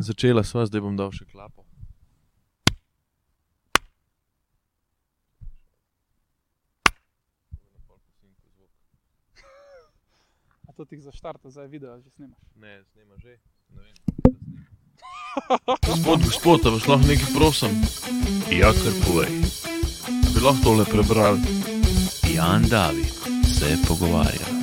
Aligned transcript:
Začela 0.00 0.42
sva, 0.44 0.64
zdaj 0.64 0.80
bom 0.80 0.96
dal 0.96 1.12
še 1.12 1.28
klapo. 1.28 1.64
A 10.68 10.72
to 10.72 10.84
ti 10.88 10.96
za 10.96 11.12
štart, 11.12 11.44
zdaj 11.52 11.68
video 11.68 11.98
že 12.00 12.10
snimaš. 12.16 12.40
Ne, 12.56 12.80
snema 12.92 13.14
že. 13.20 13.36
Ne 13.76 13.82
vem. 13.84 13.96
Gospod, 15.86 16.18
gospod, 16.24 16.60
vas 16.64 16.86
lahko 16.86 17.06
nekaj 17.06 17.30
prosim? 17.34 17.74
Ja, 18.50 18.72
kar 18.72 18.94
povej. 19.06 19.30
Bi 20.30 20.38
lahko 20.40 20.62
tole 20.64 20.84
prebral? 20.88 21.36
Jan 22.30 22.66
David 22.70 23.10
se 23.46 23.76
pogovarja. 23.88 24.59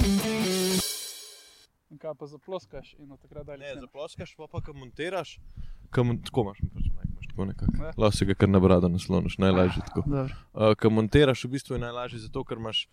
In 1.98 2.02
kaj 2.02 2.14
pa 2.14 2.28
zaploskaš 2.30 2.92
in 3.00 3.12
od 3.12 3.18
takrat 3.18 3.46
dalje. 3.48 3.60
Ne, 3.60 3.72
snemaš. 3.72 3.82
zaploskaš, 3.82 4.36
pa 4.38 4.46
pa 4.48 4.62
kam 4.62 4.76
montiraš. 4.78 5.40
Kam, 5.90 6.12
tako 6.22 6.44
imaš, 6.44 6.60
pač, 6.76 6.86
ne, 6.94 7.02
imaš 7.10 7.28
tako 7.32 7.46
nekako. 7.46 7.78
Ja. 7.80 7.92
Lahko 7.98 8.18
si 8.18 8.26
ga 8.26 8.36
kar 8.38 8.50
na 8.50 8.60
brado 8.60 8.86
nasloniš, 8.88 9.38
najlažje 9.38 9.82
tako. 9.88 10.04
Dobro. 10.06 10.36
Uh, 10.54 10.76
Ko 10.78 10.92
montiraš, 10.94 11.42
v 11.44 11.56
bistvu 11.56 11.74
je 11.74 11.82
najlažje 11.82 12.20
zato, 12.20 12.44
ker 12.46 12.62
imaš 12.62 12.84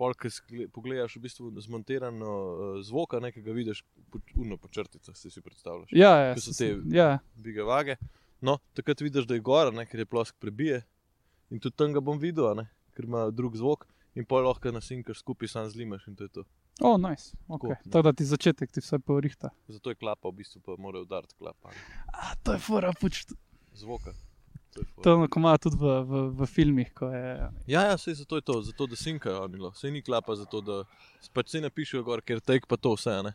pol, 0.00 0.16
ki 0.16 0.32
pogledaš 0.72 1.18
v 1.18 1.22
bistvu 1.26 1.52
zmontirano 1.60 2.30
uh, 2.30 2.80
zvok, 2.80 3.18
nekaj 3.20 3.44
ga 3.44 3.52
vidiš 3.52 3.84
po, 4.08 4.22
uno, 4.40 4.56
po 4.56 4.72
črticah, 4.72 5.12
si 5.12 5.28
si 5.28 5.44
predstavljaš. 5.44 5.92
Ja, 5.92 6.14
ja, 6.22 6.32
Ko 6.34 6.40
so 6.40 6.56
se- 6.56 6.72
te- 6.72 6.96
ja, 6.96 7.18
Bige 7.36 7.62
vage. 7.62 8.00
No, 8.40 8.56
takrat 8.72 9.04
vidiš, 9.04 9.28
da 9.28 9.36
je 9.36 9.44
gora, 9.44 9.76
ne, 9.76 9.84
ker 9.84 10.00
je 10.00 10.08
plosk 10.08 10.40
prebije. 10.40 10.86
In 11.52 11.60
tudi 11.60 11.76
tam 11.76 11.92
ga 11.92 12.00
bom 12.00 12.16
videl, 12.16 12.48
ne, 12.56 12.70
ker 12.96 13.04
ima 13.04 13.28
drug 13.28 13.60
zvok. 13.60 13.84
In 14.16 14.24
pol 14.24 14.48
lahko 14.48 14.72
nasinkaš 14.72 15.20
skupaj, 15.20 15.52
sam 15.52 15.68
zlimaš 15.68 16.08
in 16.08 16.16
to 16.16 16.24
je 16.24 16.38
to. 16.40 16.48
O, 16.80 16.88
oh, 16.94 16.98
nice. 17.10 17.36
Okay. 17.48 17.68
Tako, 17.76 17.90
Tako 17.90 18.02
da 18.02 18.12
ti 18.12 18.24
začetek 18.24 18.72
ti 18.72 18.80
vse 18.80 18.98
porihta. 18.98 19.50
Zato 19.68 19.90
je 19.90 19.94
klapa, 19.94 20.28
v 20.28 20.32
bistvu 20.32 20.60
pa 20.64 20.74
mora 20.78 21.00
udariti 21.00 21.34
klapa. 21.38 21.70
ne. 21.70 22.04
A, 22.12 22.34
to 22.42 22.52
je 22.52 22.58
fora, 22.58 22.92
puč. 23.00 23.24
Zvoka. 23.74 24.12
To. 24.74 24.82
To 25.02 25.10
je 25.10 25.14
ono, 25.14 25.28
ko 25.30 25.38
ima 25.38 25.54
tudi 25.58 25.76
v, 25.78 26.02
v, 26.02 26.22
v 26.34 26.46
filmih, 26.46 26.90
je. 27.12 27.50
Ja, 27.66 27.82
ja, 27.86 27.98
sej 27.98 28.14
zato 28.14 28.36
je 28.36 28.42
to, 28.42 28.62
zato 28.62 28.86
da 28.86 28.96
sinkajo 28.96 29.44
oni. 29.44 29.58
Sej 29.74 29.90
ni 29.90 30.02
klapa 30.02 30.34
zato, 30.34 30.60
da 30.60 30.82
pač 31.32 31.48
se 31.54 31.60
napišejo 31.62 32.02
gor, 32.02 32.22
ker 32.26 32.40
tek 32.40 32.66
pa 32.66 32.76
to 32.76 32.94
vse, 32.98 33.22
ne. 33.22 33.34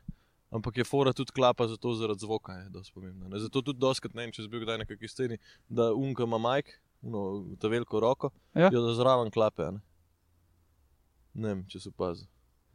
Ampak 0.51 0.77
je 0.77 0.83
fora 0.83 1.13
tudi 1.13 1.31
klapa 1.31 1.67
zato 1.67 1.93
zaradi 1.95 2.25
zvoka, 2.25 2.53
je 2.53 2.69
dosti 2.69 2.91
pomembna. 2.93 3.27
Ne. 3.29 3.39
Zato 3.39 3.61
tudi 3.61 3.79
doskrat, 3.79 4.13
ne 4.17 4.25
vem, 4.25 4.31
če 4.35 4.43
si 4.43 4.49
bil 4.51 4.65
kdaj 4.65 4.81
na 4.81 4.85
kakšni 4.89 5.07
sceni, 5.07 5.37
da 5.69 5.93
unka 5.93 6.25
ima 6.27 6.39
majk, 6.41 6.73
no, 7.01 7.45
ta 7.61 7.71
veliko 7.71 7.99
roko, 8.03 8.31
Ja. 8.55 8.67
jo 8.73 8.81
da 8.83 8.93
zraven 8.97 9.31
klape, 9.31 9.69
ne. 9.71 9.79
Ne 11.33 11.53
vem, 11.53 11.63
če 11.69 11.79
se 11.79 11.89
opazi. 11.93 12.25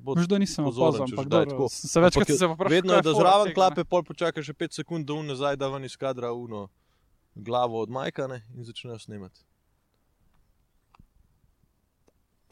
Bod 0.04 0.18
Možda 0.18 0.38
nisem 0.38 0.64
pozoren, 0.64 1.00
opazil, 1.00 1.06
če 1.06 1.14
ampak 1.16 1.28
dobro. 1.32 1.50
tako. 1.50 1.68
Se 1.72 2.00
večkrat 2.00 2.28
se 2.28 2.46
vprašam. 2.46 2.72
Vedno 2.74 2.92
je, 2.92 3.02
da 3.06 3.12
zraven 3.16 3.54
klape, 3.56 3.84
pol 3.88 4.02
počakaš 4.04 4.50
še 4.50 4.54
5 4.60 4.76
sekund, 4.82 5.06
da 5.08 5.16
un 5.16 5.30
nazaj 5.32 5.56
da 5.56 5.70
ven 5.72 5.88
iz 5.88 5.96
kadra 5.96 6.32
uno 6.36 6.66
glavo 7.34 7.80
od 7.80 7.90
majka 7.90 8.26
ne, 8.28 8.42
in 8.52 8.68
začnejo 8.68 8.98
snemati. 9.00 9.40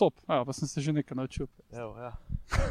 Top, 0.00 0.16
ja, 0.24 0.40
pa 0.48 0.56
sem 0.56 0.68
se 0.68 0.80
že 0.80 0.96
nekaj 0.96 1.16
naučil. 1.16 1.46
Evo, 1.70 1.92
ja. 2.00 2.16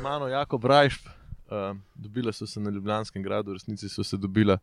Mano, 0.01 0.27
jako 0.27 0.57
Brajš, 0.57 0.97
uh, 1.05 1.77
dobila 1.95 2.33
so 2.33 2.49
se 2.49 2.59
na 2.59 2.73
Ljubljanskem 2.73 3.23
gradu, 3.23 3.53
v 3.53 3.61
resnici 3.61 3.89
so 3.89 4.03
se 4.03 4.17
dobila 4.17 4.57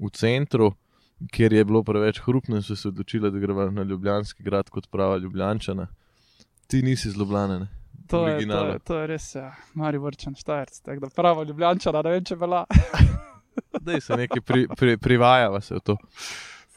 v 0.00 0.10
centru, 0.16 0.72
kjer 1.28 1.52
je 1.52 1.64
bilo 1.64 1.84
preveč 1.84 2.22
hrupno 2.24 2.56
in 2.56 2.64
so 2.64 2.76
se 2.76 2.88
odločila, 2.88 3.28
da 3.30 3.38
greva 3.38 3.68
na 3.70 3.84
Ljubljanski 3.84 4.42
grad 4.42 4.72
kot 4.72 4.88
prava 4.90 5.20
Ljubljančana. 5.20 5.86
Ti 6.66 6.82
nisi 6.82 7.12
iz 7.12 7.20
To 8.08 8.28
je, 8.28 8.46
to, 8.46 8.64
je, 8.66 8.78
to 8.84 8.98
je 8.98 9.06
res, 9.06 9.34
ja. 9.34 9.50
Mari 9.76 9.98
vrčen 10.00 10.36
štajerc, 10.38 10.80
tako 10.80 11.06
da 11.06 11.10
pravo 11.14 11.44
ljubljančana, 11.44 12.02
ne 12.06 12.14
vem, 12.16 12.24
če 12.24 12.36
vela. 12.40 12.64
Dej 13.86 14.00
se 14.00 14.16
nekaj 14.16 14.40
pri, 14.40 14.68
pri, 14.76 14.96
privajava 14.96 15.60
se 15.60 15.74
v 15.74 15.80
to. 15.84 15.96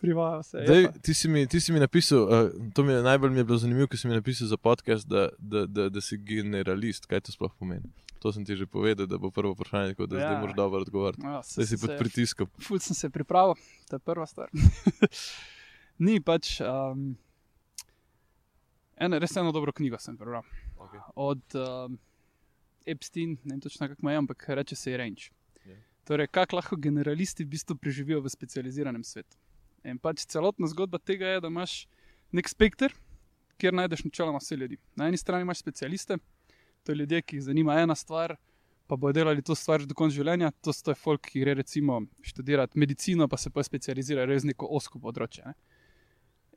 Privaja 0.02 0.44
se. 0.44 0.64
Dej, 0.68 0.88
pa. 0.90 1.00
ti, 1.00 1.14
si 1.14 1.30
mi, 1.30 1.48
ti 1.48 1.60
si 1.62 1.74
mi 1.74 1.80
napisal, 1.80 2.24
uh, 2.26 2.72
to 2.74 2.84
mi 2.84 2.94
je 2.94 3.04
najbolj 3.06 3.30
mi 3.30 3.38
je 3.38 3.44
bilo 3.44 3.58
zanimivo, 3.58 3.88
ker 3.88 4.00
si 4.00 4.10
mi 4.10 4.18
napisal 4.18 4.48
za 4.50 4.58
podcast, 4.58 5.08
da, 5.08 5.30
da, 5.38 5.66
da, 5.66 5.90
da 5.90 6.02
si 6.02 6.18
generalist. 6.18 7.06
Kaj 7.06 7.22
to 7.28 7.36
sploh 7.36 7.54
pomeni? 7.60 7.86
To 8.22 8.34
sem 8.34 8.46
ti 8.46 8.58
že 8.58 8.66
povedal, 8.66 9.06
da 9.06 9.18
bo 9.18 9.32
prvo 9.32 9.54
vprašanje, 9.54 9.94
tako 9.94 10.06
da 10.06 10.18
ja. 10.18 10.22
Ja. 10.22 10.28
zdaj 10.28 10.42
moraš 10.42 10.56
dobro 10.56 10.82
odgovoriti. 10.82 11.22
Ja, 11.26 11.42
Zdaj 11.46 11.66
si 11.66 11.78
pod 11.78 11.96
pritiskom. 12.00 12.50
Ful 12.62 12.80
sem 12.80 12.98
se 12.98 13.10
pripravil, 13.10 13.54
to 13.90 13.96
je 13.96 14.00
prva 14.00 14.26
stvar. 14.26 14.50
Ni 16.06 16.18
pač. 16.22 16.58
Um, 16.66 17.16
eno, 18.98 19.20
res 19.22 19.38
eno 19.38 19.54
dobro 19.54 19.74
knjigo 19.74 20.02
sem 20.02 20.18
prebral. 20.18 20.46
Okay. 20.82 21.00
Od 21.16 21.56
um, 21.56 22.00
Epstein, 22.86 23.38
ne 23.44 23.56
vem 23.56 23.62
točno 23.62 23.88
kako 23.88 24.02
ima, 24.02 24.18
ampak 24.18 24.46
reče 24.48 24.76
se 24.76 24.92
je 24.92 24.98
Range. 24.98 25.30
Ja. 25.66 25.78
Torej, 26.08 26.28
kako 26.28 26.56
lahko 26.56 26.76
generalisti 26.76 27.44
v 27.44 27.54
bistvu 27.54 27.76
preživijo 27.76 28.22
v 28.22 28.30
specializiranem 28.30 29.04
svetu. 29.04 29.38
In 29.84 29.98
pač 29.98 30.26
celotna 30.30 30.68
zgodba 30.70 31.00
tega 31.00 31.36
je, 31.36 31.42
da 31.42 31.50
imaš 31.50 31.86
nek 32.32 32.50
spekter, 32.50 32.94
kjer 33.62 33.74
najdeš 33.74 34.06
načeloma 34.06 34.42
vse 34.42 34.58
ljudi. 34.58 34.78
Na 34.96 35.08
eni 35.10 35.18
strani 35.18 35.46
imaš 35.46 35.62
specialiste, 35.62 36.18
to 36.84 36.92
je 36.92 36.96
ljudje, 36.96 37.22
ki 37.22 37.36
jih 37.38 37.44
zanima 37.44 37.78
ena 37.82 37.96
stvar, 37.96 38.36
pa 38.88 38.96
bodo 38.96 39.14
delali 39.14 39.42
to 39.42 39.56
stvar 39.56 39.86
do 39.86 39.96
konca 39.96 40.16
življenja. 40.16 40.52
To 40.66 40.74
so 40.74 40.96
folk, 40.98 41.30
ki 41.30 41.46
gre 41.46 41.54
recimo 41.62 42.02
študirati 42.26 42.80
medicino, 42.80 43.28
pa 43.32 43.38
se 43.38 43.50
pa 43.50 43.64
specializira 43.64 44.26
res 44.26 44.44
neko 44.48 44.68
osko 44.68 45.00
področje. 45.00 45.46
Ne? 45.46 45.54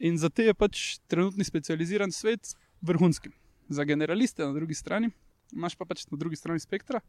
In 0.09 0.19
za 0.19 0.29
te 0.33 0.49
je 0.49 0.55
pač 0.59 0.99
trenutni 1.07 1.47
specializiran 1.47 2.11
svet 2.11 2.57
vrhunski. 2.83 3.31
Za 3.69 3.85
generaliste 3.85 4.45
na 4.45 4.53
drugi 4.53 4.75
strani, 4.75 5.11
imaš 5.53 5.77
pa 5.77 5.87
pač 5.89 6.05
na 6.11 6.19
drugi 6.21 6.37
strani 6.37 6.61
spektra, 6.61 7.01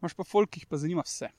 imaš 0.00 0.14
pa 0.14 0.24
folk, 0.24 0.50
ki 0.50 0.64
jih 0.64 0.68
pa 0.68 0.76
zanima 0.76 1.04
vse. 1.06 1.30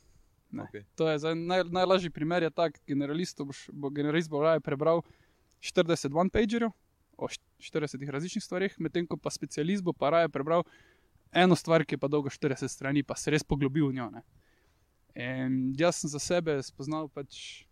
Ne. 0.51 0.63
Okay. 0.63 0.85
To 0.95 1.09
je 1.09 1.35
naj, 1.35 1.63
najlažji 1.69 2.09
primer, 2.09 2.43
je 2.43 2.49
tak, 2.49 2.79
generalist 2.87 3.41
boš, 3.41 3.67
bo 3.73 3.89
generalist 3.89 4.29
bo 4.29 4.41
raje 4.41 4.61
prebral 4.63 5.03
40 5.61 6.13
one-pagerjev 6.13 6.71
o 7.17 7.27
št- 7.27 7.43
40 7.59 8.09
različnih 8.11 8.43
stvareh, 8.43 8.75
medtem 8.79 9.07
ko 9.07 9.17
pa 9.17 9.31
specialist 9.33 9.83
bo 9.83 9.93
pa 9.93 10.09
raje 10.09 10.29
prebral 10.29 10.63
eno 11.35 11.55
stvar, 11.55 11.85
ki 11.85 11.95
je 11.95 11.99
pa 11.99 12.07
dolga 12.07 12.29
40 12.29 12.71
strani, 12.71 13.03
pa 13.03 13.15
se 13.15 13.31
res 13.31 13.43
poglobil 13.43 13.89
v 13.89 13.99
njo. 13.99 14.09
Ne. 14.13 14.23
In 15.15 15.73
jaz 15.77 16.01
sem 16.01 16.11
za 16.11 16.19
sebe 16.19 16.57
spoznal 16.63 17.09
pač. 17.09 17.65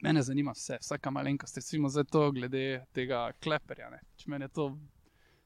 Mene 0.00 0.22
zanima 0.24 0.54
vse, 0.56 0.78
vsaka 0.80 1.10
malenkost, 1.12 1.58
recimo 1.60 1.88
za 1.92 2.06
to, 2.08 2.30
glede 2.32 2.80
tega 2.96 3.34
kleperja. 3.44 3.90
Ne. 3.92 3.98
Če 4.16 4.32
je 4.32 4.48
to 4.48 4.70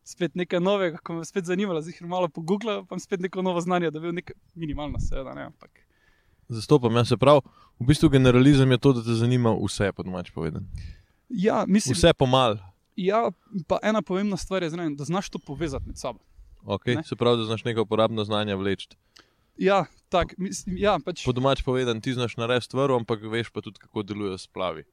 spet 0.05 0.35
nekaj 0.35 0.61
novega, 0.61 0.99
ko 1.03 1.19
me 1.19 1.25
spet 1.25 1.49
zanimalo, 1.49 1.81
zdaj 1.83 1.97
jih 1.97 2.09
malo 2.09 2.29
pogooglal, 2.29 2.85
pa 2.87 2.99
spet 2.99 3.21
neko 3.25 3.43
novo 3.43 3.61
znanje, 3.61 3.91
da 3.91 4.01
bi 4.01 4.09
bil 4.09 4.19
nekaj 4.21 4.37
minimalno, 4.55 5.01
seveda, 5.01 5.35
ne, 5.35 5.49
ampak 5.53 5.85
Zastopam, 6.49 6.97
jaz 6.97 7.09
se 7.09 7.17
prav. 7.17 7.41
V 7.81 7.87
bistvu 7.89 8.09
generalizem 8.09 8.71
je 8.71 8.79
to, 8.79 8.93
da 8.93 9.03
te 9.03 9.15
zanima 9.17 9.55
vse, 9.57 9.93
po 9.97 10.03
domač 10.03 10.31
povedan. 10.31 10.67
Ja, 11.29 11.65
mislim, 11.67 11.97
Vse 11.97 12.13
pomal. 12.15 12.59
ja, 12.97 13.31
pa 13.67 13.79
ena 13.83 14.03
pomembna 14.03 14.37
stvar 14.37 14.63
je, 14.63 14.71
zraven, 14.71 14.97
da 14.97 15.05
znaš 15.05 15.31
to 15.31 15.39
povezati 15.39 15.87
med 15.87 15.99
sabo. 15.99 16.21
Okay? 16.63 16.97
Ne. 16.97 17.03
Se 17.05 17.17
pravi, 17.17 17.39
da 17.39 17.45
znaš 17.45 17.65
neko 17.65 17.83
uporabno 17.83 18.25
znanje 18.25 18.55
vleči. 18.55 18.89
Ja, 19.57 19.85
tak, 20.09 20.35
mislim, 20.39 20.77
ja, 20.79 20.99
pač, 21.05 21.25
Po 21.25 21.33
domač 21.33 21.63
povedan, 21.63 22.01
ti 22.01 22.15
znaš 22.15 22.37
narediti 22.37 22.67
stvar, 22.67 22.93
ampak 22.93 23.23
veš 23.23 23.51
pa 23.51 23.61
tudi, 23.61 23.79
kako 23.79 24.03
delujejo 24.03 24.39
splavi. 24.39 24.85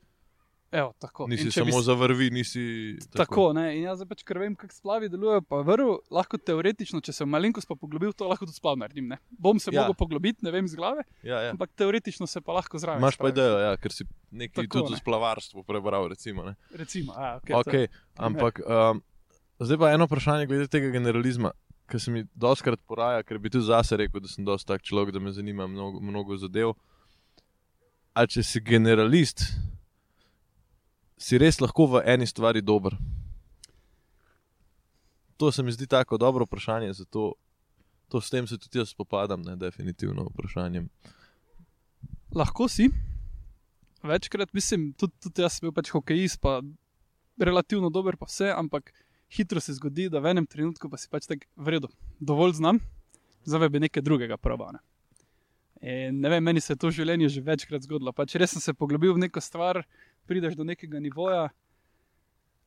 Evo, 0.71 0.93
tako. 0.95 1.27
Nisi 1.27 1.43
In 1.43 1.51
če 1.51 1.61
bi 1.61 1.69
samo 1.69 1.81
s- 1.81 1.85
zavrvi, 1.85 2.29
nisi. 2.29 2.63
Tako, 3.11 3.51
ne, 3.51 3.65
in 3.73 3.83
jaz 3.83 3.97
zdaj 3.97 4.07
pač, 4.07 4.23
ker 4.23 4.37
vem, 4.37 4.55
kako 4.55 4.73
splavi 4.73 5.07
delujejo, 5.07 5.41
pa 5.43 5.59
vrl, 5.61 5.89
lahko 6.09 6.39
teoretično, 6.39 6.99
če 6.99 7.11
se 7.11 7.21
v 7.21 7.29
malenkost 7.29 7.67
pa 7.67 7.75
poglobil, 7.75 8.11
to 8.11 8.25
lahko 8.25 8.43
tudi 8.43 8.55
splav 8.55 8.77
naredim. 8.77 9.07
Ne. 9.07 9.17
Bom 9.29 9.57
se 9.57 9.67
Ja. 9.67 9.73
ja. 9.73 9.81
mogel 9.83 9.97
poglobiti, 9.97 10.39
ne 10.41 10.49
vem 10.49 10.63
iz 10.63 10.73
glave, 10.73 11.03
Ja, 11.21 11.41
ja. 11.41 11.51
ampak 11.51 11.71
teoretično 11.73 12.25
se 12.25 12.39
pa 12.39 12.53
lahko 12.53 12.77
zraven. 12.77 12.99
Imaš 12.99 13.15
pa 13.15 13.29
idejo, 13.29 13.59
ja, 13.59 13.75
ker 13.75 13.91
si 13.91 14.03
nekaj 14.31 14.63
Tako, 14.63 14.79
tudi 14.79 14.91
ne. 14.91 14.95
o 14.95 14.99
splavarstvu 14.99 15.63
prebral. 15.63 16.07
Recimo, 16.07 16.43
ne. 16.43 16.55
Recimo, 16.73 17.13
a, 17.13 17.37
okay, 17.37 17.51
to 17.51 17.61
okay, 17.61 17.81
je- 17.81 17.89
ampak 18.17 18.59
um, 18.61 19.03
zdaj 19.59 19.77
pa 19.77 19.91
eno 19.91 20.05
vprašanje 20.05 20.45
glede 20.45 20.67
tega 20.67 20.89
generalizma, 20.89 21.51
ki 21.85 21.99
se 21.99 22.09
mi 22.09 22.23
doskrat 22.33 22.79
poraja, 22.81 23.21
ker 23.21 23.35
bi 23.37 23.49
tudi 23.49 23.65
zase 23.65 23.97
rekel, 23.97 24.19
da 24.19 24.27
sem 24.27 24.41
dosti 24.41 24.65
tak 24.65 24.81
človek, 24.81 25.11
da 25.11 25.19
me 25.19 25.29
zanima 25.29 25.67
mnogo, 25.67 25.99
mnogo 26.01 26.37
zadev. 26.37 26.71
A 28.13 28.25
če 28.25 28.41
si 28.41 28.59
generalist, 28.61 29.43
si 31.21 31.37
res 31.37 31.61
lahko 31.61 31.85
v 31.87 32.01
eni 32.09 32.25
stvari 32.25 32.61
dober? 32.65 32.97
To 35.37 35.51
se 35.51 35.63
mi 35.63 35.71
zdi 35.73 35.87
tako 35.87 36.17
dobro 36.17 36.45
vprašanje, 36.45 36.93
zato 36.93 37.33
to 38.09 38.21
s 38.21 38.29
tem 38.29 38.47
se 38.47 38.57
tudi 38.57 38.81
jaz 38.81 38.89
spopadam, 38.89 39.41
ne 39.41 39.55
definitivno 39.55 40.27
vprašanjem. 40.33 40.89
Lahko 42.35 42.67
si. 42.67 42.89
Večkrat 44.03 44.53
mislim, 44.53 44.91
tudi, 44.97 45.13
tudi 45.21 45.41
jaz 45.41 45.57
sem 45.57 45.67
bil 45.67 45.73
pač 45.77 45.91
hokejist, 45.93 46.41
pa 46.41 46.59
relativno 47.37 47.89
dober, 47.89 48.17
pa 48.17 48.25
vse, 48.25 48.49
ampak 48.53 48.91
hitro 49.31 49.61
se 49.61 49.77
zgodi, 49.77 50.09
da 50.09 50.19
v 50.19 50.33
enem 50.33 50.47
trenutku 50.49 50.89
pa 50.89 50.97
si 50.97 51.09
pač 51.09 51.29
tako 51.29 51.47
vredno, 51.55 51.91
dovolj 52.19 52.57
znam, 52.59 52.81
zdaj 53.45 53.69
bi 53.69 53.85
nekaj 53.85 54.03
drugega 54.03 54.37
probane. 54.37 54.81
In 55.81 56.19
ne 56.21 56.29
vem, 56.29 56.43
meni 56.43 56.61
se 56.61 56.73
je 56.73 56.77
to 56.77 56.91
v 56.91 56.97
življenju 56.99 57.29
že 57.33 57.41
večkrat 57.41 57.87
zgodilo. 57.87 58.13
Pač 58.13 58.35
res 58.37 58.53
sem 58.53 58.61
se 58.61 58.73
poglobil 58.77 59.15
v 59.15 59.23
neko 59.25 59.41
stvar, 59.41 59.81
prideš 60.27 60.55
do 60.59 60.65
nekega 60.67 60.99
nivoja, 60.99 61.49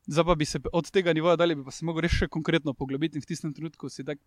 zdaj 0.06 0.25
pa 0.25 0.35
bi 0.35 0.45
se 0.45 0.61
od 0.73 0.91
tega 0.91 1.12
nivoja 1.12 1.37
dalje, 1.37 1.56
bi 1.56 1.65
pa 1.65 1.75
se 1.75 1.85
mogel 1.85 2.06
res 2.06 2.17
še 2.17 2.29
konkretno 2.29 2.75
poglobiti 2.75 3.19
in 3.19 3.25
v 3.25 3.31
tistem 3.31 3.55
trenutku 3.55 3.89
si 3.89 4.05
tak, 4.05 4.21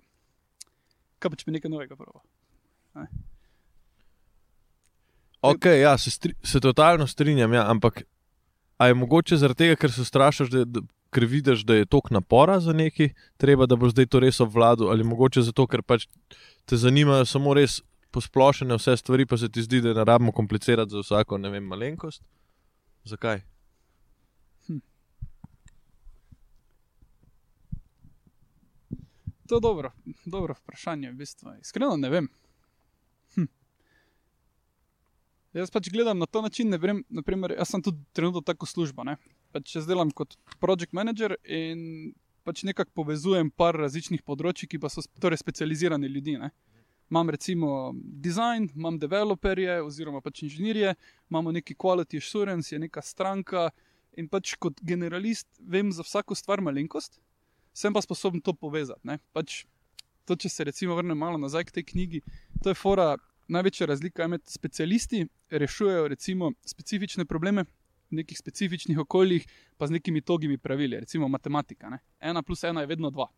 kaj 1.19 1.31
pa 1.31 1.39
če 1.39 1.50
bi 1.50 1.57
nekaj 1.57 1.74
novega 1.74 1.97
probal. 2.00 2.24
Ok, 5.41 5.65
ja, 5.65 5.97
se, 5.97 6.12
stri, 6.12 6.33
se 6.44 6.59
totalno 6.59 7.07
strinjam, 7.07 7.53
ja, 7.53 7.68
ampak 7.69 8.01
je 8.81 8.94
mogoče 8.94 9.38
zaradi 9.38 9.65
tega, 9.65 9.75
ker 9.81 9.94
se 9.94 10.06
strašiš, 10.06 10.50
da, 10.53 10.63
da, 10.65 10.81
ker 11.13 11.25
vidiš, 11.30 11.63
da 11.65 11.77
je 11.77 11.85
tok 11.85 12.09
napora 12.12 12.59
za 12.59 12.73
neki, 12.73 13.12
treba, 13.38 13.65
da 13.69 13.77
bo 13.77 13.89
zdaj 13.89 14.09
to 14.12 14.21
res 14.21 14.41
obvladal, 14.44 14.89
ali 14.91 15.06
mogoče 15.07 15.45
zato, 15.45 15.68
ker 15.69 15.85
pač 15.85 16.07
te 16.65 16.77
zanimajo 16.77 17.25
samo 17.25 17.53
res 17.57 17.80
posplošene 18.12 18.75
vse 18.77 18.97
stvari, 18.97 19.25
pa 19.30 19.38
se 19.38 19.50
ti 19.50 19.62
zdi, 19.62 19.81
da 19.85 19.94
ne 19.94 20.06
rabimo 20.07 20.33
komplicirati 20.33 20.95
za 20.95 21.06
vsako, 21.06 21.38
ne 21.38 21.53
vem, 21.53 21.63
malenkost. 21.63 22.23
Zakaj? 23.07 23.42
To 29.48 29.56
je 29.56 29.62
dobro, 29.62 29.92
dobro 30.25 30.54
vprašanje, 30.54 31.12
v 31.12 31.15
bistvu. 31.15 31.51
Iskreno 31.62 31.95
ne 31.98 32.09
vem. 32.09 32.27
Hm. 33.36 33.48
Jaz 35.54 35.71
pač 35.71 35.88
gledam 35.89 36.19
na 36.19 36.25
to 36.25 36.42
način, 36.42 36.69
ne 36.69 36.77
vem, 36.77 37.04
naprimer, 37.09 37.56
jaz 37.56 37.71
sem 37.71 37.81
tudi 37.81 38.04
trenutno 38.13 38.42
tako 38.42 38.68
služba. 38.68 39.06
Ne? 39.07 39.15
Pač 39.56 39.77
jaz 39.77 39.88
delam 39.88 40.12
kot 40.12 40.36
project 40.59 40.92
manager 40.92 41.38
in 41.44 42.12
pač 42.44 42.65
nekako 42.68 42.92
povezujem 43.04 43.51
par 43.51 43.80
različnih 43.80 44.24
področji, 44.27 44.68
ki 44.68 44.81
pa 44.83 44.92
so 44.92 45.06
torej 45.24 45.39
specializirani 45.39 46.12
ljudi. 46.12 46.36
Ne? 46.44 46.51
Imam 47.09 47.30
recimo 47.30 47.94
design, 47.95 48.68
imam 48.75 49.00
developerje 49.00 49.81
oziroma 49.81 50.21
pač 50.21 50.44
inženirje, 50.44 50.95
imamo 51.30 51.51
neki 51.51 51.75
quality 51.75 52.19
assurance, 52.19 52.75
je 52.75 52.80
neka 52.80 53.01
stranka 53.01 53.69
in 54.18 54.27
pač 54.27 54.56
kot 54.59 54.81
generalist 54.81 55.48
vem 55.59 55.92
za 55.92 56.04
vsako 56.04 56.36
stvar 56.36 56.62
malenkost, 56.62 57.21
sem 57.74 57.94
pa 57.94 58.01
sposoben 58.01 58.42
to 58.42 58.54
povezati. 58.54 59.07
Ne? 59.07 59.19
Pač 59.31 59.63
to, 60.27 60.36
če 60.36 60.51
se 60.51 60.68
recimo 60.68 60.98
vrnem 60.98 61.18
malo 61.18 61.39
nazaj 61.39 61.69
k 61.69 61.80
tej 61.80 61.88
knjigi, 61.94 62.21
to 62.63 62.74
je 62.74 62.77
fora. 62.77 63.15
Največja 63.48 63.86
razlika 63.88 64.25
je 64.25 64.27
med 64.27 64.42
specialisti, 64.44 65.21
rešujejo 65.50 66.07
recimo 66.12 66.50
specifične 66.68 67.24
probleme 67.24 67.63
v 68.12 68.18
nekih 68.19 68.36
specifičnih 68.36 69.00
okoljih, 69.00 69.45
pa 69.80 69.88
z 69.88 69.95
nekimi 69.95 70.19
togimi 70.21 70.57
pravili, 70.57 71.00
recimo 71.00 71.30
matematika. 71.31 71.88
Ne? 71.89 72.01
Ena 72.19 72.44
plus 72.44 72.65
ena 72.68 72.83
je 72.83 72.92
vedno 72.92 73.09
dva. 73.09 73.30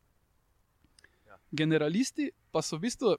Generalisti 1.52 2.32
pa 2.52 2.62
so 2.66 2.78
v 2.78 2.88
bistvu 2.88 3.14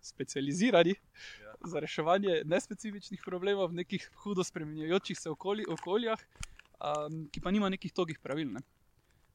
specializirani 0.00 0.94
Ja. 1.42 1.54
za 1.64 1.80
reševanje 1.80 2.42
nespecifičnih 2.44 3.22
problemov 3.24 3.70
v 3.70 3.82
nekih 3.82 4.10
hudo 4.22 4.44
spremenjajočih 4.44 5.18
se 5.18 5.30
okoli, 5.30 5.64
okoljah, 5.68 6.20
um, 6.78 7.26
ki 7.32 7.40
pa 7.40 7.50
nima 7.50 7.68
nekih 7.72 7.92
togih 7.92 8.18
pravil. 8.22 8.52
Ne? 8.52 8.62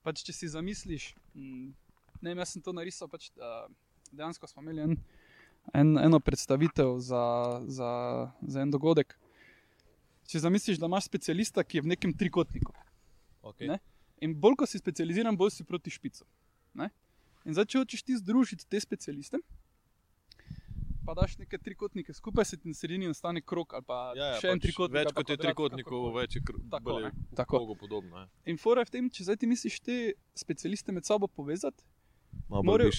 Pač, 0.05 0.23
če 0.25 0.33
si 0.33 0.51
zamisliš, 0.51 1.11
mm, 1.35 1.73
ne 2.21 2.29
vem, 2.29 2.43
jaz 2.43 2.53
sem 2.55 2.61
to 2.61 2.73
narisal, 2.73 3.09
pač, 3.11 3.29
uh, 3.38 3.65
dejansko 4.11 4.47
smo 4.47 4.63
imeli 4.63 4.85
en, 4.85 4.95
en, 5.73 5.97
eno 5.97 6.19
predstavitev 6.19 6.99
za, 6.99 7.23
za, 7.67 7.91
za 8.41 8.61
en 8.61 8.71
dogodek. 8.71 9.17
Če 10.31 10.45
zamisliš, 10.45 10.79
da 10.79 10.88
imaš 10.88 11.09
specialista, 11.09 11.63
ki 11.63 11.79
je 11.79 11.85
v 11.85 11.91
nekem 11.91 12.13
trikotniku. 12.15 12.73
Okay. 13.41 13.67
Ne? 13.67 13.81
In 14.21 14.35
bolj 14.38 14.61
ko 14.61 14.69
si 14.69 14.79
specializiran, 14.79 15.35
bolj 15.38 15.57
si 15.57 15.67
proti 15.67 15.91
špicu. 15.91 16.23
Ne? 16.77 16.91
In 17.43 17.57
zdaj, 17.57 17.67
če 17.73 17.81
hočeš 17.81 18.05
ti 18.05 18.17
združiti 18.19 18.67
te 18.69 18.79
specialiste, 18.79 19.41
pa 21.06 21.15
daš 21.18 21.38
neke 21.38 21.57
trikotnike 21.57 22.13
skupaj, 22.13 22.45
se 22.45 22.57
ti 22.57 22.68
na 22.69 22.74
sredini 22.77 23.07
nastane 23.07 23.42
krok 23.42 23.74
ali 23.74 23.88
pa 23.88 24.00
Ja, 24.18 24.33
ja, 24.33 24.42
še 24.42 24.51
en 24.51 24.59
pač 24.59 24.68
trikotnik. 24.68 25.00
Več 25.00 25.15
kot 25.18 25.30
je 25.30 25.38
trikotnikov, 25.38 26.12
več 26.15 26.36
je 26.36 26.42
kr- 26.42 26.59
Tako, 26.71 27.00
je. 27.00 27.12
Tako. 27.36 27.63
podobno. 27.80 28.25
Ja. 28.25 28.27
In 28.45 28.57
fora 28.62 28.86
je 28.86 28.92
v 28.92 28.95
tem, 28.98 29.09
če 29.09 29.30
zdaj 29.30 29.42
ti 29.42 29.50
misliš 29.50 29.80
te 29.81 29.98
specialiste 30.36 30.92
med 30.92 31.06
sabo 31.06 31.27
povezati, 31.27 31.83
Morajo-. 32.50 32.92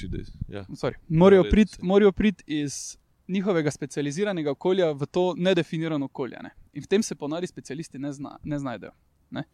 Ja. 0.48 0.64
sorry, 0.76 0.94
morajo 1.08 1.44
priti 1.50 1.78
prit 2.16 2.42
iz 2.46 2.98
njihovega 3.28 3.70
specializiranega 3.70 4.50
okolja 4.50 4.92
v 4.92 5.06
to 5.06 5.34
nedefinirano 5.36 6.04
okolje. 6.04 6.38
Ne? 6.42 6.50
In 6.72 6.82
v 6.82 6.86
tem 6.86 7.02
se 7.02 7.14
ponari 7.14 7.46
specialisti 7.46 7.98
ne, 7.98 8.12
zna, 8.12 8.38
ne 8.44 8.58
znajdejo. 8.58 8.92
Ne? 9.30 9.44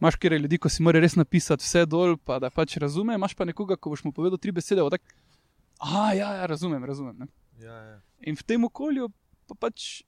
Imáš 0.00 0.16
kjer 0.16 0.32
ljudi, 0.32 0.58
ko 0.58 0.68
si 0.68 0.82
mora 0.82 1.00
res 1.00 1.16
napisati 1.16 1.64
vse 1.64 1.86
dol, 1.86 2.16
pa 2.16 2.38
da 2.38 2.50
pač 2.50 2.76
razume, 2.76 3.14
imaš 3.16 3.34
pa 3.34 3.46
nekoga, 3.48 3.76
ko 3.76 3.90
boš 3.90 4.04
mu 4.04 4.12
povedal 4.12 4.38
tri 4.38 4.52
besede, 4.52 4.84
bo 4.84 4.92
tak, 4.92 5.02
ah, 5.80 6.12
ja, 6.12 6.34
ja, 6.42 6.46
razumem, 6.46 6.84
razumem. 6.84 7.16
Ne? 7.24 7.26
Ja, 7.58 7.72
ja. 7.74 8.00
In 8.20 8.36
v 8.36 8.42
tem 8.42 8.64
okolju 8.64 9.08
pa 9.46 9.54
pač 9.56 10.02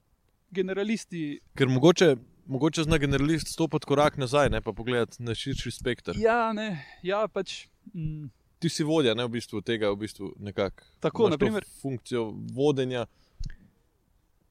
generalisti. 0.50 1.41
Ker 1.55 1.69
mogoče, 1.69 2.17
mogoče 2.47 2.83
zna 2.83 2.99
generalist 2.99 3.49
stopiti 3.49 3.87
korak 3.87 4.17
nazaj, 4.17 4.50
ne 4.50 4.61
pa 4.61 4.73
pogledati 4.73 5.23
na 5.23 5.35
širši 5.35 5.71
spekter. 5.71 6.17
Ja, 6.19 6.53
ne, 6.53 6.71
ja, 7.03 7.27
pač. 7.29 7.67
Mm, 7.95 8.29
Ti 8.59 8.69
si 8.69 8.83
vodja, 8.83 9.15
ne 9.15 9.23
v 9.23 9.31
bistvu 9.31 9.61
tega, 9.62 9.93
v 9.93 10.00
bistvu 10.00 10.33
nekako. 10.39 10.83
Tako, 10.99 11.23
Imaš 11.23 11.31
to 11.31 11.37
naprimer- 11.37 11.67
Funkcijo 11.79 12.25
vodenja 12.50 13.05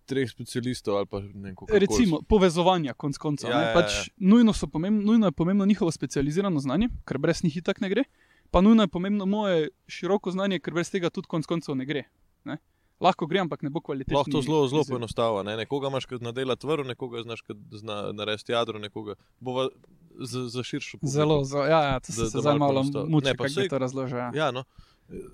treh 0.06 0.30
specialistov 0.32 0.96
ali 0.96 1.06
pa 1.06 1.20
ne 1.20 1.52
vem, 1.52 1.56
recimo, 1.70 2.22
povezovanja, 2.24 2.94
konc 2.94 3.18
koncev. 3.18 3.50
Ja, 3.50 3.60
Ja, 3.60 3.68
ja, 3.68 3.74
pač 3.76 3.92
ja. 3.98 4.14
nujno, 4.18 4.54
so 4.54 4.68
pomembno, 4.68 5.04
nujno 5.04 5.28
je 5.28 5.32
pomembno 5.34 5.66
njihovo 5.66 5.92
specializirano 5.92 6.60
znanje, 6.60 6.88
ker 7.04 7.18
brez 7.18 7.44
njih 7.44 7.58
itak 7.58 7.82
ne 7.82 7.90
gre. 7.90 8.04
Pa 8.50 8.62
nujno 8.62 8.84
je 8.84 8.88
pomembno 8.88 9.26
moje 9.26 9.68
široko 9.88 10.32
znanje, 10.32 10.60
ker 10.60 10.72
brez 10.74 10.88
tega 10.90 11.10
tudi 11.10 11.28
konc 11.28 11.44
koncev 11.46 11.76
ne 11.76 11.84
gre. 11.86 12.06
Ne? 12.46 12.56
Lahko 13.00 13.28
gre, 13.28 13.40
ampak 13.40 13.62
ne 13.62 13.70
bo 13.70 13.80
kvalitetno. 13.80 14.18
Lahko 14.18 14.32
to 14.32 14.42
zelo, 14.42 14.68
zelo 14.68 14.84
poenostavlja. 14.84 15.44
Ne? 15.44 15.58
Nekoga 15.58 15.88
imaš, 15.88 16.06
ki 16.06 16.18
zna 16.18 16.32
delati 16.32 16.68
vrv, 16.68 16.88
nekoga 16.88 17.22
znaš, 17.22 17.42
ki 17.42 17.54
zna 17.72 18.12
narediti 18.12 18.52
jadro, 18.52 18.80
nekoga 18.80 19.14
bova 19.40 19.68
za, 20.16 20.48
za 20.50 20.64
širšo 20.64 20.98
publiko. 20.98 21.14
Zelo, 21.14 21.44
zelo, 21.44 21.66
ja, 21.66 21.82
ja, 21.84 22.00
to 22.00 22.08
Da- 22.08 22.14
se 22.16 22.22
da 22.24 22.42
zdaj 22.42 22.58
malo 22.58 22.84
muči, 23.08 23.32
kako 23.32 23.50
saj- 23.50 23.70
to 23.70 23.78
razložil. 23.78 24.18
Ja. 24.18 24.32
Ja, 24.36 24.52
no. 24.52 24.64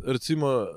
Recimo, 0.05 0.67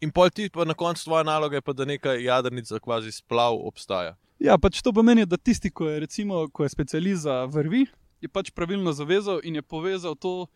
in 0.00 0.10
pol 0.10 0.30
ti 0.30 0.48
pa 0.48 0.64
na 0.64 0.74
koncu 0.74 1.04
tvoja 1.04 1.22
naloga 1.22 1.56
je 1.56 1.60
pa, 1.60 1.72
da 1.72 1.84
neka 1.84 2.12
jadrnica 2.12 2.78
kvazi 2.78 3.12
splav 3.12 3.58
obstaja. 3.60 4.14
ja, 4.38 4.58
pač 4.58 4.82
to 4.82 4.92
pomeni, 4.92 5.26
da 5.26 5.36
tisti, 5.36 5.70
ko 5.70 5.88
je, 5.88 6.00
recimo, 6.00 6.46
ko 6.48 6.62
je 6.62 6.68
specialist 6.68 7.22
za 7.22 7.44
vrvi, 7.44 7.86
je 8.20 8.28
pač 8.28 8.50
pravilno 8.50 8.92
zavezal 8.92 9.40
in 9.42 9.54
je 9.54 9.62
povezal 9.62 10.14
to. 10.14 10.46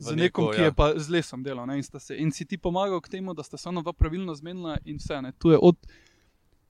Z 0.00 0.16
nekom, 0.16 0.48
neko, 0.48 0.56
ki 0.56 0.60
ja. 0.60 0.68
je 0.70 0.72
pa 0.72 0.86
z 0.96 1.12
lesom 1.12 1.42
delal, 1.44 1.66
ne, 1.68 1.76
in, 1.76 1.84
se, 1.84 2.16
in 2.16 2.30
si 2.32 2.46
ti 2.48 2.56
pomagal 2.58 3.02
k 3.04 3.08
temu, 3.18 3.34
da 3.36 3.44
sta 3.44 3.58
se 3.60 3.68
ona 3.68 3.82
dva 3.84 3.92
pravilno 3.92 4.34
zmenila, 4.34 4.78
in 4.88 4.96
vse. 4.96 5.20
Ne. 5.22 5.32
Tu 5.38 5.52
je 5.52 5.58
od, 5.60 5.76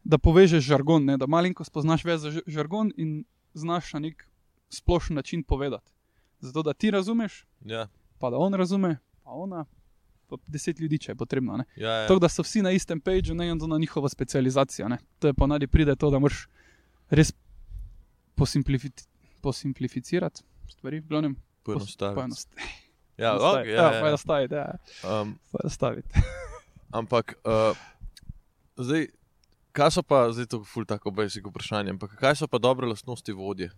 da 0.05 0.19
povežeš 0.19 0.65
žargon, 0.67 1.05
ne, 1.07 1.15
da 1.21 1.29
malenko 1.31 1.65
spoznaš 1.65 2.05
več 2.05 2.25
za 2.25 2.33
žargon 2.47 2.91
in 2.99 3.23
znaš 3.55 3.93
na 3.95 4.01
nek 4.09 4.27
splošen 4.71 5.17
način 5.17 5.45
povedati. 5.47 5.93
Zato, 6.41 6.63
da 6.63 6.75
ti 6.75 6.91
razumeš, 6.91 7.45
Ja, 7.65 7.87
pa 8.19 8.31
da 8.31 8.39
on 8.41 8.55
razume, 8.55 8.97
pa 9.23 9.31
ona, 9.31 9.65
pa 10.29 10.37
deset 10.47 10.81
ljudi, 10.81 10.99
če 10.99 11.13
je 11.13 11.17
potrebno. 11.17 11.57
Ne. 11.57 11.65
ja, 11.77 11.93
ja. 12.03 12.09
Tako 12.09 12.19
da 12.27 12.29
so 12.29 12.43
vsi 12.43 12.63
na 12.63 12.75
istem 12.75 13.01
pageu, 13.01 13.35
ne 13.35 13.51
in 13.51 13.59
to 13.59 13.67
na 13.67 13.79
njihovo 13.79 14.09
specializacijo. 14.09 14.89
Ne. 14.89 14.99
To 15.19 15.31
je 15.31 15.35
ponadi 15.35 15.67
pride 15.67 15.97
to, 15.97 16.11
da 16.11 16.19
moraš 16.19 16.49
res 17.11 17.33
posimplifi- 18.37 19.07
posimplificirati 19.41 20.43
stvari, 20.69 21.01
v 21.01 21.07
glavnem 21.09 21.37
poenostaviti. 21.63 22.15
poenostaviti. 22.15 22.90
Ja, 23.21 23.37
okay, 23.37 23.69
ja, 23.69 23.77
ja, 23.77 23.93
ja. 23.93 24.01
poenostaviti, 24.01 24.55
ja. 24.55 24.79
Um, 25.05 25.37
Poenostaviti. 25.53 26.09
ampak, 27.01 27.37
uh, 27.45 27.77
zdaj, 28.81 29.11
kaj 29.77 29.91
so 29.93 30.03
pa, 30.03 30.23
zdaj 30.33 30.49
to 30.49 30.63
je 30.63 30.71
ful 30.73 30.89
tako 30.89 31.13
basic 31.13 31.45
vprašanje, 31.45 31.93
ampak 31.93 32.17
kaj 32.17 32.39
so 32.41 32.49
pa 32.49 32.59
dobre 32.59 32.89
lastnosti 32.89 33.33
vodje? 33.37 33.69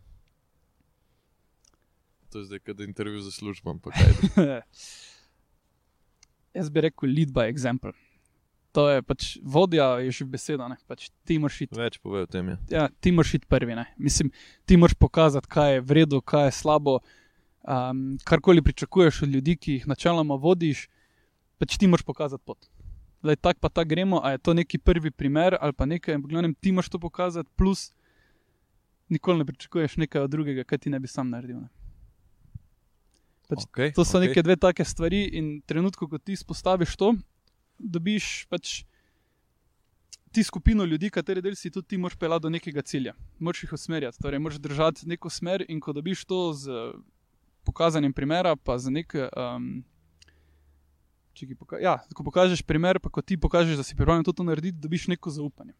To 2.30 2.38
je 2.38 2.44
zdaj, 2.44 2.62
kada 2.70 2.84
intervju 2.84 3.20
za 3.20 3.34
službo, 3.34 3.74
ampak 3.74 3.98
kaj. 3.98 4.14
Jaz 6.56 6.70
bi 6.70 6.80
rekel 6.80 7.10
lead 7.10 7.34
by 7.34 7.50
example. 7.50 7.92
To 8.72 8.86
je 8.88 9.02
pač 9.04 9.36
vodja, 9.44 10.00
je 10.00 10.10
že 10.10 10.24
beseda. 10.24 10.64
ne. 10.68 10.78
Pač 10.88 11.10
ti 11.28 11.36
moraš 11.36 11.66
iti 11.66 11.76
Več 11.76 11.98
pove 12.00 12.24
o 12.24 12.28
tem. 12.28 12.54
Ja. 12.54 12.56
ja, 12.70 12.84
ti 12.88 13.12
moraš 13.12 13.34
iti 13.36 13.48
prvi. 13.48 13.76
Ne. 13.76 13.84
Mislim, 14.00 14.32
ti 14.64 14.80
moraš 14.80 14.96
pokazati, 14.96 15.48
kaj 15.48 15.74
je 15.74 15.82
v 15.84 15.98
redu, 16.00 16.22
kaj 16.24 16.48
je 16.48 16.54
slabo. 16.56 17.00
Um, 17.62 18.18
karkoli 18.24 18.62
pričakuješ 18.62 19.22
od 19.22 19.28
ljudi, 19.28 19.56
ki 19.56 19.72
jih 19.72 19.86
načeloma 19.86 20.34
vodiš, 20.34 20.88
pač 21.58 21.76
ti 21.78 21.86
moraš 21.86 22.02
pokazati 22.02 22.42
pot. 22.44 22.66
Zdaj, 23.22 23.36
tak 23.36 23.60
pa 23.62 23.68
tak 23.68 23.88
gremo, 23.88 24.18
a 24.18 24.34
je 24.34 24.38
to 24.38 24.54
neki 24.54 24.78
prvi 24.78 25.10
primer 25.10 25.54
ali 25.60 25.72
pa 25.72 25.86
nekaj, 25.86 26.16
v 26.18 26.26
glavnem 26.26 26.54
ti 26.54 26.72
moraš 26.72 26.90
to 26.90 26.98
pokazati, 26.98 27.50
plus 27.56 27.92
nikoli 29.08 29.38
ne 29.38 29.46
pričakuješ 29.46 29.96
nekaj 29.96 30.26
od 30.26 30.30
drugega, 30.30 30.64
kaj 30.64 30.78
ti 30.78 30.90
ne 30.90 30.98
bi 31.00 31.06
sam 31.06 31.30
naredil. 31.30 31.60
Ne. 31.62 31.68
Pač 33.48 33.66
Okay, 33.68 33.92
To 33.94 34.04
so 34.04 34.18
okay. 34.18 34.26
okay. 34.26 34.28
neke 34.28 34.42
dve 34.42 34.56
take 34.56 34.84
stvari, 34.84 35.22
in 35.38 35.60
trenutku, 35.66 36.08
ko 36.08 36.18
ti 36.18 36.32
izpostaviš 36.32 36.96
to, 36.96 37.14
dobiš 37.78 38.46
pač 38.50 38.82
ti 40.32 40.42
skupino 40.42 40.84
ljudi, 40.84 41.10
kateri 41.12 41.42
del 41.44 41.54
si 41.54 41.70
tudi 41.70 41.92
ti 41.92 41.98
moraš 42.00 42.16
pelati 42.18 42.42
do 42.42 42.50
nekega 42.50 42.82
cilja. 42.82 43.14
Moraš 43.38 43.66
jih 43.66 43.72
usmerjati, 43.76 44.18
torej 44.22 44.40
moraš 44.40 44.58
držati 44.58 45.08
neko 45.08 45.30
smer, 45.30 45.64
in 45.68 45.80
ko 45.80 45.92
dobiš 45.92 46.24
to 46.24 46.40
z 46.56 46.80
pokazanjem 47.64 48.12
primera, 48.12 48.56
pa 48.56 48.78
z 48.78 48.92
nek. 48.92 49.14
Um, 49.36 49.84
če 51.32 51.48
poka 51.56 51.80
ja, 51.80 51.96
pokažeš 52.12 52.60
primer, 52.68 53.00
pa 53.00 53.08
ko 53.08 53.22
ti 53.24 53.38
pokažeš, 53.40 53.78
da 53.80 53.84
si 53.86 53.96
pripravljen 53.96 54.26
to, 54.26 54.34
to 54.36 54.44
narediti, 54.44 54.76
dobiš 54.78 55.08
neko 55.14 55.32
zaupanje. 55.32 55.72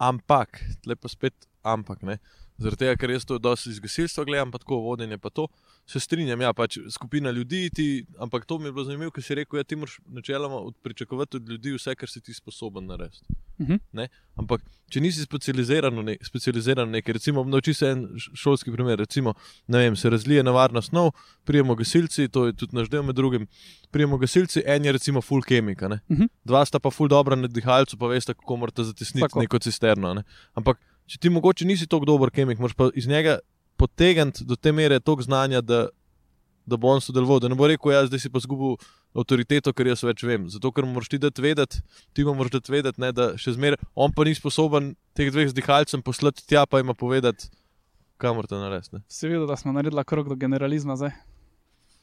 Ampak, 0.00 0.58
tle 0.82 0.96
pa 0.96 1.08
spet 1.12 1.46
ampak 1.64 2.02
ne. 2.02 2.18
Zaradi 2.58 2.78
tega, 2.78 2.94
ker 2.96 3.10
jaz 3.10 3.24
to 3.26 3.38
dosti 3.38 3.70
iz 3.70 3.80
gasilstva 3.82 4.24
gledam, 4.24 4.50
pa 4.50 4.58
tako 4.58 4.76
vodenje, 4.76 5.18
pa 5.18 5.30
to 5.30 5.48
se 5.86 6.00
strinjam. 6.00 6.40
Ja, 6.40 6.52
pač 6.52 6.78
skupina 6.90 7.30
ljudi, 7.30 7.70
ti, 7.74 7.86
ampak 8.18 8.46
to 8.46 8.58
mi 8.58 8.68
je 8.68 8.72
bilo 8.72 8.84
zanimivo, 8.84 9.10
ker 9.10 9.22
si 9.22 9.34
rekel, 9.34 9.56
da 9.56 9.60
ja, 9.60 9.64
ti 9.64 9.76
moraš 9.76 9.98
načeloma 10.06 10.56
od- 10.56 10.74
pričakovati 10.82 11.36
od 11.36 11.48
ljudi 11.48 11.72
vse, 11.74 11.94
kar 11.94 12.08
si 12.08 12.20
ti 12.20 12.34
sposoben 12.34 12.86
narediti. 12.86 13.26
Mhm. 13.60 13.74
Ne? 13.92 14.06
Ampak, 14.36 14.62
če 14.88 15.00
nisi 15.00 15.22
specializiran 15.22 15.98
v 15.98 16.02
ne, 16.02 16.16
specializiran 16.22 16.90
nekaj, 16.90 17.12
recimo, 17.12 17.44
nauči 17.44 17.74
se 17.74 17.90
en 17.90 18.06
šolski 18.34 18.72
primer, 18.72 18.98
recimo, 18.98 19.34
vem, 19.68 19.96
se 19.96 20.10
razlije 20.10 20.42
nevarna 20.42 20.82
snov, 20.82 21.10
prijemo 21.44 21.74
gasilci, 21.74 22.28
to 22.28 22.46
je 22.46 22.52
tudi 22.52 22.76
naš 22.76 22.88
del 22.88 23.02
med 23.02 23.14
drugim. 23.14 23.46
Prijemo 23.90 24.18
gasilci, 24.18 24.62
en 24.66 24.84
je 24.84 24.92
recimo 24.92 25.20
full 25.22 25.42
kemika, 25.42 25.88
ne? 25.88 26.00
Mhm. 26.10 26.30
dva 26.44 26.64
sta 26.64 26.78
pa 26.78 26.90
full 26.90 27.08
dobra 27.08 27.36
na 27.36 27.46
dihalcu, 27.48 27.98
pa 27.98 28.06
veste, 28.06 28.34
kako 28.34 28.56
morate 28.56 28.84
zatisniti 28.84 29.26
Tako. 29.26 29.40
neko 29.40 29.58
cisterno. 29.58 30.14
Ne? 30.14 30.22
Ampak, 30.54 30.78
če 31.10 31.20
ti 31.20 31.32
mogoče 31.32 31.66
nisi 31.68 31.88
tako 31.90 32.08
dober 32.08 32.32
kemik, 32.34 32.60
moraš 32.62 32.76
pa 32.78 32.88
iz 32.94 33.08
njega 33.08 33.38
potegniti 33.80 34.44
do 34.44 34.56
te 34.56 34.72
mere 34.72 35.00
toliko 35.00 35.26
znanja, 35.26 35.60
da, 35.60 35.86
da 36.66 36.76
bo 36.80 36.92
on 36.92 37.02
sodeloval, 37.04 37.42
da 37.42 37.50
ne 37.50 37.58
bo 37.58 37.68
rekel, 37.68 37.92
jaz 37.92 38.08
zdaj 38.08 38.22
si 38.22 38.30
pa 38.32 38.42
zgubil 38.42 38.78
avtoriteto, 39.14 39.72
ker 39.76 39.90
jaz 39.92 40.02
več 40.06 40.24
vem. 40.26 40.46
Zato, 40.50 40.72
ker 40.74 40.86
moraš 40.88 41.10
ti 41.12 41.20
dati 41.22 41.42
vedeti, 41.42 41.82
ti 42.14 42.24
mu 42.26 42.34
moraš 42.38 42.56
dati 42.56 42.72
vedeti, 42.74 43.02
ne, 43.02 43.12
da 43.14 43.32
še 43.40 43.56
zmeraj 43.58 43.82
on 43.94 44.14
pa 44.14 44.26
ni 44.26 44.34
sposoben 44.38 44.94
teh 45.14 45.30
dveh 45.34 45.50
z 45.50 45.58
dihalcem 45.58 46.02
poslati 46.02 46.46
tja, 46.46 46.64
pa 46.66 46.80
ima 46.82 46.96
povedati, 46.98 47.50
kamor 48.22 48.48
te 48.50 48.58
narediti. 48.58 48.96
ne. 48.96 49.04
Se 49.08 49.28
vidi, 49.28 49.44
da 49.46 49.56
smo 49.56 49.74
naredili 49.74 50.04
krok 50.06 50.30
do 50.30 50.38
generalizma 50.38 50.96
zdaj. 50.96 51.14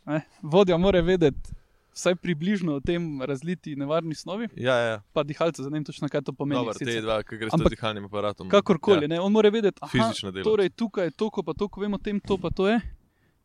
Ne? 0.06 0.22
Vodja 0.42 0.78
mora 0.82 1.02
vedeti 1.06 1.61
vsaj 1.94 2.16
približno 2.16 2.76
o 2.76 2.80
tem 2.80 3.22
razliti 3.22 3.76
nevarni 3.76 4.16
snovi, 4.16 4.48
Ja, 4.56 4.76
ja, 4.76 5.02
pa 5.14 5.24
dihalce, 5.24 5.62
ne 5.62 5.70
vem 5.70 5.84
točno, 5.84 6.08
kaj 6.10 6.22
to 6.22 6.34
pomeni. 6.34 6.60
dobro, 6.60 6.74
te 6.74 7.02
dva, 7.02 7.24
ki 7.24 7.38
greš 7.38 7.54
Ampak 7.54 7.70
dihalnim 7.70 8.06
aparatom. 8.06 8.50
Kakorkoli, 8.50 9.04
Ja, 9.04 9.08
ne, 9.08 9.20
on 9.20 9.32
mora 9.32 9.50
vedeti, 9.50 9.80
aha, 9.82 9.92
fizično 9.92 10.32
delo. 10.32 10.44
torej 10.44 10.70
tukaj 10.70 11.06
je 11.06 11.12
to, 11.12 11.30
pa 11.46 11.54
to, 11.54 11.68
ko 11.68 11.82
vemo 11.82 11.96
o 11.96 12.00
tem, 12.00 12.20
to 12.20 12.38
pa 12.38 12.50
to 12.50 12.68
je. 12.68 12.80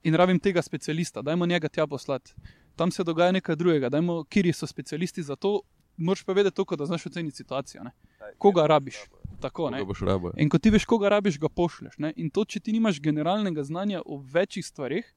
In 0.02 0.14
rabim 0.14 0.38
tega 0.38 0.62
specialista, 0.62 1.22
dajmo 1.22 1.46
njega 1.46 1.68
tja 1.68 1.86
poslati. 1.86 2.34
Tam 2.76 2.90
se 2.90 3.04
dogaja 3.04 3.32
nekaj 3.32 3.56
drugega, 3.56 3.88
dajmo, 3.88 4.24
kjer 4.24 4.54
so 4.54 4.66
specialisti 4.66 5.22
za 5.22 5.36
to. 5.36 5.60
Moraš 5.96 6.22
pa 6.22 6.32
vedeti 6.32 6.56
to, 6.56 6.76
da 6.76 6.86
znaš 6.86 7.06
oceniti 7.06 7.36
situacijo. 7.36 7.82
Ne? 7.82 7.90
Koga 8.38 8.66
rabiš? 8.66 8.94
Tako, 9.40 9.70
ne? 9.70 9.78
Koga 9.80 10.06
rabo. 10.06 10.30
In 10.36 10.48
ko 10.48 10.58
ti 10.58 10.70
veš, 10.70 10.84
koga 10.84 11.08
rabiš, 11.08 11.38
ga 11.38 11.48
pošleš. 11.48 11.98
Ne? 11.98 12.12
In 12.16 12.30
to, 12.30 12.44
če 12.44 12.60
ti 12.60 12.72
nimaš 12.72 13.00
generalnega 13.00 13.64
znanja 13.64 14.02
o 14.06 14.22
večjih 14.32 14.66
stvarih, 14.66 15.14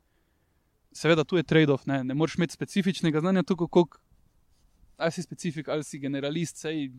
seveda 1.00 1.24
tu 1.24 1.40
je 1.40 1.44
trade-off, 1.48 1.88
ne, 1.88 2.02
ne 2.04 2.14
moreš 2.14 2.36
imeti 2.40 2.58
specifičnega 2.58 3.22
znanja, 3.24 3.44
tako 3.48 3.68
kot 3.72 3.96
ali 5.00 5.12
si 5.16 5.24
specifik 5.24 5.70
ali 5.72 5.84
si 5.88 6.00
generalist, 6.00 6.60
sej 6.60 6.90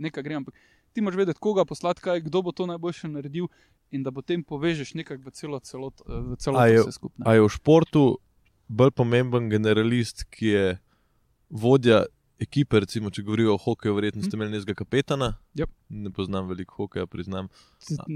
nekaj 0.00 0.24
gre, 0.24 0.38
ampak 0.40 0.54
ti 0.92 1.02
moraš 1.04 1.18
vedeti, 1.20 1.40
koga 1.44 1.64
poslati, 1.68 2.00
kaj, 2.02 2.22
kdo 2.26 2.40
bo 2.42 2.52
to 2.56 2.66
najboljše 2.66 3.08
naredil 3.12 3.50
in 3.90 4.02
da 4.02 4.12
potem 4.12 4.40
povežeš 4.44 4.94
nekako 4.96 5.28
v 5.28 5.34
celo 5.34 5.60
celot, 5.60 6.00
v 6.06 6.32
A 6.32 6.36
celot 6.40 6.64
je- 6.70 6.80
vse 6.86 6.96
skupaj. 6.96 7.24
A 7.26 7.34
je 7.36 7.44
v 7.44 7.50
športu 7.52 8.04
bolj 8.70 8.90
pomemben 8.96 9.50
generalist, 9.50 10.24
ki 10.30 10.46
je 10.46 10.66
vodja 11.50 12.04
ekipe, 12.40 12.80
recimo, 12.80 13.10
če 13.10 13.22
govorijo 13.22 13.54
o 13.54 13.60
hokeju, 13.60 13.92
verjetno 13.94 14.22
ste 14.24 14.38
imeli 14.38 14.54
nekega 14.56 14.74
kapetana. 14.78 15.34
Yep. 15.58 15.70
Ne 15.90 16.10
poznam 16.10 16.48
veliko 16.48 16.74
hokeja, 16.86 17.06
priznam. 17.06 17.50
Isto 17.82 18.06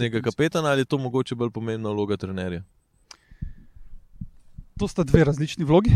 Nekega 0.00 0.24
kapetana 0.26 0.72
ali 0.72 0.82
je 0.82 0.90
to 0.90 0.98
mogoče 0.98 1.36
bolj 1.38 1.52
pomembna 1.54 1.92
vloga 1.94 2.16
trenerja? 2.16 2.64
To 4.78 4.88
sta 4.88 5.04
dve 5.04 5.24
različni 5.24 5.64
vlogi. 5.64 5.90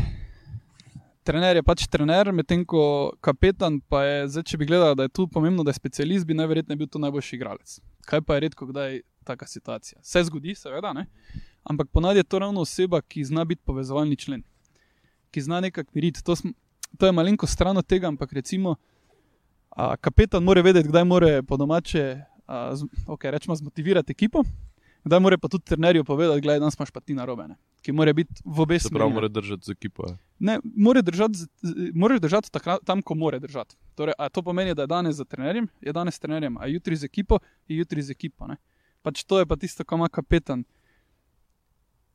Trener 1.26 1.56
je 1.56 1.62
pač 1.66 1.86
trener, 1.90 2.28
medtem 2.32 2.62
ko 2.68 3.12
kapetan 3.24 3.80
pa 3.80 4.04
je, 4.04 4.18
zdaj, 4.30 4.44
če 4.46 4.58
bi 4.60 4.68
gledal, 4.68 4.94
da 4.94 5.08
je 5.08 5.14
tu 5.16 5.26
pomembno, 5.26 5.64
da 5.66 5.72
je 5.72 5.80
specialist, 5.80 6.26
bi 6.26 6.36
najverjetneje 6.38 6.78
bil 6.78 6.90
to 6.90 7.00
najboljši 7.02 7.34
igralec. 7.36 7.78
Kaj 8.06 8.22
pa 8.22 8.36
je 8.36 8.44
redko 8.44 8.68
kdaj 8.68 9.00
taka 9.26 9.48
situacija? 9.50 9.98
Se 10.06 10.22
zgodi, 10.28 10.54
seveda, 10.54 10.92
ne? 10.94 11.08
ampak 11.66 11.88
ponavadi 11.90 12.22
je 12.22 12.28
to 12.30 12.38
ravno 12.38 12.62
oseba, 12.62 13.00
ki 13.02 13.24
zna 13.24 13.44
biti 13.44 13.62
povezovalni 13.66 14.16
člen, 14.16 14.44
ki 15.34 15.42
zna 15.42 15.60
nekako 15.60 15.90
miriti. 15.94 16.22
To, 16.22 16.36
sm, 16.36 16.54
to 16.98 17.06
je 17.06 17.12
malenko 17.12 17.46
stran 17.46 17.76
od 17.76 17.86
tega, 17.86 18.06
ampak 18.06 18.32
recimo 18.32 18.76
a, 19.70 19.96
kapetan 19.96 20.44
mora 20.44 20.62
vedeti, 20.62 20.88
kdaj 20.88 21.04
mora 21.04 21.42
po 21.42 21.56
domače, 21.56 22.22
a, 22.46 22.70
z, 22.76 22.86
okay, 23.06 23.34
rečemo, 23.34 23.56
zmotivirati 23.56 24.14
ekipo. 24.14 24.44
Kdaj 25.04 25.20
mora 25.20 25.38
pa 25.38 25.48
tudi 25.48 25.64
trenerju 25.64 26.04
povedati, 26.04 26.46
da 26.46 26.58
danes 26.58 26.78
imaš 26.78 26.90
pa 26.90 27.00
ti 27.00 27.14
narobe, 27.14 27.48
ne? 27.48 27.58
Ki 27.86 27.94
mora 27.94 28.12
biti 28.12 28.42
v 28.44 28.60
obe 28.60 28.76
Se 28.76 28.88
smeri. 28.88 28.98
pravi, 28.98 29.10
ne. 29.10 29.14
mora 29.14 29.28
držati 29.30 29.62
z 29.62 29.70
ekipo. 29.70 30.04
ja. 30.04 30.14
Ne, 30.40 30.54
mora 30.64 31.02
držati, 31.02 31.46
moraš 31.94 32.20
držati 32.20 32.50
takrat, 32.50 32.82
tam, 32.82 33.00
ko 33.00 33.14
mora 33.16 33.38
držati. 33.38 33.76
Torej, 33.94 34.14
a 34.16 34.28
to 34.28 34.42
pomeni, 34.42 34.74
da 34.74 34.82
je 34.82 34.86
danes 34.88 35.14
za 35.14 35.24
trenerjem, 35.24 35.68
je 35.80 35.92
danes 35.92 36.18
trenerjem, 36.18 36.56
a 36.56 36.66
jutri 36.66 36.96
z 36.96 37.04
ekipo, 37.04 37.38
je 37.64 37.76
jutri 37.76 38.02
z 38.02 38.10
ekipo. 38.10 38.46
Ne? 38.46 38.56
Pač 39.00 39.22
to 39.22 39.38
je 39.38 39.46
pa 39.46 39.56
tisto, 39.56 39.80
kar 39.82 39.96
ima 39.96 40.08
kapetan. 40.10 40.64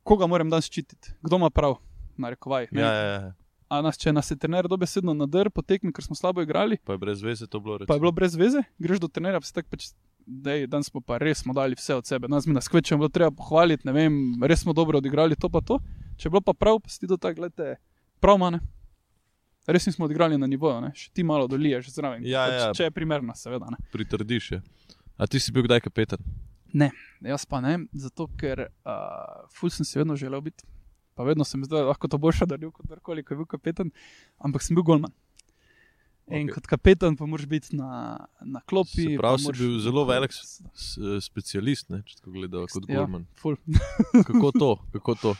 Koga 0.02 0.26
moram 0.26 0.50
danes 0.50 0.66
ščititi, 0.66 1.14
kdo 1.20 1.36
ima 1.36 1.50
prav, 1.50 1.78
narekovaj. 2.16 2.68
ne. 2.70 2.80
Ja, 2.80 2.92
ja, 2.92 3.06
ja. 3.12 3.32
A 3.68 3.80
nas, 3.80 3.96
če 3.96 4.12
nas 4.12 4.28
je 4.28 4.36
trener 4.36 4.66
dobesedno 4.68 5.14
nadr 5.14 5.48
po 5.48 5.62
tekmi, 5.62 5.88
ker 5.90 6.04
smo 6.04 6.12
slabo 6.12 6.42
igrali, 6.42 6.76
Pa 6.78 6.92
je 6.92 7.00
brez 7.00 7.22
veze 7.22 7.46
to 7.46 7.56
bilo. 7.58 7.78
pa 7.78 7.82
je 7.82 7.86
recimo. 7.86 8.00
bilo 8.00 8.12
brez 8.12 8.34
veze, 8.36 8.60
greš 8.78 8.98
do 8.98 9.08
trenerja, 9.08 9.40
pa 9.40 9.46
si 9.46 9.54
tak 9.54 9.64
pač. 9.66 9.86
Dej, 10.26 10.66
danes 10.70 10.90
smo 10.90 11.00
pa 11.00 11.18
res 11.18 11.42
smo 11.42 11.54
dali 11.56 11.76
vse 11.78 11.96
od 11.98 12.06
sebe, 12.06 12.28
danes 12.28 12.46
mi 12.46 12.54
nas 12.54 12.68
kvečem, 12.70 12.98
bilo 13.00 13.10
treba 13.12 13.30
pohvaliti, 13.34 13.86
ne 13.88 13.94
vem, 13.96 14.14
res 14.46 14.62
smo 14.62 14.74
dobro 14.76 15.00
odigrali 15.02 15.36
to 15.36 15.50
pa 15.50 15.60
to. 15.60 15.80
Če 16.16 16.28
je 16.28 16.32
bilo 16.34 16.42
pa 16.44 16.54
prav, 16.54 16.78
pa 16.82 16.92
si 16.92 17.08
do 17.10 17.18
tega, 17.18 17.40
gledaj, 17.40 17.76
prav 18.22 18.38
mane. 18.38 18.62
Res 19.66 19.86
nismo 19.86 20.06
odigrali 20.06 20.38
na 20.38 20.46
nivoju, 20.50 20.80
ne? 20.82 20.90
še 20.98 21.10
ti 21.14 21.22
malo 21.26 21.46
doliješ 21.50 21.92
zraven. 21.94 22.24
Ja, 22.26 22.46
pač, 22.46 22.58
ja. 22.58 22.70
Če 22.78 22.88
je 22.88 22.94
primerno, 22.94 23.34
seveda. 23.38 23.70
Ne? 23.70 23.78
Pritrdiš 23.94 24.50
je. 24.56 24.62
A 25.18 25.28
ti 25.30 25.38
si 25.38 25.54
bil 25.54 25.66
kdaj 25.68 25.84
kapetan? 25.84 26.22
Jaz 27.22 27.44
pa 27.46 27.60
ne, 27.62 27.76
zato 27.94 28.26
ker 28.40 28.64
uh, 28.66 29.46
ful 29.54 29.70
sem 29.70 29.86
si 29.86 30.00
vedno 30.00 30.16
želel 30.18 30.42
biti. 30.42 30.66
Pa 31.14 31.26
vedno 31.28 31.44
sem 31.44 31.62
zdaj 31.64 31.84
lahko 31.90 32.08
to 32.08 32.18
boljše 32.18 32.48
naredil 32.48 32.72
kot 32.72 32.88
kdorkoli, 32.88 33.22
ko 33.22 33.34
je 33.34 33.38
bil 33.42 33.48
kapetan, 33.48 33.92
ampak 34.40 34.64
sem 34.64 34.74
bil 34.74 34.86
golman. 34.86 35.12
In 36.30 36.46
Ok. 36.46 36.54
kot 36.54 36.66
kapetan 36.68 37.16
pa 37.16 37.26
moraš 37.26 37.46
biti 37.46 37.74
na, 37.76 38.14
na 38.40 38.60
klopi. 38.62 39.02
Se 39.04 39.16
pa 39.16 39.22
pravi, 39.22 39.42
si 39.42 39.52
bil 39.58 39.72
zelo 39.80 40.04
velik 40.04 40.30
specialist, 41.20 41.90
ne, 41.90 42.02
če 42.02 42.20
tako 42.20 42.30
gledamo 42.32 42.66
kot 42.66 42.86
Ja. 42.86 43.02
Gorman. 43.02 43.26
Kako 44.28 44.52
to? 44.52 44.70
Kako 44.92 45.14
to? 45.14 45.32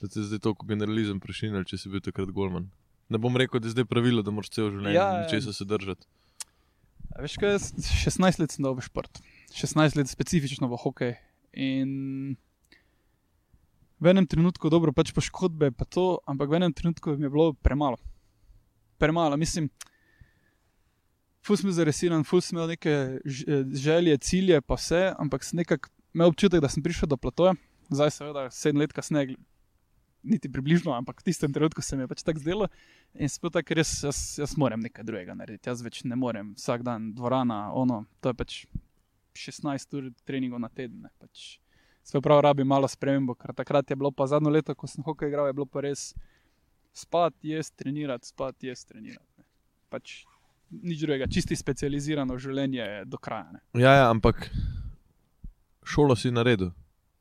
Da 0.00 0.08
te 0.08 0.22
zdaj 0.22 0.38
toliko 0.38 0.64
generalizem 0.64 1.18
prešinil, 1.20 1.64
če 1.64 1.76
si 1.76 1.90
bil 1.90 2.00
takrat 2.00 2.30
Gorman. 2.30 2.70
Ne 3.10 3.18
bom 3.18 3.34
rekel, 3.36 3.58
da 3.58 3.66
je 3.66 3.74
zdaj 3.74 3.84
pravilo, 3.84 4.22
da 4.22 4.30
moraš 4.30 4.54
cel 4.54 4.70
življenje 4.70 4.94
Ja, 4.94 5.08
ja, 5.12 5.24
ja. 5.24 5.28
česa 5.28 5.52
se 5.52 5.66
držati. 5.66 6.06
Veš, 7.18 7.34
kaj, 7.36 7.50
jaz 7.50 7.64
16 8.06 8.38
let 8.38 8.54
sem 8.54 8.62
dal 8.62 8.78
v 8.78 8.86
šport, 8.86 9.18
16 9.52 9.98
let 9.98 10.08
specifično 10.08 10.70
v 10.70 10.78
hokej. 10.78 11.16
In 11.58 11.90
v 13.98 14.06
enem 14.06 14.24
trenutku, 14.24 14.70
dobro, 14.70 14.94
pač 14.94 15.10
poškodbe, 15.12 15.72
pa 15.74 15.84
to, 15.84 16.22
ampak 16.24 16.48
v 16.48 16.56
enem 16.56 16.72
trenutku 16.72 17.18
mi 17.18 17.26
je 17.26 17.32
bilo 17.34 17.50
premalo. 17.58 17.98
Premalo, 18.96 19.34
mislim. 19.36 19.66
Ful 21.50 21.58
sem 21.58 21.66
bil 21.66 21.74
zaresiran, 21.74 22.22
ful 22.22 22.38
sem 22.46 22.54
imel 22.54 22.68
neke 22.70 22.90
eh, 22.94 23.62
želje, 23.74 24.12
cilje, 24.22 24.60
pa 24.62 24.76
vse, 24.78 25.00
ampak 25.18 25.42
sem 25.42 25.58
nekako 25.58 25.90
imel 26.14 26.30
občutek, 26.30 26.62
da 26.62 26.68
sem 26.70 26.84
prišel 26.84 27.10
do 27.10 27.18
platoja. 27.18 27.56
Zdaj, 27.90 28.12
seveda, 28.14 28.44
sedem 28.54 28.78
let 28.78 28.94
kasneje, 28.94 29.34
niti 30.22 30.46
približno, 30.52 30.94
ampak 30.94 31.24
v 31.24 31.26
tistem 31.26 31.50
trenutku 31.50 31.82
se 31.82 31.98
mi 31.98 32.06
je 32.06 32.12
pač 32.12 32.22
tako 32.22 32.38
zdelo. 32.44 32.70
In 33.18 33.26
spet 33.26 33.56
tako, 33.58 33.80
res 33.80 33.96
jaz, 34.06 34.22
jaz 34.38 34.54
moram 34.62 34.78
nekaj 34.78 35.02
drugega 35.10 35.34
narediti. 35.34 35.66
Jaz 35.66 35.82
več 35.82 36.04
ne 36.06 36.14
morem 36.14 36.54
vsak 36.54 36.86
dan 36.86 37.10
dvorana, 37.18 37.58
ono, 37.74 38.04
to 38.22 38.30
je 38.30 38.38
pač 38.44 38.62
16 39.34 39.98
ur 39.98 40.10
treningov 40.22 40.62
na 40.62 40.70
teden. 40.70 41.02
ne, 41.08 41.14
Pač. 41.18 41.58
Se 42.06 42.22
pravi, 42.22 42.46
rabi 42.46 42.62
malo 42.62 42.86
spremembo, 42.86 43.34
ker 43.34 43.58
takrat 43.58 43.90
je 43.90 43.98
bilo 43.98 44.14
pa 44.14 44.30
zadnjo 44.30 44.54
leto, 44.54 44.78
ko 44.78 44.86
sem 44.86 45.02
hokej 45.02 45.34
igral, 45.34 45.50
je 45.50 45.58
bilo 45.58 45.66
pa 45.66 45.82
res 45.82 46.12
spati, 46.94 47.50
jesti, 47.50 47.74
trenirati, 47.82 48.30
spati, 48.30 48.70
jesti, 48.70 48.94
trenirati. 48.94 49.42
Ne. 49.42 49.50
Pač 49.90 50.20
nič 50.70 51.00
drugega, 51.02 51.26
čisti 51.26 51.56
specializirano 51.56 52.38
življenje 52.38 53.04
do 53.06 53.18
kraja. 53.18 53.50
Ne. 53.52 53.60
Ja, 53.82 53.92
ja, 53.94 54.10
ampak 54.10 54.50
šolo 55.84 56.16
si 56.16 56.30
naredil, 56.30 56.70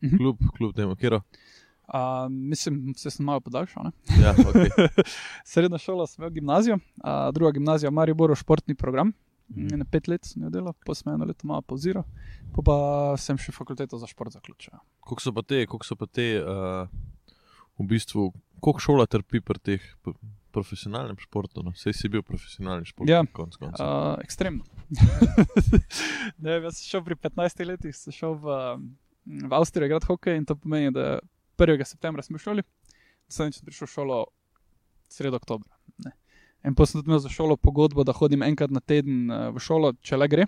Mhm. 0.03 0.17
kljub, 0.17 0.37
kljub 0.57 0.75
temu, 0.75 0.95
kjer. 0.95 1.19
A, 1.89 2.27
mislim, 2.29 2.93
se 2.95 3.09
sem 3.11 3.25
malo 3.25 3.39
podaljšal. 3.41 3.83
Ne. 3.89 3.91
Ja, 4.21 4.33
okay. 4.37 4.69
Srednja 5.49 5.77
šola 5.81 6.05
sem 6.07 6.21
imel 6.23 6.31
gimnazijo, 6.35 6.77
a, 7.03 7.31
druga 7.33 7.51
gimnazija 7.51 7.91
Maribor, 7.91 8.35
športni 8.37 8.75
program. 8.75 9.13
Mm. 9.49 9.81
Pet 9.91 10.07
let 10.07 10.25
sem 10.29 10.43
jo 10.43 10.49
delal, 10.53 10.75
pa 10.85 10.93
sem 10.93 11.09
eno 11.13 11.25
leto 11.25 11.47
malo 11.49 11.63
pauziral, 11.65 12.03
pa, 12.53 12.61
pa 12.61 12.75
sem 13.17 13.37
še 13.41 13.49
fakulteto 13.51 13.97
za 13.97 14.05
šport 14.05 14.31
zaključil. 14.37 14.77
Koliko 15.01 15.21
so 15.25 15.33
pa 15.33 15.41
te, 15.41 15.63
koliko 15.65 15.85
so 15.87 15.95
pa 15.97 16.05
te 16.05 16.27
uh, 16.37 16.85
v 17.81 17.87
bistvu, 17.89 18.27
koliko 18.61 18.79
šola 18.85 19.07
trpi 19.09 19.41
pri 19.41 19.57
teh 19.59 19.87
profesionalnem 20.51 21.17
športu? 21.21 21.63
No? 21.65 21.73
Sej 21.77 21.93
si 21.97 22.09
bil 22.11 22.23
profesionalni 22.25 22.87
šport, 22.89 23.09
Ja. 23.09 23.21
konc 23.33 23.55
koncev. 23.59 23.85
Uh, 23.85 24.17
ekstremno. 24.23 24.65
ne, 26.43 26.59
jaz 26.63 26.79
sem 26.79 26.87
šel 26.93 27.03
pri 27.05 27.15
15 27.15 27.65
letih, 27.67 27.95
sem 27.95 28.15
šel 28.15 28.37
v, 28.41 28.57
v 29.49 29.51
Avstrijo 29.55 29.89
igrati 29.89 30.09
hokej 30.09 30.39
in 30.41 30.47
to 30.49 30.57
pomeni, 30.59 30.91
da 30.95 31.19
1. 31.59 31.85
septembra 31.85 32.25
smo 32.25 32.39
šoli, 32.41 32.63
sem 33.29 33.51
prišel 33.65 33.87
v 33.87 33.93
šolo 33.93 34.19
sredo 35.09 35.39
oktobra. 35.41 35.69
Ne. 36.05 36.13
In 36.65 36.75
potem 36.75 36.93
sem 36.93 37.01
tudi 37.01 37.11
imel 37.11 37.21
za 37.23 37.31
šolo 37.33 37.57
pogodbo, 37.57 38.03
da 38.03 38.13
hodim 38.15 38.43
enkrat 38.43 38.71
na 38.71 38.81
teden 38.83 39.29
eh, 39.31 39.49
v 39.55 39.61
šolo, 39.63 39.93
če 40.03 40.17
le 40.19 40.27
gre. 40.31 40.47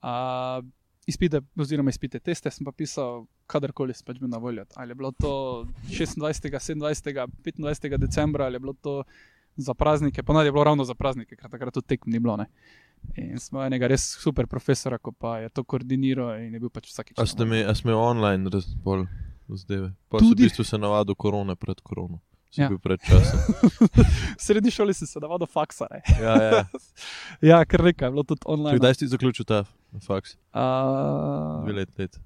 Uh, 0.00 0.64
izpite, 1.10 1.40
oziroma 1.58 1.92
izpite 1.92 2.20
teste, 2.22 2.50
sem 2.54 2.66
pa 2.66 2.72
pisal, 2.72 3.26
kadarkoli 3.50 3.94
sem 3.96 4.06
pač 4.06 4.20
bil 4.22 4.30
na 4.30 4.40
voljo. 4.42 4.64
Ali 4.78 4.94
je 4.94 5.00
bilo 5.02 5.12
to 5.12 5.32
26., 5.90 6.22
27., 6.54 7.26
25. 7.42 7.98
decembra, 7.98 8.46
ali 8.46 8.58
je 8.58 8.64
bilo 8.64 8.74
to 8.78 9.02
za 9.56 9.74
praznike, 9.74 10.22
ponavadi 10.22 10.48
je 10.48 10.52
bilo 10.52 10.64
ravno 10.64 10.84
za 10.84 10.94
praznike, 10.94 11.36
ker 11.36 11.50
takrat 11.50 11.74
tudi 11.74 11.86
tekm 11.86 12.10
ni 12.10 12.20
bilo. 12.20 12.36
Ne. 12.36 12.46
In 13.16 13.38
smo 13.40 13.64
enega 13.64 13.88
res 13.90 14.04
super 14.20 14.46
profesora, 14.46 14.98
ko 14.98 15.12
pa 15.12 15.38
je 15.38 15.48
to 15.48 15.64
koordiniral 15.64 16.36
in 16.40 16.54
je 16.54 16.60
bil 16.60 16.72
pač 16.72 16.90
vsakič. 16.92 17.18
A 17.18 17.24
na 17.24 17.28
ste 17.28 17.64
a 17.64 17.74
sme 17.74 17.96
online 17.96 18.50
razbol 18.52 19.06
zdaj? 19.48 19.90
Pa 20.08 20.20
si 20.20 20.24
v 20.24 20.28
Tudi. 20.28 20.48
bistvu 20.48 20.64
se 20.64 20.78
navadil 20.78 21.16
korone 21.18 21.56
pred 21.56 21.80
korono. 21.80 22.20
Si 22.50 22.60
Ja. 22.60 22.68
bil 22.68 22.78
pred 22.78 22.98
časom. 23.00 23.38
V 24.36 24.40
srednji 24.40 24.70
šoli 24.70 24.94
si 24.94 25.06
se 25.06 25.20
navadil 25.20 25.46
faksa. 25.46 25.86
Ne. 25.88 26.00
Ja, 26.18 26.34
ja. 26.42 26.64
Ja, 27.50 27.64
kar 27.64 27.82
nekaj, 27.82 28.10
bilo 28.10 28.22
tudi 28.22 28.42
online. 28.44 28.74
Kdaj 28.76 28.94
si 28.94 29.06
zaključil 29.06 29.44
ta 29.44 29.64
faks? 30.00 30.34
Uh, 30.50 31.62
Dve 31.62 31.72
leti, 31.74 31.94
let. 31.98 32.18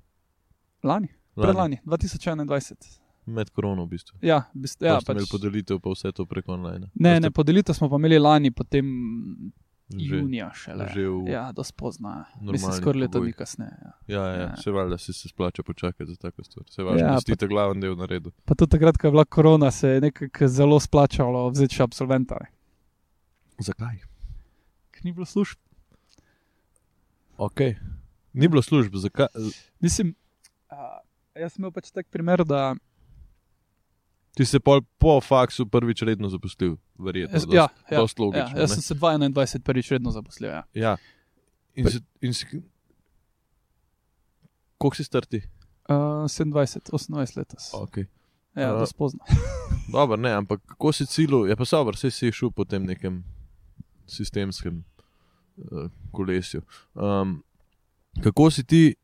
lani, 0.83 1.09
predlani, 1.35 1.79
2021. 1.85 2.77
Med 3.27 3.51
korono 3.51 3.85
v 3.85 3.89
bistvu. 3.91 4.19
Ja, 4.21 4.43
bist, 4.55 4.83
Ja, 4.83 4.99
ste 5.01 5.13
imeli 5.13 5.25
pač, 5.25 5.31
podelitev, 5.31 5.79
pa 5.81 5.91
vse 5.91 6.13
to 6.13 6.25
prek 6.25 6.49
online. 6.49 6.89
ne, 6.95 7.21
ne, 7.21 7.31
podelitev 7.31 7.73
smo 7.73 7.89
pa 7.89 7.97
imeli 7.97 8.19
lani, 8.19 8.51
potem 8.51 8.85
Že, 9.99 10.17
junija 10.17 10.51
šele. 10.55 10.89
že 10.95 11.03
v, 11.03 11.29
ja. 11.29 11.53
Do 11.53 11.65
spozna. 11.65 12.25
Mislim, 12.41 12.73
skoraj 12.73 13.01
leto 13.01 13.21
dni 13.21 13.33
kasneje. 13.33 13.71
Ja. 13.81 13.93
Ja, 14.09 14.23
ja, 14.27 14.41
Ja. 14.43 14.57
se 14.57 14.71
valjda 14.71 14.99
si 14.99 15.13
se 15.13 15.29
splača 15.29 15.63
počakati 15.63 16.07
za 16.07 16.17
tako 16.17 16.45
stvar. 16.45 16.65
Se 16.71 16.83
valjda, 16.83 17.01
Ja, 17.01 17.07
ja, 17.07 17.13
da 17.15 17.35
ste 17.35 17.47
glaven 17.47 17.81
del 17.81 17.97
naredil. 17.97 18.33
Pa 18.45 18.55
tudi 18.55 18.71
takrat, 18.71 18.97
ko 18.97 19.07
je 19.07 19.11
bila 19.11 19.25
korona, 19.25 19.71
se 19.71 19.89
je 19.89 20.01
nekako 20.01 20.49
zelo 20.49 20.81
splačalo 20.81 21.49
vzeti 21.51 21.83
absolventa. 21.83 22.37
Zakaj? 23.59 23.97
Ker 24.91 25.05
ni 25.05 25.13
bilo 25.13 25.25
služb. 25.27 25.59
Ok. 27.37 27.61
Ni 28.33 28.49
bilo 28.49 28.63
služb, 28.63 28.95
zakaj? 28.97 29.27
Mislim, 29.81 30.15
a, 30.69 30.99
jaz 31.35 31.53
sem 31.53 31.63
imel 31.63 31.71
pač 31.71 31.91
tak 31.91 32.07
primer, 32.11 32.45
da. 32.45 32.75
Ti 34.35 34.45
si 34.45 34.51
se 34.51 34.61
pol 34.61 34.83
po 34.99 35.21
faksu 35.21 35.67
prvič 35.71 36.03
redno 36.03 36.29
zaposlil, 36.29 36.77
verjetno. 36.99 37.39
Dost- 37.39 37.55
ja, 37.55 37.69
ja, 37.91 38.01
dost 38.01 38.19
ja, 38.19 38.25
logično. 38.25 38.61
jaz 38.61 38.71
ne? 38.71 38.75
sem 38.75 38.83
se 38.83 38.95
21 38.95 39.63
prvič 39.63 39.91
redno 39.95 40.11
zaposlil. 40.11 40.51
Ja. 40.51 40.63
Ja. 40.75 40.97
In, 41.75 41.91
si, 41.91 42.01
in 42.23 42.35
si, 42.35 42.47
koliko 44.79 44.97
si 44.97 45.05
strti? 45.05 45.43
Uh, 45.89 46.27
27, 46.27 46.91
28 46.91 47.37
letos. 47.39 47.71
Okay. 47.75 48.07
Ja, 48.57 48.75
A- 48.75 48.79
do 48.79 48.87
spozna. 48.87 49.25
Dobro, 49.93 50.17
ne, 50.17 50.33
ampak 50.33 50.63
kako 50.67 50.93
si 50.93 51.07
cilil, 51.07 51.47
je 51.47 51.57
pa 51.57 51.65
dobro, 51.71 51.95
vse 51.95 52.11
si 52.11 52.33
šel 52.33 52.51
po 52.51 52.65
tem 52.65 52.87
nekem 52.87 53.25
sistemskem 54.07 54.85
uh, 55.57 55.91
kolesju. 56.11 56.63
Um, 56.95 57.43
kako 58.23 58.51
si 58.51 58.65
ti 58.65 58.95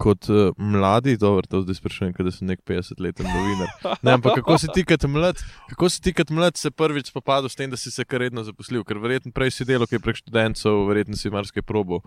kot 0.00 0.28
uh, 0.28 0.50
mladi, 0.56 1.14
dobro, 1.16 1.44
to 1.44 1.60
zdaj 1.60 1.76
sprašujem, 1.76 2.12
ker 2.12 2.30
sem 2.30 2.48
nek 2.48 2.62
50-leten 2.62 3.26
novinar. 3.26 3.68
Ne, 4.00 4.14
ampak 4.14 4.38
kako 4.38 4.56
si 4.56 4.70
ti 4.70 4.84
kot 4.84 5.04
mlad, 5.06 5.36
kako 5.68 5.88
si 5.88 6.00
ti 6.00 6.12
kot 6.12 6.30
mlad 6.30 6.56
se 6.56 6.72
prvič 6.72 7.08
spopadel 7.08 7.46
s 7.46 7.54
tem, 7.54 7.68
da 7.68 7.76
si 7.76 7.90
se 7.90 8.02
kar 8.02 8.20
redno 8.20 8.40
zaposlil, 8.42 8.80
ker 8.82 8.96
verjetno 8.96 9.30
prej 9.30 9.52
si 9.52 9.64
delal 9.64 9.84
kaj 9.84 10.00
prek 10.00 10.16
študentov, 10.16 10.86
verjetno 10.86 11.14
si 11.14 11.28
marsikaj 11.28 11.62
probo, 11.62 12.00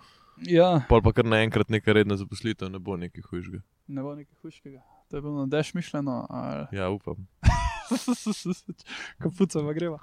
Ja, 0.44 0.82
pol 0.84 0.98
pa 1.00 1.14
kar 1.14 1.24
naenkrat 1.24 1.70
neka 1.70 1.94
redna 1.94 2.18
zaposlitev, 2.18 2.66
ne 2.68 2.82
bo 2.82 2.98
nekaj 2.98 3.22
hujšega. 3.24 3.62
ne 3.88 4.02
bo 4.02 4.16
nekaj 4.16 4.34
hujšega. 4.42 4.82
To 5.08 5.16
je 5.16 5.22
bilo 5.22 5.38
na 5.38 5.48
deš 5.48 5.74
mišljeno. 5.74 6.26
ali- 6.28 6.66
Ja, 6.74 6.90
upam. 6.90 7.28
Kapuca 9.22 9.60
pa 9.60 9.74
greva. 9.74 10.00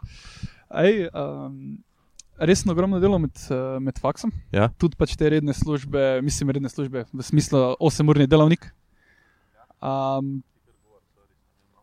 Ej, 0.73 1.09
um, 1.11 1.83
resno 2.41 2.73
ogromno 2.73 3.01
delo 3.01 3.19
med, 3.19 3.37
eh, 3.51 3.79
med 3.81 3.99
faksom. 4.01 4.33
Ja. 4.53 4.71
Tudi 4.81 4.97
pač 4.97 5.17
te 5.17 5.29
redne 5.31 5.55
službe, 5.55 6.21
mislim, 6.25 6.51
redne 6.57 6.71
službe 6.73 7.05
v 7.13 7.27
smislu 7.27 7.77
8-urni 7.81 8.27
delavnik. 8.31 8.71
Um, 9.81 10.41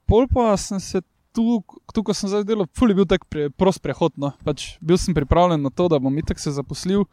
pol 0.09 0.27
pa 0.29 0.55
sem 0.57 0.79
se 0.79 1.01
tu, 1.33 1.61
tu 1.93 2.03
ko 2.03 2.13
sem 2.17 2.29
zdaj 2.29 2.45
delal, 2.49 2.67
ful 2.73 2.89
je 2.89 2.97
bil 2.97 3.07
tak 3.09 3.25
pre, 3.29 3.49
prost 3.53 3.81
prehod. 3.83 4.17
No. 4.17 4.33
Pač 4.45 4.75
bil 4.81 4.97
sem 5.01 5.15
pripravljen 5.17 5.61
na 5.61 5.73
to, 5.73 5.87
da 5.91 6.01
bom 6.01 6.13
itak 6.17 6.41
se 6.41 6.53
zaposlil 6.53 7.05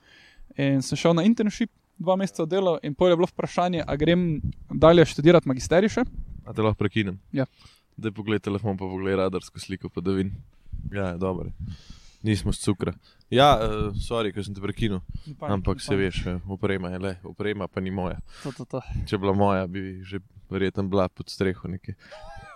in 0.56 0.80
sem 0.84 0.98
šel 0.98 1.16
na 1.16 1.26
internship. 1.28 1.72
Dva 1.94 2.16
meseca 2.18 2.42
delal, 2.50 2.80
in 2.82 2.90
pol 2.98 3.12
je 3.12 3.16
bilo 3.20 3.28
vprašanje, 3.30 3.84
ali 3.86 4.00
grem 4.00 4.22
dalje 4.66 5.04
študirati 5.12 5.46
magisterij 5.46 5.92
še. 5.94 6.02
A 6.42 6.50
te 6.50 6.64
lahko 6.64 6.80
prekinem? 6.80 7.20
Ja. 7.30 7.46
Da 7.94 8.10
pogled 8.10 8.42
telefon, 8.42 8.74
pa 8.74 8.88
pogled 8.90 9.14
radarsko 9.20 9.62
sliko, 9.62 9.87
pa 9.87 10.02
da 10.02 10.16
vidim. 10.16 10.35
Ja, 10.90 11.12
dobro. 11.14 11.52
Nismo 12.24 12.52
s 12.52 12.62
cukra. 12.64 12.94
Ja, 13.28 13.50
uh, 13.60 13.90
sorry, 14.00 14.32
ker 14.32 14.44
sem 14.46 14.54
te 14.56 14.62
prekinil, 14.64 15.02
ampak 15.44 15.82
se 15.84 15.96
veš, 15.98 16.22
eh, 16.30 16.38
oprema 16.48 16.88
je 16.94 17.00
le, 17.02 17.12
oprema 17.28 17.68
pa 17.68 17.82
ni 17.84 17.92
moja. 17.92 18.16
To, 18.42 18.52
to, 18.56 18.64
to. 18.64 18.80
Če 19.04 19.18
bi 19.18 19.26
bila 19.26 19.34
moja, 19.37 19.66
bi 19.68 20.00
že 20.08 20.22
verjetno 20.52 20.87
bila 20.88 21.08
pod 21.12 21.28
streho 21.28 21.68
nekje. 21.68 21.96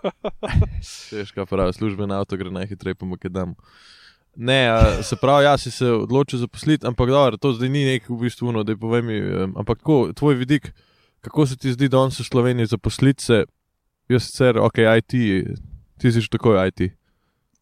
Veš, 1.12 1.32
kaj 1.34 1.48
pravi, 1.50 1.74
služben 1.76 2.12
avto 2.14 2.38
gre 2.40 2.52
najhitreje 2.54 2.96
po 2.96 3.08
Makedamu. 3.10 3.56
Ne, 4.38 4.68
a, 4.70 5.02
se 5.02 5.16
pravi, 5.18 5.44
jaz 5.44 5.64
si 5.66 5.70
se 5.74 5.88
odločil 5.90 6.38
zaposliti, 6.38 6.86
ampak 6.86 7.10
dobro, 7.10 7.36
to 7.36 7.52
zdaj 7.56 7.72
ni 7.74 7.82
nek 7.88 8.06
v 8.08 8.20
bistvu 8.22 8.52
uno, 8.52 8.62
da 8.62 8.76
povem 8.78 9.08
mi, 9.10 9.16
em, 9.18 9.56
ampak 9.58 9.82
tako, 9.82 10.12
tvoj 10.14 10.38
vidik, 10.38 10.70
kako 11.26 11.46
se 11.46 11.56
ti 11.58 11.72
zdi 11.74 11.88
danes 11.90 12.20
v 12.20 12.28
Sloveniji 12.28 12.70
zaposliti 12.70 13.24
se, 13.24 13.44
jaz 14.08 14.28
sicer, 14.28 14.60
ok, 14.62 14.78
IT, 15.02 15.16
ti 15.98 16.12
si 16.12 16.22
že 16.22 16.30
takoj 16.30 16.60
IT, 16.70 16.94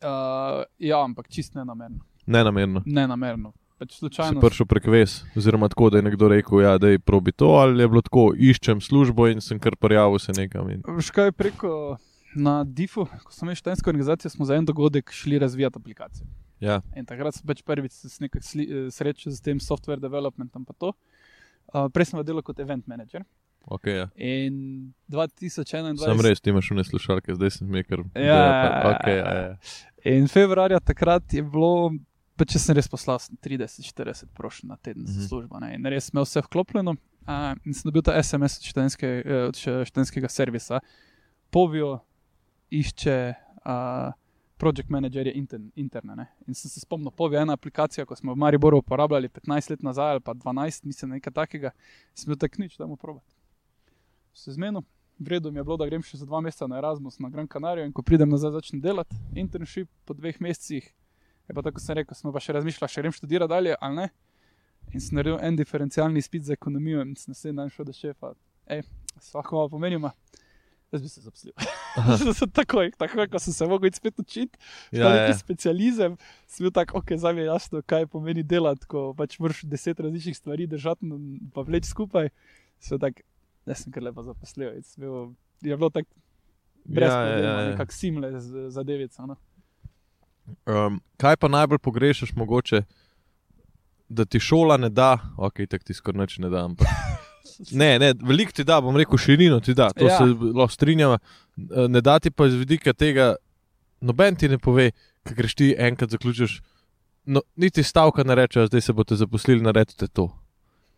Uh, 0.07 0.63
ja, 0.79 1.03
ampak 1.03 1.29
čist 1.29 1.55
nenamerno. 1.55 2.05
nenamerno. 2.27 2.83
Nenamerno. 2.87 3.53
Pač 3.77 3.93
Si 3.93 3.99
slučajno. 3.99 4.41
prišel 4.41 4.67
prek 4.67 4.87
ves, 4.89 5.25
oziroma 5.37 5.69
tako, 5.69 5.91
da 5.91 5.99
je 5.99 6.07
nekdo 6.07 6.29
rekel, 6.33 6.63
ja, 6.63 6.79
da 6.79 6.89
je 6.89 6.99
probi 6.99 7.33
to, 7.33 7.59
ali 7.61 7.83
je 7.83 7.89
bilo 7.89 8.01
tako, 8.01 8.31
iščem 8.33 8.81
službo 8.81 9.27
in 9.29 9.43
sem 9.45 9.59
kar 9.61 9.77
prijavil 9.77 10.19
se 10.19 10.33
nekam. 10.33 10.71
In... 10.71 10.81
Veš 10.97 11.11
kaj 11.13 11.33
preko 11.37 11.99
na 12.37 12.65
DIF-u, 12.65 13.05
ko 13.05 13.33
smo 13.33 13.47
imeli 13.47 13.61
študentsko 13.61 13.91
organizacijo, 13.91 14.31
smo 14.31 14.45
za 14.49 14.57
en 14.57 14.65
dogodek 14.65 15.13
šli 15.13 15.39
razvijati 15.39 15.79
aplikacijo. 15.79 16.27
Ja, 16.61 16.81
In 16.97 17.05
takrat 17.05 17.37
sem 17.37 17.45
pač 17.45 17.61
prvič 17.63 17.93
eh, 17.93 18.89
srečal 18.91 19.33
z 19.33 19.41
tem 19.45 19.61
software 19.61 20.01
developmentom. 20.01 20.65
Uh, 20.73 21.91
prej 21.93 22.09
sem 22.09 22.23
delal 22.25 22.43
kot 22.47 22.61
event 22.63 22.87
manager. 22.89 23.27
Ok, 23.67 23.87
ja. 23.87 24.07
In 24.17 24.93
2021. 25.11 25.99
Sam 25.99 26.21
res, 26.23 26.41
ti 26.41 26.51
imaš 26.51 26.71
une 26.71 26.85
slušalke, 26.87 27.35
zdaj 27.35 27.51
sem 27.59 27.71
mi 27.71 27.83
kar. 27.85 28.03
Ja. 28.15 28.41
okay, 28.93 29.17
ja, 29.19 29.33
ja. 29.35 29.57
In 30.07 30.29
februarja 30.31 30.79
takrat 30.81 31.35
je 31.35 31.43
bilo, 31.43 31.91
pa 32.39 32.45
če 32.47 32.61
sem 32.63 32.77
res 32.79 32.87
poslal 32.89 33.19
sem 33.23 33.35
30-40 33.43 34.31
prošenj 34.37 34.69
na 34.71 34.77
teden 34.77 35.07
za 35.07 35.19
Mhm. 35.19 35.27
službo. 35.29 35.61
Ne? 35.61 35.75
In 35.75 35.87
res 35.87 36.11
imel 36.15 36.25
vse 36.29 36.43
vklopljeno. 36.47 36.95
Uh, 37.27 37.59
in 37.67 37.75
sem 37.75 37.89
dobil 37.91 38.05
ta 38.07 38.15
SMS 38.23 38.61
od, 38.61 38.69
študentske, 38.71 39.09
eh, 39.27 39.49
od 39.49 39.57
študentskega 39.59 40.29
servisa, 40.31 40.79
Povio 41.51 41.99
išče 42.71 43.35
uh, 43.67 44.13
project 44.57 44.89
managerje 44.89 45.33
intern, 45.35 45.71
interne. 45.77 46.15
Ne? 46.17 46.27
In 46.47 46.55
sem 46.55 46.71
se 46.71 46.81
spomnil, 46.81 47.11
Povio 47.11 47.39
je 47.39 47.43
ena 47.43 47.53
aplikacija, 47.59 48.07
ko 48.07 48.17
smo 48.17 48.33
v 48.35 48.41
Mariboru 48.41 48.79
uporabljali 48.79 49.29
15 49.29 49.71
let 49.71 49.83
nazaj 49.83 50.11
ali 50.11 50.21
pa 50.21 50.35
12, 50.35 50.85
mislim, 50.85 51.11
nekaj 51.11 51.33
takega. 51.33 51.71
Sem 52.15 52.31
bil 52.31 52.39
tak 52.39 52.59
nič, 52.59 52.77
da 52.79 52.87
mu 52.87 52.97
probat. 52.97 53.25
Se 54.37 54.53
zmenil. 54.53 54.85
Vredno 55.19 55.51
mi 55.51 55.59
je 55.59 55.65
bilo, 55.65 55.79
da 55.81 55.87
grem 55.89 56.03
še 56.05 56.19
za 56.21 56.27
dva 56.29 56.43
meseca 56.45 56.67
na 56.69 56.77
Erasmus 56.77 57.17
na 57.25 57.31
Gran 57.33 57.47
Canaria 57.49 57.87
in 57.89 57.93
ko 57.97 58.03
pridem 58.05 58.29
nazaj, 58.29 58.53
začnem 58.59 58.83
delati 58.85 59.17
internship 59.33 59.89
po 60.05 60.13
dveh 60.13 60.37
mesecih. 60.45 60.91
Je 61.49 61.55
pa 61.57 61.63
tako, 61.65 61.79
kot 61.79 61.87
sem 61.87 61.97
rekel, 61.97 62.19
smo 62.19 62.35
pa 62.35 62.43
še 62.45 62.53
razmišljali, 62.59 62.93
če 62.93 63.05
grem 63.05 63.15
študirati 63.17 63.53
dalje 63.55 63.79
ali 63.81 63.97
ne. 64.03 64.09
In 64.93 65.01
sem 65.01 65.17
naredil 65.17 65.39
en 65.41 65.57
diferencialni 65.57 66.21
izpit 66.21 66.45
za 66.45 66.53
ekonomijo 66.53 67.01
in 67.07 67.15
sem 67.17 67.33
naslednji 67.33 67.57
dan 67.63 67.73
šel 67.73 67.89
do 67.89 67.95
šefa. 67.97 68.35
Ej, 68.77 68.83
svako 69.25 69.57
malo 69.57 69.71
pomenima. 69.73 70.11
Jaz 70.93 71.03
bi 71.03 71.09
se 71.09 71.25
zaposlil. 71.25 71.55
takoj, 72.59 72.93
takoj, 73.01 73.27
ko 73.33 73.41
sem 73.43 73.57
se 73.57 73.67
mogel 73.67 73.91
spet 73.97 74.21
učiti, 74.21 74.61
Ja, 74.93 75.09
ja, 75.09 75.23
ja. 75.31 75.39
specializem, 75.39 76.19
sem 76.47 76.67
bil 76.67 76.75
tak, 76.77 76.93
ok, 76.95 77.17
zdaj 77.17 77.35
mi 77.35 77.43
je 77.43 77.49
jasno, 77.49 77.81
kaj 77.83 78.07
pomeni 78.13 78.45
delati, 78.45 78.85
ko 78.87 79.09
pač 79.17 79.39
moraš 79.41 79.65
deset 79.65 80.01
različnih 80.05 80.37
stvari 80.37 80.69
držati 80.71 81.09
in 81.09 81.49
pa 81.57 81.65
vleči 81.67 81.89
skupaj. 81.91 82.31
Sem 82.85 83.01
tak, 83.03 83.25
jaz 83.67 83.79
sem 83.79 83.93
kar 83.93 84.03
lepo 84.03 84.23
zaposlil. 84.23 84.71
bil- 84.97 85.35
Je 85.63 85.77
bilo 85.77 85.91
tako 85.91 86.09
brez 86.85 87.09
Ja, 87.09 87.21
ja, 87.21 87.27
problema, 87.27 87.49
ja, 87.51 87.61
ja. 87.61 87.71
nekako 87.71 87.93
simle 87.93 88.31
zadevica. 88.71 89.27
No. 89.27 89.37
Um, 90.67 91.01
kaj 91.17 91.37
pa 91.37 91.49
najbolj 91.49 91.79
pogrešaš, 91.79 92.33
mogoče, 92.35 92.83
da 94.09 94.25
ti 94.25 94.41
šola 94.41 94.77
ne 94.77 94.89
da, 94.89 95.19
ok, 95.37 95.55
tako 95.69 95.85
ti 95.85 95.95
skoraj 95.95 96.21
nič 96.21 96.39
ne 96.39 96.49
da. 96.49 96.65
Ampak. 96.65 96.87
Ne, 97.73 97.99
ne, 97.99 98.13
veliko 98.21 98.53
ti 98.53 98.65
da, 98.65 98.81
bom 98.81 98.97
rekel, 98.97 99.17
širino 99.17 99.61
ti 99.61 99.73
da, 99.75 99.89
to 99.91 100.05
ja. 100.05 100.11
Ja. 100.11 100.19
se 100.19 100.25
lahko 100.53 100.69
strinjava. 100.69 101.19
Eh, 101.57 101.89
Ne 101.89 102.01
da 102.01 102.19
ti 102.19 102.31
pa 102.31 102.47
iz 102.47 102.55
vidika 102.55 102.93
tega, 102.93 103.37
noben 104.01 104.37
ti 104.37 104.49
ne 104.49 104.59
pove, 104.59 104.91
kaj 105.23 105.35
greš 105.35 105.55
ti 105.55 105.75
enkrat 105.79 106.11
zaključiš. 106.11 106.59
No, 107.25 107.41
niti 107.57 107.83
stavka 107.83 108.25
ne 108.25 108.35
reče, 108.35 108.67
zdaj 108.67 108.81
se 108.81 108.93
boste 108.93 109.17
zaposlili, 109.17 109.63
naredite 109.63 110.07
to. 110.09 110.27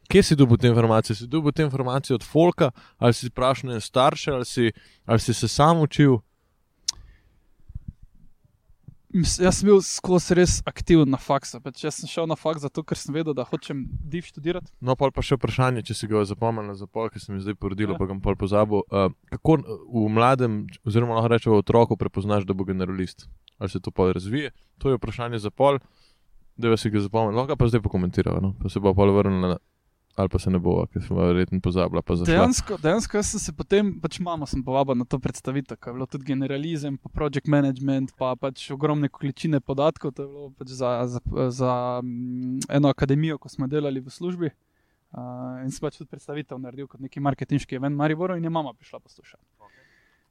Kje 0.09 0.23
si 0.23 0.37
dobil 0.37 0.57
te 0.57 0.69
informacije? 0.69 1.17
Si 1.17 1.27
dobil 1.27 1.53
te 1.53 1.63
informacije 1.63 2.15
od 2.15 2.25
Folka, 2.25 2.71
ali 2.99 3.13
si 3.13 3.29
vprašal 3.29 3.81
starše, 3.81 4.31
ali 4.33 4.45
si, 4.45 4.73
ali 5.07 5.21
si 5.21 5.35
se 5.35 5.49
sam 5.49 5.81
učil? 5.81 6.19
jaz 9.41 9.57
sem 9.59 9.67
bil 9.67 9.81
skozi 9.83 10.35
res 10.37 10.59
aktiven 10.69 11.09
na 11.11 11.17
faksu. 11.17 11.61
Pač 11.65 11.81
jaz 11.85 11.97
sem 12.01 12.09
šel 12.09 12.27
na 12.29 12.37
faks 12.37 12.61
zato, 12.63 12.83
ker 12.85 12.97
sem 12.97 13.15
vedel, 13.17 13.35
da 13.35 13.45
hočem 13.45 13.87
div 14.05 14.27
študirati. 14.29 14.69
No, 14.81 14.95
pol 15.01 15.11
pa 15.11 15.25
še 15.25 15.39
vprašanje, 15.39 15.83
če 15.89 15.97
si 15.97 16.09
ga 16.11 16.23
zapomnil 16.29 16.77
za 16.77 16.87
pol, 16.87 17.09
ki 17.11 17.21
se 17.21 17.33
mi 17.33 17.41
zdaj 17.41 17.57
porodilo, 17.57 17.97
Ja. 17.97 17.99
pa 17.99 18.05
ga 18.07 18.15
bom 18.15 18.37
pozabil. 18.37 18.85
Uh, 18.93 19.09
kako 19.33 19.59
n- 19.59 19.65
v 19.89 20.05
mladem, 20.13 20.53
oziroma 20.85 21.17
lahko 21.17 21.33
rečemo 21.33 21.57
v 21.57 21.65
otroku, 21.65 21.97
prepoznaš, 21.97 22.45
da 22.45 22.53
bo 22.55 22.65
generalist? 22.69 23.27
Ali 23.59 23.73
se 23.73 23.81
to 23.81 23.91
pol 23.91 24.13
razvije? 24.13 24.53
To 24.79 24.93
je 24.93 25.01
vprašanje 25.01 25.41
za 25.41 25.51
pol, 25.51 25.81
da 26.57 26.77
si 26.77 26.93
ga 26.93 27.01
zapomnil. 27.01 27.35
Lahko 27.35 27.57
ga 27.57 27.57
pa 27.57 27.67
zdaj 27.67 27.81
pokomentiramo, 27.83 28.41
no? 28.41 28.55
pa 28.61 28.69
se 28.69 28.79
bo 28.79 28.93
pol 28.95 29.13
vrnil 29.13 29.41
na. 29.41 29.59
Ali 30.19 30.29
pa 30.29 30.39
se 30.39 30.51
ne 30.51 30.59
bo, 30.59 30.73
ker 30.91 31.03
smo 31.03 31.21
verjetno 31.23 31.61
zašla. 31.71 32.03
Dejansko, 32.27 32.77
dejansko 32.83 33.23
sem 33.23 33.41
se 33.41 33.53
potem, 33.55 33.93
pač 34.03 34.19
mamo 34.19 34.47
sem 34.51 34.65
povabil 34.67 34.99
na 34.99 35.07
to 35.07 35.21
predstavitev, 35.23 35.79
ker 35.79 35.93
je 35.93 35.95
bilo 35.95 36.09
tudi 36.11 36.27
generalizem, 36.27 36.97
pa 36.99 37.13
project 37.15 37.47
management, 37.47 38.17
pa 38.19 38.33
pač 38.35 38.65
ogromne 38.75 39.07
količine 39.09 39.61
podatkov. 39.63 40.17
To 40.19 40.27
je 40.27 40.29
bilo 40.33 40.51
pač 40.59 40.75
za, 40.81 40.91
za, 41.07 41.23
za 41.55 41.75
mm, 42.03 42.67
eno 42.81 42.91
akademijo, 42.91 43.39
ko 43.39 43.53
smo 43.53 43.71
delali 43.71 44.03
v 44.03 44.11
službi. 44.11 44.51
Uh, 45.09 45.63
in 45.63 45.71
sem 45.71 45.87
pač 45.87 46.01
tudi 46.03 46.11
predstavitev 46.11 46.59
naredil 46.61 46.91
kot 46.91 47.01
neki 47.01 47.23
marketinški 47.23 47.79
event 47.79 47.97
Mariboru 47.97 48.35
in 48.37 48.45
je 48.45 48.51
mama 48.53 48.75
prišla 48.75 48.99
poslušati. 49.01 49.47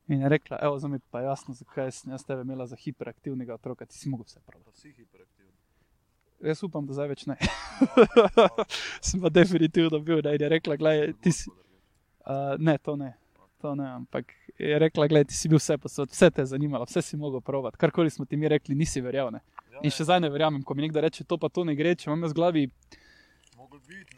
In 0.08 0.22
je 0.22 0.30
rekla, 0.30 0.60
evo, 0.62 0.80
za 0.80 0.88
me 0.88 1.00
pa 1.12 1.24
je 1.24 1.32
jasno, 1.32 1.54
zakaj 1.54 1.92
sem 1.92 2.12
jaz 2.12 2.28
tebe 2.28 2.44
imela 2.44 2.68
za 2.68 2.76
hiperaktivnega 2.76 3.56
otroka, 3.56 3.86
ti 3.86 3.98
si 3.98 4.10
mogel 4.10 4.28
vse 4.28 4.44
prav. 4.46 4.62
Jaz 6.44 6.62
upam, 6.64 6.86
da 6.86 6.94
zdaj 6.94 7.08
več 7.10 7.24
ne. 7.26 7.38
sem 9.08 9.22
pa 9.22 9.30
definitivno 9.34 10.00
bil, 10.06 10.22
da 10.22 10.36
je 10.36 10.50
rekla, 10.50 10.78
gledaj, 10.78 11.16
ti 11.22 11.34
si. 11.34 11.50
Uh, 12.28 12.54
ne, 12.60 12.78
to 12.78 12.96
ne. 13.00 13.16
To 13.62 13.74
ne, 13.76 13.88
ampak 13.90 14.36
je 14.60 14.78
rekla, 14.80 15.08
gledaj, 15.10 15.32
ti 15.32 15.38
si 15.38 15.50
bil 15.50 15.58
vse 15.58 15.80
posod, 15.82 16.12
vse 16.14 16.30
te 16.30 16.44
je 16.44 16.52
zanimalo, 16.52 16.86
vse 16.86 17.02
si 17.02 17.18
mogel 17.18 17.42
provati. 17.42 17.80
Karkoli 17.82 18.14
smo 18.14 18.26
ti 18.26 18.38
mi 18.38 18.50
rekli, 18.50 18.78
nisi 18.78 19.02
verjel. 19.02 19.32
Ne? 19.34 19.42
In 19.82 19.94
še 19.94 20.06
zdaj 20.06 20.22
ne 20.22 20.30
verjamem, 20.30 20.62
ko 20.62 20.78
mi 20.78 20.86
nekdo 20.86 21.02
reče, 21.02 21.26
to 21.26 21.40
pa 21.42 21.50
to 21.50 21.66
ne 21.66 21.74
gre, 21.78 21.96
če 21.98 22.12
imam 22.12 22.22
jaz 22.28 22.36
v 22.36 22.38
glavi, 22.38 22.68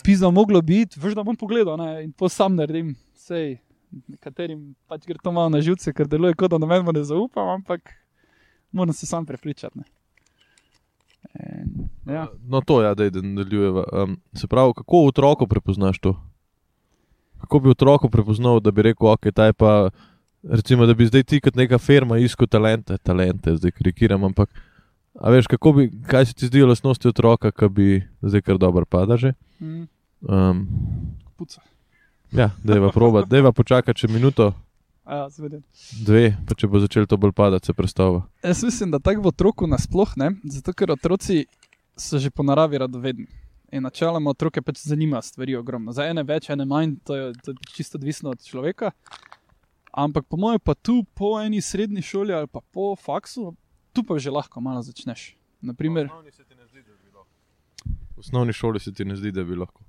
pizda 0.04 0.32
moglo 0.32 0.62
biti, 0.62 1.00
veš, 1.00 1.16
da 1.16 1.24
bom 1.24 1.40
pogledal 1.40 1.80
ne? 1.80 1.90
in 2.04 2.12
to 2.12 2.28
sam 2.32 2.56
naredim. 2.60 2.92
Sej, 3.16 3.62
nekaterim 4.12 4.74
pač 4.90 5.08
gre 5.08 5.20
to 5.24 5.32
malo 5.32 5.52
na 5.54 5.62
živce, 5.64 5.94
ker 5.96 6.08
deluje 6.10 6.36
kot 6.36 6.52
da 6.52 6.60
na 6.60 6.68
meni 6.68 7.00
ne 7.00 7.04
zaupam, 7.08 7.56
ampak 7.56 7.96
moram 8.72 8.94
se 8.94 9.08
sam 9.08 9.26
prepričati. 9.26 9.80
ne. 9.80 9.88
In, 11.40 11.79
ja. 12.10 12.28
No, 12.44 12.62
to 12.62 12.82
je, 12.82 12.96
da 12.96 13.22
nadaljujeva. 13.22 13.84
Um, 13.94 14.18
se 14.34 14.48
pravi, 14.48 14.74
kako 14.76 15.04
v 15.04 15.08
otroku 15.08 15.48
prepoznaš 15.48 16.00
to? 16.00 16.16
Kako 17.40 17.60
bi 17.60 17.70
otroku 17.70 18.10
prepoznal, 18.10 18.60
da 18.60 18.72
bi 18.72 18.82
rekel, 18.82 19.08
ok, 19.08 19.32
ta 19.32 19.46
je 19.46 19.54
pa, 19.54 19.90
recimo, 20.44 20.86
da 20.86 20.94
bi 20.94 21.06
zdaj 21.06 21.24
ti 21.24 21.40
kot 21.42 21.56
neka 21.56 21.78
firma 21.78 22.18
iskal 22.18 22.48
talente, 22.48 22.98
talente, 22.98 23.56
zdaj 23.56 23.72
karikiram, 23.72 24.24
ampak, 24.24 24.50
a 25.16 25.30
veš, 25.30 25.48
kako 25.48 25.72
bi, 25.74 25.92
kaj 26.04 26.26
se 26.26 26.34
ti 26.34 26.48
zdijo 26.48 26.68
lastnosti 26.68 27.08
otroka, 27.08 27.52
ki 27.52 27.70
bi 27.70 27.88
zdaj 28.22 28.42
kar 28.42 28.58
dobro 28.58 28.86
pada 28.86 29.18
že? 29.18 29.34
Um, 30.22 30.68
puca. 31.38 31.62
ja, 32.32 32.50
dajva 32.64 32.92
proba, 32.92 33.24
dajva 33.26 33.52
počakati 33.52 34.00
še 34.00 34.12
minuto, 34.12 34.52
Ja, 35.10 35.26
seveda. 35.34 35.58
dve, 36.06 36.36
pa 36.46 36.54
če 36.54 36.68
bo 36.70 36.78
začel 36.78 37.08
to 37.10 37.18
bolj 37.18 37.32
padati, 37.34 37.66
se 37.66 37.74
predstavlja. 37.74 38.20
Jaz 38.46 38.60
mislim, 38.64 38.92
da 38.92 39.00
tako 39.00 39.24
v 39.26 39.32
otroku 39.32 39.66
nasploh 39.68 40.12
ne, 40.22 40.36
zato 40.44 40.74
ker 40.74 40.92
otroci 40.92 41.48
so 42.00 42.20
že 42.20 42.32
po 42.32 42.44
naravi 42.44 42.78
radovedni. 42.78 43.28
In 43.72 43.84
načeloma 43.86 44.32
otroke 44.34 44.62
pač 44.62 44.82
zanima 44.82 45.22
stvari 45.22 45.56
ogromno. 45.56 45.94
Za 45.94 46.08
ene 46.10 46.24
več, 46.24 46.50
ene 46.50 46.66
manj, 46.66 46.96
to 47.06 47.16
je, 47.16 47.34
to 47.44 47.52
je 47.52 47.58
čisto 47.76 48.00
odvisno 48.00 48.34
od 48.34 48.42
človeka. 48.42 48.92
Ampak 49.94 50.26
po 50.30 50.38
mojem, 50.38 50.60
pa 50.64 50.74
tu 50.74 51.04
po 51.14 51.38
eni 51.42 51.62
srednji 51.62 52.02
šoli 52.02 52.34
ali 52.34 52.48
pa 52.48 52.62
po 52.74 52.96
faksu, 52.96 53.54
tu 53.94 54.04
pa 54.04 54.18
že 54.18 54.32
lahko 54.34 54.62
malo 54.62 54.82
začneš. 54.82 55.36
Naprimer, 55.62 56.10
V 58.16 58.20
osnovni 58.20 58.54
šoli 58.54 58.80
se 58.80 58.94
ti 58.94 59.06
ne 59.06 59.16
zdi, 59.16 59.32
da 59.32 59.44
bi 59.44 59.56
lahko. 59.56 59.84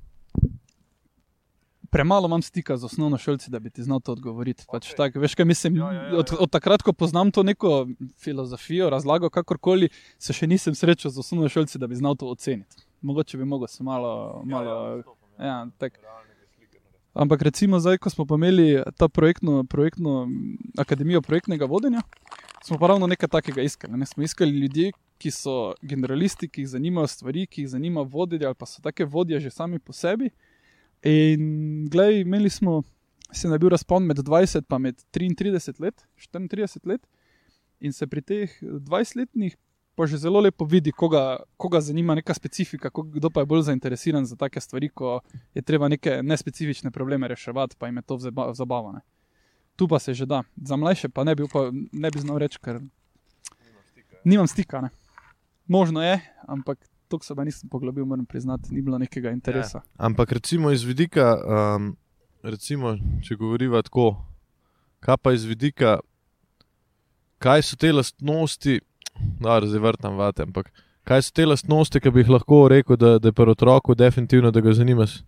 Premalo 1.91 2.27
imam 2.27 2.43
stika 2.43 2.77
z 2.77 2.85
osnovno 2.85 3.19
šolci, 3.19 3.51
da 3.51 3.59
bi 3.59 3.71
ti 3.71 3.83
znal 3.83 4.01
to 4.01 4.13
odgovoriti. 4.13 4.65
Pač 4.73 4.93
tak, 4.97 5.17
veš, 5.17 5.35
kaj 5.35 5.45
mislim, 5.45 5.77
Ja, 5.77 5.93
ja, 5.93 6.03
ja, 6.03 6.19
od, 6.19 6.33
ja. 6.33 6.39
od 6.41 6.51
takrat, 6.51 6.83
ko 6.83 6.93
poznam 6.93 7.31
to 7.31 7.43
neko 7.43 7.87
filozofijo, 8.19 8.91
razlago, 8.91 9.31
kakorkoli, 9.31 9.91
se 10.19 10.33
še 10.33 10.47
nisem 10.47 10.75
srečal 10.75 11.11
z 11.11 11.19
osnovno 11.19 11.49
šolci, 11.49 11.79
da 11.79 11.87
bi 11.87 11.99
znal 11.99 12.17
to 12.17 12.31
oceniti. 12.31 12.87
Mogoče 13.03 13.39
bi 13.39 13.45
mogel 13.45 13.69
se 13.69 13.83
malo. 13.83 14.43
malo 14.45 15.03
ja, 15.39 15.67
tak. 15.79 15.99
Ampak 17.15 17.43
recimo 17.43 17.81
zdaj, 17.81 17.99
ko 17.99 18.11
smo 18.11 18.27
imeli 18.35 18.83
ta 18.97 19.09
projektno, 19.09 19.65
projektno 19.65 20.29
akademijo 20.79 21.23
projektnega 21.23 21.67
vodenja, 21.67 22.03
smo 22.63 22.79
pa 22.79 22.87
ravno 22.87 23.07
nekaj 23.07 23.29
takega 23.29 23.63
iskali. 23.63 23.99
Ne? 23.99 24.07
Smo 24.07 24.23
iskali 24.23 24.51
ljudi, 24.51 24.93
ki 25.19 25.31
so 25.31 25.75
generalisti, 25.83 26.49
ki 26.49 26.63
jih 26.63 26.69
zanimajo 26.69 27.11
stvari, 27.11 27.47
ki 27.47 27.65
jih 27.65 27.69
zanima 27.75 28.01
voditi, 28.07 28.47
ali 28.47 28.55
pa 28.55 28.67
so 28.67 28.83
take 28.83 29.05
vodje 29.05 29.41
že 29.41 29.51
sami 29.51 29.79
po 29.79 29.93
sebi. 29.93 30.31
In 31.03 31.87
gledaj, 31.89 32.21
imeli 32.21 32.51
smo, 32.51 32.83
se 33.33 33.49
je 33.49 33.59
bil 33.59 33.69
razpon 33.69 34.05
med 34.05 34.19
20 34.19 34.65
in 34.77 34.83
med 34.83 35.03
33 35.13 35.81
let, 35.81 36.07
34 36.17 36.87
let, 36.87 37.07
in 37.81 37.93
se 37.93 38.07
pri 38.07 38.23
teh 38.23 38.59
20-letnih 38.63 39.57
pa 39.95 40.07
že 40.07 40.17
zelo 40.17 40.41
lepo 40.41 40.65
vidi, 40.65 40.93
koga, 40.93 41.43
koga 41.57 41.81
zanima 41.81 42.15
neka 42.15 42.35
specifika, 42.35 42.91
ko- 42.91 43.03
kdo 43.03 43.29
pa 43.31 43.41
je 43.41 43.47
bolj 43.47 43.63
zainteresiran 43.69 44.25
za 44.25 44.37
take 44.37 44.61
stvari, 44.61 44.89
ko 44.89 45.21
je 45.55 45.63
treba 45.63 45.89
neke 45.89 46.23
nespecifične 46.23 46.91
probleme 46.91 47.29
reševati, 47.29 47.77
pa 47.77 47.87
jim 47.87 47.97
je 47.97 48.03
to 48.03 48.19
zabavno. 48.55 49.01
Tu 49.77 49.89
pa 49.89 49.99
se 49.99 50.15
že 50.15 50.27
da, 50.27 50.43
za 50.57 50.77
mlajše 50.77 51.09
pa 51.09 51.25
ne 51.25 51.35
bi, 51.35 51.43
upal, 51.43 51.73
ne 51.93 52.11
bi 52.11 52.19
znal 52.21 52.39
reči, 52.39 52.59
ker 52.65 52.81
nimam 54.25 54.47
stika. 54.47 54.81
Ne. 54.81 54.89
Možno 55.69 56.03
je, 56.03 56.21
ampak 56.49 56.81
to 57.11 57.19
se 57.21 57.35
nisem 57.37 57.69
poglobil, 57.69 58.05
moram 58.05 58.25
priznati, 58.25 58.71
ni 58.71 58.81
bilo 58.81 58.99
nekega 58.99 59.31
interesa. 59.31 59.81
Ampak 59.99 60.33
recimo 60.33 60.71
iz 60.71 60.83
vidika, 60.83 61.35
um, 61.37 61.97
recimo, 62.43 62.95
če 63.21 63.37
govoriva 63.37 63.83
tako, 63.83 64.13
kaj 65.01 65.17
pa 65.19 65.33
iz 65.33 65.45
vidika, 65.45 65.99
kaj 67.39 67.63
so 67.63 67.77
te 67.77 67.91
lastnosti, 67.93 68.79
da 69.41 69.61
zdaj 69.63 69.81
vrtam 69.81 70.17
vate, 70.17 70.43
ampak 70.43 70.71
kaj 71.03 71.23
so 71.23 71.33
te 71.33 71.47
lastnosti, 71.47 72.01
ki 72.01 72.11
bi 72.11 72.21
jih 72.21 72.31
lahko 72.31 72.69
rekel, 72.69 72.97
da, 72.97 73.19
da 73.19 73.29
je 73.29 73.33
pri 73.35 73.51
otroku 73.51 73.95
definitivno, 73.95 74.51
da 74.51 74.61
ga 74.61 74.73
zanima. 74.73 75.03
s- 75.05 75.23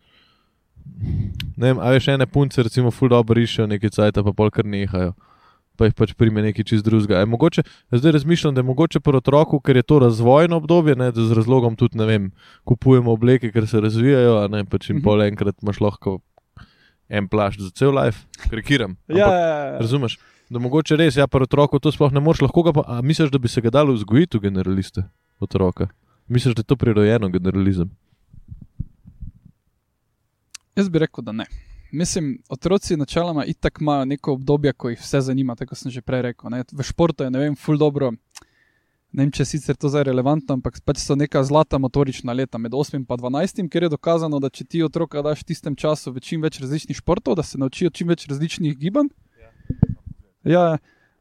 Ne 1.57 1.67
vem, 1.69 1.79
a 1.79 1.91
veš, 1.91 2.09
ene 2.09 2.27
punce, 2.27 2.63
recimo, 2.63 2.91
ful 2.91 3.09
dobro 3.09 3.35
rišejo 3.35 3.67
nekaj 3.67 3.91
cajt, 3.91 4.15
pa 4.17 4.33
pol 4.33 4.51
kar 4.51 4.65
nehajo. 4.67 5.13
Pa 5.83 5.89
jih 5.89 5.95
pač 5.99 6.13
prime 6.15 6.39
nekaj 6.39 6.63
čist 6.63 6.85
drugega. 6.87 7.19
Je 7.19 7.27
Mogoče, 7.27 7.63
zdaj 7.91 8.13
razmišljam, 8.13 8.55
da 8.55 8.63
je 8.63 8.69
mogoče 8.69 9.01
pri 9.03 9.19
otroku, 9.19 9.59
ker 9.59 9.75
je 9.75 9.83
to 9.83 9.99
razvojno 9.99 10.57
obdobje, 10.57 10.95
ne, 10.95 11.09
da 11.11 11.25
z 11.27 11.35
razlogom 11.35 11.75
tudi 11.75 11.99
ne 11.99 12.07
vem, 12.07 12.29
kupujemo 12.63 13.11
obleke, 13.11 13.51
ker 13.51 13.67
se 13.67 13.81
razvijajo, 13.83 14.37
a 14.39 14.47
ne 14.47 14.63
pač 14.65 14.91
in 14.91 14.97
Mhm. 14.97 15.03
pol 15.03 15.23
enkrat 15.23 15.59
imaš 15.59 15.81
lahko 15.81 16.21
en 17.11 17.27
plašč 17.27 17.59
za 17.61 17.71
cel 17.73 17.91
life, 17.91 18.23
krikiram. 18.47 18.95
Ja, 19.09 19.27
Ampak, 19.27 19.35
ja, 19.35 19.49
ja. 19.67 19.79
Razumeš? 19.81 20.19
Da 20.51 20.59
mogoče 20.59 20.97
res, 20.97 21.17
ja, 21.17 21.27
pri 21.27 21.43
otroku 21.43 21.81
to 21.81 21.91
sploh 21.91 22.13
ne 22.13 22.21
moreš, 22.21 22.45
lahko 22.47 22.63
ga 22.63 22.73
pa, 22.73 22.85
a 22.87 23.03
misliš, 23.03 23.35
da 23.35 23.39
bi 23.39 23.51
se 23.51 23.59
ga 23.61 23.71
dalo 23.73 23.93
vzgojiti 23.93 24.39
v 24.39 24.43
generaliste 24.43 25.03
otroka? 25.41 25.91
Misliš, 26.29 26.55
da 26.55 26.61
je 26.61 26.71
to 26.71 26.77
prirojeno 26.77 27.27
generalizem? 27.29 27.91
Jaz 30.77 30.87
bi 30.89 30.99
rekel, 30.99 31.25
da 31.25 31.33
ne. 31.35 31.51
Mislim, 31.93 32.39
otroci 32.49 32.97
načeloma 32.97 33.45
itak 33.45 33.79
imajo 33.81 34.05
neko 34.05 34.33
obdobje, 34.33 34.73
ko 34.73 34.89
jih 34.89 35.01
vse 35.01 35.21
zanima, 35.21 35.55
tako 35.55 35.77
sem 35.77 35.93
že 35.93 36.01
prej 36.01 36.23
rekel. 36.23 36.51
Ne. 36.51 36.65
V 36.73 36.83
športu 36.83 37.25
je, 37.25 37.31
ne 37.31 37.39
vem, 37.39 37.57
ful 37.57 37.77
dobro. 37.79 38.15
Ne 39.13 39.27
vem, 39.27 39.33
če 39.35 39.45
sicer 39.45 39.77
to 39.77 39.91
zdaj 39.93 40.07
relevantno, 40.09 40.57
ampak 40.57 40.79
pač 40.89 41.03
so 41.03 41.13
neka 41.21 41.43
zlata 41.45 41.77
motorična 41.77 42.33
leta 42.33 42.57
med 42.59 42.73
8 42.73 42.97
in 42.97 43.05
12, 43.05 43.61
ker 43.69 43.85
je 43.85 43.93
dokazano, 43.93 44.41
da 44.41 44.49
če 44.49 44.65
ti 44.65 44.81
otroka 44.83 45.21
daš 45.21 45.43
v 45.45 45.51
tistem 45.53 45.77
času 45.77 46.15
v 46.17 46.25
čim 46.25 46.41
več 46.41 46.57
različnih 46.65 46.97
športov, 46.97 47.37
da 47.37 47.45
se 47.45 47.61
naučijo 47.61 47.93
čim 47.93 48.09
več 48.09 48.25
različnih 48.31 48.79
gibanj. 48.81 49.13
Ja, 50.49 50.79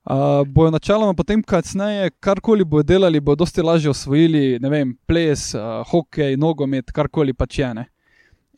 uh, 0.07 0.47
bojo 0.47 0.71
načeloma 0.71 1.13
potem, 1.19 1.43
kasneje, 1.43 2.15
karkoli 2.23 2.63
bojo 2.63 2.87
delali, 2.87 3.19
bojo 3.19 3.43
dosti 3.43 3.61
lažje 3.61 3.91
osvojili, 3.91 4.55
ne 4.63 4.71
vem, 4.71 4.95
ples, 5.03 5.49
uh, 5.51 5.83
hokej, 5.91 6.39
nogomet, 6.39 6.95
karkoli 6.95 7.35
pač 7.35 7.59
je. 7.59 7.73
Ne. 7.75 7.89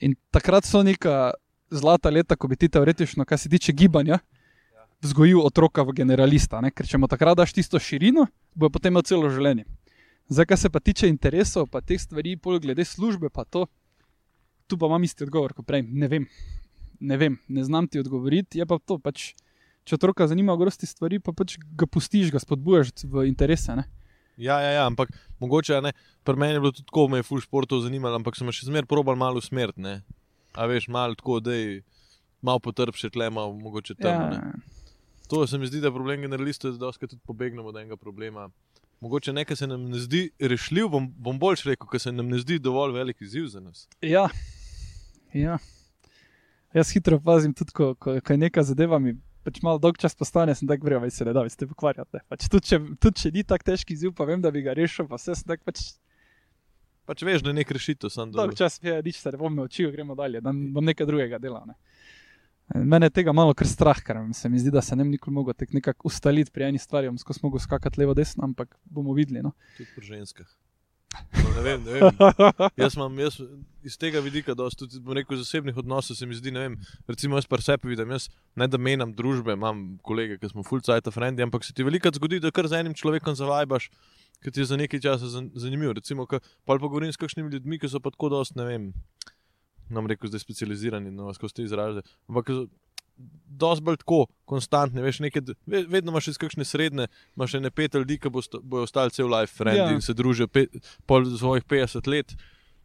In 0.05 0.13
takrat 0.29 0.69
so 0.69 0.85
neka 0.85 1.31
zlata 1.73 2.11
leta, 2.13 2.37
ko 2.37 2.47
bi 2.47 2.57
ti 2.59 2.69
teoretično, 2.69 3.25
kar 3.25 3.39
se 3.39 3.49
tiče 3.49 3.73
gibanja, 3.73 4.19
vzgojil 5.03 5.41
otroka 5.43 5.83
v 5.83 5.95
generalista. 5.97 6.61
Ne? 6.63 6.71
Ker 6.71 6.87
če 6.87 6.99
mu 7.01 7.09
takrat 7.11 7.37
daš 7.37 7.53
tisto 7.57 7.79
širino, 7.81 8.27
bo 8.55 8.69
potem 8.71 8.93
imel 8.93 9.05
celo 9.07 9.31
življenje. 9.31 9.65
Zdaj, 10.31 10.47
kar 10.47 10.59
se 10.59 10.71
pa 10.71 10.79
tiče 10.79 11.09
interesov, 11.11 11.67
pa 11.71 11.81
teh 11.83 11.99
stvari, 11.99 12.37
pol 12.39 12.61
glede 12.63 12.85
službe, 12.87 13.27
pa 13.33 13.43
to, 13.43 13.65
tu 14.71 14.79
pa 14.79 14.87
imam 14.87 15.03
isti 15.03 15.25
odgovor 15.27 15.51
kot 15.57 15.67
prej. 15.67 15.83
Ne 15.83 16.07
vem, 16.07 16.29
ne 17.03 17.17
vem, 17.19 17.35
ne 17.51 17.65
znam 17.67 17.89
ti 17.91 17.99
odgovoriti. 17.99 18.61
Je 18.61 18.67
pa 18.69 18.79
to 18.79 18.97
pač, 19.03 19.33
če 19.83 19.99
otroka 19.99 20.29
zanima 20.31 20.55
grosti 20.59 20.87
stvari, 20.87 21.19
pa 21.19 21.35
pač 21.35 21.57
ga 21.59 21.89
pustiš, 21.89 22.31
ga 22.31 22.39
spodbujaš 22.39 22.95
v 23.03 23.27
interese. 23.27 23.75
Ne? 23.75 23.89
Ja, 24.39 24.61
ja, 24.63 24.71
ja, 24.79 24.87
ampak 24.87 25.11
mogoče, 25.43 25.77
ne, 25.83 25.91
pri 26.25 26.39
meni 26.39 26.55
je 26.55 26.63
bilo 26.63 26.71
tudi 26.73 26.87
tako, 26.87 27.09
me 27.11 27.19
je 27.19 27.27
full 27.27 27.43
športov 27.43 27.83
zanimalo, 27.83 28.17
ampak 28.17 28.39
sem 28.39 28.47
še 28.49 28.71
zmeraj 28.71 28.89
probal 28.89 29.19
malo 29.19 29.43
usmeriti. 29.43 29.99
A 30.53 30.65
veš, 30.69 30.87
malo 30.87 31.15
tako, 31.15 31.39
da 31.39 31.55
je 31.55 31.81
malo 32.41 32.59
potrp 32.59 32.97
še 32.99 33.09
tle, 33.13 33.29
malo 33.33 33.55
mogoče 33.57 33.95
tam. 33.95 34.21
Ja. 34.33 34.39
Ja, 34.39 34.53
To 35.31 35.47
se 35.47 35.57
mi 35.57 35.67
zdi, 35.67 35.79
da 35.81 35.87
je 35.87 35.95
problem 35.95 36.21
generalistov, 36.21 36.75
da 36.75 36.85
doskrat 36.85 37.09
tudi 37.09 37.21
pobegnemo 37.25 37.71
od 37.71 37.77
enega 37.79 37.97
problema. 37.97 38.49
Mogoče 39.01 39.33
nekaj 39.33 39.55
se 39.55 39.67
nam 39.67 39.87
ne 39.89 39.99
zdi 39.99 40.27
rešljiv, 40.39 40.87
bom, 40.93 41.07
bom 41.17 41.39
boljš 41.39 41.63
rekel, 41.71 41.87
ker 41.89 41.99
se 41.99 42.11
nam 42.11 42.29
ne 42.29 42.37
zdi 42.43 42.59
dovolj 42.59 42.93
velik 42.93 43.21
izziv 43.21 43.47
za 43.51 43.59
nas. 43.59 43.87
Ja. 44.01 44.27
ja. 45.33 45.57
Jaz 46.73 46.91
hitro 46.93 47.19
pazim, 47.23 47.53
tudi 47.53 47.73
ko, 47.73 47.95
ko, 47.95 48.19
ko 48.19 48.33
je 48.33 48.37
neka 48.37 48.63
zadeva 48.63 48.99
mi 48.99 49.15
pač 49.43 49.59
malo 49.63 49.79
dolg 49.81 49.99
čas 49.99 50.15
postane, 50.15 50.55
sem 50.55 50.67
tako 50.67 50.87
vrel, 50.87 51.09
se 51.11 51.25
ne 51.27 51.33
da, 51.35 51.43
ste 51.51 51.67
pokvarjate. 51.67 52.23
Pač 52.31 52.47
tudi, 52.47 52.69
če, 52.69 52.79
tudi 53.03 53.23
če 53.23 53.31
ni 53.35 53.43
tako 53.47 53.71
težki 53.71 53.95
izziv, 53.97 54.13
pa 54.15 54.27
vem, 54.29 54.41
da 54.43 54.51
bi 54.55 54.63
ga 54.63 54.75
rešil, 54.77 55.07
pa 55.09 55.19
vse 55.19 55.35
sem 55.35 55.49
tak 55.51 55.63
pač. 55.67 55.83
Pač 57.05 57.23
veš, 57.27 57.43
da 57.43 57.51
je 57.51 57.59
nek 57.59 57.71
rešitev, 57.75 58.13
dolg 58.31 58.55
čas, 58.55 58.79
je, 58.83 58.95
nič 59.03 59.19
se 59.19 59.31
ne 59.33 59.39
bom 59.41 59.55
naučil, 59.55 59.91
gremo 59.91 60.15
dalje, 60.15 60.39
da 60.41 60.53
bom 60.53 60.85
nekaj 60.85 61.07
drugega 61.09 61.39
delal. 61.43 61.65
Ne. 61.67 61.75
Mene 62.73 63.09
je 63.11 63.17
tega 63.19 63.33
malo 63.35 63.53
kar 63.53 63.67
strah, 63.67 63.99
ker 63.99 64.21
se 64.33 64.49
mi 64.49 64.61
zdi, 64.61 64.71
da 64.71 64.81
se 64.81 64.95
ne 64.95 65.03
bi 65.03 65.17
nikoli 65.17 65.35
mogel 65.35 65.53
nekako 65.75 66.07
ustaliti 66.07 66.51
pri 66.51 66.71
eni 66.71 66.79
stvari, 66.79 67.11
ko 67.25 67.33
smo 67.35 67.49
mogli 67.49 67.59
skakati 67.59 67.99
levo, 67.99 68.15
desno, 68.15 68.47
ampak 68.47 68.77
bomo 68.85 69.13
videli. 69.13 69.43
No. 69.43 69.51
Tudi 69.77 69.89
pri 69.95 70.05
ženskah. 70.15 70.47
No, 71.13 71.49
ne 71.57 71.61
vem, 71.61 71.83
ne 71.83 71.91
vem. 71.93 72.23
Jaz 72.77 72.95
imam 72.97 73.19
jaz 73.19 73.37
iz 73.85 73.97
tega 73.99 74.21
vidika, 74.23 74.55
da 74.57 74.69
tudi 74.73 74.97
rekel, 75.13 75.37
zasebnih 75.37 75.77
odnosov 75.77 76.17
se 76.17 76.25
mi 76.25 76.35
zdi, 76.35 76.53
ne 76.55 76.65
vem, 76.65 76.77
recimo 77.07 77.37
jaz 77.37 77.45
pa 77.49 77.59
sebe 77.61 77.91
vidim, 77.91 78.15
jaz 78.15 78.29
ne 78.55 78.67
da 78.67 78.79
menjam 78.81 79.13
družbe, 79.13 79.53
imam 79.53 79.83
kolege, 80.01 80.39
ki 80.41 80.49
smo 80.53 80.65
full 80.65 80.81
cajt 80.81 81.11
frendi, 81.13 81.43
ampak 81.45 81.67
se 81.67 81.75
ti 81.75 81.85
veliko 81.85 82.09
zgodi, 82.15 82.41
da 82.41 82.51
kar 82.51 82.71
z 82.71 82.81
enim 82.81 82.95
človekom 82.97 83.37
zavajbaš, 83.37 83.91
ki 84.43 84.51
ti 84.51 84.63
je 84.63 84.69
za 84.69 84.77
nekaj 84.77 84.99
časa 85.03 85.29
zanimiv. 85.55 85.95
Recimo, 85.97 86.27
pa 86.27 86.39
pa 86.65 86.77
govorim 86.77 87.13
s 87.13 87.17
kakšnimi 87.17 87.51
ljudmi, 87.53 87.79
ki 87.79 87.89
so 87.89 88.01
pa 88.03 88.11
tako 88.13 88.29
dost, 88.29 88.55
ne 88.59 88.67
vem, 88.67 88.93
nam 89.89 90.07
rekel, 90.07 90.29
zdaj 90.29 90.43
specializirani, 90.43 91.11
no, 91.11 91.33
skozi 91.33 91.59
te 91.59 91.67
izraze. 91.67 92.03
Ampak 92.27 92.51
dosti 93.47 93.83
bolj 93.83 93.99
tako, 94.01 94.25
konstantne, 94.49 95.01
veš, 95.01 95.19
nekaj, 95.23 95.53
vedno 95.65 96.11
imaš 96.11 96.33
iz 96.33 96.39
kakšne 96.41 96.65
srednje, 96.65 97.07
imaš 97.37 97.55
še 97.55 97.61
ne 97.61 97.71
pet 97.71 97.95
ljudi, 97.95 98.17
ki 98.21 98.31
bojo 98.33 98.87
ostali 98.87 99.13
cel 99.13 99.29
life 99.29 99.53
friend 99.53 99.77
ja. 99.77 99.91
in 99.93 100.01
se 100.01 100.15
družijo 100.17 100.47
pet, 100.47 100.73
pol 101.05 101.27
svojih 101.29 101.65
50 101.69 102.09
let. 102.09 102.35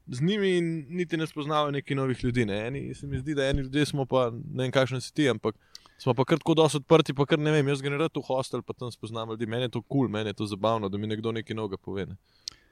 Z 0.09 0.25
njimi 0.25 0.61
niti 1.01 1.17
ne 1.21 1.27
spoznavajo 1.29 1.71
neki 1.71 1.95
novih 1.95 2.23
ljudi. 2.25 2.47
Ne. 2.49 2.61
Eni, 2.67 2.95
se 2.95 3.07
mi 3.07 3.19
zdi, 3.21 3.35
da 3.37 3.49
eni 3.49 3.67
ljudje 3.67 3.87
smo 3.91 4.07
pa 4.09 4.31
ne 4.33 4.65
vem, 4.65 4.73
kakšen 4.73 5.03
si 5.05 5.13
ti, 5.15 5.29
ampak 5.29 5.57
smo 5.99 6.15
pa 6.15 6.25
kar 6.25 6.39
tako 6.39 6.55
dosti 6.55 6.81
odprti, 6.83 7.15
pa 7.15 7.27
kar 7.27 7.39
ne 7.39 7.53
vem, 7.55 7.69
jaz 7.69 7.83
grem 7.83 7.99
v 7.99 8.23
hostel, 8.29 8.63
pa 8.63 8.73
tam 8.73 8.93
spoznam 8.95 9.31
ljudi. 9.31 9.47
Meni 9.47 9.69
je 9.69 9.75
to 9.77 9.83
kul, 9.83 10.07
cool, 10.07 10.09
meni 10.09 10.31
je 10.31 10.41
to 10.41 10.47
zabavno, 10.47 10.89
da 10.89 10.99
mi 10.99 11.07
nekdo 11.11 11.33
nekaj 11.33 11.57
novega 11.57 11.77
pove. 11.77 12.07
Ne. 12.07 12.17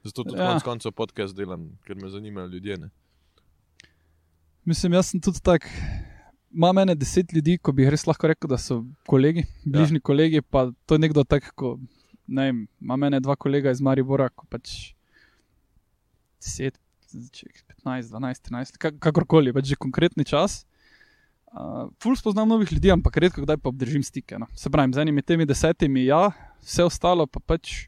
Zato 0.05 0.23
tudi 0.23 0.39
ja. 0.39 0.49
konec 0.49 0.63
koncev 0.63 0.93
podcast 0.93 1.37
delam, 1.37 1.71
ker 1.87 1.97
me 1.97 2.09
zanimajo 2.09 2.47
ljudje. 2.47 2.79
Ne. 2.79 2.91
Mislim, 4.65 4.93
jaz 4.93 5.11
sem 5.11 5.21
tudi 5.21 5.43
tak 5.43 5.67
ima 6.57 6.73
mene 6.73 6.95
deset 6.95 7.33
ljudi, 7.33 7.59
ko 7.59 7.73
bi 7.73 7.89
res 7.91 8.07
lahko 8.07 8.31
rekel, 8.31 8.49
da 8.49 8.59
so 8.59 8.81
kolegi, 9.11 9.45
bližnji 9.65 10.01
ja. 10.01 10.05
kolegi. 10.09 10.43
Pa 10.43 10.71
to 10.87 10.97
je 10.97 11.03
nekdo 11.03 11.25
tak, 11.25 11.51
ko 11.55 11.77
ne 12.27 12.49
vem, 12.49 12.63
ima 12.81 12.97
mene 12.97 13.21
dva 13.21 13.37
kolega 13.37 13.75
iz 13.75 13.83
Maribora, 13.85 14.29
ko 14.31 14.47
pač 14.51 14.95
10, 16.43 16.79
15, 17.13 18.15
12, 18.15 18.49
13, 18.51 18.81
kakorkoli, 19.03 19.55
pač 19.57 19.73
že 19.73 19.79
konkretni 19.81 20.27
čas. 20.27 20.65
Uh, 21.57 21.89
ful 22.03 22.17
spoznam 22.17 22.49
novih 22.49 22.73
ljudi, 22.73 22.91
ampak 22.93 23.17
redko 23.17 23.41
kdaj 23.41 23.57
pa 23.57 23.69
obdržim 23.69 24.03
stike. 24.05 24.39
No. 24.39 24.47
Se 24.53 24.71
pravi, 24.71 24.93
z 24.93 25.01
enimi 25.01 25.23
temi 25.23 25.47
desetimi, 25.49 26.05
ja, 26.05 26.29
vse 26.61 26.85
ostalo 26.85 27.27
pa 27.27 27.41
pač 27.41 27.87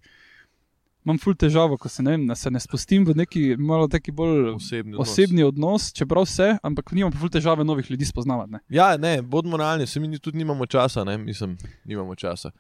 imam 1.05 1.19
ful 1.21 1.37
težavo, 1.37 1.77
ko 1.81 1.89
se 1.89 2.03
ne, 2.03 2.17
vem, 2.17 2.25
se 2.37 2.51
ne 2.51 2.61
spustim 2.61 3.05
v 3.05 3.15
neki 3.17 3.43
malo 3.57 3.89
bolj 3.89 4.55
osebni, 4.55 4.97
osebni 4.97 5.45
odnos. 5.45 5.85
odnos, 5.85 5.93
čeprav 5.97 6.25
vse, 6.25 6.57
ampak 6.63 6.93
nimam 6.93 7.13
ful 7.13 7.29
težave 7.33 7.65
novih 7.65 7.91
ljudi 7.91 8.05
spoznavati. 8.05 8.53
Ne. 8.53 8.61
Ja, 8.69 8.97
ne, 8.97 9.23
bodimo 9.23 9.57
realni, 9.57 9.87
se 9.87 10.01
mi 10.01 10.19
tudi 10.19 10.39
nimamo 10.39 10.67
časa, 10.67 11.05
ne, 11.05 11.19
mislim, 11.19 11.57
nimamo 11.85 12.15
časa. 12.15 12.51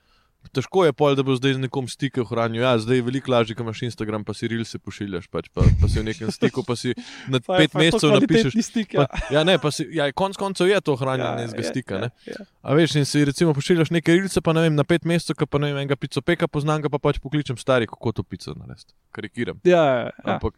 Težko 0.52 0.84
je 0.86 0.94
pol, 0.96 1.16
da 1.18 1.24
bo 1.26 1.36
zdaj 1.36 1.56
nekom 1.62 1.88
stike 1.90 2.22
ohranil. 2.24 2.62
Ja, 2.62 2.74
zdaj 2.80 3.00
je 3.00 3.04
veliko 3.06 3.32
lažje, 3.32 3.56
ko 3.58 3.66
imaš 3.66 3.82
Instagram, 3.88 4.24
pa 4.24 4.34
si 4.36 4.48
ril 4.50 4.64
se 4.68 4.78
pošiljaš, 4.78 5.28
pač, 5.32 5.50
pa, 5.54 5.64
pa 5.80 5.90
si 5.90 6.00
v 6.00 6.06
nekem 6.08 6.32
stiku, 6.34 6.64
pa 6.66 6.76
si 6.78 6.94
na 7.28 7.40
pa 7.44 7.60
pet 7.60 7.76
mesecev 7.78 8.14
napišeš. 8.16 8.58
Stik, 8.68 8.94
ja. 8.96 9.06
Pa, 9.06 9.22
ja, 9.34 9.44
ne, 9.48 9.58
pa 9.62 9.72
si, 9.74 9.86
ja, 9.94 10.08
konc 10.12 10.38
koncev 10.40 10.70
je 10.70 10.80
to 10.84 10.96
ohranjanje 10.98 11.44
ja, 11.44 11.50
nekega 11.52 11.68
stika. 11.68 12.00
Ja, 12.04 12.10
ja. 12.32 12.46
A 12.62 12.76
veš, 12.78 12.98
in 13.00 13.08
si 13.08 13.24
recimo 13.28 13.54
pošiljaš 13.56 13.92
neke 13.94 14.16
rilce, 14.16 14.42
pa 14.44 14.56
ne 14.56 14.66
vem, 14.66 14.76
na 14.78 14.84
pet 14.88 15.08
mesecev, 15.08 15.38
pa 15.48 15.60
ne 15.62 15.72
vem, 15.72 15.82
enega 15.84 15.96
pico 15.96 16.22
peka 16.24 16.48
poznam, 16.50 16.84
pa 16.88 17.00
pač 17.02 17.20
pokličem 17.22 17.58
stari, 17.60 17.88
kako 17.90 18.20
to 18.20 18.26
pico 18.26 18.54
narediti. 18.56 18.94
Karikiram. 19.14 19.60
Ja, 19.64 19.84
ja, 19.84 20.00
ja. 20.10 20.34
Ampak, 20.34 20.56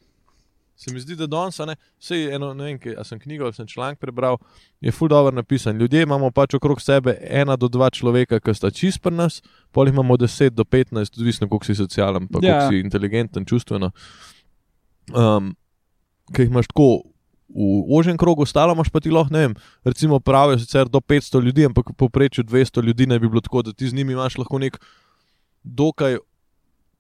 Se 0.81 0.93
mi 0.95 1.01
zdi, 1.01 1.13
da 1.17 1.27
danes, 1.29 1.59
vse 2.01 2.19
eno, 2.33 2.55
ne 2.57 2.71
vem, 2.71 2.79
kaj 2.81 2.95
sem 3.05 3.19
knjigo 3.21 3.45
ali 3.45 3.53
sem 3.53 3.67
članek 3.69 3.99
prebral, 4.01 4.39
je 4.81 4.93
ful 4.93 5.11
dobro 5.13 5.35
napisan. 5.37 5.77
Ljudje 5.77 6.07
imamo 6.07 6.31
pač 6.33 6.55
okrog 6.57 6.81
sebe 6.81 7.19
ena 7.21 7.57
do 7.61 7.69
dva 7.69 7.91
človeka, 7.93 8.39
ki 8.41 8.55
sta 8.57 8.71
čist 8.73 9.03
pri 9.05 9.13
nas, 9.13 9.43
pol 9.77 9.91
imamo 9.93 10.17
deset 10.17 10.57
do 10.57 10.65
petnajst, 10.65 11.19
odvisno 11.21 11.49
koliko 11.49 11.69
si 11.69 11.77
socialen, 11.77 12.29
pa 12.33 12.41
ja. 12.41 12.55
koliko 12.55 12.73
si 12.73 12.81
inteligenten, 12.81 13.45
čustveno. 13.45 13.91
Um, 15.13 15.53
Kaj 16.33 16.47
imaš 16.47 16.71
tako 16.71 16.89
v 17.51 17.99
ožjem 17.99 18.17
krogu, 18.17 18.47
ostalo 18.47 18.73
imaš 18.73 18.89
pa 18.89 19.01
ti 19.03 19.11
lahko, 19.11 19.35
ne 19.35 19.41
vem, 19.49 19.55
recimo 19.85 20.21
pravijo 20.23 20.63
sicer 20.63 20.89
do 20.89 21.01
500 21.01 21.45
ljudi, 21.45 21.67
ampak 21.67 21.93
poprečju 21.99 22.45
200 22.45 22.85
ljudi 22.87 23.07
ne 23.11 23.19
bi 23.19 23.29
bilo 23.29 23.41
tako, 23.41 23.63
da 23.67 23.73
ti 23.73 23.89
z 23.89 23.99
njimi 23.99 24.13
imaš 24.13 24.39
lahko 24.39 24.59
nek 24.63 24.79
dokaj 25.63 26.17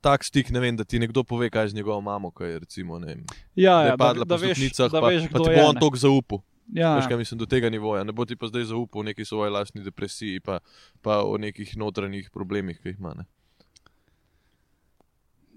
tak 0.00 0.24
stik, 0.24 0.50
ne 0.50 0.60
vem, 0.60 0.76
da 0.76 0.84
ti 0.84 0.98
nekdo 0.98 1.24
pove, 1.24 1.50
kaj 1.50 1.68
z 1.68 1.74
njegovo 1.74 2.00
mamo, 2.00 2.30
kaj 2.30 2.50
je 2.50 2.58
recimo, 2.58 2.98
ne 2.98 3.06
vem. 3.06 3.24
Ja, 3.54 3.82
ja, 3.82 3.96
padla 3.96 4.24
da, 4.24 4.36
po 4.36 4.44
stopnicah, 4.44 4.90
pa, 4.92 5.00
pa 5.00 5.10
ti 5.10 5.28
bo 5.56 5.66
on 5.68 5.80
tok 5.80 5.96
zaupal. 6.00 6.40
Ja. 6.72 6.94
Veš, 6.96 7.08
kaj 7.10 7.18
mislim, 7.18 7.38
do 7.38 7.46
tega 7.50 7.70
nivoja. 7.70 8.04
Ne 8.04 8.12
bo 8.12 8.24
ti 8.24 8.36
pa 8.38 8.46
zdaj 8.46 8.68
zaupal 8.70 9.00
o 9.00 9.04
neki 9.04 9.24
svoji 9.24 9.50
lastni 9.50 9.82
depresiji, 9.82 10.40
pa, 10.40 10.60
pa 11.02 11.20
o 11.26 11.36
nekih 11.38 11.76
notranjih 11.76 12.30
problemih, 12.30 12.78
ki 12.78 12.92
jih 12.92 13.00
ima. 13.00 13.14
Ne? 13.18 13.26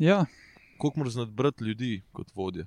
Ja. 0.01 0.25
Kako 0.81 0.93
moraš 0.99 1.15
nadbrati 1.21 1.63
ljudi 1.63 2.01
kot 2.11 2.33
vodje? 2.35 2.65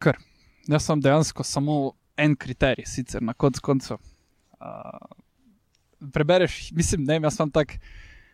Ker 0.00 0.16
jaz 0.70 0.86
sem 0.86 1.00
dejansko 1.02 1.44
samo 1.44 1.92
en 2.16 2.36
kriterij, 2.36 2.86
sicer 2.86 3.22
na 3.22 3.34
koncu. 3.34 3.98
Uh, 4.60 5.18
prebereš, 6.12 6.70
mislim, 6.72 7.04
ne, 7.04 7.18
jaz 7.22 7.36
sem 7.36 7.50
tak 7.50 7.76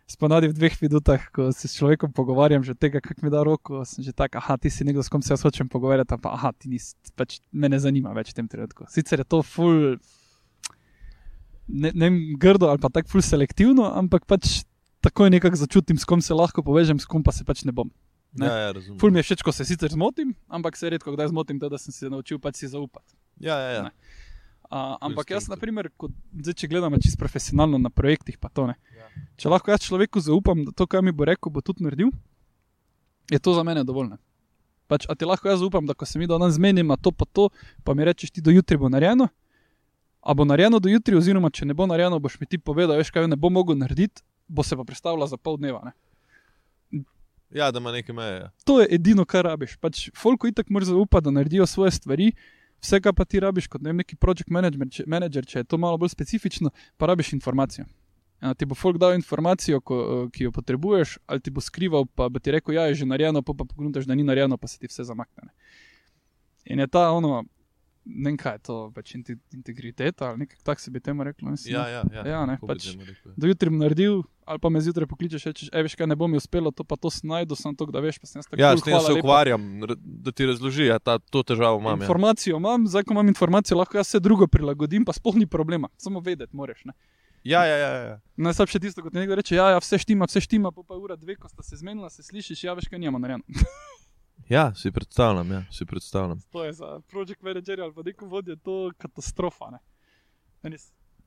sponadi 0.06 0.48
v 0.48 0.54
dveh 0.54 0.74
minutah, 0.86 1.18
ko 1.34 1.50
se 1.50 1.66
s 1.66 1.74
človekom 1.74 2.14
pogovarjam, 2.14 2.62
že 2.62 2.78
tega, 2.78 3.02
kako 3.02 3.26
mi 3.26 3.30
da 3.30 3.42
roko, 3.42 3.82
sem 3.82 4.06
že 4.06 4.14
tak, 4.14 4.38
ah, 4.38 4.54
ti 4.54 4.70
si 4.70 4.86
nekdo, 4.86 5.02
s 5.02 5.10
kom 5.10 5.18
se 5.18 5.34
jaz 5.34 5.42
hočem 5.42 5.66
pogovarjati, 5.66 6.14
pa 6.22 6.30
ah, 6.38 6.54
ti 6.54 6.70
nisi, 6.70 6.94
pač 7.18 7.42
me 7.50 7.66
ne 7.66 7.78
zanima 7.82 8.14
več 8.14 8.30
v 8.30 8.38
tem 8.38 8.46
trenutku. 8.46 8.86
Sicer 8.86 9.22
je 9.22 9.26
to 9.26 9.42
ful, 9.42 9.98
ne, 11.66 11.90
ne 11.90 12.04
vem, 12.06 12.18
grdo 12.38 12.70
ali 12.70 12.78
pa 12.78 12.86
tako 12.86 13.18
ful 13.18 13.26
selektivno, 13.26 13.90
ampak 13.98 14.30
pač 14.30 14.62
tako 15.02 15.26
je 15.26 15.34
nekako 15.38 15.58
začutim, 15.58 15.98
s 15.98 16.06
kom 16.06 16.22
se 16.22 16.34
lahko 16.34 16.62
povežem, 16.62 17.02
s 17.02 17.06
kom 17.10 17.26
pa 17.26 17.34
se 17.34 17.42
pač 17.42 17.66
ne 17.66 17.74
bom. 17.74 17.90
Ne? 18.36 18.46
Ja, 18.46 18.70
ja, 18.70 18.96
ful 19.00 19.10
mi 19.10 19.18
je 19.18 19.26
všeč, 19.26 19.42
ko 19.42 19.50
se 19.50 19.66
sicer 19.66 19.90
zmotim, 19.90 20.36
ampak 20.46 20.78
se 20.78 20.86
redko 20.92 21.14
kdaj 21.14 21.34
zmotim, 21.34 21.58
to, 21.58 21.70
da 21.72 21.82
sem 21.82 21.90
se 21.90 22.10
naučil 22.12 22.38
pač 22.38 22.62
si 22.62 22.70
zaupati. 22.70 23.16
Ja, 23.42 23.58
ja, 23.58 23.70
ja. 23.74 23.84
Uh, 24.66 24.98
ampak 24.98 25.30
jaz, 25.30 25.46
na 25.46 25.54
primer, 25.58 25.88
kot, 25.94 26.10
zdaj, 26.34 26.56
če 26.58 26.68
gledam 26.70 26.94
čisto 26.98 27.20
profesionalno 27.22 27.78
na 27.78 27.90
projektih, 27.90 28.34
pa 28.38 28.50
to 28.50 28.66
ne. 28.66 28.74
Če 29.36 29.50
lahko 29.52 29.70
jaz 29.72 29.84
človeku 29.84 30.20
zaupam, 30.24 30.64
da 30.64 30.72
to, 30.72 30.86
kar 30.88 31.04
mi 31.04 31.12
bo 31.12 31.26
rekel, 31.28 31.52
bo 31.52 31.60
tudi 31.60 31.84
naredil, 31.84 32.12
je 33.30 33.38
to 33.42 33.54
za 33.56 33.64
mene 33.66 33.84
dovolj. 33.84 34.14
Pač, 34.86 35.04
a 35.10 35.16
ti 35.18 35.26
lahko 35.26 35.50
jaz 35.50 35.60
zaupam, 35.60 35.86
da 35.86 35.94
ko 35.98 36.06
se 36.06 36.18
mi 36.18 36.28
danes 36.30 36.56
zmenimo, 36.56 36.96
to 36.96 37.10
pa 37.10 37.26
to, 37.26 37.50
pa 37.84 37.94
mi 37.94 38.06
rečeš, 38.06 38.30
ti 38.30 38.44
do 38.44 38.54
jutri 38.54 38.78
bo 38.78 38.88
narejeno. 38.88 39.28
A 40.22 40.34
bo 40.34 40.46
narejeno 40.46 40.78
do 40.82 40.90
jutri, 40.90 41.18
oziroma 41.18 41.50
če 41.50 41.66
ne 41.66 41.74
bo 41.74 41.86
narejeno, 41.86 42.18
boš 42.22 42.38
mi 42.40 42.46
ti 42.50 42.58
povedal, 42.58 42.98
veš, 42.98 43.12
kaj 43.14 43.28
ne 43.30 43.38
bo 43.38 43.50
mogel 43.50 43.78
narediti, 43.78 44.22
bo 44.48 44.62
se 44.62 44.78
pa 44.78 44.86
predstavljala 44.86 45.26
za 45.30 45.38
pol 45.38 45.58
dneva. 45.58 45.82
Ne? 45.90 47.02
Ja, 47.54 47.70
da 47.70 47.78
ima 47.78 47.92
nekaj 47.92 48.14
meje. 48.14 48.38
Ja. 48.40 48.50
To 48.64 48.80
je 48.80 48.88
edino, 48.90 49.24
kar 49.24 49.46
rabiš. 49.46 49.76
Pač, 49.78 50.08
Folko 50.18 50.48
itak 50.50 50.70
mora 50.70 50.86
zaupati, 50.86 51.24
da 51.24 51.30
naredijo 51.30 51.66
svoje 51.66 51.90
stvari. 51.94 52.32
Vse, 52.82 53.00
kar 53.00 53.14
pa 53.14 53.24
ti 53.24 53.40
rabiš, 53.40 53.68
kot 53.70 53.82
ne 53.82 53.90
vem, 53.90 54.02
neki 54.02 54.18
project 54.20 54.50
manager, 54.50 55.46
če 55.46 55.62
je 55.62 55.64
to 55.64 55.78
malo 55.78 55.98
bolj 55.98 56.12
specifično, 56.12 56.70
pa 56.98 57.06
rabiš 57.10 57.32
informacijo. 57.38 57.86
Ti 58.36 58.66
bo 58.68 58.76
folk 58.76 58.98
dal 59.00 59.14
informacijo, 59.16 59.80
ko, 59.80 60.28
ki 60.32 60.48
jo 60.48 60.52
potrebuješ, 60.52 61.16
ali 61.26 61.40
ti 61.40 61.50
bo 61.50 61.64
skrival, 61.64 62.04
pa 62.04 62.28
bi 62.28 62.40
ti 62.40 62.52
rekel, 62.52 62.76
ja, 62.76 62.84
je 62.92 63.02
že 63.02 63.08
narejeno, 63.08 63.40
pa 63.42 63.56
pa 63.56 63.64
pogledaš, 63.64 64.04
da 64.04 64.14
ni 64.14 64.26
narejeno, 64.28 64.58
pa 64.60 64.68
se 64.68 64.78
ti 64.78 64.90
vse 64.90 65.08
zamakne. 65.08 65.48
In 66.68 66.82
je 66.82 66.86
ta 66.86 67.10
ono, 67.16 67.44
ne 68.06 68.30
vem, 68.30 68.36
kaj 68.38 68.54
je 68.58 68.62
to, 68.68 68.76
pač 68.94 69.14
integriteta 69.16 70.30
ali 70.30 70.44
nekaj 70.44 70.60
takega 70.62 70.84
se 70.84 70.90
bi 70.90 71.00
temu 71.00 71.24
reklo. 71.24 71.50
Mislim, 71.50 71.74
ja, 71.74 71.88
ja, 71.88 72.02
ja. 72.12 72.22
ja 72.28 72.44
ne, 72.46 72.58
pač, 72.60 72.92
do 73.36 73.50
jutri 73.50 73.72
naredil, 73.72 74.22
ali 74.46 74.62
pa 74.62 74.70
me 74.70 74.80
zjutraj 74.84 75.08
pokličeš, 75.10 75.48
rečeš, 75.50 75.72
veš, 75.72 75.96
kaj 75.98 76.10
ne 76.12 76.16
bom 76.18 76.36
uspelo, 76.38 76.70
to 76.70 76.86
pa 76.86 76.98
to 77.00 77.10
snajdu, 77.10 77.58
sem 77.58 77.74
to, 77.74 77.88
da 77.90 78.02
veš, 78.04 78.20
pa 78.22 78.30
sem 78.30 78.38
jaz 78.38 78.48
tako. 78.50 78.60
Ja, 78.62 78.76
s 78.78 78.86
tem 78.86 78.98
se 79.02 79.16
ukvarjam, 79.18 79.66
da 79.98 80.32
ti 80.32 80.46
razloži, 80.46 80.90
ja, 80.92 81.00
ta, 81.02 81.18
to 81.18 81.42
težavo 81.42 81.80
imam. 81.82 81.98
Ja. 81.98 82.06
Informacijo 82.06 82.54
ja. 82.54 82.62
imam, 82.62 82.86
zdaj 82.90 83.08
ko 83.08 83.16
imam 83.16 83.32
informacijo, 83.32 83.80
lahko 83.80 83.98
jaz 83.98 84.14
se 84.14 84.22
drugo 84.22 84.46
prilagodim, 84.50 85.08
pa 85.08 85.16
sploh 85.16 85.38
ni 85.40 85.48
problema, 85.50 85.90
samo 85.98 86.22
vedeti 86.22 86.54
moraš. 86.56 86.86
Ne? 86.86 86.94
Ja, 87.46 87.64
ja, 87.64 87.76
ja. 87.76 87.90
ja. 88.08 88.20
Najslabše 88.36 88.80
tisto, 88.82 89.02
ko 89.02 89.10
ti 89.10 89.20
nekdo 89.20 89.36
reče, 89.38 89.54
ja, 89.54 89.68
ja, 89.70 89.78
vse 89.78 89.98
štima, 90.02 90.26
vse 90.26 90.40
štima, 90.42 90.72
pa 90.74 90.82
pa 90.82 90.96
ura 90.98 91.16
dve, 91.16 91.36
ko 91.38 91.48
sta 91.48 91.62
se 91.62 91.76
zmenila, 91.78 92.10
se 92.10 92.24
slišiš, 92.26 92.64
ja, 92.64 92.74
veš, 92.74 92.88
kaj 92.90 93.02
nima 93.02 93.22
narejeno. 93.22 93.44
Ja, 94.48 94.74
si 94.74 94.92
predstavljam. 94.92 95.50
Ja, 95.50 95.62
si 95.72 95.84
predstavljam. 95.86 96.40
To 96.52 96.64
je 96.64 96.72
za 96.72 97.00
project 97.10 97.42
manager 97.42 97.80
ali 97.80 97.94
pa 97.94 98.02
neko 98.02 98.26
vodje, 98.26 98.56
to 98.56 98.74
je 98.86 98.92
katastrofa. 98.98 99.70
Ne? 99.70 100.76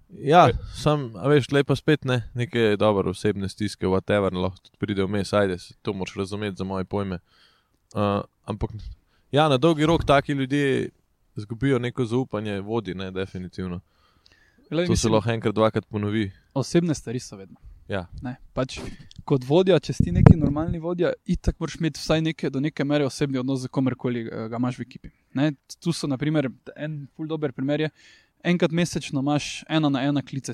Ja, 0.09 0.49
sam, 0.75 1.09
veš, 1.27 1.49
lepa 1.51 1.75
spet 1.75 2.05
ne, 2.05 2.21
neke 2.33 2.77
dobre 2.79 3.09
osebne 3.09 3.49
stiske, 3.49 3.87
whatever, 3.87 4.31
lahko 4.33 4.61
tudi 4.63 4.79
pride 4.79 5.03
vmes, 5.03 5.33
ajde, 5.33 5.57
to 5.81 5.93
moraš 5.93 6.15
razumeti 6.15 6.57
za 6.57 6.63
moje 6.63 6.85
pojme. 6.85 7.19
Uh, 7.93 8.21
ampak, 8.45 8.71
ja, 9.31 9.49
na 9.49 9.57
dolgi 9.57 9.85
rok 9.85 10.05
taki 10.07 10.31
ljudje 10.31 10.89
izgubijo 11.35 11.79
neko 11.79 12.05
zaupanje 12.05 12.61
vodi, 12.61 12.93
ne, 12.95 13.11
definitivno. 13.11 13.81
Glej, 14.69 14.85
To 14.85 14.87
se 14.87 14.91
mislim, 14.91 15.13
lahko 15.13 15.31
enkrat, 15.31 15.55
dvakrat 15.55 15.85
ponovi. 15.89 16.31
Osebne 16.53 16.95
stvari 16.95 17.19
so 17.19 17.37
vedno. 17.37 17.57
Ja. 17.89 18.03
Ne, 18.21 18.35
pač, 18.53 18.77
kot 19.25 19.45
vodja, 19.49 19.79
če 19.81 19.95
si 19.97 20.11
neki 20.13 20.35
normalni 20.37 20.77
vodja, 20.81 21.09
itak 21.25 21.57
moraš 21.57 21.79
imeti 21.79 21.97
vsaj 21.97 22.21
neke, 22.21 22.51
do 22.53 22.61
neke 22.61 22.85
mere 22.85 23.07
osebni 23.07 23.41
odnos 23.41 23.63
z 23.63 23.71
komerkoli 23.73 24.27
eh, 24.27 24.43
ga 24.51 24.59
imaš 24.61 24.77
v 24.77 24.85
ekipi. 24.85 25.09
Ne, 25.33 25.51
tu 25.81 25.93
so, 25.93 26.07
na 26.07 26.19
primer, 26.21 26.51
en 26.77 26.99
ful 27.17 27.29
dober 27.29 27.53
primer. 27.55 27.87
Je, 27.87 27.89
enkrat 28.45 28.71
mesečno 28.71 29.23
imaš 29.25 29.63
ena 29.69 29.89
na 29.89 30.03
ena 30.05 30.21
klice 30.21 30.53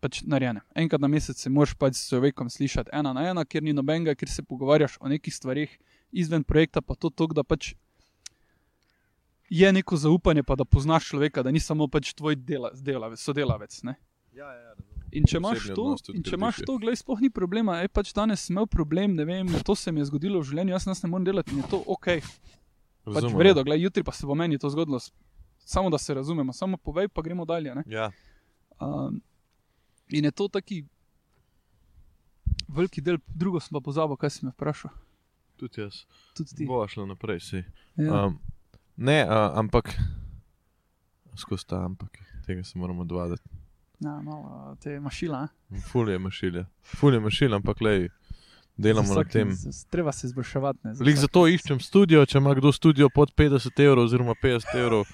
pač 0.00 0.20
narejene. 0.28 0.60
Enkrat 0.76 1.00
na 1.00 1.08
mesec 1.08 1.40
se 1.40 1.50
moraš 1.50 1.72
pač 1.80 1.96
s 1.96 2.12
človekom 2.12 2.52
slišati 2.52 2.92
ena 2.92 3.14
na 3.16 3.24
ena, 3.30 3.46
ker 3.48 3.64
ni 3.64 3.72
nobenega, 3.72 4.14
ker 4.14 4.28
se 4.28 4.44
pogovarjaš 4.44 4.98
o 5.00 5.08
nekih 5.08 5.34
stvarih 5.34 5.72
izven 6.12 6.44
projekta, 6.44 6.84
pa 6.84 6.94
to 6.94 7.08
tok, 7.10 7.32
da 7.34 7.42
pač 7.42 7.72
je 9.50 9.72
neko 9.72 9.96
zaupanje, 9.96 10.42
pa 10.42 10.54
da 10.54 10.64
poznaš 10.64 11.06
človeka, 11.06 11.42
da 11.42 11.50
ni 11.50 11.60
samo 11.60 11.88
pač 11.88 12.12
tvoj 12.12 12.36
dela, 12.36 12.70
delavec, 12.74 13.18
sodelavec. 13.18 13.82
Ne? 13.82 13.94
Ja, 14.32 14.48
ja, 14.48 14.74
In 15.12 15.24
če 15.24 15.36
imaš 15.36 15.68
to, 15.70 15.94
in 16.10 16.22
če 16.22 16.34
imaš 16.34 16.58
je. 16.58 16.64
to, 16.64 16.74
glej, 16.76 16.96
sploh 16.96 17.20
ni 17.20 17.30
problema. 17.30 17.76
Ej, 17.80 17.88
pač 17.88 18.10
danes 18.12 18.40
sem 18.40 18.54
imel 18.54 18.66
problem, 18.66 19.14
ne 19.14 19.24
vem, 19.24 19.46
to 19.62 19.74
se 19.74 19.92
mi 19.92 20.00
je 20.00 20.08
zgodilo 20.08 20.40
v 20.40 20.44
življenju, 20.44 20.72
jaz 20.72 20.86
nas 20.86 21.02
ne 21.02 21.08
morem 21.08 21.24
delati 21.24 21.52
in 21.52 21.60
je 21.60 21.68
to 21.68 21.78
ok. 21.86 22.08
Pač 23.04 23.14
Razumem, 23.14 23.36
v 23.36 23.44
redu, 23.44 23.62
glej, 23.62 23.78
jutri 23.80 24.02
pa 24.02 24.10
se 24.10 24.26
bo 24.26 24.34
meni 24.34 24.58
to 24.58 24.66
zgodilo. 24.66 24.98
Samo 25.60 25.86
da 25.88 25.98
se 25.98 26.14
razumemo, 26.14 26.52
samo 26.52 26.76
povej, 26.76 27.08
pa 27.08 27.22
gremo 27.22 27.44
dalje. 27.44 27.74
ne. 27.74 27.84
Ja, 27.86 28.10
Um, 28.74 29.20
in 30.10 30.24
je 30.24 30.32
to 30.32 30.48
taki 30.48 30.82
veliki 32.68 33.00
del, 33.00 33.18
drugo 33.28 33.60
sem 33.60 33.70
pa 33.70 33.80
pozabil, 33.80 34.16
kaj 34.16 34.30
si 34.30 34.40
me 34.42 34.50
vprašal. 34.50 34.90
tudi 35.56 35.80
jaz. 35.80 36.02
Tudi 36.34 36.56
ti. 36.56 36.66
Bo 36.66 36.82
šlo 36.88 37.06
naprej, 37.06 37.40
si. 37.40 37.62
Ja. 37.96 38.24
Um, 38.26 38.40
ne, 38.96 39.24
uh, 39.24 39.30
ampak, 39.54 39.94
skozi 41.34 41.66
ta 41.66 41.84
ampak, 41.84 42.10
tega 42.46 42.64
se 42.64 42.78
moramo 42.78 43.00
odvaditi. 43.00 43.42
Ja, 44.00 44.20
malo 44.20 44.76
te 44.76 45.00
mašila. 45.00 45.48
Ful 45.82 46.10
je 46.10 46.18
mašilja. 46.18 46.64
Ful 46.84 47.14
je 47.14 47.20
mašilja, 47.20 47.56
ampak 47.56 47.80
lej, 47.80 48.08
delamo 48.76 49.06
Za 49.06 49.14
na 49.14 49.20
vsak- 49.20 49.32
tem. 49.32 49.52
z- 49.52 49.86
Treba 49.86 50.12
se 50.12 50.26
izboljševati. 50.26 50.78
ne, 50.84 50.94
za 50.94 51.04
Lik 51.04 51.16
vsak- 51.16 51.20
zato 51.20 51.40
iščem 51.40 51.80
studio, 51.80 52.26
če 52.26 52.38
ima 52.38 52.54
kdo 52.54 52.72
studio 52.72 53.08
pod 53.08 53.34
50 53.34 53.80
evrov, 53.80 54.04
oziroma 54.04 54.34
50 54.34 54.74
evrov, 54.76 55.04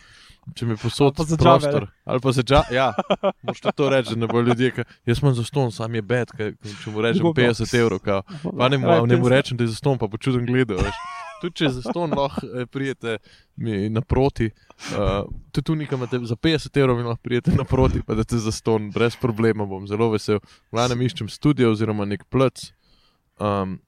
če 0.55 0.66
mi 0.66 0.76
posodi 0.76 1.22
Ali 1.22 1.38
prostor. 1.38 1.87
Ali 2.05 2.20
pa 2.20 2.33
za 2.33 2.42
dža, 2.42 2.62
ja, 2.74 2.92
možete 3.46 3.72
to 3.76 3.88
reči, 3.90 4.16
ne 4.16 4.26
bo 4.26 4.40
ljudje, 4.40 4.70
ka, 4.70 4.85
jaz 5.07 5.22
imam 5.22 5.35
za 5.35 5.44
ston, 5.44 5.72
sam 5.72 5.94
je 5.94 6.03
bed, 6.03 6.33
ka, 6.37 6.50
če 6.83 6.90
mu 6.90 7.03
rečem 7.05 7.26
Udobno. 7.26 7.48
50 7.48 7.79
evrov, 7.81 7.98
kao. 8.05 8.22
pa 8.59 8.68
ne 8.68 8.79
mu, 8.79 8.87
ne 9.07 9.16
mu 9.16 9.26
50. 9.26 9.35
rečem, 9.37 9.57
da 9.57 9.64
je 9.64 9.74
za 9.74 9.81
ston, 9.81 9.98
pa 9.98 10.07
bo 10.07 10.18
čuden 10.18 10.46
gledal. 10.46 10.81
Veš. 10.85 11.03
Tudi 11.40 11.57
če 11.57 11.70
za 11.72 11.83
ston 11.83 12.12
lahko 12.12 12.46
eh, 12.46 12.66
prijete 12.68 13.18
mi 13.57 13.88
naproti, 13.88 14.50
uh, 14.92 15.24
tudi 15.53 15.66
tu 15.66 15.76
nekam 15.76 16.05
za 16.05 16.37
50 16.37 16.81
evrov 16.81 16.98
lahko 17.00 17.22
prijete 17.22 17.55
naproti, 17.57 18.03
pa 18.07 18.14
da 18.14 18.24
te 18.24 18.38
za 18.38 18.53
ston, 18.53 18.90
brez 18.92 19.16
problema 19.16 19.64
bom 19.66 19.87
zelo 19.88 20.11
vesel. 20.12 20.42
Vlanem 20.72 21.00
iščem 21.09 21.29
studio 21.33 21.72
oziroma 21.72 22.05
nek 22.05 22.26
plc. 22.29 22.72
Um, 23.40 23.79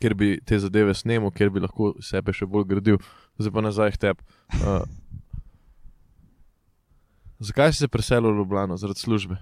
ker 0.00 0.14
bi 0.14 0.36
te 0.46 0.58
zadeve 0.60 0.94
snemal, 0.94 1.32
ker 1.34 1.50
bi 1.50 1.62
lahko 1.62 1.94
sebe 2.04 2.34
še 2.36 2.46
bolj 2.50 2.68
gradil, 2.70 3.00
zdaj 3.40 3.54
pa 3.54 3.64
nazaj 3.64 3.94
k 3.94 4.02
tebi. 4.06 4.26
Uh, 4.60 4.84
zakaj 7.38 7.72
si 7.72 7.78
se 7.78 7.88
preselil 7.88 8.32
v 8.32 8.38
Ljubljano? 8.38 8.76
Zaradi 8.76 9.00
službe, 9.00 9.36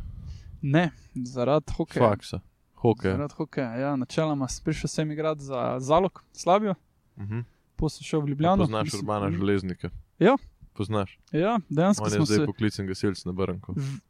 Ne, 0.62 0.90
zaradi 1.14 1.72
hokeja. 1.72 2.08
faksa, 2.08 2.40
hokeja. 2.74 3.12
Zaradi 3.12 3.34
hokeja. 3.34 3.74
Ja, 3.74 3.96
načeloma 3.96 4.48
sem 4.48 4.64
prišel 4.64 4.88
sem 4.88 5.10
igrati 5.10 5.42
za 5.42 5.76
Zalog, 5.80 6.22
Slavijo, 6.32 6.74
Uh 7.16 7.22
-huh. 7.24 7.44
potem 7.76 7.90
sem 7.90 8.04
šel 8.04 8.20
v 8.20 8.28
Ljubljano. 8.28 8.56
Poznaš 8.58 8.84
Mislim- 8.84 9.00
urbana 9.00 9.30
železnika? 9.30 9.90
Ja. 10.18 10.36
Poznaš. 10.72 11.18
Ja, 11.32 11.58
dejansko 11.68 12.04
On 12.04 12.12
je 12.12 12.24
zdaj 12.24 12.36
se. 12.36 12.46
poklican 12.46 12.86
gasilc 12.86 13.24
na 13.24 13.32
Brnku. 13.32 13.72
V- 13.72 14.00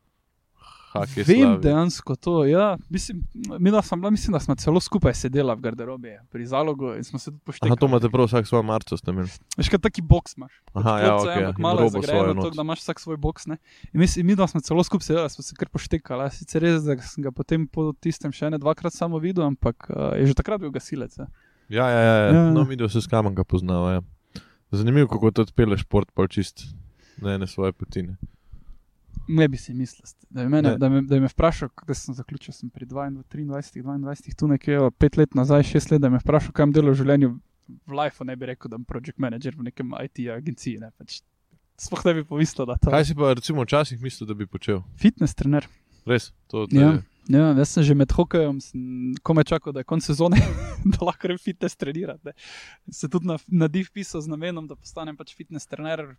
Hak 0.95 1.17
je 1.17 1.25
Vem 1.27 1.41
Slavija. 1.41 1.59
dejansko 1.59 2.17
to. 2.17 2.45
Ja, 2.47 2.77
mislim, 2.89 3.25
mi 3.59 3.71
da 3.71 3.83
sem 3.83 4.01
bila, 4.01 4.11
mislim, 4.11 4.33
da 4.33 4.41
smo 4.41 4.55
celo 4.55 4.81
skupaj 4.81 5.15
sedela 5.15 5.55
v 5.55 5.61
garderobi 5.61 6.13
pri 6.31 6.47
zalogu 6.47 6.93
in 6.95 7.05
smo 7.05 7.19
se 7.19 7.31
tudi 7.31 7.43
poštevali. 7.45 7.79
to 7.79 7.87
imate 7.87 8.09
prav 8.09 8.27
vsak 8.27 8.47
svoj 8.47 8.63
marco 8.63 8.97
ste 8.97 9.11
imeli. 9.11 9.29
Veš, 9.57 9.69
kaj 9.69 9.79
taki 9.79 10.03
boks 10.03 10.37
imaš. 10.37 10.53
Aha, 10.73 10.99
ja, 10.99 11.09
Klopca 11.09 11.31
je, 11.31 11.37
ok. 11.37 11.43
ampak 11.43 11.59
in 11.59 11.63
malo 11.63 11.81
not. 12.35 12.45
tako 12.45 12.57
da 12.57 12.63
imaš 12.63 12.81
vsak 12.81 13.01
svoj 13.01 13.17
boks. 13.17 13.47
Ne? 13.47 13.57
In 13.93 14.01
mislim, 14.01 14.27
mi 14.27 14.37
da 14.37 14.47
smo 14.47 14.61
celo 14.61 14.85
skupaj 14.85 15.07
sedeli, 15.07 15.31
smo 15.31 15.43
se 15.43 15.55
kar 15.59 15.69
poštekali. 15.69 16.31
Sicer 16.31 16.63
res, 16.63 16.83
da 16.87 16.95
sem 17.03 17.27
ga 17.27 17.31
potem 17.35 17.67
po 17.67 17.93
tistem 18.01 18.33
še 18.33 18.51
ne 18.51 18.59
dvakrat 18.59 18.95
samo 18.95 19.19
videl, 19.19 19.45
ampak 19.51 19.91
uh, 19.91 20.15
je 20.15 20.31
že 20.31 20.35
takrat 20.39 20.61
bil 20.61 20.71
gasilec. 20.71 21.19
Ja. 21.19 21.27
Ja, 21.69 21.89
ja, 21.91 22.01
ja, 22.01 22.15
ja. 22.15 22.35
Ja. 22.35 22.51
No, 22.53 22.63
video 22.63 22.89
se 22.89 23.01
s 23.01 23.11
kamen 23.11 23.35
ga 23.35 23.45
poznava. 23.45 23.93
Ja. 23.93 24.01
Zanimivo, 24.71 25.09
kako 25.09 25.31
to 25.31 25.43
odpele 25.43 25.79
šport, 25.79 26.13
pa 26.15 26.29
čist 26.29 26.63
na 27.19 27.35
ene 27.35 27.47
svoje 27.47 27.73
potine. 27.73 28.17
Ne 29.27 29.49
bi 29.49 29.57
si 29.57 29.73
mislil, 29.73 30.05
da 30.31 30.43
je, 30.43 30.49
mene, 30.49 30.71
Ne. 30.71 30.79
da, 30.79 30.89
me, 30.89 31.03
da 31.03 31.15
je 31.15 31.21
me 31.21 31.29
vprašal, 31.29 31.69
kako 31.71 31.95
sem 31.95 32.15
zaključil. 32.15 32.53
Sem 32.53 32.71
pri 32.71 32.87
22, 32.87 33.25
23, 33.47 33.83
22, 33.83 34.35
tu 34.37 34.49
nekje 34.49 34.91
pet 34.99 35.17
let 35.17 35.35
nazaj, 35.35 35.63
šest 35.65 35.91
let, 35.91 36.01
da 36.01 36.09
me 36.09 36.17
je 36.17 36.25
vprašal, 36.25 36.53
kaj 36.53 36.63
imam 36.63 36.73
delo 36.73 36.93
v 36.93 36.95
življenju. 36.95 37.31
V 37.87 37.93
Life 37.93 38.25
ne 38.25 38.37
bi 38.37 38.47
rekel, 38.47 38.69
da 38.69 38.77
sem 38.77 38.85
project 38.85 39.19
manager 39.19 39.55
v 39.57 39.63
nekem 39.65 39.95
IT 40.03 40.21
agenciji. 40.29 40.77
Ne, 40.81 40.91
pač, 40.99 41.23
sploh 41.81 42.05
ne 42.05 42.15
bi 42.15 42.25
pomislil, 42.25 42.67
da 42.67 42.77
to 42.77 42.93
Kaj 42.93 43.05
si 43.09 43.15
pa 43.17 43.33
recimo 43.33 43.65
včasih 43.65 44.03
mislil, 44.03 44.29
da 44.29 44.35
bi 44.35 44.47
počel? 44.47 44.83
Fitness 45.01 45.33
trener. 45.35 45.65
Res, 46.05 46.33
to 46.53 46.67
te, 46.69 46.77
Ja. 46.77 46.93
Ja, 47.25 47.55
jaz 47.57 47.71
sem 47.73 47.83
že 47.83 47.95
med 47.97 48.13
hokejem, 48.13 48.59
sem 48.61 49.15
komaj 49.25 49.45
čakal, 49.49 49.73
da 49.73 49.81
je 49.81 49.89
konec 49.89 50.05
sezone, 50.05 50.37
da 50.93 50.99
lahko 51.01 51.25
grem 51.25 51.39
fitness 51.41 51.73
trenirati. 51.81 52.21
ne. 52.29 52.33
Se 52.93 53.09
tudi 53.09 53.25
na, 53.25 53.39
na 53.49 53.65
div 53.73 53.89
pisal 53.89 54.21
z 54.21 54.29
namenom, 54.29 54.67
da 54.69 54.77
postanem 54.77 55.17
pač 55.17 55.33
fitness 55.33 55.65
trener 55.65 56.19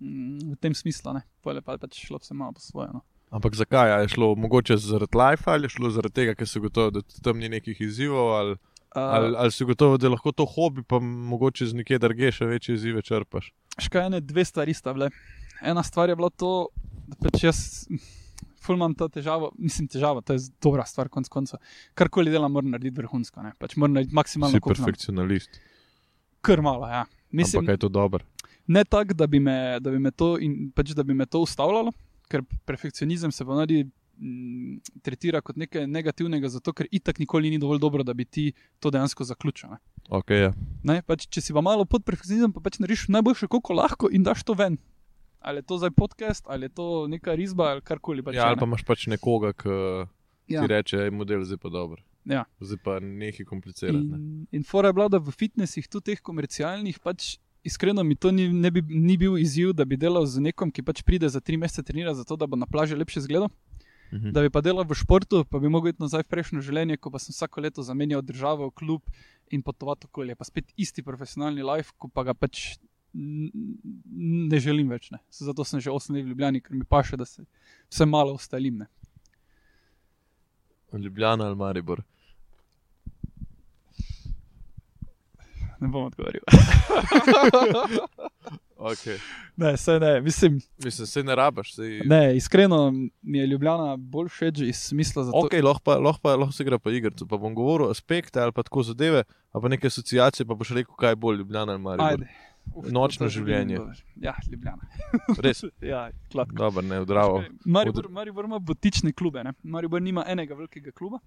v 0.00 0.56
tem 0.60 0.74
smislu. 0.74 1.12
ne. 1.12 1.22
Pole 1.42 1.62
pa 1.62 1.76
je 1.76 1.82
pač 1.84 2.00
šlo 2.06 2.18
vse 2.18 2.34
malo 2.34 2.52
po 2.52 2.60
svoje. 2.60 2.88
No. 2.92 3.04
Ampak 3.34 3.54
zakaj? 3.54 3.92
A 3.92 3.98
je 4.04 4.14
šlo 4.14 4.34
mogoče 4.34 4.76
zaradi 4.76 5.18
life 5.18 5.50
ali 5.50 5.66
je 5.66 5.74
šlo 5.76 5.90
zaradi 5.90 6.14
tega, 6.14 6.34
ker 6.34 6.48
si 6.48 6.60
gotovo, 6.60 6.90
da 6.90 7.02
tam 7.22 7.38
ni 7.38 7.48
nekih 7.48 7.80
izzivov, 7.80 8.34
ali, 8.34 8.56
ali, 8.94 9.32
Uh, 9.34 9.40
ali 9.42 9.52
si 9.52 9.64
gotovo, 9.64 9.98
da 9.98 10.06
je 10.06 10.14
lahko 10.14 10.32
to 10.32 10.46
hobi, 10.46 10.82
pa 10.86 11.00
mogoče 11.02 11.66
z 11.66 11.74
nekje 11.74 11.98
drugje 11.98 12.30
še 12.32 12.46
večje 12.46 12.74
izzive 12.74 13.02
črpaš. 13.02 13.50
Škaj 13.78 14.06
ene 14.06 14.20
dve 14.20 14.44
stvari 14.44 14.74
sta 14.74 14.94
bile. 14.94 15.10
Ena 15.62 15.82
stvar 15.82 16.08
je 16.08 16.16
bila 16.16 16.30
to, 16.30 16.68
da 17.10 17.18
pač 17.18 17.42
jaz 17.42 17.58
ful 18.64 18.78
imam 18.78 18.94
to 18.96 19.08
težavo, 19.12 19.50
mislim 19.58 19.88
težavo, 19.90 20.22
to 20.24 20.36
je 20.36 20.46
dobra 20.62 20.86
stvar, 20.88 21.10
konc 21.12 21.28
koncev. 21.28 21.60
Karkoli 21.98 22.32
delam, 22.32 22.52
moram 22.52 22.72
narediti 22.72 22.96
vrhunsko, 23.02 23.42
ne. 23.44 23.52
pač 23.60 23.76
moram 23.76 23.98
narediti 23.98 24.16
maksimalno 24.16 24.60
Si 24.60 24.64
perfekcionalist. 24.64 25.60
Kar 26.44 26.62
malo, 26.64 26.88
ja. 26.88 27.04
Mislim, 27.34 27.64
Ampak 27.64 27.76
je 27.76 27.84
to 27.86 27.90
dobro. 27.92 28.24
Ne 28.66 28.84
tako, 28.84 29.14
da, 29.14 29.26
bi 29.26 29.40
me- 29.40 29.80
da, 29.80 29.90
bi 29.90 29.98
me 29.98 30.10
to 30.10 30.38
in- 30.38 30.70
pač, 30.74 30.94
da 30.94 31.02
bi 31.02 31.14
me 31.14 31.26
to 31.26 31.40
ustavljalo, 31.40 31.92
ker 32.28 32.42
perfekcionizem 32.64 33.32
se 33.32 33.44
ponavadi 33.44 33.84
mm, 34.18 34.78
tretira 35.02 35.40
kot 35.40 35.56
nekaj 35.56 35.86
negativnega, 35.86 36.48
zato 36.48 36.72
ker 36.72 36.88
itak 36.90 37.18
nikoli 37.18 37.50
ni 37.50 37.58
dovolj 37.58 37.78
dobro, 37.78 38.02
da 38.02 38.14
bi 38.14 38.24
ti 38.24 38.52
to 38.80 38.90
dejansko 38.90 39.24
zaključil. 39.24 39.70
Ne? 39.70 39.78
Okay, 40.08 40.48
ja. 40.48 40.52
Ne, 40.84 41.02
pač, 41.02 41.26
če 41.28 41.40
si 41.40 41.52
pa 41.56 41.60
malo 41.64 41.84
pod 41.84 42.04
perfekcionizmom, 42.04 42.52
pa 42.52 42.60
pač 42.64 42.78
narediš 42.80 43.08
najboljše, 43.08 43.48
koliko 43.52 43.76
lahko 43.76 44.10
in 44.12 44.22
daš 44.22 44.44
to 44.44 44.54
ven. 44.54 44.78
Ali 45.44 45.60
je 45.60 45.68
to 45.68 45.78
zdaj 45.78 45.92
podcast, 45.92 46.44
ali 46.48 46.70
je 46.70 46.72
to 46.72 47.06
neka 47.08 47.34
risba, 47.36 47.74
ali 47.74 47.84
karkoli. 47.84 48.24
Pač, 48.24 48.38
ja, 48.38 48.48
ali 48.48 48.56
ne. 48.56 48.60
pa 48.60 48.68
imaš 48.68 48.84
pač 48.88 49.06
nekoga, 49.12 49.52
ki 49.52 49.68
ja. 50.48 50.62
ti 50.62 50.66
reče, 50.72 50.96
da 50.96 51.04
je 51.04 51.12
model 51.12 51.44
zdaj 51.44 51.60
pa 51.60 51.68
dober. 51.68 52.00
Ja. 52.24 52.46
Zdaj 52.64 52.80
pa 52.84 52.96
nekaj 53.04 53.44
komplicirati. 53.44 54.00
Ne? 54.08 54.16
In, 54.16 54.46
in 54.60 54.64
fora 54.64 54.88
je 54.88 54.96
bila, 54.96 55.10
da 55.12 55.20
v 55.20 55.34
fitnesih, 55.36 55.88
tudi 55.92 56.14
teh 56.14 56.22
komercialnih, 56.24 56.96
pač 57.04 57.36
iskreno 57.64 58.04
mi 58.04 58.14
to 58.14 58.30
ni, 58.30 58.48
ne 58.52 58.70
bi, 58.70 58.82
ni 58.82 59.16
bil 59.16 59.38
izziv, 59.38 59.72
da 59.72 59.84
bi 59.84 59.96
delal 59.96 60.26
z 60.26 60.42
nekom, 60.44 60.70
ki 60.70 60.84
pač 60.84 61.02
pride 61.02 61.28
za 61.28 61.40
tri 61.40 61.56
mesece 61.56 61.82
trenirati, 61.82 62.20
zato 62.20 62.36
da 62.36 62.46
bo 62.46 62.56
na 62.60 62.66
plaži 62.66 62.96
lepše 62.96 63.24
izgledal. 63.24 63.48
Mhm. 64.12 64.30
Da 64.36 64.44
bi 64.44 64.50
pa 64.52 64.60
delal 64.60 64.84
v 64.86 64.94
športu, 64.94 65.44
pa 65.50 65.58
bi 65.58 65.68
mogel 65.72 65.94
iti 65.94 66.02
nazaj 66.04 66.22
v 66.26 66.30
prejšnjo 66.30 66.62
življenje, 66.62 67.00
ko 67.00 67.10
pa 67.10 67.18
sem 67.18 67.34
vsako 67.34 67.64
leto 67.64 67.82
zamenjal 67.82 68.22
državo, 68.22 68.70
klub 68.70 69.02
in 69.50 69.62
potovati 69.62 70.06
okolje. 70.06 70.36
Pa 70.36 70.44
spet 70.44 70.70
isti 70.76 71.02
profesionalni 71.02 71.64
life, 71.64 71.96
ko 71.98 72.08
pa 72.12 72.22
ga 72.28 72.34
pač 72.36 72.76
ne 73.14 74.58
želim 74.60 74.90
več. 74.90 75.10
Ne. 75.14 75.20
Zato 75.30 75.64
sem 75.64 75.80
že 75.80 75.90
8 75.90 76.14
let 76.14 76.24
v 76.26 76.34
Ljubljani, 76.34 76.60
ker 76.60 76.76
mi 76.76 76.84
paše, 76.84 77.16
da 77.16 77.24
se 77.24 77.44
vse 77.88 78.06
malo 78.06 78.34
ustalim. 78.34 78.84
Ne. 78.84 78.90
Ljubljana 80.94 81.46
ali 81.50 81.56
Maribor. 81.56 82.02
Ne 85.84 85.92
bom 85.92 86.08
odgovoril. 86.10 86.42
Okay. 88.84 89.16
ne, 89.56 89.76
se 89.76 90.00
ne, 90.00 90.20
mislim. 90.20 90.60
Mislim, 90.84 91.06
se 91.06 91.22
ne 91.22 91.34
rabaš. 91.34 91.74
Sej... 91.74 92.00
Ne, 92.04 92.36
iskreno 92.36 92.92
mi 93.22 93.38
je 93.38 93.46
Ljubljana 93.46 93.96
bolj 93.96 94.28
všeč 94.28 94.58
iz 94.60 94.76
smisla 94.76 95.24
za 95.24 95.32
to. 95.32 95.40
Ok, 95.46 95.52
lahko, 95.62 95.80
pa, 95.84 95.94
lahko, 95.96 96.20
pa, 96.22 96.34
lahko 96.36 96.52
se 96.52 96.62
igra 96.62 96.78
pa 96.78 96.90
igrico. 96.90 97.26
Pa 97.26 97.36
bom 97.36 97.54
govoril 97.54 97.90
aspekte 97.90 98.40
ali 98.40 98.52
pa 98.52 98.62
tako 98.62 98.82
zadeve, 98.82 99.22
ali 99.52 99.62
pa 99.62 99.68
neke 99.68 99.86
asociacije, 99.86 100.46
pa 100.46 100.54
boš 100.54 100.74
rekel, 100.76 100.94
kaj 101.00 101.10
je 101.10 101.16
bolj 101.16 101.38
Ljubljana 101.38 101.72
ali 101.72 101.82
Maribor. 101.82 102.10
Ajde. 102.10 102.28
Uf, 102.74 102.90
Nočno 102.90 103.28
življenje. 103.28 103.78
Ja, 104.20 104.34
Ljubljana. 104.52 104.88
Res, 105.44 105.64
Ja, 105.92 106.10
gladko. 106.32 106.56
dobro, 106.56 106.82
ne, 106.82 107.00
odravo, 107.00 107.42
Maribor, 107.64 108.08
Maribor 108.10 108.44
ima 108.44 108.58
botične 108.58 109.12
klube. 109.12 109.44
Ne? 109.44 109.52
Maribor 109.62 110.02
nima 110.02 110.24
enega 110.28 110.54
velikega 110.54 110.92
kluba. 110.92 111.20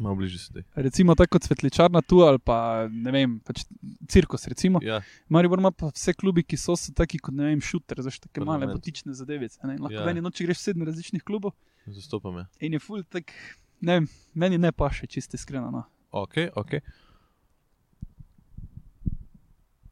Malo 0.00 0.16
bližje 0.16 0.38
sedaj. 0.40 0.62
Recimo 0.76 1.14
tako 1.14 1.36
kot 1.36 1.44
Svetličarna 1.44 2.00
tu 2.02 2.20
ali 2.20 2.38
pa 2.38 2.56
ne 2.88 3.10
vem, 3.10 3.38
pač 3.40 3.62
cirkus. 4.08 4.46
Recimo. 4.46 4.80
Ja, 4.82 5.00
Maribor 5.28 5.58
ima 5.58 5.70
pa 5.70 5.86
vse 5.88 6.14
klubi, 6.14 6.42
ki 6.42 6.56
so, 6.56 6.74
so 6.74 6.92
taki 6.92 7.18
kot 7.18 7.34
ne 7.34 7.44
vem, 7.44 7.60
šuter, 7.60 8.00
znaš, 8.00 8.18
take 8.18 8.40
male 8.40 8.58
Parlament. 8.58 8.76
botične 8.76 9.12
zadevice. 9.12 9.60
ne. 9.62 9.76
Lahko 9.76 9.92
Ja. 9.92 10.04
v 10.04 10.08
eni 10.08 10.20
noči 10.20 10.44
greš 10.44 10.58
v 10.58 10.62
sedem 10.62 10.82
različnih 10.82 11.22
klubov 11.22 11.52
zastopam 11.86 12.36
je. 12.36 12.46
in 12.60 12.72
je 12.72 12.78
full 12.78 13.02
tak, 13.04 13.32
ne 13.80 13.92
vem, 13.94 14.08
meni 14.34 14.58
ne 14.58 14.72
paše, 14.72 15.06
čiste 15.06 15.36
iskreno. 15.36 15.70
No. 15.70 15.84
Ok, 16.12 16.34
ok. 16.54 16.80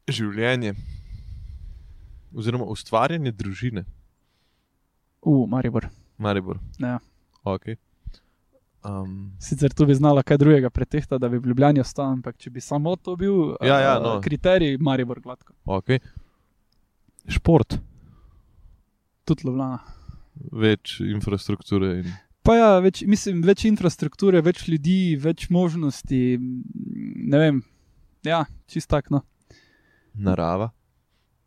Življenje. 0.07 0.73
Oziroma 2.31 2.65
ustvarjanje 2.65 3.31
družine, 3.31 3.85
U, 5.21 5.45
Maribor. 5.47 5.89
Maribor. 6.17 6.59
Ja. 6.79 6.99
Ok. 7.43 7.75
Um, 8.83 9.31
Sicer 9.39 9.73
tu 9.73 9.85
bi 9.85 9.95
znala 9.95 10.23
kaj 10.23 10.37
drugega 10.37 10.69
pretehtati, 10.69 11.19
da 11.19 11.29
bi 11.29 11.37
v 11.37 11.49
Ljubljani 11.51 11.81
ostal, 11.81 12.13
ampak 12.13 12.37
če 12.37 12.49
bi 12.49 12.61
samo 12.63 12.95
to 12.95 13.15
bil 13.15 13.55
Ja, 13.61 13.79
ja, 13.79 13.97
eh, 13.97 14.03
no. 14.03 14.21
kriterij, 14.21 14.77
Maribor 14.79 15.19
gladko. 15.19 15.53
ok. 15.65 15.97
Šport, 17.27 17.75
Tudi 19.25 19.43
Ljubljana. 19.45 19.79
več 20.51 20.99
infrastrukture 21.01 21.99
in 21.99 22.05
Pa 22.41 22.55
ja, 22.55 22.69
več, 22.79 23.03
mislim, 23.05 23.41
več 23.43 23.65
infrastrukture, 23.67 24.39
več 24.41 24.63
ljudi, 24.67 25.15
več 25.19 25.49
možnosti. 25.51 26.39
Ne 27.29 27.37
vem, 27.37 27.59
ja, 28.25 28.45
čist 28.65 28.87
tak, 28.89 29.11
no, 29.11 29.21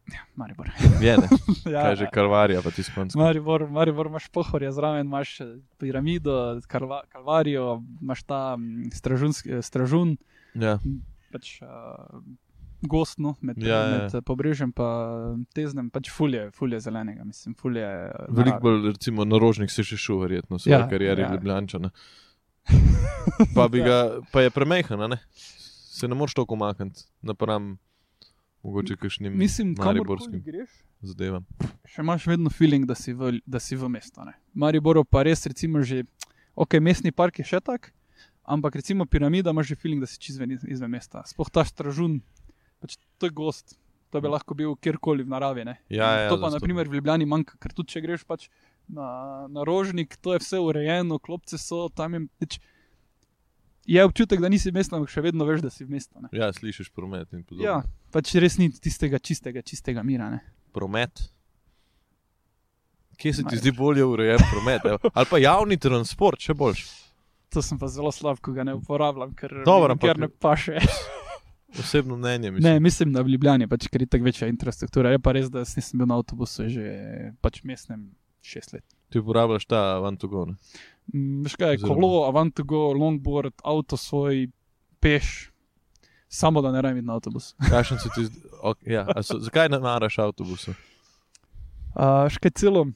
narava. 0.06 0.26
Maribor. 0.34 0.70
Je, 1.00 1.14
ja, 1.72 1.82
Kaj 1.82 1.96
že 1.96 2.06
kalvarija, 2.06 2.62
pa 2.62 2.70
ti 2.70 2.82
skonc. 2.82 3.14
Maribor, 3.14 3.68
Maribor 3.68 4.06
imaš 4.06 4.28
pohorje 4.28 4.72
zraven, 4.72 5.06
imaš 5.06 5.40
eh, 5.40 5.46
piramido, 5.78 6.36
kalva, 6.66 7.02
kalvarijo, 7.08 7.82
imaš 8.00 8.22
ta 8.22 8.56
mm, 8.56 8.90
stražunski- 8.92 9.58
eh, 9.58 9.62
stražun, 9.62 10.16
Ja, 10.54 10.78
pač 11.32 11.62
uh, 11.62 12.20
gostno 12.82 13.34
med, 13.40 13.56
Ja, 13.58 13.68
ja, 13.68 13.78
ja. 13.78 13.90
med 13.98 14.14
eh, 14.14 14.20
pobrežjem 14.20 14.72
in 14.76 15.46
teznem, 15.54 15.90
pač 15.90 16.10
fulje, 16.10 16.50
fulje 16.50 16.80
zelenega, 16.80 17.24
mislim, 17.24 17.54
fulje. 17.54 17.84
eh, 17.84 18.26
veliko 18.28 18.60
bolj, 18.60 18.90
recimo, 18.90 19.24
narožnik 19.24 19.70
si 19.70 19.80
še 19.82 19.96
šel, 19.96 20.18
verjetno, 20.18 20.56
v 20.56 20.66
Ja, 20.66 20.82
svoji 20.82 20.90
karieri 20.90 21.22
ja. 21.22 21.28
ja. 21.28 21.32
Ljubljančana. 21.32 21.90
Pa, 23.54 23.68
ga, 23.68 24.20
pa 24.32 24.42
je 24.42 24.50
premehen, 24.50 25.00
a 25.00 25.06
ne? 25.08 25.18
Se 25.92 26.08
ne 26.08 26.14
moreš 26.14 26.34
toliko 26.34 26.54
umakniti, 26.54 27.02
napram 27.22 27.78
mogoče 28.62 28.96
kakšnim 28.96 29.34
Mislim, 29.34 29.74
mariborskim 29.74 30.42
greš, 30.42 30.70
zadevam. 31.02 31.46
še 31.84 32.00
imaš 32.00 32.26
vedno 32.26 32.50
feeling, 32.50 32.86
da 32.86 32.94
si 32.94 33.12
v, 33.12 33.40
da 33.44 33.58
si 33.58 33.76
v 33.76 33.88
mestu. 33.88 34.22
Ne? 34.22 34.32
Mariboro 34.54 35.04
pa 35.04 35.22
res, 35.22 35.46
recimo, 35.46 35.82
že, 35.82 36.04
ok, 36.54 36.78
mestni 36.80 37.12
park 37.12 37.38
je 37.38 37.44
še 37.46 37.60
tak, 37.60 37.90
ampak 38.44 38.74
recimo 38.74 39.04
piramida 39.04 39.50
imaš 39.50 39.66
že 39.66 39.76
feeling, 39.76 40.00
da 40.00 40.06
si 40.06 40.18
čez 40.18 40.38
ven 40.38 40.50
iz- 40.50 40.66
izven 40.68 40.90
mesta. 40.90 41.22
Sploh 41.24 41.50
ta 41.50 41.64
stražun, 41.64 42.20
pač 42.78 42.96
to 43.18 43.26
je 43.26 43.30
gost. 43.32 43.78
To 44.10 44.20
bi 44.20 44.28
lahko 44.28 44.52
bil 44.52 44.76
kjerkoli 44.76 45.24
v 45.24 45.28
naravi. 45.28 45.64
ne. 45.64 45.78
Ja, 45.88 46.04
ja, 46.18 46.28
to 46.28 46.36
pa, 46.36 46.46
zastopam. 46.46 46.52
naprimer, 46.52 46.84
v 46.84 47.00
Ljubljani 47.00 47.24
manjka, 47.24 47.56
ker 47.56 47.72
tudi 47.72 47.88
če 47.88 48.02
greš 48.02 48.24
pač 48.24 48.50
na, 48.86 49.48
na 49.48 49.64
rožnik, 49.64 50.18
to 50.20 50.34
je 50.34 50.38
vse 50.38 50.60
urejeno, 50.60 51.16
klopce 51.18 51.56
so 51.56 51.88
tam. 51.88 52.12
Je, 52.12 52.20
pač, 52.38 52.58
je 53.86 54.04
občutek, 54.04 54.40
da 54.40 54.48
nisi 54.48 54.70
v 54.70 54.74
mestu, 54.74 54.96
ampak 54.96 55.10
še 55.10 55.20
vedno 55.20 55.44
veš, 55.44 55.60
da 55.60 55.70
si 55.70 55.84
v 55.84 55.90
mestu. 55.90 56.20
ne. 56.20 56.28
Ja, 56.32 56.52
slišiš 56.52 56.90
promet 56.90 57.32
in 57.32 57.42
podobno. 57.42 57.64
Ja, 57.64 57.82
pač 58.10 58.34
res 58.34 58.58
ni 58.58 58.70
tistega 58.70 59.18
čistega, 59.18 59.62
čistega 59.62 60.02
mira. 60.02 60.30
Ne. 60.30 60.40
Promet. 60.72 61.28
Kje 63.16 63.32
se 63.32 63.42
ti 63.42 63.44
Največ. 63.44 63.60
zdi 63.60 63.70
bolje 63.72 64.04
urejen 64.04 64.40
promet? 64.50 64.84
evo? 64.84 64.98
Ali 65.14 65.26
pa 65.30 65.38
javni 65.38 65.76
transport, 65.76 66.40
še 66.40 66.54
boljš. 66.54 66.86
To 67.50 67.62
sem 67.62 67.78
pa 67.78 67.86
zelo 67.86 68.08
slab, 68.12 68.40
ko 68.40 68.52
ga 68.52 68.64
ne 68.64 68.74
uporabljam, 68.74 69.34
ker 69.34 69.62
Dobro, 69.64 69.92
ampak- 69.92 70.16
ne 70.16 70.28
paše. 70.30 70.78
Osebno 71.78 72.16
mnenje, 72.16 72.50
mislim. 72.50 72.72
Ne, 72.72 72.80
mislim, 72.80 73.12
da 73.12 73.22
v 73.22 73.28
Ljubljani 73.28 73.68
pač, 73.68 73.86
ker 73.88 74.02
je 74.02 74.06
tako 74.06 74.24
večja 74.24 74.48
infrastruktura. 74.48 75.10
Je 75.10 75.18
pa 75.18 75.32
res, 75.32 75.48
da 75.50 75.62
jaz 75.62 75.76
nisem 75.76 75.98
bil 75.98 76.06
na 76.06 76.16
avtobusu 76.16 76.68
že 76.68 76.84
pač 77.40 77.62
mestnem 77.64 78.10
šest 78.44 78.72
let. 78.72 78.84
Ti 79.12 79.20
uporabljaš 79.20 79.66
ta 79.68 79.98
Vantugon. 80.00 80.56
Mm, 81.12 81.42
Veš 81.44 81.56
kaj, 81.60 81.76
Oziroma- 81.76 81.94
kolo, 81.94 82.24
Avantugo, 82.28 82.92
longboard, 82.96 83.54
avto 83.64 83.96
svoj, 83.96 84.46
peš, 85.00 85.50
samo 86.28 86.62
da 86.62 86.72
ne 86.72 86.82
rabim 86.82 86.98
iti 86.98 87.06
na 87.06 87.14
avtobus. 87.18 87.52
Kakšen 87.70 87.98
ti? 87.98 88.26
Okay, 88.62 88.92
ja. 88.94 89.04
So, 89.22 89.38
zakaj 89.42 89.68
ne 89.68 89.78
maraš 89.82 90.18
avtobusa? 90.22 90.72
Uh, 91.92 92.24
še 92.32 92.40
kaj 92.40 92.54
celo, 92.56 92.86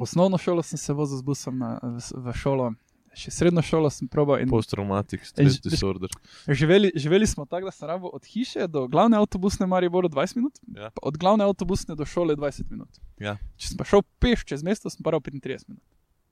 osnovno 0.00 0.38
šolo 0.40 0.62
sem 0.64 0.78
se 0.80 0.94
vozil 0.96 1.18
z 1.20 1.26
busom 1.26 1.58
na, 1.60 1.74
v, 1.82 2.00
v 2.00 2.32
šolo, 2.32 2.70
še 3.12 3.30
srednjo 3.30 3.62
šolo 3.62 3.90
sem 3.90 4.08
probal. 4.08 4.40
in- 4.40 4.48
Post-traumatic 4.48 5.20
stress 5.22 5.56
veš- 5.56 5.62
disorder. 5.64 6.10
Živeli, 6.46 6.92
živeli 6.94 7.26
smo 7.26 7.44
tako, 7.44 7.64
da 7.64 7.70
sem 7.70 7.88
rabo 7.88 8.08
od 8.08 8.24
hiše 8.24 8.66
do 8.66 8.86
glavne 8.86 9.16
avtobusne 9.16 9.66
Mariboru 9.66 10.08
20 10.08 10.36
minut, 10.36 10.58
Ja. 10.68 10.90
pa 10.90 11.00
od 11.02 11.16
glavne 11.16 11.44
avtobusne 11.44 11.94
do 11.94 12.04
šole 12.04 12.36
20 12.36 12.70
minut. 12.70 12.88
Ja. 13.18 13.36
Če 13.56 13.68
sem 13.68 13.76
pa 13.76 13.84
šel 13.84 14.02
peš 14.18 14.44
čez 14.44 14.62
mesto, 14.62 14.88
sem 14.88 15.02
pa 15.02 15.10
rabo 15.10 15.22
35 15.22 15.68
minut. 15.68 15.82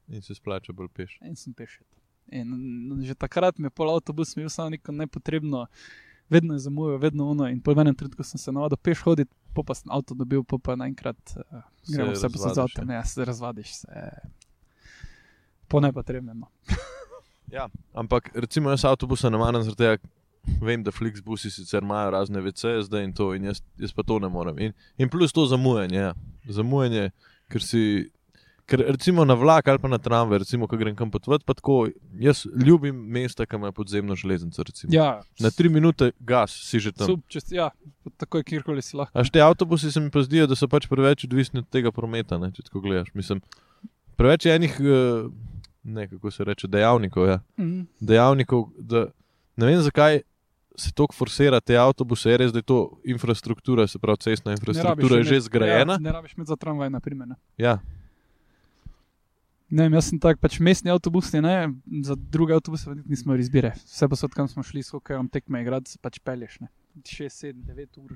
In 0.08 0.22
se 0.22 0.34
splača 0.34 0.72
bolj 0.72 0.88
peš. 0.88 1.18
In 1.20 1.34
sem 1.34 1.52
peš. 1.52 1.80
In 2.28 2.50
že 3.00 3.14
takrat 3.14 3.58
mi 3.58 3.66
je 3.66 3.70
pol 3.70 3.88
avtobus 3.88 4.34
imel 4.34 4.48
samo 4.48 4.70
neko 4.70 4.92
nepotrebno, 4.92 5.66
vedno 6.28 6.54
je 6.54 6.58
zamujal, 6.60 6.98
vedno 6.98 7.28
ono. 7.28 7.46
In 7.46 7.60
po 7.60 7.70
enem 7.72 7.94
trenutku 7.94 8.22
sem 8.22 8.36
se 8.36 8.50
navadil 8.50 8.76
peš 8.76 8.98
hoditi, 9.00 9.30
po 9.52 9.62
pa 9.62 9.74
sem 9.74 9.86
avto 9.88 10.14
dobil, 10.14 10.42
po 10.42 10.58
pa 10.58 10.74
naenkrat 10.74 11.16
uh, 11.32 11.62
Se 11.82 11.92
gremo 11.92 12.12
vse 12.12 12.26
posod 12.26 12.34
z 12.34 12.46
razvadiš, 12.48 12.74
avtom, 12.74 12.90
ja, 12.90 13.04
se 13.04 13.24
razvadiš 13.24 13.74
se. 13.76 14.10
Po 15.68 15.80
nepotrebnem. 15.80 16.38
No. 16.40 16.48
Ja, 17.46 17.68
ampak 17.94 18.30
recimo 18.34 18.70
jaz 18.74 18.82
avtobusa 18.84 19.30
ne 19.30 19.38
maram, 19.38 19.62
zaradi 19.62 19.78
tega 19.78 20.58
vem, 20.66 20.82
da 20.82 20.90
Flixbusi 20.90 21.50
sicer 21.50 21.82
imajo 21.82 22.10
razne 22.10 22.40
VC 22.42 22.72
zdaj 22.82 23.04
in 23.06 23.12
to, 23.14 23.28
in 23.38 23.44
jaz, 23.46 23.60
jaz 23.78 23.92
pa 23.94 24.02
to 24.02 24.18
ne 24.18 24.26
morem. 24.28 24.58
In, 24.58 24.72
in 24.98 25.08
plus 25.08 25.30
to 25.32 25.44
zamujanje, 25.46 25.96
ja. 26.08 26.12
zamujanje, 26.50 27.10
ker 27.50 27.62
si. 27.62 27.82
Ker 28.66 28.82
recimo 28.82 29.22
na 29.22 29.36
vlak 29.38 29.68
ali 29.70 29.78
pa 29.78 29.86
na 29.86 29.98
tramvaj, 30.02 30.40
recimo, 30.42 30.66
ko 30.66 30.74
grem 30.76 30.96
kam 30.98 31.06
potovati, 31.14 31.46
pa 31.46 31.54
tako, 31.54 31.84
jaz 32.18 32.42
ljubim 32.66 32.98
mesta, 33.14 33.46
ki 33.46 33.60
imajo 33.60 33.72
podzemno 33.78 34.16
železnico. 34.18 34.62
recimo. 34.66 34.90
Ja, 34.90 35.20
Na 35.38 35.50
tri 35.54 35.70
minute 35.70 36.10
gas 36.18 36.50
si 36.50 36.80
že 36.82 36.90
tam. 36.92 37.06
Sup, 37.06 37.22
če, 37.30 37.40
si- 37.40 37.54
ja, 37.54 37.70
tako 38.18 38.42
je 38.42 38.48
kjerkoli 38.50 38.82
si 38.82 38.96
lahko. 38.98 39.14
A 39.14 39.22
te 39.22 39.38
avtobusi 39.38 39.92
se 39.94 40.02
mi 40.02 40.10
pa 40.10 40.26
zdijo, 40.26 40.48
da 40.50 40.58
so 40.58 40.66
pač 40.66 40.90
preveč 40.90 41.24
odvisni 41.30 41.62
od 41.62 41.70
tega 41.70 41.94
prometa, 41.94 42.42
ne, 42.42 42.50
če 42.50 42.66
tako 42.66 42.82
gledaš. 42.82 43.14
Mislim, 43.14 43.38
preveč 44.18 44.46
je 44.50 44.56
enih, 44.58 44.74
eh, 44.82 45.30
ne 45.86 46.08
kako 46.08 46.30
se 46.30 46.44
reče, 46.44 46.68
dejavnikov. 46.68 47.28
Ja. 47.28 47.40
Mhm. 47.58 47.80
dejavnikov, 48.00 48.68
da 48.78 49.06
ne 49.56 49.66
vem, 49.66 49.80
zakaj 49.80 50.20
se 50.76 50.92
tako 50.92 51.14
forsira 51.14 51.60
te 51.60 51.76
avtobuse. 51.76 52.30
Je 52.30 52.36
res, 52.36 52.52
da 52.52 52.58
je 52.58 52.68
to 52.68 53.00
infrastruktura, 53.04 53.86
se 53.86 53.98
pravi, 53.98 54.18
cestna 54.20 54.52
Ne 54.52 54.56
infrastruktura 54.60 55.16
je 55.16 55.24
že 55.24 55.40
zgrajena. 55.40 55.92
Ja, 55.92 55.98
ne 55.98 56.12
rabiš 56.12 56.34
imeti 56.36 56.48
za 56.48 56.56
tramvaj, 56.56 56.90
na 56.90 57.00
primer. 57.00 57.28
Ne. 57.28 57.36
Ja, 57.56 57.78
Ne, 59.66 59.82
vem, 59.82 59.96
jaz 59.98 60.12
sem 60.12 60.18
tak, 60.22 60.38
pač 60.38 60.60
mestni 60.62 60.92
avtobus, 60.94 61.32
ne, 61.34 61.74
za 62.06 62.14
druge 62.14 62.54
avtobuse 62.54 62.92
nismo 63.02 63.34
izbire. 63.34 63.72
Vse 63.82 64.06
posod, 64.08 64.30
kam 64.30 64.46
smo 64.46 64.62
šli, 64.62 64.84
s 64.86 64.94
hokejem 64.94 65.26
tekme 65.26 65.64
igrati, 65.64 65.98
pač 65.98 66.20
pelješ. 66.22 66.60
6, 67.02 67.50
7, 67.50 67.64
9 67.66 67.98
ur. 67.98 68.14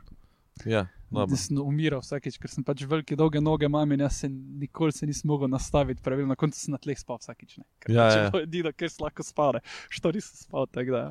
Ja. 0.67 0.87
Jaz 1.11 1.49
sem 1.49 1.59
umiral 1.59 1.99
vsakeč, 2.05 2.37
ker 2.39 2.51
sem 2.53 2.63
pač 2.63 2.85
velike, 2.87 3.17
dolge 3.19 3.41
noge 3.43 3.67
imam 3.67 3.93
in 3.93 4.05
jaz 4.05 4.21
se 4.23 4.29
nikoli 4.31 4.93
se 4.95 5.07
nisem 5.07 5.27
mogel 5.27 5.49
nastaviti 5.51 6.03
pravilno. 6.03 6.31
Na 6.31 6.37
koncu 6.39 6.55
sem 6.61 6.71
na 6.71 6.79
tleh 6.79 6.99
spal 6.99 7.19
vsakeč. 7.19 7.57
Ne. 7.59 7.65
Ker 7.83 7.95
Ja, 7.97 8.05
pač 8.05 8.15
ja. 8.15 8.23
je 8.23 8.31
to 8.37 8.43
edino, 8.45 8.71
ker 8.73 8.93
sem 8.93 9.03
lahko 9.05 9.27
spal. 9.27 9.57
ne. 9.59 9.61
Što 9.91 10.13
nisem 10.15 10.37
spal, 10.45 10.69
tako 10.71 10.91
da 10.95 11.03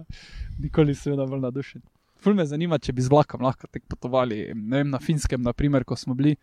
nikoli 0.60 0.94
nisem 0.96 1.16
bil 1.18 1.26
bolj 1.28 1.44
nadušen. 1.44 1.84
Ful 2.20 2.34
me 2.36 2.46
zanima, 2.46 2.80
če 2.80 2.94
bi 2.96 3.02
z 3.04 3.12
vlakom 3.12 3.44
lahko 3.44 3.68
tek 3.68 3.84
potovali, 3.88 4.52
ne 4.56 4.78
vem, 4.84 4.90
na 4.92 5.00
finskem, 5.00 5.42
naprimer, 5.44 5.84
ko 5.88 5.96
smo 5.96 6.16
bili. 6.16 6.36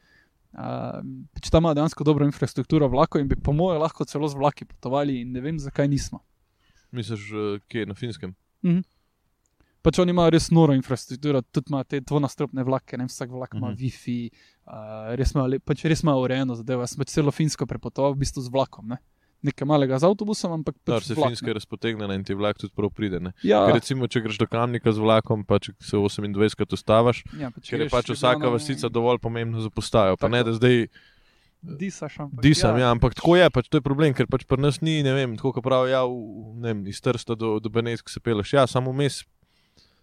Uh, 0.57 1.00
pač 1.36 1.50
tam 1.52 1.64
ima 1.66 1.74
dejansko 1.76 2.04
dobro 2.04 2.24
infrastrukturo 2.24 2.88
vlakov 2.88 3.20
in 3.20 3.28
bi 3.28 3.36
po 3.36 3.52
mojem 3.52 3.80
lahko 3.82 4.04
celo 4.09 4.28
z 4.28 4.36
vlaki 4.36 4.64
potovali 4.64 5.20
in 5.20 5.32
ne 5.32 5.40
vem, 5.44 5.59
zakaj 5.61 5.88
nismo. 5.88 6.20
Misliš, 6.96 7.26
eh, 7.32 7.59
kje 7.68 7.86
na 7.86 7.94
finskem? 7.94 8.32
Pač 9.87 10.01
oni 10.03 10.11
imajo 10.11 10.34
res 10.34 10.51
noro 10.51 10.74
infrastrukturo, 10.74 11.43
tudi 11.47 11.70
imajo 11.70 11.84
te 11.87 12.01
dvonastropne 12.03 12.64
vlake, 12.66 12.99
ne 12.99 13.07
vsak 13.07 13.30
vlak 13.30 13.55
ima 13.55 13.68
uh 13.68 13.74
-huh. 13.74 13.78
Wi-Fi, 13.78 14.18
uh, 14.66 15.14
res 15.14 15.34
le- 15.34 15.61
pač 15.62 15.84
res 15.87 16.03
imajo 16.03 16.24
urejeno 16.26 16.55
zadevo. 16.55 16.82
Jaz 16.82 16.91
sem 16.91 16.99
pač 16.99 17.14
celo 17.14 17.30
Finsko 17.30 17.66
prepotoval 17.66 18.12
v 18.14 18.18
bistvu 18.18 18.43
z 18.43 18.51
vlakom, 18.51 18.89
ne. 18.89 18.99
nekaj 19.47 19.66
malega 19.68 19.99
z 19.99 20.05
avtobusom, 20.09 20.53
ampak 20.53 20.74
pač 20.82 21.05
se 21.05 21.14
vlak, 21.14 21.28
finska 21.28 21.47
ne. 21.47 21.51
je 21.51 21.55
razpotegnjena 21.55 22.14
in 22.14 22.24
ti 22.24 22.34
vlak 22.34 22.59
tudi 22.59 22.72
prav 22.74 22.91
pride. 22.91 23.20
Ne? 23.20 23.30
Ja, 23.45 23.66
Ker 23.66 23.74
recimo, 23.74 24.09
če 24.09 24.20
greš 24.20 24.39
do 24.39 24.47
Kamnika 24.47 24.91
z 24.91 24.99
vlakom, 24.99 25.45
pa 25.45 25.59
če 25.59 25.72
se 25.78 25.97
28krat 25.97 26.72
ustaviš, 26.72 27.22
ja, 27.39 27.51
pač 27.51 27.70
ker 27.70 27.80
je 27.80 27.89
pač 27.89 28.11
vsaka 28.11 28.49
vastica 28.49 28.89
dovolj 28.89 29.18
pomembna 29.22 29.61
za 29.61 29.70
postajo. 29.70 30.16
Pa 30.16 30.28
ne, 30.28 30.43
da 30.43 30.51
zdaj 30.53 30.89
Disaš, 31.62 32.20
ampak. 32.20 32.43
disam, 32.43 32.78
ja, 32.78 32.91
ampak 32.91 33.14
tako 33.14 33.37
je, 33.37 33.51
pač 33.51 33.68
to 33.68 33.76
je 33.78 33.82
problem, 33.82 34.14
ker 34.14 34.26
pač 34.26 34.45
pri 34.47 34.59
nas 34.59 34.80
ni, 34.80 35.03
ne 35.03 35.12
vem, 35.12 35.37
tako 35.37 35.53
kot 35.53 35.64
pravijo, 35.64 35.91
ja, 35.91 36.03
v- 36.07 36.61
ne 36.61 36.68
vem, 36.74 36.87
iz 36.87 37.01
Trsta 37.01 37.34
do, 37.34 37.59
do 37.61 37.68
Benetk 37.68 38.09
se 38.09 38.20
peleš. 38.20 38.53
Ja, 38.53 38.66
samo 38.66 38.93
mes 38.93 39.24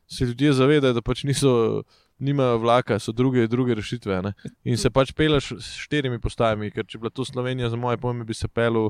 se 0.07 0.25
ljudje 0.25 0.53
zavedajo, 0.53 0.93
da 0.93 1.01
pač 1.01 1.23
niso 1.23 1.83
nimajo 2.19 2.57
vlaka, 2.57 2.99
so 2.99 3.11
druge, 3.11 3.47
druge 3.47 3.75
rešitve. 3.75 4.21
Ne? 4.21 4.33
In 4.63 4.77
se 4.77 4.89
pač 4.89 5.11
peleš 5.11 5.51
s 5.59 5.75
štirimi 5.83 6.19
postajami, 6.19 6.71
ker 6.71 6.85
če 6.85 6.97
bi 6.97 7.05
bila 7.05 7.13
to 7.13 7.25
Slovenija, 7.25 7.69
za 7.69 7.79
moje 7.79 7.97
pojme, 7.97 8.25
bi 8.25 8.33
se 8.37 8.47
pelil 8.47 8.89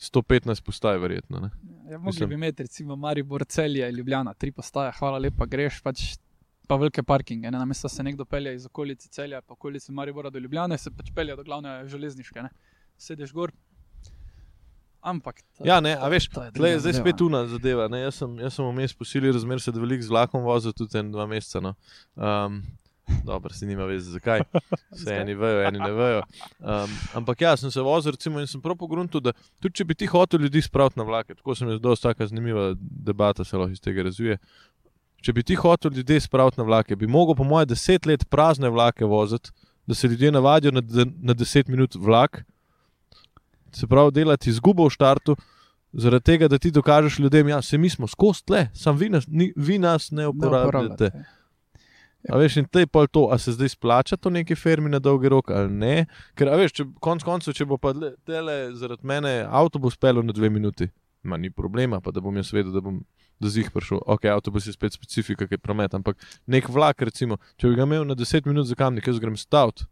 115 0.00 0.62
postaj, 0.64 0.98
verjetno. 0.98 1.40
Ne? 1.40 1.50
Ja, 1.90 1.98
mogli 1.98 2.06
Mislim- 2.06 2.28
bi 2.28 2.34
imeti, 2.34 2.62
recimo, 2.62 2.96
Maribor, 2.96 3.44
Celje, 3.44 3.90
Ljubljana, 3.92 4.34
tri 4.34 4.52
postaje, 4.52 4.92
hvala 4.98 5.18
lepa, 5.18 5.46
greš 5.46 5.80
pač. 5.82 6.16
Pa 6.68 6.76
velike 6.78 7.02
parkinge, 7.02 7.50
ne? 7.50 7.58
namesto 7.58 7.88
da 7.88 7.92
se 7.92 8.02
nekdo 8.02 8.24
pelje 8.24 8.54
iz 8.54 8.66
okolice 8.66 9.08
Celja, 9.08 9.40
pa 9.42 9.52
okolice 9.52 9.92
Maribora 9.92 10.30
do 10.30 10.38
Ljubljana, 10.38 10.78
se 10.78 10.90
pač 10.90 11.10
pelje 11.14 11.36
do 11.36 11.42
glavne 11.44 11.88
železniške. 11.88 12.42
Ne? 12.42 12.48
Sedeš 12.96 13.32
gor. 13.32 13.52
Ampak. 15.02 15.40
to- 15.58 15.66
Ja, 15.66 15.80
ne, 15.80 15.96
a 15.96 16.08
veš, 16.08 16.28
to 16.30 16.42
je 16.42 16.52
tle 16.52 16.68
je 16.68 16.76
druga 16.76 16.80
zdaj 16.80 16.92
spet 16.94 17.20
ne. 17.20 17.26
una 17.26 17.46
zadeva. 17.46 17.88
Ne? 17.88 18.00
Jaz 18.00 18.14
sem, 18.14 18.38
jaz 18.38 18.54
sem 18.54 18.64
vmes 18.64 18.94
posili 18.94 19.32
razmer, 19.32 19.60
se 19.60 19.70
veliko 19.70 20.02
z 20.02 20.08
vlakom 20.08 20.42
vozil, 20.42 20.72
tudi 20.72 20.98
en 20.98 21.10
dva 21.12 21.26
meseca. 21.26 21.60
No. 21.60 21.74
Um, 22.16 22.62
Dobro, 23.26 23.50
se 23.52 23.66
nima 23.66 23.84
veze, 23.84 24.10
zakaj. 24.10 24.40
Vse 24.92 25.16
eni 25.16 25.34
vejo, 25.34 25.64
eni 25.66 25.78
ne 25.78 25.90
vejo. 25.92 26.20
Um, 26.60 26.90
ampak 27.14 27.40
ja, 27.40 27.56
sem 27.56 27.70
se 27.70 27.80
vozil 27.80 28.14
recimo, 28.14 28.40
in 28.40 28.46
sem 28.46 28.62
prav 28.62 28.76
pogrunil, 28.78 29.20
da 29.20 29.32
tudi 29.60 29.74
če 29.74 29.84
bi 29.84 29.94
ti 29.94 30.06
hotel 30.06 30.40
ljudi 30.40 30.62
spraviti 30.62 30.98
na 30.98 31.04
vlake, 31.04 31.34
tako 31.34 31.54
se 31.54 31.66
mi 31.66 31.74
zdi, 31.76 31.96
tako 32.02 32.26
zanimiva 32.26 32.68
debata 32.78 33.44
se 33.44 33.58
lahko 33.58 33.72
iz 33.72 33.80
tega 33.80 34.02
razvije. 34.02 34.38
Če 35.20 35.32
bi 35.32 35.42
ti 35.42 35.54
hotel 35.54 35.92
ljudi 35.92 36.20
spraviti 36.20 36.60
na 36.60 36.64
vlake, 36.64 36.96
bi 36.96 37.06
mogel, 37.06 37.34
po 37.34 37.44
mojem, 37.44 37.68
deset 37.68 38.06
let 38.06 38.24
prazne 38.30 38.70
vlake 38.70 39.04
voziti, 39.04 39.50
da 39.86 39.94
se 39.94 40.08
ljudje 40.08 40.32
navadijo 40.32 40.70
na, 40.70 40.82
na 41.20 41.34
deset 41.34 41.68
minut 41.68 41.94
vlak, 41.94 42.44
se 43.72 43.86
pravi, 43.86 44.12
delati 44.12 44.50
izgubo 44.50 44.86
v 44.86 44.90
štartu, 44.90 45.36
zaradi 45.94 46.24
tega, 46.24 46.48
da 46.48 46.58
ti 46.58 46.70
dokažeš 46.70 47.18
ljudem, 47.18 47.46
da 47.46 47.52
ja, 47.52 47.62
se 47.62 47.78
mi 47.78 47.88
smo 47.88 48.06
skozi 48.06 48.44
tle, 48.44 48.68
sam 48.74 48.96
vi 48.96 49.08
nas, 49.08 49.24
ni, 49.28 49.52
vi 49.56 49.78
nas 49.78 50.10
ne 50.10 50.22
Ne 50.22 50.28
uporabljate. 50.28 50.68
uporabljate. 50.68 51.24
A 52.24 52.36
veš, 52.38 52.56
in 52.56 52.66
te 52.66 52.86
pol 52.86 53.08
to, 53.08 53.24
a 53.26 53.38
se 53.38 53.50
zdaj 53.52 53.68
splača 53.68 54.16
to 54.16 54.30
neki 54.30 54.54
firmi 54.54 54.86
na 54.88 54.98
dolgi 54.98 55.28
rok 55.28 55.50
ali 55.50 55.70
ne. 55.70 55.94
Ker, 56.34 56.48
a 56.48 56.56
veš, 56.56 56.72
če, 56.72 56.84
konc 57.00 57.22
koncev, 57.22 57.52
če 57.52 57.66
bo 57.66 57.78
pa 57.78 57.90
le- 57.90 58.12
tele 58.24 58.70
zaradi 58.74 59.02
mene 59.04 59.32
avtobus 59.42 59.96
pelil 59.96 60.22
na 60.22 60.32
dve 60.32 60.46
minuti, 60.48 60.86
ma 61.22 61.36
ni 61.36 61.50
problema, 61.50 61.98
pa 62.00 62.10
da 62.10 62.20
bom 62.20 62.36
jaz 62.36 62.52
vedel, 62.52 62.70
da 62.70 62.80
bom 62.80 63.00
do 63.40 63.50
zih 63.50 63.70
prišel. 63.70 63.98
Ok, 64.06 64.24
avtobus 64.26 64.66
je 64.66 64.72
spet 64.72 64.92
specifika, 64.92 65.48
ki 65.48 65.54
je 65.54 65.58
promet, 65.58 65.94
ampak 65.94 66.14
nek 66.46 66.68
vlak, 66.68 67.02
recimo, 67.02 67.40
če 67.56 67.68
bi 67.68 67.74
ga 67.74 67.82
imel 67.82 68.06
na 68.06 68.14
10 68.14 68.46
minut 68.46 68.66
za 68.66 68.74
kamnik, 68.74 69.02
jaz 69.04 69.18
grem 69.18 69.34
stavt. 69.36 69.82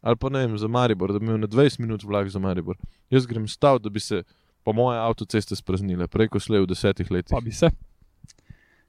Ali 0.00 0.16
pa 0.16 0.28
ne 0.28 0.38
vem, 0.40 0.54
za 0.54 0.68
Maribor, 0.68 1.12
da 1.12 1.18
bi 1.18 1.26
imel 1.26 1.38
na 1.38 1.46
20 1.48 1.80
minut 1.80 2.02
vlak 2.02 2.28
za 2.28 2.38
Maribor. 2.38 2.76
Jaz 3.10 3.26
grem 3.26 3.48
stavt, 3.48 3.82
da 3.82 3.90
bi 3.90 4.00
se 4.00 4.22
po 4.62 4.72
moje 4.72 4.98
avtoceste 5.00 5.56
spraznile, 5.56 6.06
prej 6.06 6.28
ko 6.28 6.38
slej 6.38 6.60
v 6.60 6.66
desetih 6.66 7.10
letih. 7.10 7.30
Pa 7.30 7.40
bi 7.40 7.52
se. 7.52 7.70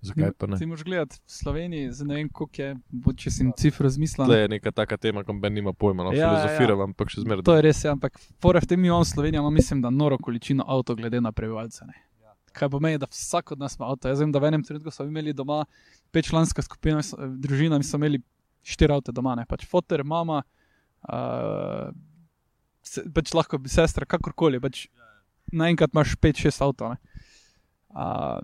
Zakaj 0.01 0.31
pa 0.31 0.47
ne? 0.47 0.55
Ti 0.55 0.65
moraš 0.65 0.83
gledati 0.83 1.15
v 1.17 1.31
Sloveniji, 1.33 1.91
zdaj 1.91 2.07
ne 2.07 2.15
vem, 2.15 2.29
koliko 2.29 2.61
je, 2.61 2.69
bo, 2.89 3.11
če 3.13 3.29
si 3.29 3.43
cifr 3.53 3.83
razmislil. 3.83 4.25
Tle 4.25 4.37
je 4.37 4.47
neka 4.49 4.71
taka 4.71 4.95
tema, 4.97 5.23
ko 5.23 5.33
ben 5.35 5.51
nima 5.51 5.73
pojma, 5.73 6.05
no, 6.05 6.11
Ja, 6.11 6.17
ja, 6.17 6.23
ja. 6.23 6.29
filozofiram, 6.37 6.83
ampak 6.85 7.11
še 7.11 7.21
zmeraj. 7.21 7.43
To 7.43 7.51
je 7.53 7.61
res, 7.61 7.81
ja, 7.83 7.91
ampak 7.91 8.15
fora 8.37 8.61
v 8.61 8.69
tem 8.69 8.79
imamo 8.81 9.03
Slovenija, 9.03 9.41
ima 9.41 9.51
mislim, 9.51 9.81
da 9.81 9.91
noro 9.91 10.15
količino 10.17 10.63
avto 10.65 10.95
glede 10.95 11.19
na 11.19 11.31
prebivalce. 11.31 11.83
Ne. 11.83 11.97
Kaj 12.51 12.69
pomeni, 12.69 12.97
da 12.97 13.07
vsak 13.07 13.51
od 13.51 13.59
nas 13.59 13.75
ima 13.75 13.89
avto. 13.89 14.07
Jaz 14.07 14.19
vem, 14.19 14.31
da 14.31 14.39
v 14.39 14.47
enem 14.47 14.63
trenutku 14.63 14.89
smo 14.89 15.05
imeli 15.05 15.33
doma 15.33 15.65
petčlanska 16.09 16.61
skupina, 16.61 17.01
s- 17.01 17.11
družina, 17.37 17.75
mi 17.75 17.83
smo 17.83 17.99
imeli 17.99 18.21
štiri 18.63 18.93
avto 18.93 19.11
doma, 19.11 19.35
ne. 19.35 19.45
pač 19.45 19.67
fotor, 19.67 20.01
mama, 20.05 20.39
uh, 21.07 21.89
se, 22.83 23.03
pač 23.13 23.33
lahko 23.33 23.57
bi 23.61 23.69
sestra, 23.71 24.05
kakorkoli, 24.05 24.59
pač 24.59 24.87
naenkrat 25.51 25.93
imaš 25.95 26.15
pet, 26.21 26.37
šest 26.37 26.61
avto. 26.61 26.89
ne. 26.89 26.97
Uh, 27.89 28.39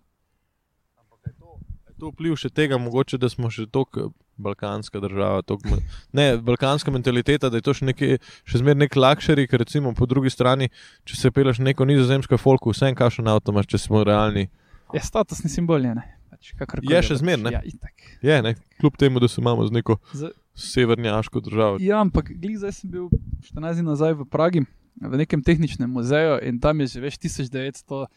Je 1.26 2.00
to 2.04 2.10
vpliv 2.12 2.36
še 2.36 2.50
tega, 2.52 2.76
mogoče, 2.76 3.16
da 3.16 3.30
smo 3.32 3.48
še 3.48 3.70
tako 3.72 4.10
balkanska 4.36 5.00
država. 5.00 5.40
Me- 5.64 5.80
ne, 6.12 6.26
balkanska 6.44 6.92
mentaliteta, 6.92 7.48
da 7.50 7.56
je 7.56 7.64
to 7.64 7.72
še, 7.72 7.86
nekaj, 7.88 8.18
še 8.44 8.60
zmeraj 8.60 8.82
nek 8.84 8.98
lakšeri, 9.00 9.46
ker 9.48 9.64
recimo 9.64 9.94
po 9.96 10.04
drugi 10.04 10.28
strani, 10.28 10.68
če 11.08 11.16
se 11.16 11.32
peleš 11.32 11.62
neko 11.64 11.88
nizozemsko 11.88 12.36
folku, 12.36 12.74
vse 12.76 12.90
en 12.92 12.98
kašen 13.00 13.32
avto 13.32 13.56
imaš, 13.56 13.70
če 13.72 13.80
smo 13.80 14.04
realni. 14.04 14.50
je 14.92 15.00
statusni 15.00 15.48
simbol, 15.50 15.80
je, 15.80 15.96
ne. 15.96 16.04
Pač, 16.36 16.52
Je 16.52 16.92
je, 16.92 17.02
še 17.02 17.16
pač, 17.16 17.22
zmeraj, 17.24 17.44
ne? 17.48 17.52
Ja, 17.56 17.62
itak. 17.64 17.96
Je, 18.20 18.42
ne, 18.44 18.56
kljub 18.82 19.00
temu, 19.00 19.24
da 19.24 19.32
se 19.32 19.40
imamo 19.40 19.64
z 19.64 19.72
neko 19.72 19.96
Z, 20.12 20.36
severnjaško 20.56 21.40
državo. 21.40 21.78
Ja, 21.84 22.00
ampak 22.00 22.32
glih 22.40 22.58
zdaj 22.60 22.80
sem 22.80 22.92
bil 22.92 23.10
14 23.52 23.82
dni 23.82 23.86
nazaj 23.90 24.16
v 24.16 24.26
Pragi, 24.32 24.64
v 25.02 25.20
nekem 25.20 25.44
tehničnem 25.44 25.92
muzeju 25.92 26.40
in 26.48 26.60
tam 26.64 26.80
je 26.80 26.96
že 26.96 27.04
več 27.04 27.20
1934, 27.20 28.08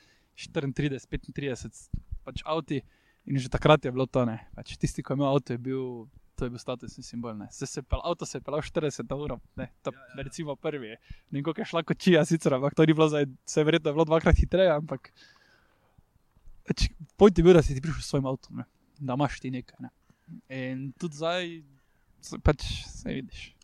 35, 1.10 1.90
pač 2.22 2.42
avti 2.46 2.82
in 3.26 3.38
že 3.38 3.50
takrat 3.50 3.84
je 3.84 3.90
bilo 3.92 4.06
to 4.06 4.24
ne. 4.24 4.38
Pač 4.54 4.78
tisti, 4.78 5.02
ki 5.02 5.12
je 5.12 5.18
imel 5.18 5.28
avto, 5.34 5.52
je 5.52 5.58
bil. 5.58 6.06
To 6.38 6.46
je 6.46 6.54
bil 6.54 6.60
statusni 6.62 7.02
simbol. 7.02 7.34
Se 7.50 7.66
je 7.66 7.82
pel, 7.82 7.98
avto 8.06 8.22
se 8.22 8.38
je 8.38 8.42
pelal 8.46 8.62
40 8.62 9.10
ur, 9.10 9.32
ne, 9.58 9.66
to, 9.82 9.90
ja, 9.90 9.98
ja. 9.98 10.22
recimo 10.22 10.54
prvi. 10.54 10.94
Ne 10.94 11.40
vem, 11.40 11.42
koliko 11.42 11.64
je 11.64 11.66
šla 11.66 11.82
kočija, 11.82 12.22
sicer, 12.22 12.54
ampak 12.54 12.78
to 12.78 12.86
ni 12.86 12.94
bilo 12.94 13.08
zdaj, 13.10 13.26
se 13.42 13.58
je 13.58 13.66
verjetno 13.66 13.90
bilo 13.90 14.06
dvakrat 14.06 14.38
hitreje, 14.38 14.70
ampak 14.70 15.10
pač, 16.62 16.86
pojdi 17.18 17.42
bil, 17.42 17.58
da 17.58 17.62
si 17.66 17.74
ti 17.74 17.82
prišel 17.82 18.06
s 18.06 18.12
svojim 18.14 18.30
avtom, 18.30 18.62
ne. 18.62 18.68
da 19.02 19.18
imaš 19.18 19.40
ti 19.42 19.50
nekaj. 19.50 19.82
Ne. 19.82 19.90
In 20.46 20.86
tudi 20.94 21.18
zdaj, 21.18 21.58
se- 21.58 21.77
pač 22.42 22.64
se 22.86 23.12
vidiš. 23.12 23.54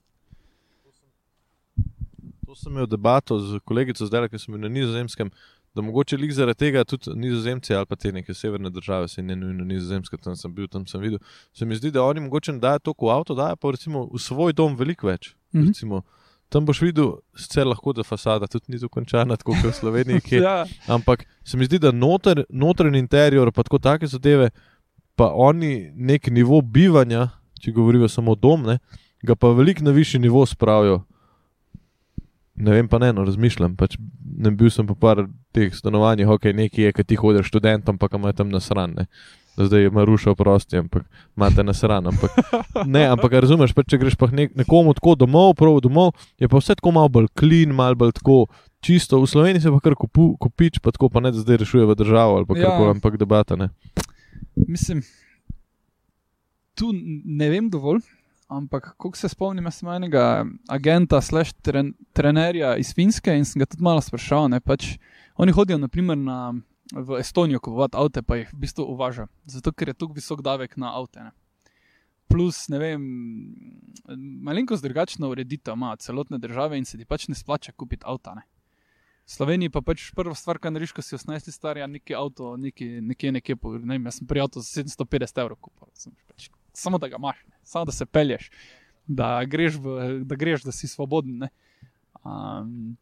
To 2.46 2.54
sem 2.54 2.72
imel 2.72 2.86
debato 2.86 3.38
z 3.40 3.60
kolegico 3.64 4.06
zdaj, 4.06 4.28
ki 4.28 4.38
sem 4.38 4.54
bil 4.54 4.62
na 4.62 4.72
nizozemskem. 4.72 5.30
Da 5.74 5.82
mogoče 5.82 6.14
lik 6.16 6.30
zaradi 6.30 6.58
tega 6.58 6.84
tudi 6.86 7.10
nizozemci 7.18 7.74
ali 7.74 7.86
pa 7.90 7.96
te 7.98 8.12
neke 8.12 8.34
severne 8.34 8.70
države, 8.70 9.08
se 9.08 9.22
ne 9.22 9.34
nujno 9.36 9.64
nizozemske, 9.66 10.16
tam 10.22 10.36
sem 10.38 10.52
bil, 10.54 10.68
tam 10.70 10.86
sem 10.86 11.00
videl. 11.02 11.18
Se 11.52 11.66
mi 11.66 11.74
zdi, 11.74 11.90
da 11.90 12.04
oni 12.06 12.20
mogoče 12.20 12.52
ne 12.52 12.62
dajo 12.62 12.78
toliko 12.78 13.08
v 13.08 13.10
avto, 13.10 13.34
dajo 13.34 13.56
pa 13.56 13.72
recimo 13.74 14.04
v 14.12 14.20
svoj 14.22 14.54
dom 14.54 14.76
veliko 14.78 15.10
več. 15.10 15.34
Mhm. 15.54 15.66
Recimo, 15.66 16.04
tam 16.48 16.66
boš 16.66 16.84
videl, 16.84 17.16
sicer 17.34 17.66
lahko 17.66 17.92
da 17.92 18.04
fasada 18.06 18.46
tudi 18.46 18.70
ni 18.70 18.78
dokončana, 18.78 19.36
tako 19.36 19.56
kot 19.56 19.72
v 19.72 19.74
Sloveniji, 19.80 20.22
kje, 20.22 20.42
Ja, 20.46 20.62
ampak 20.86 21.26
se 21.44 21.58
mi 21.58 21.66
zdi, 21.66 21.80
da 21.82 21.90
noter, 21.90 22.44
notranji 22.50 23.02
interior, 23.02 23.50
pa 23.52 23.66
tako 23.66 23.82
take 23.82 24.06
zadeve, 24.06 24.52
pa 25.18 25.32
oni 25.34 25.90
nek 25.94 26.30
nivo 26.30 26.60
bivanja, 26.62 27.32
če 27.64 27.72
govorijo 27.72 28.08
samo 28.12 28.36
dom, 28.36 28.68
ne, 28.68 28.78
ga 29.24 29.34
pa 29.34 29.50
veliko 29.56 29.84
na 29.84 29.94
višji 29.96 30.20
nivo 30.20 30.44
spravijo. 30.46 31.02
Ne 32.54 32.70
vem, 32.76 32.88
pa 32.88 33.00
ne, 33.02 33.08
no, 33.12 33.24
razmišljam. 33.26 33.72
Pač 33.74 33.96
ne 34.38 34.52
bil 34.54 34.70
sem 34.70 34.86
po 34.86 34.94
par 34.94 35.24
teh 35.54 35.72
stanovanjih, 35.74 36.28
ok, 36.30 36.52
neki 36.54 36.84
je, 36.86 36.92
ki 36.94 37.04
ti 37.04 37.16
hodiš 37.18 37.48
študentom, 37.50 37.98
pa 37.98 38.06
imajo 38.12 38.36
tam 38.38 38.52
nasrane. 38.54 39.08
Zdaj 39.56 39.86
je 39.86 39.90
Maruša 39.94 40.32
oprosti, 40.34 40.78
ampak 40.78 41.02
imate 41.36 41.62
nasran. 41.62 42.06
Ampak, 42.10 42.30
ne, 42.94 43.04
ampak 43.10 43.36
razumeš, 43.42 43.74
pa 43.74 43.84
če 43.86 43.98
greš 44.02 44.16
pa 44.18 44.26
nek, 44.30 44.54
nekomu 44.58 44.94
tako 44.98 45.14
domov, 45.18 45.54
prav 45.58 45.78
domov, 45.82 46.14
je 46.42 46.50
pa 46.50 46.58
vse 46.58 46.74
tako 46.78 46.94
malo 46.94 47.10
bolj 47.10 47.28
klin, 47.38 47.74
malo 47.74 47.98
bolj 47.98 48.16
tako 48.18 48.38
čisto. 48.82 49.20
V 49.22 49.30
Sloveniji 49.30 49.62
se 49.66 49.74
pa 49.74 49.78
kar 49.82 49.94
kupu, 49.98 50.32
kupič, 50.42 50.78
pa 50.82 50.94
tako 50.94 51.10
pa 51.10 51.22
ne, 51.22 51.30
da 51.34 51.42
zdaj 51.42 51.62
rešuje 51.62 51.86
v 51.86 51.98
državo 51.98 52.38
ali 52.38 52.46
pa 52.50 52.58
Ja. 52.58 52.70
karkoli, 52.70 52.98
ampak 52.98 53.18
debata 53.18 53.56
ne. 53.56 53.70
mislim, 54.66 55.02
tu 56.74 56.90
ne 56.92 57.48
vem 57.50 57.70
dovolj, 57.70 58.02
ampak 58.48 58.94
koliko 58.96 59.18
se 59.18 59.28
spomnim, 59.28 59.64
jaz 59.64 59.80
sem 59.80 59.90
enega 59.94 60.44
agenta, 60.68 61.20
slash 61.22 61.54
tren, 61.62 61.94
trenerja 62.12 62.74
iz 62.80 62.92
Finske 62.94 63.34
in 63.34 63.46
sem 63.48 63.62
ga 63.62 63.68
tudi 63.70 63.84
malo 63.84 64.02
sprašal. 64.04 64.48
Ne, 64.52 64.60
pač, 64.60 64.96
oni 65.40 65.54
hodijo 65.54 65.78
naprimer 65.80 66.18
na, 66.18 66.38
v 66.92 67.20
Estonijo 67.20 67.60
kupovati 67.60 67.98
avto, 67.98 68.22
pa 68.22 68.40
jih 68.40 68.52
v 68.52 68.60
bistvu 68.66 68.86
uvaža, 68.94 69.28
zato 69.46 69.72
ker 69.72 69.90
je 69.90 69.98
tukaj 69.98 70.20
visok 70.20 70.44
davek 70.44 70.76
na 70.76 70.94
avte. 70.98 71.24
Ne. 71.24 71.32
Plus, 72.28 72.64
ne 72.72 72.80
vem, 72.80 73.02
malenkost 74.42 74.82
drugačna 74.82 75.28
ureditev 75.28 75.76
ima 75.76 75.94
celotne 75.96 76.38
države 76.38 76.78
in 76.78 76.84
se 76.84 76.98
ti 76.98 77.04
pač 77.04 77.28
ne 77.28 77.34
splača 77.34 77.72
kupiti 77.72 78.04
avta. 78.06 78.34
Ne. 78.34 78.46
V 79.24 79.32
Sloveniji 79.32 79.72
pa 79.72 79.80
pač 79.80 80.10
prva 80.12 80.34
stvar, 80.36 80.58
kar 80.60 80.72
narediš, 80.72 80.92
ko 80.92 81.02
si 81.02 81.16
18 81.16 81.48
star, 81.52 81.78
je 81.80 81.86
neki 81.88 82.16
avto, 82.16 82.56
neki, 82.60 83.00
nekje, 83.00 83.32
nekje, 83.32 83.56
po, 83.56 83.72
ne 83.78 83.96
vem, 83.96 84.10
jaz 84.10 84.20
sem 84.20 84.28
pri 84.28 84.42
avtu 84.44 84.60
za 84.60 84.82
750 84.82 85.40
evrov 85.40 85.60
kupil. 85.64 85.88
razumeš, 85.88 86.26
Pač, 86.28 86.50
samo 86.74 86.98
da 86.98 87.08
ga 87.08 87.16
imaš, 87.16 87.44
ne. 87.48 87.56
samo 87.62 87.84
da 87.84 87.92
se 87.92 88.06
pelješ, 88.06 88.50
da 89.06 89.44
greš, 89.44 89.74
v, 89.74 89.96
da, 90.24 90.34
greš 90.34 90.62
da 90.62 90.72
si 90.72 90.88
svoboden. 90.88 91.38
ne. 91.38 91.48
Um, 92.24 92.96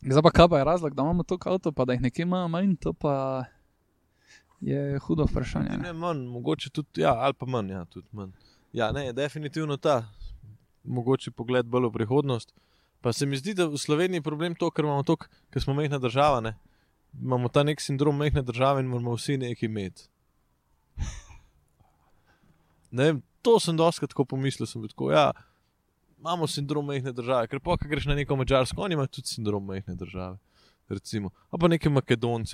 zdaj 0.00 0.22
pa 0.22 0.30
kaj 0.30 0.48
pa 0.48 0.58
je 0.58 0.64
razlog, 0.64 0.94
da 0.94 1.02
imamo 1.02 1.22
toliko 1.22 1.50
avto, 1.50 1.72
pa 1.72 1.84
da 1.84 1.92
jih 1.92 2.02
nekje 2.02 2.22
imamo 2.22 2.48
manj, 2.48 2.76
to 2.76 2.92
pa 2.92 3.44
je 4.60 4.98
hudo 4.98 5.24
vprašanje. 5.24 5.70
Ne. 5.70 5.78
Ne, 5.78 5.92
manj, 5.92 6.24
mogoče 6.26 6.70
tudi, 6.70 7.00
ja, 7.00 7.14
ali 7.14 7.34
pa 7.34 7.46
manj, 7.46 7.70
ja, 7.70 7.84
tudi 7.84 8.06
manj. 8.12 8.32
Ja, 8.72 8.92
ne, 8.92 9.12
definitivno 9.12 9.76
ta, 9.76 10.04
mogoče 10.84 11.30
pogled 11.30 11.66
bolj 11.66 11.88
v 11.88 11.92
prihodnost. 11.92 12.54
Pa 13.00 13.12
se 13.12 13.26
mi 13.26 13.36
zdi, 13.36 13.54
da 13.54 13.66
v 13.66 13.78
Sloveniji 13.80 14.20
je 14.20 14.22
problem 14.22 14.54
to, 14.54 14.68
ker 14.70 14.84
imamo 14.84 15.02
to, 15.02 15.16
ker 15.50 15.62
smo 15.62 15.74
mehna 15.74 15.98
država, 15.98 16.40
ne. 16.40 16.54
Imamo 17.16 17.48
ta 17.48 17.62
nek 17.62 17.80
sindrom 17.80 18.16
mehne 18.16 18.42
države 18.42 18.84
in 18.84 18.90
moramo 18.92 19.16
vsi 19.16 19.38
nekaj 19.40 19.66
imeti. 19.66 20.08
Vem, 22.92 23.22
to 23.42 23.56
sem 23.62 23.76
doskrat 23.76 24.12
tako 24.12 24.26
pomislil, 24.34 24.68
sem 24.68 24.82
bil 24.82 24.92
tako, 24.92 25.10
ja, 25.14 25.30
imamo 26.18 26.48
sindrom 26.50 26.86
mehne 26.86 27.12
države, 27.16 27.48
ker 27.48 27.62
pa, 27.64 27.78
ko 27.80 27.88
greš 27.88 28.10
na 28.10 28.18
neko 28.18 28.36
mačarsko, 28.36 28.82
oni 28.84 28.98
imajo 28.98 29.14
tudi 29.18 29.32
sindrom 29.32 29.66
mehne 29.66 29.96
države. 29.96 30.38
Recimo. 30.90 31.30
A 31.54 31.58
pa 31.58 31.68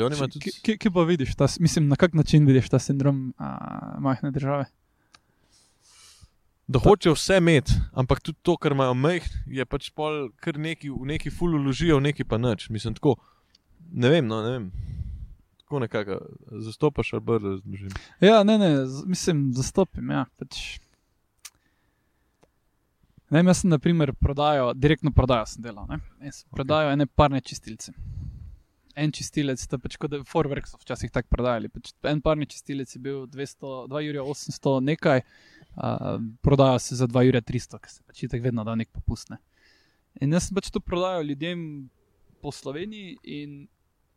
oni 0.04 0.18
imajo 0.18 0.34
tudi. 0.34 0.52
Kje, 0.60 0.76
kje 0.76 0.90
pa 0.92 1.06
vidiš, 1.08 1.32
ta, 1.40 1.48
mislim, 1.60 1.88
na 1.88 1.96
kak 1.96 2.12
način 2.14 2.46
vidiš 2.46 2.68
ta 2.68 2.78
sindrom 2.78 3.30
a, 3.38 3.96
majhne 4.00 4.30
države? 4.30 4.66
da 6.66 6.78
hočejo 6.78 7.14
vse 7.14 7.36
imeti, 7.38 7.72
ampak 7.92 8.20
tudi 8.20 8.38
to, 8.42 8.56
kar 8.56 8.72
imajo 8.72 8.94
meh, 8.94 9.24
je 9.46 9.64
pač 9.64 9.90
pol, 9.94 10.28
kar 10.42 10.58
neki, 10.58 10.90
v 10.90 11.06
neki 11.12 11.30
ful 11.30 11.54
uložijo, 11.54 12.00
v 12.00 12.08
neki 12.08 12.26
pa 12.26 12.40
nič. 12.42 12.68
Mislim, 12.74 12.96
tako, 12.98 13.16
ne 13.92 14.10
vem, 14.10 14.26
no, 14.26 14.42
ne 14.42 14.50
vem. 14.56 14.70
Tako 15.66 15.78
nekako 15.82 16.20
zastopaš, 16.62 17.12
ali 17.12 17.22
bolj 17.26 17.38
razložim. 17.42 17.88
Ja, 18.20 18.44
ne, 18.44 18.54
ne, 18.58 18.68
mislim, 19.06 19.48
zastopim. 19.52 20.10
Ja, 20.14 20.20
pač. 20.38 20.78
Ne, 23.34 23.42
jaz 23.42 23.64
sem, 23.64 23.72
na 23.74 23.80
primer, 23.82 24.12
prodajo, 24.14 24.68
direktno 24.78 25.10
prodajo 25.10 25.48
sem 25.50 25.64
delal. 25.64 25.88
Ne? 25.90 25.98
Jaz 26.22 26.44
sem 26.44 26.46
Ok. 26.46 26.54
Prodajo 26.60 26.94
ene 26.94 27.08
parne 27.10 27.42
čistilce. 27.42 27.96
En 28.94 29.10
čistilec, 29.10 29.66
to 29.66 29.82
pač 29.82 29.98
kot 29.98 30.14
Forwerk 30.30 30.70
so 30.70 30.78
včasih 30.78 31.10
tako 31.10 31.34
prodajali. 31.34 31.74
Pač 31.74 31.90
en 32.06 32.22
parni 32.22 32.46
čistilec 32.46 32.94
je 32.94 33.02
bil 33.02 33.26
200, 33.26 33.74
2 33.90 34.06
jurja 34.06 34.22
800 34.22 34.78
nekaj, 34.92 35.26
uh, 35.26 36.08
prodajo 36.46 36.78
se 36.78 37.02
za 37.02 37.10
2 37.10 37.26
jurja 37.26 37.42
300, 37.42 37.82
ker 37.82 37.90
se 37.90 38.06
pač 38.06 38.22
tako 38.22 38.46
vedno 38.46 38.62
da 38.62 38.78
nek 38.78 38.94
popustne. 38.94 39.42
In 40.22 40.30
jaz 40.30 40.46
sem 40.46 40.62
pač 40.62 40.70
to 40.70 40.78
prodajal 40.78 41.26
ljudem 41.26 41.90
po 42.38 42.54
Sloveniji 42.54 43.18
in 43.42 43.64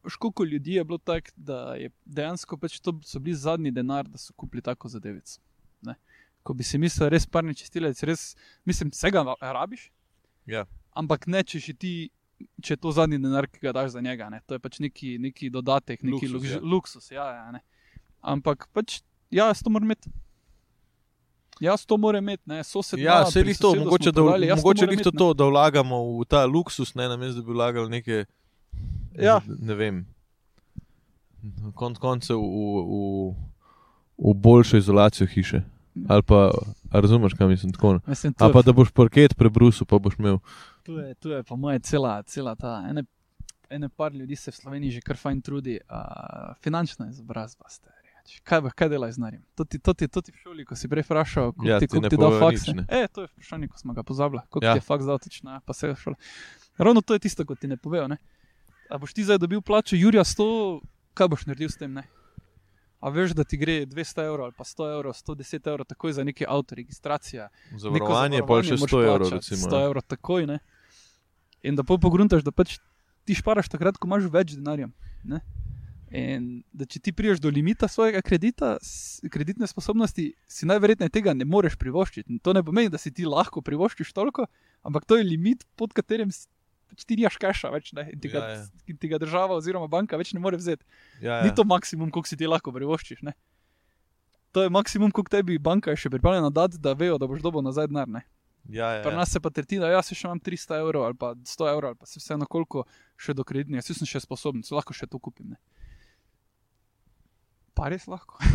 školiko 0.08 0.44
ljudi 0.44 0.74
je 0.74 0.84
bilo 0.84 0.98
tako, 0.98 1.32
da 1.36 1.76
je 1.76 1.90
dejansko 2.06 2.58
pač 2.58 2.80
to 2.80 2.94
so 3.04 3.20
bili 3.20 3.36
zadnji 3.36 3.72
denar, 3.72 4.08
da 4.08 4.18
so 4.18 4.34
kupili 4.34 4.62
tako 4.62 4.88
zadevico. 4.90 5.40
Ne. 5.82 5.96
Ko 6.44 6.54
bi 6.54 6.64
si 6.64 6.78
mislil, 6.78 7.10
res 7.10 7.26
parni 7.28 7.56
čistilec, 7.56 8.04
res, 8.04 8.36
mislim, 8.66 8.92
vsega 8.96 9.26
rabiš, 9.42 9.92
Ja. 10.48 10.66
ampak 10.96 11.28
ne, 11.28 11.44
če 11.44 11.60
si 11.62 11.74
ti, 11.74 11.92
če 12.64 12.74
je 12.74 12.78
to 12.78 12.92
zadnji 12.92 13.20
denar, 13.22 13.48
ki 13.48 13.60
ga 13.62 13.72
daš 13.76 13.92
za 13.92 14.02
njega, 14.02 14.30
ne. 14.30 14.40
to 14.48 14.56
je 14.56 14.60
pač 14.60 14.80
neki, 14.80 15.18
neki 15.20 15.50
dodatek, 15.50 16.02
neki 16.04 16.28
Luksus, 16.28 16.32
luksus. 16.34 16.52
ja. 16.56 16.60
luksus 16.64 17.12
ja, 17.12 17.28
ja, 17.36 17.52
ne. 17.52 17.62
Ampak 18.22 18.68
pač, 18.74 19.02
ja, 19.32 19.48
jaz 19.52 19.62
to 19.64 19.70
moram 19.70 19.86
imeti. 19.92 20.10
Jaz 21.60 21.86
to 21.86 21.98
moram 21.98 22.24
imeti, 22.24 22.44
ne, 22.48 22.64
sosed. 22.64 23.00
Ja, 23.00 23.26
se 23.26 23.44
jih 23.44 23.58
to, 23.60 23.76
mogoče, 23.76 24.12
da, 24.12 24.22
prodali, 24.24 24.48
mogoče 24.56 24.86
to, 24.86 24.94
imeti, 24.94 25.12
to, 25.12 25.34
da 25.34 25.44
vlagamo 25.44 25.98
v 26.20 26.26
ta 26.26 26.46
luksus, 26.46 26.96
ne 26.96 27.08
namesto, 27.12 27.42
da 27.42 27.48
bi 27.48 27.54
vlagali 27.54 27.90
neke. 27.90 28.26
Ja. 29.20 29.42
Ne 29.60 29.76
vem. 29.76 30.06
Konc 31.74 31.98
koncev 31.98 32.36
v, 32.36 32.44
v, 32.82 32.96
v 34.20 34.34
boljšo 34.36 34.78
izolacijo 34.78 35.28
hiše. 35.28 35.62
Ali 36.06 36.24
pa, 36.24 36.52
razumeš, 36.92 37.34
kaj 37.34 37.48
mislim 37.48 37.72
tako. 37.72 38.00
Mislim, 38.06 38.34
Ali 38.38 38.54
pa 38.54 38.62
da 38.62 38.72
boš 38.72 38.92
parket 38.92 39.36
prebrusil, 39.36 39.86
pa 39.86 39.98
boš 39.98 40.16
imel. 40.16 40.40
Tu 40.84 40.94
je, 40.94 41.14
tu 41.16 41.30
je 41.30 41.44
po 41.44 41.56
mojem 41.56 41.82
cela, 41.82 42.24
cela 42.24 42.56
ta. 42.56 42.86
Ene, 42.86 43.04
ene 43.70 43.90
par 43.90 44.14
ljudi 44.14 44.36
se 44.36 44.52
v 44.52 44.56
Sloveniji 44.56 44.92
že 44.92 45.02
kar 45.02 45.18
fajn 45.18 45.42
trudi, 45.42 45.80
uh, 45.82 45.98
finančna 46.58 47.10
izobrazba. 47.10 47.66
Stari. 47.70 47.96
Kaj, 48.44 48.62
bo- 48.62 48.70
kaj 48.72 48.90
delaš 48.90 49.14
z 49.14 49.20
narjem? 49.20 49.42
To 49.56 49.66
ti, 49.66 49.80
to, 49.80 49.94
ti, 49.94 50.08
to 50.08 50.22
ti 50.22 50.32
v 50.32 50.38
šoli, 50.38 50.62
ko 50.64 50.76
si 50.76 50.86
prej 50.86 51.02
vprašal, 51.02 51.50
kako 51.50 51.66
Ja, 51.66 51.80
ti, 51.80 51.88
ti 51.88 51.98
ti 52.00 52.18
da 52.18 52.30
faks. 52.32 52.68
nič, 52.68 52.76
ne. 52.76 52.84
E, 52.88 53.08
to 53.08 53.22
je 53.22 53.28
vprašanje, 53.28 53.68
ko 53.68 53.78
smo 53.78 53.94
ga 53.94 54.04
pozabili. 54.04 54.42
Koliko 54.50 54.66
Ja. 54.66 54.74
ti 54.74 54.78
je 54.78 54.86
faks 54.86 55.06
dal, 55.06 55.18
točno, 55.18 55.52
ja, 55.52 55.60
pa 55.60 55.74
se 55.74 55.88
je 55.88 55.96
šolo. 55.96 56.16
Ravno 56.78 57.02
to 57.02 57.14
je 57.14 57.20
tisto, 57.20 57.42
ko 57.42 57.56
ti 57.56 57.68
ne 57.68 57.78
povejo. 57.78 58.08
Ne? 58.08 58.18
A 58.90 58.98
boš 58.98 59.14
ti 59.14 59.24
zdaj 59.24 59.38
dobil 59.38 59.62
plačo 59.62 59.96
Jurija 59.96 60.24
100, 60.26 60.46
kaj 61.14 61.28
boš 61.30 61.46
naredil 61.46 61.70
s 61.70 61.78
tem? 61.78 61.94
Ne? 61.94 62.08
A 63.00 63.12
veš, 63.14 63.32
da 63.38 63.46
ti 63.48 63.58
gre 63.58 63.86
200 63.86 64.26
evrov 64.26 64.50
ali 64.50 64.56
pa 64.58 64.66
100 64.68 64.88
evrov, 64.98 65.14
110 65.16 65.70
evrov, 65.72 65.88
takoj 65.88 66.14
za 66.18 66.24
neki 66.24 66.48
avto, 66.48 66.76
registracija. 66.76 67.48
Zavarovanje, 67.78 68.42
pa 68.44 68.60
še 68.66 68.80
moraš 68.82 68.96
100 68.96 69.04
evrov. 69.06 69.32
Recimo, 69.38 69.70
100 69.70 69.84
evrov 69.86 70.06
takoj. 70.10 70.48
Ne? 70.50 70.58
In 71.64 71.78
da 71.80 71.86
pogruntaš, 71.86 72.44
da 72.44 72.52
pač 72.52 72.80
ti 73.30 73.38
šparaš 73.38 73.70
takrat, 73.72 74.02
ko 74.02 74.10
imaš 74.10 74.28
več 74.34 74.58
denarja. 74.58 74.90
Ne? 75.24 75.40
In 76.10 76.50
da 76.74 76.90
če 76.90 77.00
ti 77.06 77.14
priješ 77.14 77.40
do 77.44 77.54
limita 77.54 77.88
svojega 77.88 78.24
kredita, 78.26 78.76
kreditne 79.30 79.70
sposobnosti, 79.70 80.32
si 80.50 80.68
najverjetneje 80.68 81.14
tega 81.14 81.38
ne 81.38 81.46
moreš 81.46 81.78
privoščiti. 81.80 82.34
In 82.34 82.42
to 82.42 82.58
ne 82.58 82.66
pomeni, 82.66 82.90
da 82.90 82.98
si 82.98 83.14
ti 83.14 83.30
lahko 83.30 83.62
privoščiš 83.62 84.12
toliko, 84.18 84.50
ampak 84.82 85.06
to 85.06 85.22
je 85.22 85.28
limit, 85.30 85.64
pod 85.78 85.94
katerim 85.94 86.34
pač 86.90 87.06
ti 87.06 87.16
nimaš 87.20 87.38
kaša 87.42 87.70
več 87.74 87.94
ne? 87.94 88.08
in 88.14 88.20
ti 88.20 88.32
ga, 88.34 88.40
Ja, 88.40 88.50
ja. 88.58 88.66
in 88.90 88.98
ti 88.98 89.08
ga 89.08 89.20
država 89.22 89.56
oziroma 89.60 89.88
banka 89.88 90.18
več 90.18 90.34
ne 90.34 90.42
more 90.44 90.58
vzeti. 90.58 90.84
Ja, 91.22 91.40
Ja. 91.40 91.44
Ni 91.46 91.54
to 91.56 91.64
maksimum, 91.64 92.10
koliko 92.12 92.28
si 92.28 92.38
ti 92.38 92.48
lahko 92.50 92.74
privoščiš. 92.76 93.22
Ne? 93.24 93.34
To 94.52 94.64
je 94.66 94.70
maksimum, 94.74 95.12
koliko 95.14 95.30
tebi 95.30 95.60
banka 95.62 95.94
je 95.94 96.02
še 96.06 96.10
pripravljena 96.10 96.50
dati, 96.50 96.80
da 96.82 96.94
vejo, 96.98 97.18
da 97.22 97.28
boš 97.30 97.42
dobil 97.46 97.62
nazaj 97.62 97.88
denar. 97.88 98.08
Ne? 98.10 98.24
Ja, 98.70 98.90
ja, 98.98 99.04
Pri 99.06 99.14
ja. 99.14 99.18
nas 99.18 99.32
se 99.32 99.40
pa 99.40 99.50
tretjina, 99.50 99.88
jaz 99.94 100.10
še 100.12 100.28
imam 100.28 100.40
300 100.42 100.80
evrov 100.82 101.06
ali 101.08 101.16
pa 101.18 101.32
100 101.38 101.70
evrov, 101.72 101.94
ali 101.94 101.98
pa 102.02 102.06
se 102.06 102.20
vseeno 102.20 102.46
koliko 102.46 102.84
še 103.18 103.34
do 103.34 103.46
kreditnega, 103.48 103.80
jaz 103.82 103.98
sem 103.98 104.10
še 104.10 104.20
sposoben, 104.22 104.62
se 104.66 104.76
lahko 104.76 104.94
še 104.94 105.08
to 105.08 105.18
kupim. 105.18 105.54
Ne? 105.54 105.58
Pa 107.74 107.90
res 107.94 108.08
lahko. 108.10 108.38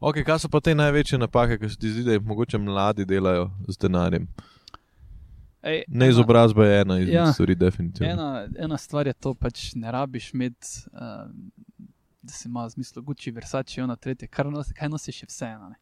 Okay, 0.00 0.24
kaj 0.24 0.38
so 0.40 0.48
pa 0.48 0.62
te 0.64 0.72
največje 0.72 1.18
napake, 1.20 1.58
ki 1.60 1.68
se 1.68 1.76
ti 1.76 1.90
zdi, 1.92 2.02
da 2.06 2.14
jih 2.14 2.22
mogoče 2.24 2.56
mladi 2.56 3.04
delajo 3.04 3.50
z 3.68 3.76
denarjem? 3.82 4.24
Ej, 5.62 5.82
Neizobrazba 5.88 6.64
je 6.66 6.80
ena 6.80 6.98
izmed 6.98 7.14
Ja. 7.14 7.32
stvari, 7.32 7.54
definitivno. 7.54 8.12
Ena, 8.12 8.48
ena 8.58 8.78
stvar 8.78 9.06
je 9.06 9.12
to, 9.12 9.34
pač 9.34 9.74
ne 9.74 9.92
rabiš 9.92 10.30
imeti, 10.34 10.66
uh, 10.92 11.28
da 12.22 12.32
si 12.32 12.48
ima 12.48 12.64
v 12.64 12.70
smislu 12.70 13.02
Gucci, 13.02 13.30
Versace, 13.30 13.82
ona 13.82 13.96
tretje, 13.96 14.28
kar 14.28 14.46
nosi, 14.46 14.74
kaj 14.74 14.88
nosiš, 14.88 15.22
je 15.22 15.26
vseeno. 15.26 15.68
ne. 15.68 15.76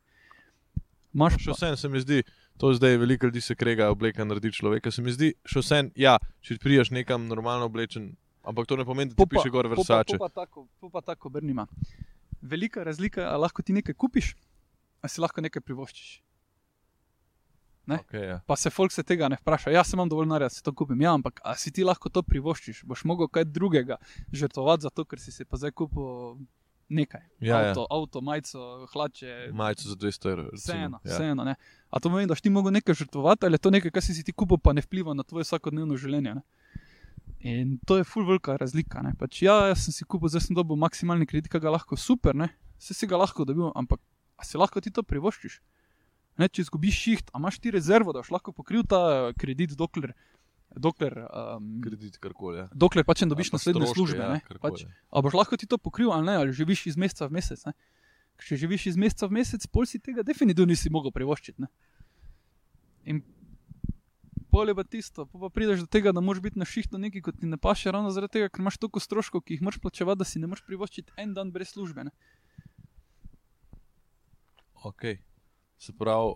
Imaš 1.14 1.39
Še 1.39 1.51
pa, 1.51 1.57
vsem 1.57 1.76
se 1.76 1.89
mi 1.89 2.01
zdi, 2.01 2.22
to 2.57 2.72
zdaj 2.74 2.97
veliko 2.97 3.26
ljudi 3.26 3.41
se 3.41 3.55
krega 3.55 3.89
obleka 3.91 4.24
naredi 4.24 4.53
človeka. 4.53 4.91
Se 4.91 5.03
mi 5.03 5.12
zdi, 5.12 5.33
še 5.45 5.62
vsem, 5.62 5.93
ja, 5.97 6.18
če 6.41 6.59
priješ 6.59 6.91
nekam 6.91 7.26
normalno 7.26 7.64
oblečen, 7.64 8.16
ampak 8.45 8.66
to 8.66 8.76
ne 8.76 8.85
pomeni, 8.85 9.11
da 9.11 9.16
ti 9.16 9.31
piše 9.31 9.51
gor 9.51 9.66
Versace. 9.66 10.18
Po 10.18 10.29
pa 10.29 10.29
tako, 10.29 10.66
po 10.81 10.91
pa 10.91 11.01
tako 11.01 11.31
brnima. 11.31 11.66
Velika 12.43 12.85
razlika 12.85 13.22
je, 13.22 13.37
lahko 13.39 13.62
ti 13.62 13.72
nekaj 13.72 13.95
kupiš, 13.95 14.35
ali 15.03 15.11
si 15.11 15.20
lahko 15.20 15.41
nekaj 15.41 15.62
privoščiš. 15.62 16.22
Ne? 17.89 17.99
Okay, 18.05 18.24
ja. 18.32 18.36
Pa 18.47 18.57
se 18.57 18.70
folk 18.70 18.93
se 18.95 19.03
tega 19.07 19.30
ne 19.32 19.39
vpraša. 19.41 19.72
Jaz 19.74 19.93
imam 19.97 20.11
dovolj 20.11 20.28
denarja, 20.28 20.51
si 20.53 20.62
to 20.64 20.72
kupim. 20.76 21.01
Ja, 21.03 21.14
ampak 21.16 21.41
a 21.45 21.55
si 21.59 21.72
ti 21.74 21.86
lahko 21.86 22.12
to 22.12 22.22
privoščiš? 22.26 22.84
Boš 22.89 23.05
mogel 23.09 23.30
kaj 23.32 23.49
drugega 23.49 23.99
žrtvovati 24.32 24.86
za 24.86 24.93
to, 24.95 25.07
ker 25.09 25.22
si 25.22 25.34
si 25.34 25.47
pa 25.49 25.61
zdaj 25.61 25.74
kupil 25.80 26.39
nekaj. 26.89 27.24
Ja, 27.41 27.49
ja. 27.49 27.70
avto, 27.70 27.86
avto, 27.91 28.20
majico, 28.24 28.86
hlače. 28.93 29.51
Majico 29.57 29.89
za 29.89 29.97
200 29.97 30.30
evrov. 30.32 30.53
Vseeno, 30.57 31.01
ja. 31.05 31.14
vseeno. 31.14 31.45
Ne? 31.45 31.57
A 31.91 32.01
to 32.01 32.12
pomeni, 32.12 32.28
da 32.30 32.36
si 32.39 32.47
ti 32.47 32.53
mogel 32.53 32.72
nekaj 32.76 33.01
žrtvovati, 33.03 33.47
ali 33.47 33.59
je 33.59 33.64
to 33.66 33.74
nekaj, 33.74 33.93
kar 33.97 34.05
si 34.05 34.16
si 34.16 34.24
ti 34.24 34.32
kupil, 34.32 34.61
pa 34.62 34.72
ne 34.76 34.84
vpliva 34.84 35.16
na 35.16 35.26
tvoje 35.26 35.49
vsakodnevno 35.49 35.99
življenje. 36.01 36.39
Ne? 36.39 36.45
In 37.49 37.76
to 37.86 38.01
je 38.01 38.07
ful 38.09 38.26
velika 38.26 38.57
razlika. 38.59 39.03
ne. 39.05 39.12
Pač, 39.18 39.43
ja, 39.45 39.68
jaz 39.70 39.84
sem 39.84 39.95
si 39.95 40.09
kupil, 40.09 40.32
zdaj 40.32 40.49
sem 40.49 40.57
dobil 40.57 40.80
maksimalni 40.80 41.28
kredit, 41.28 41.53
ki 41.53 41.61
ga 41.62 41.76
lahko 41.76 41.97
super, 41.97 42.34
ne? 42.34 42.51
se 42.78 42.95
si 42.95 43.07
ga 43.11 43.18
lahko 43.18 43.45
dobil, 43.45 43.72
ampak 43.74 44.01
a 44.39 44.47
si 44.47 44.59
lahko 44.59 44.80
ti 44.80 44.91
to 44.95 45.03
privoščiš? 45.03 45.59
Ne, 46.39 46.49
če 46.49 46.62
izgubiš 46.62 46.99
šiht, 47.03 47.30
imaš 47.34 47.59
ti 47.59 47.72
rezervo, 47.74 48.14
da 48.14 48.22
boš 48.22 48.30
lahko 48.30 48.55
pokril 48.55 48.84
ta 48.86 49.32
kredit, 49.39 49.74
dokler, 49.78 50.12
dokler, 50.76 51.16
um, 51.26 51.70
Kredit, 51.82 52.18
karkoli. 52.22 52.61
Ja. 52.62 52.66
dokler 52.72 53.07
pač 53.09 53.24
ne 53.24 53.30
dobiš 53.32 53.49
Ali 53.49 53.55
pa 53.55 53.59
naslednje 53.59 53.86
stroške, 53.86 53.99
službe. 53.99 54.22
ja, 54.22 54.32
ne. 54.36 54.59
pač, 54.62 54.84
a 54.86 55.22
boš 55.24 55.34
lahko 55.34 55.59
ti 55.59 55.66
to 55.66 55.78
pokril 55.82 56.12
ali 56.14 56.28
ne, 56.28 56.36
ali 56.39 56.55
živiš 56.55 56.86
iz 56.93 57.01
meseca 57.01 57.26
v 57.26 57.39
mesec. 57.41 57.64
Ne? 57.66 57.74
Če 58.39 58.61
živiš 58.61 58.93
iz 58.93 59.01
meseca 59.01 59.26
v 59.26 59.41
mesec, 59.41 59.66
pol 59.66 59.89
si 59.89 59.99
tega 59.99 60.22
definitivno 60.22 60.70
nisi 60.70 60.93
mogel 60.95 61.11
privoščiti. 61.11 61.64
Ne? 61.64 61.72
In 63.11 63.22
pol 64.53 64.70
je 64.70 64.76
pa 64.78 64.84
tisto, 64.86 65.26
pol 65.26 65.43
pa 65.47 65.51
prideš 65.53 65.82
do 65.84 65.91
tega, 65.91 66.14
da 66.14 66.22
moraš 66.24 66.45
biti 66.45 66.61
na 66.61 66.68
šihtu 66.68 67.01
nekaj, 67.03 67.24
kot 67.26 67.41
ti 67.43 67.51
ne 67.51 67.59
paše, 67.59 67.91
ravno 67.91 68.14
zaradi 68.14 68.39
tega, 68.39 68.53
ker 68.53 68.62
imaš 68.62 68.78
toliko 68.78 69.03
stroškov, 69.03 69.43
ki 69.43 69.59
jih 69.59 69.64
moraš 69.66 69.82
plačevati, 69.82 70.22
da 70.22 70.28
si 70.28 70.39
ne 70.39 70.47
moreš 70.47 70.62
privoščiti 70.68 71.18
en 71.18 71.34
dan 71.34 71.51
brez 71.53 71.74
službe. 71.74 72.07
Ne? 72.07 72.14
Okay. 74.86 75.18
Se 75.79 75.93
pravi, 75.93 76.33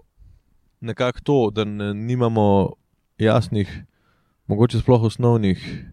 nekako 0.81 1.21
to, 1.21 1.51
da 1.51 1.65
ne, 1.65 1.95
nimamo 1.95 2.73
jasnih, 3.19 3.85
mogoče 4.47 4.81
sploh 4.81 5.03
osnovnih 5.03 5.89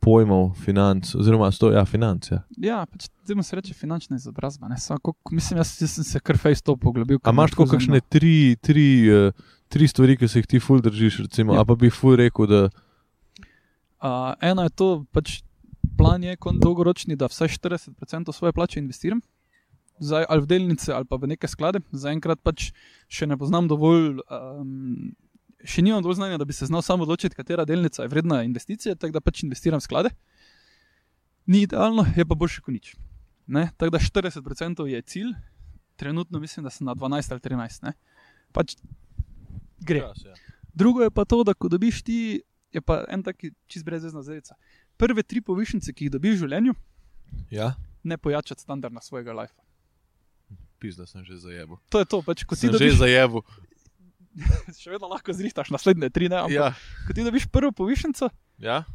pojmov 0.00 0.54
financ, 0.54 1.14
oziroma 1.14 1.50
sto, 1.50 1.70
ja, 1.72 1.84
financ. 1.84 2.30
Ja. 2.30 2.42
Ja, 2.58 2.86
pač 2.86 3.08
temu 3.26 3.42
se 3.42 3.56
reče 3.56 3.74
finančna 3.74 4.16
izobrazba. 4.16 4.68
ne. 4.68 4.76
Koliko- 5.02 5.32
Mislim, 5.32 5.56
jaz, 5.56 5.82
jaz 5.82 5.90
sem 5.90 6.04
se 6.04 6.20
kar 6.20 6.38
face 6.38 6.62
to 6.62 6.76
poglobil. 6.76 7.18
A 7.22 7.30
imaš 7.30 7.50
tako 7.50 7.66
kakšne 7.66 8.00
tri, 8.00 8.56
tri, 8.56 9.08
eh, 9.08 9.32
tri 9.68 9.88
stvari, 9.88 10.16
ki 10.16 10.28
se 10.28 10.38
jih 10.38 10.46
ti 10.46 10.60
ful 10.60 10.80
držiš, 10.80 11.18
recimo, 11.18 11.54
Ja. 11.54 11.60
a 11.60 11.64
pa 11.64 11.74
bi 11.74 11.90
ful 11.90 12.16
rekel, 12.16 12.46
da 12.46 12.68
Uh, 14.02 14.08
eno 14.40 14.62
je 14.62 14.70
to, 14.70 15.04
pač 15.12 15.42
plan 15.98 16.22
je 16.24 16.36
dolgoročni, 16.56 17.16
da 17.16 17.26
vsaj 17.26 17.48
40% 17.48 18.32
svoje 18.32 18.52
plače 18.52 18.78
investiram. 18.78 19.20
Zdaj, 20.00 20.24
ali 20.28 20.40
v 20.40 20.48
delnice, 20.48 20.92
ali 20.96 21.04
pa 21.04 21.18
v 21.20 21.28
neke 21.28 21.48
sklade. 21.48 21.82
Zaenkrat 21.92 22.40
pač 22.40 22.70
še 23.12 23.28
ne 23.28 23.36
poznam 23.36 23.68
dovolj, 23.68 24.22
um, 24.32 25.12
še 25.60 25.84
nimam 25.84 26.00
dovolj 26.00 26.20
znanja, 26.22 26.38
da 26.40 26.46
bi 26.48 26.56
se 26.56 26.68
znal 26.70 26.82
sam 26.82 27.04
odločiti, 27.04 27.36
katera 27.36 27.66
delnica 27.68 28.06
je 28.06 28.12
vredna 28.12 28.40
investicije, 28.46 28.96
tako 28.96 29.18
da 29.18 29.24
pač 29.24 29.44
investiram 29.44 29.82
v 29.82 29.84
sklade. 29.84 30.12
Ni 31.50 31.66
idealno, 31.66 32.06
je 32.16 32.24
pa 32.24 32.38
boljše 32.38 32.64
kot 32.64 32.72
nič. 32.72 32.94
Ne? 33.50 33.68
Tako 33.76 33.98
da 33.98 34.00
40% 34.00 34.86
je 34.88 35.02
cilj, 35.02 35.32
trenutno 36.00 36.40
mislim, 36.40 36.64
da 36.64 36.72
sem 36.72 36.88
na 36.88 36.94
12 36.96 37.36
ali 37.36 37.44
13. 37.44 37.84
Ne? 37.84 37.92
Pač 38.56 38.78
gre. 39.84 40.06
Čas, 40.06 40.24
ja. 40.24 40.34
Drugo 40.72 41.04
je 41.04 41.12
pa 41.12 41.26
to, 41.28 41.42
da 41.44 41.52
ko 41.52 41.68
dobiš 41.68 42.00
ti, 42.06 42.40
je 42.72 42.80
pa 42.80 43.02
en 43.10 43.26
taki 43.26 43.52
čist 43.68 43.84
brezvezna 43.84 44.22
zvezda. 44.24 44.56
Prve 44.96 45.26
tri 45.26 45.42
povišice, 45.44 45.92
ki 45.92 46.06
jih 46.06 46.14
dobiš 46.14 46.38
v 46.38 46.46
življenju, 46.46 46.76
Ja? 47.50 47.74
ne 48.02 48.18
pojačati 48.18 48.60
standarda 48.60 49.00
svojega 49.00 49.32
life. 49.32 49.54
Pizda 50.80 51.04
sem 51.04 51.20
že 51.28 51.36
zajebil. 51.36 51.76
To 51.92 52.00
je 52.00 52.08
to, 52.08 52.22
pač, 52.24 52.48
ko 52.48 52.56
ti 52.56 52.66
Sem 52.66 52.72
že 52.72 52.80
dobiš, 52.80 52.96
zajebil. 53.04 53.44
še 54.80 54.88
vedno 54.94 55.10
lahko 55.10 55.34
zrihtaš 55.36 55.68
naslednje 55.74 56.08
tri, 56.14 56.32
ne, 56.32 56.40
ampak 56.40 56.56
ja. 56.56 56.70
Ko 57.04 57.12
ti 57.12 57.26
dobiš 57.26 57.50
prvo 57.52 57.74
povišenco, 57.76 58.30
ja, 58.62 58.86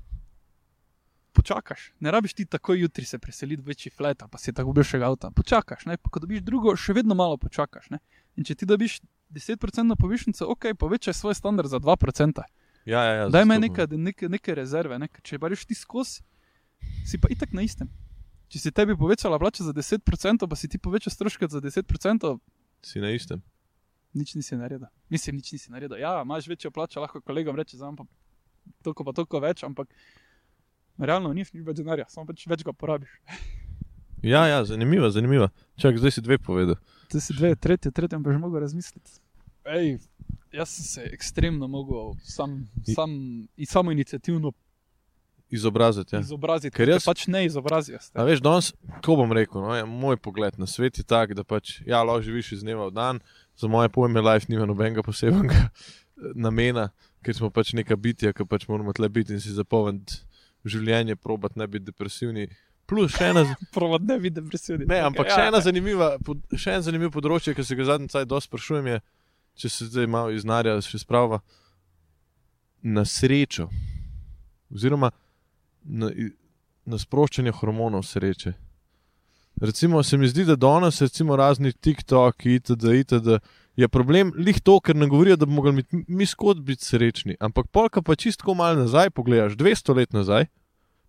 počakaš. 1.35 1.91
Ne 1.99 2.11
rabiš 2.11 2.33
ti 2.33 2.45
takoj 2.45 2.79
jutri 2.81 3.05
se 3.05 3.19
preseliti 3.19 3.61
v 3.61 3.67
večji 3.73 3.91
flat, 3.91 4.23
pa 4.31 4.37
si 4.37 4.53
tako 4.53 4.73
boljšega 4.73 5.07
avta. 5.07 5.31
Počakaš, 5.35 5.85
ne? 5.85 5.97
pa 5.97 6.09
ko 6.09 6.23
dobiš 6.23 6.41
drugo, 6.41 6.75
še 6.79 6.95
vedno 6.95 7.15
malo 7.15 7.37
počakaš. 7.37 7.91
Ne? 7.91 7.99
In 8.39 8.47
če 8.47 8.55
ti 8.55 8.69
dobiš 8.69 9.01
10% 9.35 9.99
povišnico, 9.99 10.47
ok, 10.55 10.71
povečaj 10.79 11.13
svoj 11.13 11.35
standard 11.35 11.69
za 11.69 11.79
2%. 11.83 12.45
ja, 12.85 13.03
ja, 13.03 13.13
ja 13.19 13.27
Daj 13.27 13.43
zastopno. 13.43 13.59
neke, 13.59 13.87
neke, 13.97 14.29
neke 14.29 14.55
rezerve, 14.55 14.99
ne? 14.99 15.11
če 15.21 15.39
pa 15.39 15.51
greš 15.51 15.67
ti 15.67 15.75
skozi, 15.75 16.23
si 17.05 17.19
pa 17.19 17.29
itak 17.33 17.51
na 17.51 17.65
istem. 17.67 17.91
Če 18.55 18.61
si 18.61 18.71
tebi 18.71 18.95
povečala 18.95 19.35
plača 19.35 19.65
za 19.65 19.73
10%, 19.75 19.99
pa 20.47 20.55
si 20.55 20.69
ti 20.71 20.79
povečal 20.79 21.11
stroške 21.11 21.43
za 21.45 21.59
10%, 21.59 22.39
Si 22.79 23.01
na 23.03 23.11
istem. 23.11 23.41
nič 24.13 24.31
nisi 24.33 24.55
naredil. 24.55 24.87
Mislim, 25.11 25.35
nič 25.35 25.51
nisi 25.51 25.67
naredil. 25.67 25.99
Ja, 25.99 26.21
imaš 26.23 26.47
večjo 26.47 26.71
plačo, 26.71 27.01
lahko 27.01 27.19
kolegom 27.19 27.51
reče, 27.51 27.75
za 27.75 27.91
pa 27.91 28.05
toliko 28.81 29.03
pa 29.03 29.11
toliko 29.11 29.39
več, 29.39 29.63
ampak 29.63 29.91
realno 30.97 31.33
nič 31.33 31.51
več 31.51 31.75
denarja, 31.75 32.05
samo 32.07 32.25
pač 32.25 32.47
več 32.47 32.63
ga 32.63 32.71
porabiš. 32.71 33.11
Ja, 34.23 34.47
ja, 34.47 34.63
zanimivo, 34.65 35.05
zanimivo. 35.11 35.51
Čak, 35.75 35.99
zdaj 35.99 36.11
si 36.11 36.21
dve 36.23 36.39
povedal. 36.39 36.79
To 37.11 37.19
si 37.21 37.35
dve, 37.35 37.51
tretje, 37.53 37.91
tretje, 37.91 38.17
pa 38.17 38.31
že 38.31 38.39
mogel 38.39 38.63
razmisliti. 38.63 39.19
Ej, 39.67 39.99
jaz 40.49 40.71
sem 40.71 40.85
se 40.85 41.01
ekstremno 41.13 41.67
mogel 41.67 42.15
sam, 42.23 42.63
I- 42.87 42.95
sam, 42.95 43.11
in 43.45 43.67
samo 43.67 43.91
inicijativno 43.91 44.49
Izobraziti. 45.51 46.15
ja. 46.15 46.19
Ja. 46.19 46.23
izobraziti, 46.25 46.73
Ker 46.75 46.89
jaz- 46.89 47.05
pač 47.05 47.27
ne 47.27 47.45
izobrazijo. 47.45 47.99
A 48.13 48.23
veš, 48.23 48.41
danes, 48.41 48.73
ko 49.05 49.15
bom 49.15 49.31
rekel, 49.31 49.61
no, 49.61 49.75
je, 49.75 49.85
moj 49.85 50.17
pogled 50.17 50.57
na 50.59 50.65
svet 50.67 50.97
je 50.97 51.03
tak, 51.03 51.33
da 51.33 51.43
pač, 51.43 51.81
ja, 51.85 52.03
lahko 52.03 52.21
živiš 52.21 52.51
iz 52.51 52.63
dneva 52.63 52.87
v 52.89 52.95
dan, 52.95 53.19
za 53.55 53.67
moje 53.67 53.89
pojme 53.89 54.21
life 54.21 54.49
nima 54.49 54.65
nobenega 54.65 55.03
posebnega 55.05 55.53
eh, 55.53 55.69
namena, 56.35 56.89
ker 57.23 57.35
smo 57.35 57.49
pač 57.49 57.73
neka 57.73 57.95
bitja, 57.95 58.33
ki 58.33 58.45
pač 58.45 58.67
moramo 58.67 58.93
tle 58.93 59.09
biti 59.09 59.33
in 59.33 59.39
si 59.39 59.53
zapolniti 59.53 60.17
življenje, 60.65 61.15
probat 61.15 61.55
ne 61.55 61.67
biti 61.67 61.85
depresivni. 61.85 62.47
Plus 62.85 63.13
še 63.13 63.29
ena, 63.31 63.43
Prvo 63.75 63.97
ne 64.01 64.17
vidim 64.19 64.45
depresivni. 64.45 64.85
ne, 64.85 64.99
ampak 65.01 65.29
še, 65.29 65.45
ena 65.47 65.61
zanimiva, 65.61 66.15
še 66.57 66.73
en 66.79 66.81
zanimiv 66.85 67.09
področje, 67.13 67.53
ki 67.53 67.63
se 67.63 67.75
ga 67.77 67.85
zadnji 67.93 68.09
cajt 68.09 68.27
dosti 68.29 68.49
sprašujem, 68.49 68.87
je, 68.87 68.99
če 69.61 69.69
se 69.69 69.87
zdaj 69.89 70.07
malo 70.09 70.33
iznarja 70.33 70.73
še 70.81 70.99
sprava, 71.01 71.39
na 72.81 73.05
srečo, 73.05 73.69
oziroma 74.69 75.09
na, 75.85 76.11
na 76.85 76.99
sproščanje 76.99 77.53
hormonov 77.55 78.03
sreče. 78.03 78.53
Recimo, 79.61 80.03
se 80.03 80.17
mi 80.17 80.27
zdi, 80.27 80.43
da 80.45 80.55
danes, 80.59 80.99
recimo, 81.01 81.35
razni 81.35 81.71
TikTok, 81.71 82.45
itd., 82.45 82.97
itd., 82.99 83.39
je 83.75 83.87
problem 83.91 84.31
lih 84.35 84.59
to, 84.63 84.77
ker 84.79 84.95
nam 84.95 85.09
govorijo, 85.11 85.35
da 85.35 85.45
bi 85.45 85.51
mogli 85.51 85.71
biti 85.81 86.03
mi 86.07 86.25
skod 86.25 86.61
biti 86.63 86.85
srečni. 86.85 87.35
Ampak 87.39 87.67
polka 87.71 88.01
pa 88.01 88.15
čistko 88.15 88.53
malo 88.55 88.79
nazaj, 88.79 89.09
pogledaš 89.09 89.57
200 89.59 89.95
let 89.95 90.13
nazaj, 90.13 90.45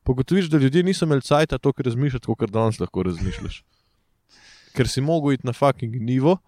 pogotoviš, 0.03 0.51
da 0.51 0.59
ljudje 0.59 0.83
niso 0.83 1.07
imeli 1.07 1.23
cajta 1.23 1.59
to, 1.59 1.73
kar 1.73 1.87
razmišljati, 1.87 2.27
kot 2.27 2.51
danes 2.51 2.81
lahko 2.81 3.03
razmišljaš. 3.03 3.63
Ker 4.75 4.89
si 4.89 5.01
mogel 5.01 5.33
iti 5.33 5.47
na 5.47 5.53
fucking 5.53 5.95
nivo, 5.95 6.39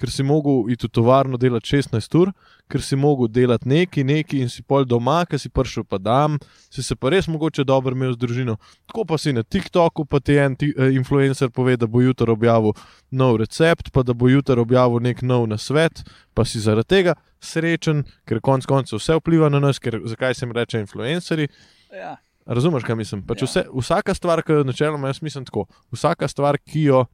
ker 0.00 0.10
si 0.10 0.22
mogel 0.26 0.70
iti 0.72 0.86
v 0.86 0.90
tovarno 0.90 1.38
delati 1.40 1.76
16 1.76 2.16
ur, 2.18 2.32
ker 2.70 2.82
si 2.82 2.96
mogel 2.96 3.28
delati 3.28 3.68
neki, 3.68 4.04
neki 4.04 4.40
in 4.42 4.48
si 4.48 4.62
pol 4.62 4.84
doma, 4.84 5.24
ker 5.26 5.38
si 5.38 5.48
prišel 5.48 5.84
pa 5.84 5.98
dam, 5.98 6.38
si 6.70 6.82
se 6.82 6.96
pa 6.96 7.12
res 7.12 7.28
mogoče 7.28 7.64
dobro 7.64 7.94
imel 7.94 8.12
z 8.14 8.20
družino. 8.24 8.56
Tako 8.90 9.04
pa 9.04 9.18
si 9.18 9.32
na 9.32 9.42
TikToku, 9.42 10.04
pa 10.04 10.20
ti 10.20 10.38
en 10.38 10.56
ti, 10.56 10.72
eh, 10.76 10.94
influencer 10.96 11.50
pove, 11.50 11.76
da 11.76 11.86
bo 11.86 12.02
jutri 12.02 12.30
objavil 12.30 12.74
nov 13.10 13.36
recept, 13.42 13.92
pa 13.92 14.02
da 14.02 14.14
bo 14.14 14.28
jutri 14.28 14.60
objavil 14.60 15.02
nek 15.02 15.22
nov 15.22 15.46
nasvet, 15.48 16.02
pa 16.34 16.44
si 16.44 16.60
zaradi 16.60 16.88
tega 16.88 17.14
srečen, 17.40 18.04
ker 18.26 18.40
konec 18.40 18.66
koncev 18.66 18.98
vse 18.98 19.18
vpliva 19.20 19.50
na 19.52 19.60
nas, 19.60 19.78
ker 19.78 20.00
zakaj 20.04 20.34
se 20.34 20.46
jim 20.46 20.52
reče 20.56 20.80
influencerji. 20.80 21.48
Ja. 21.92 22.16
Razumeš, 22.46 22.84
kaj 22.84 22.96
mislim? 22.96 23.22
Pač 23.22 23.42
Ja. 23.42 23.46
vse, 23.46 23.64
vsaka 23.72 24.14
stvar, 24.14 24.42
ki 24.42 24.52
jo 24.52 24.64
načeloma 24.64 25.08
jaz 25.08 25.22
mislim 25.22 25.44
tako, 25.44 25.64
vsaka 25.92 26.28
stvar, 26.28 26.58
ki 26.58 26.82
jo, 26.82 27.06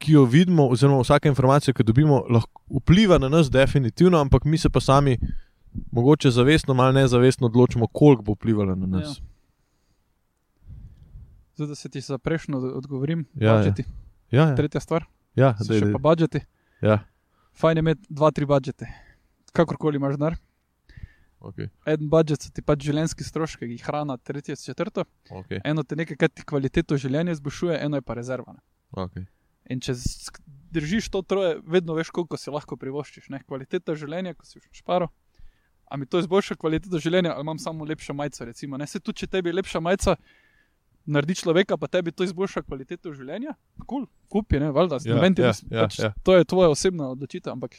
ki 0.00 0.14
jo 0.14 0.24
vidimo, 0.24 0.64
oziroma 0.66 1.00
vsaka 1.00 1.28
informacija, 1.28 1.74
ki 1.74 1.82
jo 1.82 1.86
dobimo, 1.86 2.22
lahko 2.26 2.62
vpliva 2.72 3.18
na 3.18 3.28
nas, 3.28 3.50
definitivno, 3.50 4.18
ampak 4.18 4.44
mi 4.44 4.56
se 4.56 4.68
pa 4.68 4.80
sami, 4.80 5.18
mogoče 5.92 6.30
zavestno, 6.30 6.74
malo 6.74 6.92
nezavestno 6.94 7.46
odločimo, 7.46 7.86
koliko 7.88 8.22
bo 8.24 8.32
vplivalo 8.32 8.74
na 8.74 8.86
nas. 8.88 9.10
Ja. 9.10 9.24
Zdaj, 11.54 11.66
da 11.66 11.74
se 11.74 11.88
ti 11.88 12.00
za 12.00 12.18
prejšnjo 12.18 12.58
odgovorim, 12.74 13.26
Ja, 13.34 13.46
ja. 13.46 13.56
budžeti. 13.58 13.84
Ja, 14.30 14.42
ja, 14.42 14.56
Tretja 14.56 14.80
stvar, 14.80 15.04
ja, 15.36 15.52
so 15.56 15.68
dej, 15.68 15.80
še 15.80 15.84
dej. 15.84 15.92
pa 15.92 15.98
budžeti. 16.00 16.40
ja. 16.82 17.00
Fajn 17.52 17.76
je 17.76 17.80
imeti 17.80 18.06
dva, 18.08 18.30
tri 18.30 18.46
budžete. 18.46 18.86
Kakorkoli 19.52 19.96
imaš 19.96 20.14
denar. 20.16 20.36
Okay, 21.40 21.68
En 21.84 22.08
budžet 22.08 22.42
so 22.42 22.50
ti 22.50 22.62
pač 22.62 22.84
življenjski 22.84 23.24
stroški, 23.24 23.64
ki 23.64 23.74
jih 23.74 23.84
hrana, 23.84 24.16
tretje, 24.18 24.56
četrto. 24.56 25.04
okay, 25.30 25.60
Eno 25.64 25.82
te 25.82 25.96
nekaj, 25.96 26.16
kar 26.16 26.28
ti 26.28 26.44
kvaliteto 26.44 26.96
življenja 26.96 27.32
izboljšuje, 27.32 27.78
eno 27.80 27.96
je 27.96 28.02
pa 28.02 28.14
rezerva. 28.14 28.52
ne. 28.52 28.60
okay. 28.92 29.24
In 29.70 29.80
če 29.80 29.94
z- 29.94 30.30
držiš 30.70 31.08
to 31.10 31.22
troje, 31.22 31.56
vedno 31.64 31.94
veš, 31.94 32.10
koliko 32.10 32.36
si 32.36 32.50
lahko 32.50 32.76
privoščiš. 32.76 33.30
Ne? 33.30 33.40
Kvaliteta 33.42 33.94
življenja, 33.94 34.34
ko 34.34 34.46
si 34.46 34.58
šparo. 34.72 35.08
A 35.86 35.96
mi 35.96 36.06
to 36.06 36.18
izboljša 36.18 36.54
kvaliteto 36.54 36.98
življenja, 36.98 37.32
ali 37.34 37.42
imam 37.42 37.58
samo 37.58 37.84
lepšo 37.84 38.14
majico? 38.14 38.44
Recimo, 38.44 38.78
ne 38.78 38.86
se 38.86 39.00
tudi, 39.00 39.18
če 39.18 39.26
tebi 39.26 39.50
lepša 39.50 39.80
majica 39.80 40.14
naredi 41.06 41.34
človeka, 41.34 41.74
pa 41.76 41.88
tebi 41.88 42.12
to 42.12 42.22
izboljša 42.22 42.62
kvaliteto 42.62 43.10
življenja. 43.10 43.56
Kul, 43.80 43.86
cool, 43.86 44.06
kupi, 44.28 44.60
ne, 44.62 44.68
valjda. 44.70 45.00
Vem, 45.02 45.34
ja, 45.34 45.50
ja, 45.50 45.54
ja, 45.70 45.86
pač, 45.86 45.98
ja. 45.98 46.12
To 46.22 46.36
je 46.36 46.44
tvoja 46.44 46.70
osebna 46.70 47.08
odločitev. 47.10 47.50
Ampak 47.52 47.74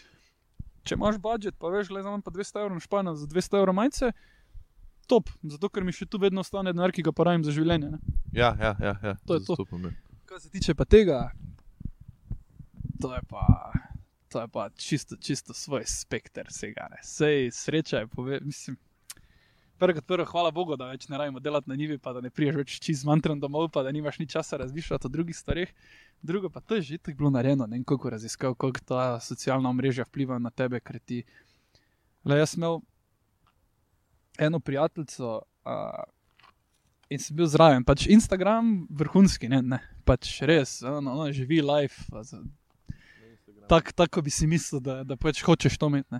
če 0.83 0.97
imaš 0.97 1.21
budžet, 1.23 1.55
pa 1.55 1.71
veš, 1.71 1.91
le 1.91 2.03
za 2.03 2.11
manj 2.11 2.23
pa 2.25 2.31
200 2.31 2.59
evrov 2.59 2.75
na 2.75 2.83
špano 2.83 3.15
za 3.15 3.27
200 3.27 3.61
evrov 3.61 3.77
majice. 3.77 4.11
Top, 5.07 5.31
zato 5.43 5.69
ker 5.69 5.83
mi 5.83 5.91
še 5.91 6.03
tu 6.05 6.19
vedno 6.19 6.43
ostane 6.43 6.73
denar, 6.73 6.91
ki 6.91 7.03
ga 7.03 7.11
porabim 7.11 7.43
za 7.43 7.51
življenje. 7.51 7.95
Ne? 7.95 7.99
Ja, 8.33 8.51
ja, 8.57 8.75
ja, 8.79 8.93
ja. 9.01 9.15
To 9.23 9.39
je 9.39 9.45
to. 9.45 9.55
ja. 9.55 9.95
Kar 10.25 10.39
se 10.39 10.49
tiče 10.49 10.75
pa 10.75 10.83
tega, 10.83 11.31
to 13.01 13.13
je 13.15 13.21
pa, 13.29 13.71
to 14.29 14.41
je 14.41 14.47
pa 14.47 14.69
čisto, 14.69 15.15
čisto 15.17 15.53
svoj 15.53 15.83
spekter 15.85 16.47
vsega. 16.49 16.87
Sej 17.03 17.51
sreča 17.51 18.03
je, 18.03 18.07
pove, 18.07 18.39
mislim. 18.39 18.77
Prvo 19.81 19.97
kot 19.97 20.05
prvo, 20.05 20.25
hvala 20.29 20.51
Bogu, 20.53 20.75
da 20.77 20.91
več 20.91 21.07
ne 21.09 21.17
rabimo 21.17 21.39
delati 21.41 21.69
na 21.69 21.75
njivi, 21.75 21.97
pa 21.97 22.13
da 22.13 22.21
ne 22.21 22.29
priješ 22.29 22.55
več 22.59 22.75
čez 22.85 23.01
mantram 23.05 23.39
domov, 23.41 23.71
pa 23.73 23.81
da 23.81 23.91
nimaš 23.91 24.19
ni 24.21 24.27
časa 24.29 24.59
razmišljati 24.61 25.07
o 25.07 25.09
drugih 25.09 25.37
stvareh. 25.37 25.71
Drugo 26.21 26.51
pa 26.53 26.61
to 26.61 26.77
je 26.77 26.81
že 26.81 26.97
tako 26.97 27.17
bilo 27.17 27.31
narejeno, 27.33 27.65
ne 27.65 27.79
vem 27.79 27.83
koliko 27.83 28.09
raziskav, 28.13 28.53
koliko 28.55 28.79
ta 28.85 29.19
socialna 29.19 29.69
omrežja 29.69 30.05
vplivajo 30.05 30.39
na 30.39 30.53
tebe, 30.53 30.79
ker 30.79 30.99
ti. 30.99 31.23
Le 32.23 32.37
jaz 32.37 32.53
imel 32.57 32.77
eno 34.37 34.59
prijateljico 34.59 35.41
uh, 35.41 36.03
in 37.09 37.19
sem 37.19 37.35
bil 37.35 37.49
zraven, 37.49 37.83
pač 37.83 38.05
Instagram 38.05 38.85
vrhunski, 39.01 39.49
ne, 39.49 39.63
ne 39.65 39.81
pač 40.05 40.37
res, 40.45 40.77
ono, 40.85 41.17
ono 41.17 41.31
živi 41.33 41.57
life. 41.65 42.05
Tako 43.71 43.95
tak, 43.95 44.19
bi 44.23 44.33
si 44.33 44.49
mislil, 44.51 44.81
da, 44.83 45.01
da 45.07 45.15
pač 45.15 45.39
hočeš 45.47 45.79
to 45.79 45.87
imeti. 45.87 46.11
ne. 46.11 46.19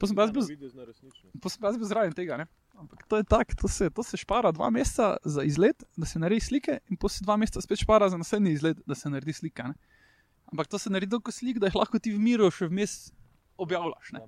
Pa 0.00 0.08
sem 0.08 0.16
pa 0.16 0.24
jaz 0.24 0.32
bil, 0.34 0.42
sem 0.42 1.66
jaz 1.68 1.76
bil 1.78 1.86
zraven 1.86 2.14
tega. 2.16 2.40
Ne? 2.40 2.46
Ampak 2.80 3.04
to 3.06 3.20
je 3.20 3.26
tako, 3.28 3.54
to 3.60 3.68
se, 3.70 3.90
to 3.94 4.02
se 4.02 4.18
špara 4.18 4.50
dva 4.50 4.70
meseca 4.74 5.16
za 5.22 5.44
izlet, 5.46 5.84
da 5.96 6.08
se 6.08 6.18
naredi 6.18 6.48
slike, 6.48 6.78
in 6.90 6.98
pa 6.98 7.10
se 7.12 7.22
dva 7.22 7.36
meseca 7.38 7.60
spet 7.62 7.84
špara 7.84 8.08
za 8.10 8.18
naslednji 8.18 8.56
izlet, 8.56 8.80
da 8.88 8.96
se 8.98 9.12
naredi 9.12 9.36
slika. 9.36 9.68
Ne? 9.70 9.76
Ampak 10.50 10.72
to 10.72 10.80
se 10.80 10.90
naredi 10.90 11.12
toliko 11.12 11.32
slik, 11.32 11.60
da 11.60 11.68
jih 11.68 11.76
lahko 11.78 12.00
ti 12.02 12.14
v 12.14 12.18
miru 12.18 12.48
še 12.50 12.66
vmes 12.72 12.96
objavljaš. 13.62 14.14
Ne? 14.16 14.24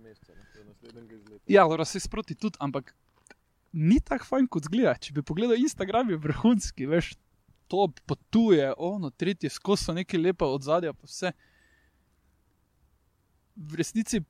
Ja, 1.51 1.64
dobro, 1.64 1.84
se 1.88 2.01
sproti 2.01 2.36
tudi, 2.38 2.61
ampak 2.61 2.92
ni 3.72 3.99
tako 4.05 4.28
fajn 4.30 4.47
kot 4.53 4.68
zgleda. 4.68 4.95
Če 5.01 5.16
bi 5.16 5.24
pogledal 5.26 5.59
Instagram, 5.59 6.12
je 6.14 6.20
vrhunski, 6.22 6.86
veš, 6.92 7.14
to 7.72 7.88
potuje, 8.07 8.70
ono, 8.78 9.11
tretje 9.11 9.51
skozi 9.51 9.88
so 9.88 9.97
nekaj 9.97 10.20
lepa 10.20 10.47
od 10.47 10.62
zadja, 10.68 10.95
pa 10.95 11.09
vse. 11.11 11.32
V 13.57 13.78
resnici 13.78 14.22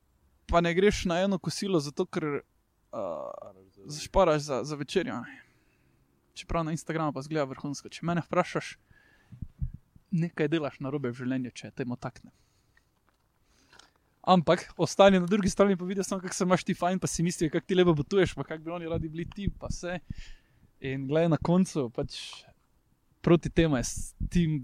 pa 0.45 0.61
ne 0.61 0.73
greš 0.73 1.05
na 1.05 1.19
eno 1.25 1.39
kosilo, 1.41 1.79
zato 1.79 2.05
ker 2.05 2.25
uh, 2.25 3.55
zašparaš 3.85 4.41
za, 4.41 4.63
za 4.63 4.75
večerjo. 4.75 5.23
Čeprav 6.33 6.63
na 6.63 6.71
Instagramu 6.71 7.13
pa 7.13 7.21
zgleda 7.21 7.47
vrhunsko. 7.49 7.89
Če 7.89 8.05
me 8.05 8.19
vprašaš, 8.21 8.75
nekaj 10.11 10.49
delaš 10.51 10.79
na 10.79 10.91
robe 10.93 11.11
v 11.11 11.19
življenju, 11.19 11.53
če 11.55 11.71
te 11.75 11.85
motakne. 11.87 12.31
Ampak 14.25 14.71
ostane 14.81 15.19
na 15.21 15.29
drugi 15.29 15.49
strani 15.49 15.77
pa 15.77 15.85
vidiš, 15.85 16.09
kako 16.09 16.33
se 16.33 16.43
imaš 16.43 16.63
ti 16.65 16.73
fajn, 16.73 16.99
pa 16.99 17.07
si 17.07 17.23
misliš, 17.23 17.51
kako 17.53 17.65
ti 17.65 17.75
lepo 17.77 17.93
potuješ, 17.95 18.33
pa 18.33 18.43
kako 18.43 18.63
bi 18.63 18.71
oni 18.71 18.89
radi 18.89 19.09
bili 19.09 19.27
ti, 19.29 19.49
pa 19.59 19.69
vse. 19.69 19.99
In 20.81 21.05
gledaj 21.07 21.29
na 21.29 21.37
koncu, 21.37 21.89
pač 21.93 22.17
proti 23.21 23.49
temu 23.49 23.77
je 23.77 23.83
s 23.83 24.13
tim. 24.29 24.63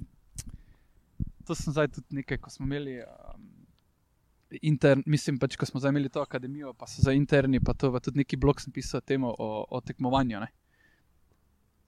To 1.45 1.55
sem 1.55 1.74
zdaj 1.74 1.91
tudi 1.93 2.22
nekaj, 2.22 2.41
ko 2.41 2.49
smo 2.49 2.66
imeli. 2.66 2.99
Um, 3.05 3.51
Intern, 4.62 5.04
mislim, 5.06 5.38
pač, 5.39 5.56
ko 5.56 5.66
smo 5.66 5.80
zdaj 5.80 5.93
imeli 5.93 6.10
to 6.10 6.22
akademijo, 6.22 6.74
pa 6.74 6.88
so 6.88 7.02
za 7.02 7.14
interni, 7.16 7.62
pa 7.64 7.74
to, 7.74 7.91
pa 7.91 7.99
tudi 8.04 8.20
neki 8.24 8.38
blog 8.38 8.62
sem 8.62 8.74
pisal 8.74 9.02
temo 9.02 9.32
o, 9.39 9.66
o 9.70 9.82
tekmovanju. 9.82 10.39
ne. 10.39 10.52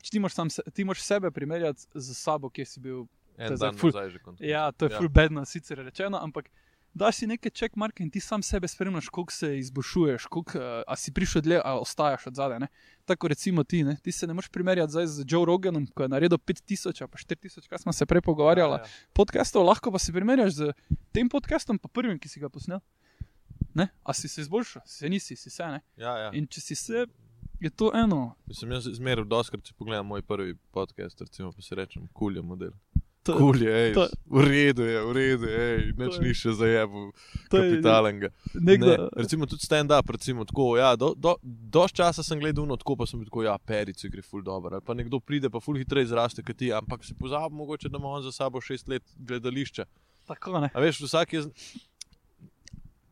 Ti 0.03 0.19
moraš, 0.19 0.35
sam, 0.35 0.49
ti 0.73 0.83
moraš 0.83 1.03
sebe 1.03 1.31
primerjati 1.31 1.87
z 1.93 2.15
sabo, 2.15 2.49
kje 2.49 2.65
si 2.65 2.79
bil 2.79 3.05
zdaj 3.37 3.71
ful-. 3.79 3.95
Ja, 4.39 4.71
to 4.71 4.85
je 4.85 4.91
ja. 4.91 4.97
full 4.97 5.09
bedno, 5.09 5.45
sicer 5.45 5.79
rečeno, 5.83 6.19
ampak 6.23 6.49
daš 6.93 7.15
si 7.15 7.27
neke 7.27 7.49
checkmarke 7.49 8.03
in 8.03 8.09
ti 8.11 8.19
sam 8.19 8.43
sebe 8.43 8.67
spremljaš, 8.67 9.09
koliko 9.09 9.33
se 9.33 9.57
izboljšuješ, 9.59 10.25
koliko 10.25 10.57
uh, 10.59 10.65
a 10.87 10.95
si 10.95 11.13
prišel 11.13 11.41
dlje, 11.41 11.61
a 11.65 11.73
ostajaš 11.79 12.27
od 12.27 12.35
zadaj. 12.35 12.59
ne. 12.59 12.67
Tako 13.05 13.27
recimo 13.27 13.63
ti, 13.63 13.83
ne? 13.83 13.97
ti 14.03 14.11
se 14.11 14.27
ne 14.27 14.33
moreš 14.33 14.49
primerjati 14.49 14.91
zdaj 14.91 15.07
z 15.07 15.25
Joe 15.27 15.45
Roganom, 15.45 15.85
ki 15.87 16.03
je 16.03 16.07
naredil 16.07 16.37
5000 16.37 17.01
ali 17.01 17.11
pa 17.11 17.17
4000, 17.17 17.67
kaj 17.67 17.79
smo 17.79 17.93
se 17.93 18.05
prej 18.05 18.21
pogovarjali, 18.21 18.73
Ja, 18.73 18.77
ja. 18.77 19.07
podcastov, 19.13 19.65
lahko 19.65 19.91
pa 19.91 19.99
se 19.99 20.13
primerjaš 20.13 20.53
z 20.53 20.73
tem 21.11 21.29
podcastom, 21.29 21.79
pa 21.79 21.87
prvim, 21.87 22.19
ki 22.19 22.29
si 22.29 22.39
ga 22.39 22.49
posnel. 22.49 22.79
Ne? 23.73 23.87
A 24.03 24.13
si 24.13 24.27
se 24.27 24.41
izboljšal, 24.41 24.81
se 24.85 25.09
nisi, 25.09 25.35
si 25.35 25.49
se 25.49 25.65
ne. 25.65 25.81
Ja, 25.97 26.17
ja. 26.17 26.31
In 26.33 26.47
če 26.47 26.61
si 26.61 26.75
se, 26.75 27.05
je 27.59 27.69
to 27.69 27.91
eno. 27.95 28.35
Mislim, 28.45 28.71
jaz 28.71 28.87
zmeraj 28.93 29.25
doskrat, 29.25 29.63
če 29.65 29.73
pogledam 29.77 30.05
moj 30.05 30.21
prvi 30.21 30.55
podcast, 30.71 31.21
recimo, 31.21 31.51
pa 31.51 31.61
si 31.61 31.75
rečem, 31.75 32.07
kul 32.13 32.35
je 32.37 32.41
model. 32.41 32.71
To, 33.23 33.33
Kul 33.33 33.55
je, 33.57 33.93
to- 33.93 34.11
v 34.27 34.41
redu 34.41 34.83
je, 34.83 34.99
v 34.99 35.11
redu 35.11 35.45
je, 35.45 35.67
je- 35.79 36.19
ni 36.19 36.33
še 36.33 36.51
je 37.55 37.71
kapitalenga. 37.71 38.27
nekdo, 38.53 38.87
Ne, 38.89 38.97
recimo 39.15 39.45
tudi 39.45 39.61
stand-up, 39.61 40.03
recimo 40.05 40.43
tako, 40.43 40.75
ja, 40.75 40.95
do, 40.95 41.15
do, 41.15 41.35
dož 41.41 41.93
časa 41.93 42.19
sem 42.19 42.35
gledal, 42.35 42.65
no 42.65 42.75
tako 42.75 42.95
pa 42.95 43.05
sem 43.05 43.23
tako, 43.23 43.41
ja, 43.41 43.55
perice 43.57 44.09
gre 44.09 44.19
ful 44.21 44.41
dobro. 44.41 44.73
Ali 44.73 44.81
pa 44.81 44.93
nekdo 44.93 45.19
pride, 45.19 45.47
pa 45.47 45.59
ful 45.59 45.75
hitreje 45.75 46.07
zraste 46.07 46.43
kot 46.43 46.51
ti, 46.53 46.67
ampak 46.69 46.99
si 47.01 47.13
pozabi 47.13 47.55
mogoče, 47.55 47.87
da 47.87 47.95
ima 47.95 48.07
on 48.09 48.21
za 48.21 48.31
sabo 48.33 48.59
šest 48.59 48.87
let 48.87 49.03
gledališča. 49.17 49.85
tako 50.25 50.59
ne. 50.59 50.69
A 50.69 50.79
veš, 50.79 50.99
vsak 51.01 51.33
je. 51.33 51.41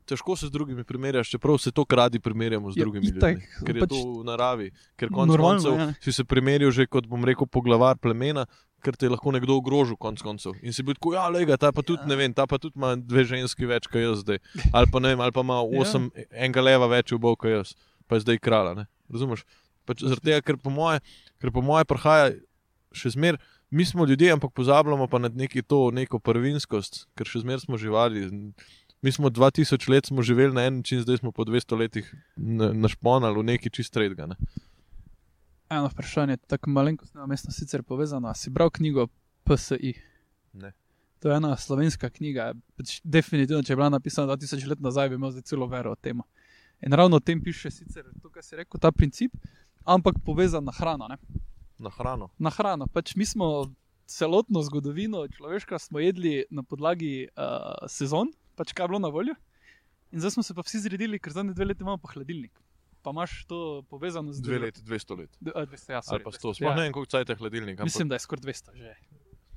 Težko 0.04 0.36
se 0.36 0.48
z 0.48 0.52
drugimi 0.52 0.84
primerjaš, 0.84 1.30
čeprav 1.30 1.56
se 1.56 1.72
to 1.72 1.86
radi 1.88 2.20
primerjamo 2.20 2.68
z 2.68 2.76
Ja, 2.76 2.84
drugimi 2.84 3.08
itak, 3.08 3.32
ljudmi. 3.34 3.64
Ker 3.64 3.76
je 3.76 3.82
pač- 3.82 3.90
to 3.90 4.12
v 4.12 4.24
naravi. 4.26 4.68
Ker 4.98 5.08
konec 5.10 5.28
Normalno, 5.30 5.62
koncev 5.62 5.80
ja, 5.80 5.94
si 6.02 6.12
se 6.12 6.24
primerjal 6.26 6.72
že 6.72 6.84
kot 6.86 7.08
bom 7.08 7.24
rekel 7.24 7.48
poglavar 7.48 7.96
plemena, 7.96 8.44
ker 8.82 8.96
te 8.96 9.06
je 9.06 9.12
lahko 9.12 9.32
nekdo 9.32 9.56
ogrožil 9.56 9.96
konec 9.96 10.22
koncev. 10.22 10.58
In 10.62 10.74
si 10.74 10.84
bil 10.84 10.96
tako, 10.96 11.14
ja, 11.14 11.28
lega, 11.30 11.56
ta 11.56 11.72
pa 11.72 11.82
tudi, 11.82 12.02
Ja. 12.02 12.08
ne 12.08 12.16
vem, 12.16 12.34
ta 12.34 12.46
pa 12.46 12.58
tudi 12.58 12.74
ima 12.76 12.96
dve 12.96 13.24
ženski 13.26 13.66
več 13.66 13.88
kot 13.88 14.02
jaz 14.02 14.22
zdaj. 14.22 14.42
Ali 14.72 14.88
pa 14.88 15.00
ne 15.00 15.10
vem, 15.10 15.22
ali 15.22 15.32
pa 15.32 15.42
ima 15.42 15.62
osem, 15.62 16.10
ja. 16.12 16.26
enega 16.42 16.62
leva 16.62 16.88
več 16.88 17.12
v 17.12 17.20
bov 17.20 17.38
kot 17.38 17.50
jaz, 17.52 17.76
pa 18.06 18.16
je 18.16 18.22
zdaj 18.22 18.40
krala, 18.40 18.74
ne? 18.74 18.86
Razumeš? 19.08 19.46
Pač 19.86 20.02
zaradi 20.02 20.28
tega, 20.28 20.42
ker 20.42 20.58
po 20.58 20.70
moje, 20.70 21.00
ker 21.38 21.50
po 21.50 21.62
moje 21.62 21.86
prihaja 21.86 22.34
še 22.92 23.10
zmer. 23.12 23.38
Mi 23.72 23.86
smo 23.86 24.04
ljudje, 24.04 24.28
ampak 24.30 24.52
pozabljamo 24.52 25.08
pa 25.08 25.18
na 25.18 25.30
neki 25.30 25.62
to 25.64 25.92
neko 25.92 26.20
prvinskost, 26.20 27.06
ker 27.16 27.24
še 27.24 27.40
zmeraj 27.40 27.62
smo 27.62 27.78
živali. 27.78 28.28
Mi 29.02 29.10
smo 29.10 29.30
2000 29.30 29.88
let 29.88 30.06
smo 30.06 30.22
živeli 30.22 30.54
na 30.54 30.62
en 30.64 30.76
način, 30.78 31.00
zdaj 31.02 31.18
smo 31.18 31.32
po 31.32 31.42
200 31.42 31.74
letih 31.76 32.06
na- 32.36 32.74
našponali 32.76 33.34
v 33.34 33.44
neki 33.46 33.72
čist 33.72 33.96
redga. 33.96 34.28
Ne? 34.28 34.36
Eno 35.72 35.88
vprašanje, 35.88 36.38
tako 36.52 36.70
malenkost 36.70 37.16
mestno 37.28 37.52
sicer 37.56 37.84
povezano. 37.84 38.34
Si 38.36 38.50
bral 38.50 38.70
knjigo 38.70 39.08
PSI? 39.48 39.94
Ne. 40.54 40.74
To 41.24 41.30
je 41.30 41.38
ena 41.38 41.56
slovenska 41.58 42.10
knjiga. 42.10 42.52
Pač 42.76 42.98
definitivno, 43.04 43.64
če 43.64 43.72
je 43.72 43.78
bila 43.80 43.88
napisana 43.94 44.36
2000 44.36 44.68
let 44.68 44.82
nazaj, 44.84 45.10
bi 45.10 45.20
imel 45.20 45.32
zdaj 45.32 45.46
celo 45.48 45.68
vero 45.72 45.94
o 45.94 45.96
tem. 45.96 46.20
In 46.84 46.98
ravno 46.98 47.22
o 47.22 47.24
tem 47.24 47.40
piše 47.44 47.72
sicer 47.72 48.10
to, 48.22 48.32
kar 48.34 48.44
si 48.44 48.58
rekel, 48.60 48.82
ta 48.82 48.92
princip, 48.92 49.32
ampak 49.86 50.20
povezan 50.26 50.66
na 50.68 50.74
hrano. 50.76 51.08
Ne? 51.08 51.18
Na 51.80 51.94
hrano. 51.94 52.28
Na 52.40 52.52
hrano. 52.52 52.90
Pač 52.92 53.16
mi 53.16 53.26
smo 53.26 53.72
celotno 54.12 54.60
zgodovino 54.68 55.24
človeštva 55.32 55.80
smo 55.80 56.04
jedli 56.04 56.44
na 56.52 56.66
podlagi 56.68 57.30
uh, 57.32 57.88
sezon, 57.88 58.34
pač 58.60 58.76
kaj 58.76 58.90
je 58.90 58.92
bilo 58.92 59.00
na 59.00 59.14
voljo. 59.14 59.38
In 60.12 60.20
zdaj 60.20 60.36
smo 60.36 60.44
se 60.44 60.58
pa 60.58 60.66
vsi 60.68 60.84
zredili, 60.84 61.20
ker 61.20 61.32
zadnje 61.32 61.56
dve 61.56 61.72
leti 61.72 61.86
imamo 61.86 62.02
pa 62.02 62.12
hladilnik. 62.12 62.52
Pa 63.02 63.10
imaš 63.10 63.46
to 63.46 63.82
povezano 63.90 64.34
z 64.34 64.42
Dve 64.42 64.60
leti, 64.60 64.82
200 64.82 65.18
let. 65.18 65.32
D- 65.40 65.52
a, 65.56 65.66
200, 65.66 65.92
ja, 65.92 65.96
Ali 65.98 66.06
sorry, 66.06 66.24
pa 66.24 66.32
100. 66.32 66.38
200, 66.40 66.56
Sploh 66.56 66.70
ja. 66.70 66.76
ne 66.76 66.82
vem, 66.82 66.94
koliko 66.94 67.10
cajt 67.10 67.30
je 67.30 67.36
hladilnik. 67.36 67.76
Ampak... 67.76 67.86
Mislim, 67.86 68.08
da 68.08 68.16
je 68.16 68.20
skoraj 68.20 68.44
200 68.44 68.76
že. 68.76 68.94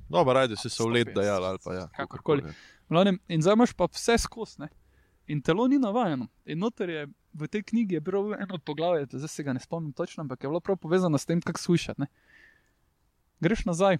Dobro, 0.09 0.33
rajde 0.33 0.57
si 0.57 0.71
se 0.71 0.83
v 0.83 0.87
let 0.89 1.09
150, 1.09 1.15
dajal 1.15 1.45
ali 1.45 1.59
pa 1.65 1.75
ja. 1.75 1.85
kakorkoli. 1.89 2.43
V 2.43 2.55
glavnem, 2.89 3.19
In 3.29 3.43
zdaj 3.43 3.53
imaš 3.55 3.73
pa 3.73 3.85
vse 3.87 4.19
skozi. 4.19 4.61
ne. 4.61 4.69
In 5.27 5.41
telo 5.43 5.69
ni 5.69 5.79
navajeno. 5.79 6.29
In 6.45 6.59
noter 6.59 6.89
je 6.91 7.03
v 7.33 7.49
tej 7.49 7.63
knjigi 7.63 7.95
je 7.95 8.01
bilo 8.01 8.35
eno 8.35 8.59
poglavje, 8.59 9.07
zdaj 9.11 9.29
se 9.29 9.43
ga 9.43 9.53
ne 9.53 9.61
spomnim 9.61 9.93
točno, 9.93 10.21
ampak 10.21 10.45
je 10.45 10.49
bilo 10.49 10.61
prav 10.61 10.77
povezano 10.77 11.19
s 11.19 11.27
tem, 11.27 11.41
kako 11.41 11.61
slišati. 11.61 12.01
ne. 12.01 12.07
Greš 13.41 13.65
nazaj. 13.65 13.99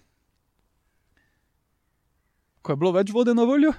Ko 2.63 2.73
je 2.73 2.77
bilo 2.77 2.93
več 2.93 3.11
vode 3.13 3.35
na 3.35 3.45
voljo, 3.45 3.73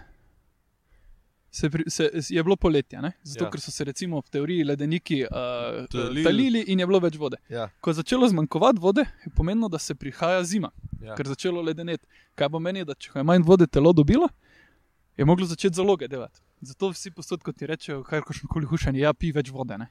se, 1.55 1.69
pri- 1.69 1.87
se, 1.89 2.03
je 2.29 2.43
bilo 2.43 2.55
poletje, 2.57 2.99
ne? 2.99 3.11
zato 3.23 3.45
Ja. 3.45 3.49
ker 3.49 3.61
so 3.61 3.71
se 3.71 3.83
recimo 3.83 4.19
v 4.19 4.29
teoriji 4.29 4.63
ledeniki 4.63 5.21
uh, 5.23 5.29
Talili. 5.87 6.23
talili 6.23 6.63
in 6.67 6.79
je 6.79 6.85
bilo 6.85 6.99
več 6.99 7.15
vode. 7.15 7.37
Ja, 7.49 7.69
Ko 7.79 7.89
je 7.89 7.93
začelo 7.95 8.27
zmanjkovati 8.27 8.79
vode, 8.79 9.05
je 9.23 9.31
pomenilo, 9.31 9.69
da 9.69 9.79
se 9.79 9.95
prihaja 9.95 10.43
zima. 10.43 10.71
ja. 10.99 11.15
ker 11.15 11.25
je 11.25 11.29
začelo 11.29 11.61
ledeneti. 11.61 12.03
Kaj 12.35 12.49
pomeni, 12.49 12.83
da 12.83 12.93
če 12.93 13.11
je 13.15 13.23
manj 13.23 13.43
vode 13.43 13.67
telo 13.67 13.93
dobilo, 13.93 14.27
je 15.15 15.25
moglo 15.25 15.45
začeti 15.45 15.75
zaloge 15.75 16.07
delati. 16.07 16.41
Zato 16.61 16.89
vsi 16.89 17.11
posod, 17.11 17.43
kot 17.43 17.55
ti 17.55 17.67
rečejo, 17.67 18.03
karkoli 18.03 18.39
koli 18.49 18.65
hušanje, 18.65 18.99
ja, 18.99 19.13
pi 19.13 19.31
več 19.31 19.49
vode. 19.49 19.77
Ne? 19.77 19.87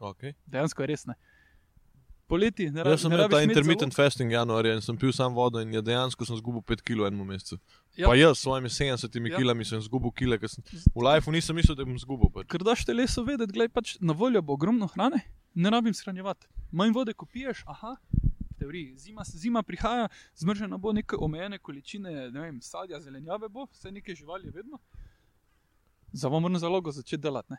Okay. 0.00 0.32
Dejansko 0.46 0.82
je 0.82 0.86
res 0.86 1.04
ne. 1.06 1.14
Poleti 2.30 2.68
ne 2.70 2.84
Jaz 2.86 3.02
sem 3.02 3.12
imel 3.12 3.28
ta 3.32 3.40
intermittent 3.42 3.94
fasting 3.96 4.30
januarja 4.32 4.76
in 4.78 4.84
sem 4.84 4.96
pil 4.98 5.10
samo 5.12 5.34
vodo 5.34 5.62
in 5.64 5.72
je 5.74 5.82
dejansko 5.82 6.26
sem 6.28 6.38
zgubil 6.38 6.62
5 6.62 6.84
kg 6.86 7.02
v 7.02 7.08
enem 7.10 7.26
mesecu. 7.26 7.58
Ja. 7.98 8.06
Pa 8.06 8.14
jaz 8.14 8.38
s 8.38 8.44
svojimi 8.46 8.70
70 8.70 9.30
Ja. 9.30 9.36
kilami 9.36 9.66
sem 9.66 9.82
zgubil 9.82 10.14
kile, 10.14 10.38
ker 10.38 10.48
sem 10.48 10.62
v 10.70 11.02
lifeu 11.02 11.34
nisem 11.34 11.56
mislil, 11.58 11.74
da 11.76 11.84
bom 11.84 11.98
zgubil. 11.98 12.30
Pač. 12.30 12.46
Ker 12.52 12.62
daš 12.62 12.86
telesu 12.86 13.24
vedeti, 13.26 13.58
da 13.58 13.68
pač 13.68 13.96
na 14.00 14.14
voljo 14.14 14.42
bo 14.42 14.54
ogromno 14.54 14.86
hrane, 14.94 15.20
ne 15.54 15.70
rabim 15.70 15.94
shranjevati. 15.94 16.46
Manj 16.72 16.94
vode, 16.94 17.14
ko 17.14 17.26
piješ, 17.26 17.64
aha. 17.66 17.96
Teoriji. 18.60 18.94
Zima, 18.98 19.24
zima 19.24 19.62
prihaja, 19.62 20.08
zmržena 20.36 20.78
bo 20.78 20.92
neke 20.92 21.16
omejene 21.16 21.58
količine 21.58 22.30
ne 22.30 22.40
vem, 22.40 22.60
sadja, 22.60 23.00
zelenjave, 23.00 23.48
bo, 23.48 23.66
vse 23.72 23.90
neke 23.90 24.14
živali 24.14 24.50
vedno. 24.54 24.78
Za 26.12 26.28
vam 26.28 26.42
moram 26.42 26.58
zalogo 26.58 26.92
začeti 26.92 27.22
delati. 27.22 27.52
Ne? 27.52 27.58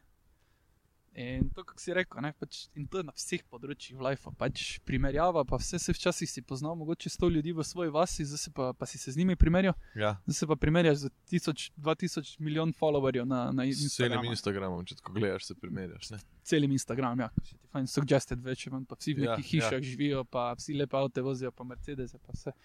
In 1.11 1.49
to, 1.51 1.65
kar 1.67 1.75
si 1.75 1.91
rekel, 1.91 2.21
ne, 2.23 2.31
pač, 2.39 2.65
in 2.77 2.85
to 2.87 3.01
je 3.01 3.03
na 3.03 3.11
vseh 3.11 3.41
področjih 3.51 3.97
v 3.99 4.05
lifeu, 4.05 4.31
pač 4.39 4.77
primerjava, 4.87 5.43
pa 5.43 5.59
vse 5.59 5.79
se 5.83 5.91
včasih 5.91 6.29
si 6.29 6.43
poznal, 6.47 6.77
mogoče 6.79 7.11
sto 7.11 7.27
ljudi 7.27 7.51
v 7.51 7.65
svoji 7.67 7.91
vasi, 7.91 8.23
zdaj 8.29 8.39
se 8.39 8.53
pa, 8.55 8.69
pa 8.71 8.87
si 8.87 9.01
se 9.01 9.11
z 9.11 9.19
njimi 9.19 9.35
primerjal, 9.35 9.75
Ja, 9.99 10.13
zdaj 10.23 10.37
se 10.39 10.47
pa 10.47 10.55
primerjaš 10.55 11.03
z 11.03 11.11
tisoč, 11.27 11.65
dva 11.75 11.97
tisoč 11.99 12.37
milijon 12.39 12.71
followerjev 12.71 13.27
na, 13.27 13.49
na 13.51 13.67
s 13.67 13.91
celim 13.91 13.91
Instagramu 13.91 14.31
Instagramom, 14.31 14.85
če 14.87 15.01
tako 15.01 15.17
gledaš, 15.19 15.49
se 15.51 15.57
primerjaš. 15.59 16.13
Ne? 16.15 16.21
celim 16.47 16.71
Instagram, 16.75 17.19
ja, 17.21 17.29
še 17.43 17.57
ti 17.57 17.67
fajn 17.75 17.89
suggested 17.91 18.41
več, 18.43 18.65
imam 18.69 18.85
pa 18.87 18.97
vsi 18.99 19.15
v 19.15 19.25
Ja, 19.25 19.35
nekih 19.35 19.49
hišah 19.55 19.77
ja. 19.77 19.83
živijo, 19.85 20.23
pa 20.23 20.51
vsi 20.57 20.75
lepe 20.79 20.97
avte 20.99 21.23
vozijo, 21.25 21.51
pa 21.55 21.67
Mercedes, 21.67 22.15
pa 22.17 22.35
vse. 22.35 22.55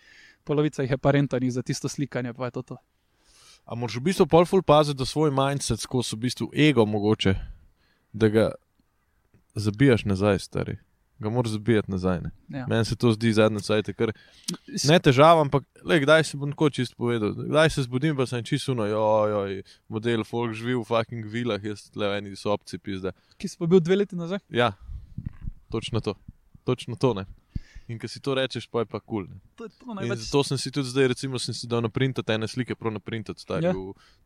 Polovica 0.46 0.86
jih 0.86 0.94
je 0.96 1.00
pa 1.02 1.12
rentanih 1.16 1.52
za 1.52 1.66
tisto 1.66 1.90
slikanje, 1.90 2.34
pa 2.36 2.50
je 2.50 2.56
to 2.58 2.62
to. 2.72 2.78
A 3.66 3.74
moraš 3.74 3.98
v 3.98 4.06
bistvu 4.08 4.28
pol 4.30 4.46
ful 4.46 4.62
paziti, 4.62 4.98
da 4.98 5.06
svoj 5.08 5.32
mindset 5.34 5.82
skozi 5.82 6.14
v 6.14 6.22
bistvu 6.26 6.50
ego 6.54 6.86
mogoče, 6.86 7.34
da 8.16 8.28
ga 8.28 8.50
zabijaš 9.54 10.04
nazaj, 10.04 10.38
stari. 10.38 10.76
Ga 11.18 11.30
moraš 11.30 11.52
zabijati 11.52 11.90
nazaj. 11.90 12.20
Ne? 12.20 12.30
Ja. 12.48 12.66
Meni 12.68 12.84
se 12.84 12.96
to 12.96 13.12
zdi 13.12 13.32
zadnje 13.32 13.60
cajt, 13.64 13.88
ker 13.96 14.12
ne 14.88 14.98
težava, 15.00 15.40
ampak 15.40 15.64
le, 15.84 16.00
kdaj 16.04 16.24
se 16.28 16.36
bom 16.36 16.52
tako 16.52 16.68
čist 16.70 16.96
povedal. 16.96 17.32
Kdaj 17.36 17.70
se 17.72 17.86
zbudim, 17.86 18.16
pa 18.16 18.26
sem 18.28 18.44
čisto 18.44 18.74
no, 18.76 18.84
joj, 18.84 19.62
model 19.88 20.24
folk 20.28 20.52
živi 20.56 20.76
v 20.76 20.84
fucking 20.84 21.24
vilah, 21.32 21.64
jaz 21.64 21.86
le 21.96 22.10
v 22.12 22.20
eni 22.20 22.36
sobci 22.36 22.78
pizda. 22.78 23.14
Ki 23.40 23.48
si 23.48 23.56
pa 23.56 23.68
bil 23.68 23.80
dve 23.80 24.02
leti 24.02 24.16
nazaj? 24.16 24.44
Ja, 24.52 24.74
točno 25.72 26.04
to. 26.04 26.16
Točno 26.68 27.00
to 27.00 27.14
ne. 27.16 27.24
In 27.88 27.98
ko 27.98 28.08
si 28.08 28.18
to 28.18 28.34
rečeš, 28.34 28.66
pa 28.66 28.82
je 28.82 28.86
pa 28.86 28.98
kul. 28.98 29.24
Cool, 29.24 29.38
To 29.56 29.64
je 29.64 29.70
to 29.70 29.86
In 29.86 29.94
največ. 29.96 30.18
zato 30.20 30.42
sem 30.42 30.58
si 30.58 30.70
tudi 30.70 30.90
zdaj, 30.90 31.08
recimo, 31.08 31.38
sem 31.38 31.54
si 31.54 31.66
dal 31.66 31.80
naprintati 31.80 32.32
ene 32.32 32.48
slike, 32.48 32.74
prav 32.74 32.92
naprintati 32.92 33.38
stari. 33.38 33.64
Ja. 33.64 33.74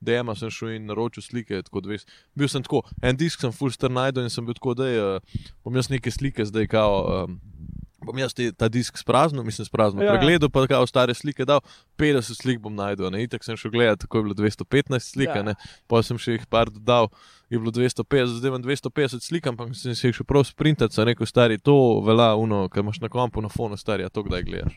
DM-a 0.00 0.34
sem 0.34 0.48
šel 0.48 0.76
in 0.76 0.86
naročil 0.86 1.20
slike, 1.20 1.62
tako 1.62 1.80
dve. 1.80 1.98
Bil 2.34 2.48
sem 2.48 2.62
tako, 2.62 2.80
en 3.02 3.16
disk 3.16 3.40
sem 3.40 3.52
full 3.52 3.70
star 3.70 3.90
najdel 3.90 4.24
in 4.24 4.30
sem 4.30 4.40
bil 4.42 4.54
tako, 4.54 4.74
da 4.74 4.88
uh, 4.88 5.20
bom 5.60 5.76
jaz 5.76 5.88
neke 5.88 6.08
slike 6.10 6.44
zdaj 6.44 6.66
kao. 6.68 7.26
Um, 7.28 7.40
Bom 8.00 8.16
jaz 8.16 8.32
te, 8.32 8.46
ta 8.48 8.64
disk 8.64 8.96
spraznil, 8.96 9.44
mislim, 9.44 9.66
spraznil. 9.68 10.00
Ja, 10.00 10.14
Ja. 10.14 10.16
Pregledal 10.16 10.48
pa 10.48 10.64
kao 10.64 10.86
stare 10.88 11.12
slike, 11.12 11.44
dal 11.44 11.60
50 12.00 12.32
slik 12.32 12.56
bom 12.58 12.72
najdel. 12.72 13.12
Ne? 13.12 13.20
Itak 13.22 13.44
sem 13.44 13.52
šel 13.60 13.70
gledati, 13.70 14.00
tako 14.00 14.18
je 14.18 14.22
bilo 14.24 14.34
215 14.34 15.04
slik, 15.04 15.28
Ja. 15.28 15.44
ja. 15.44 15.54
pa 15.86 16.00
sem 16.00 16.16
še 16.16 16.32
jih 16.32 16.46
par 16.48 16.72
dodal, 16.72 17.12
je 17.50 17.58
bilo 17.58 17.72
250, 17.74 18.38
zdaj 18.38 18.48
imam 18.48 18.62
250 18.62 19.20
slik, 19.26 19.46
ampak 19.46 19.74
sem 19.74 19.94
si 19.94 20.06
jih 20.06 20.20
še 20.20 20.24
prav 20.24 20.44
sprintati, 20.46 20.94
sem 20.94 21.08
rekel, 21.08 21.26
stari, 21.26 21.58
to 21.58 21.74
velja, 22.06 22.32
uno, 22.38 22.68
kar 22.70 22.84
imaš 22.84 23.00
na 23.02 23.10
kompu, 23.10 23.42
na 23.42 23.50
fonu, 23.50 23.76
stari, 23.76 24.06
a 24.06 24.12
to 24.12 24.22
kdaj 24.22 24.44
gledaš. 24.46 24.76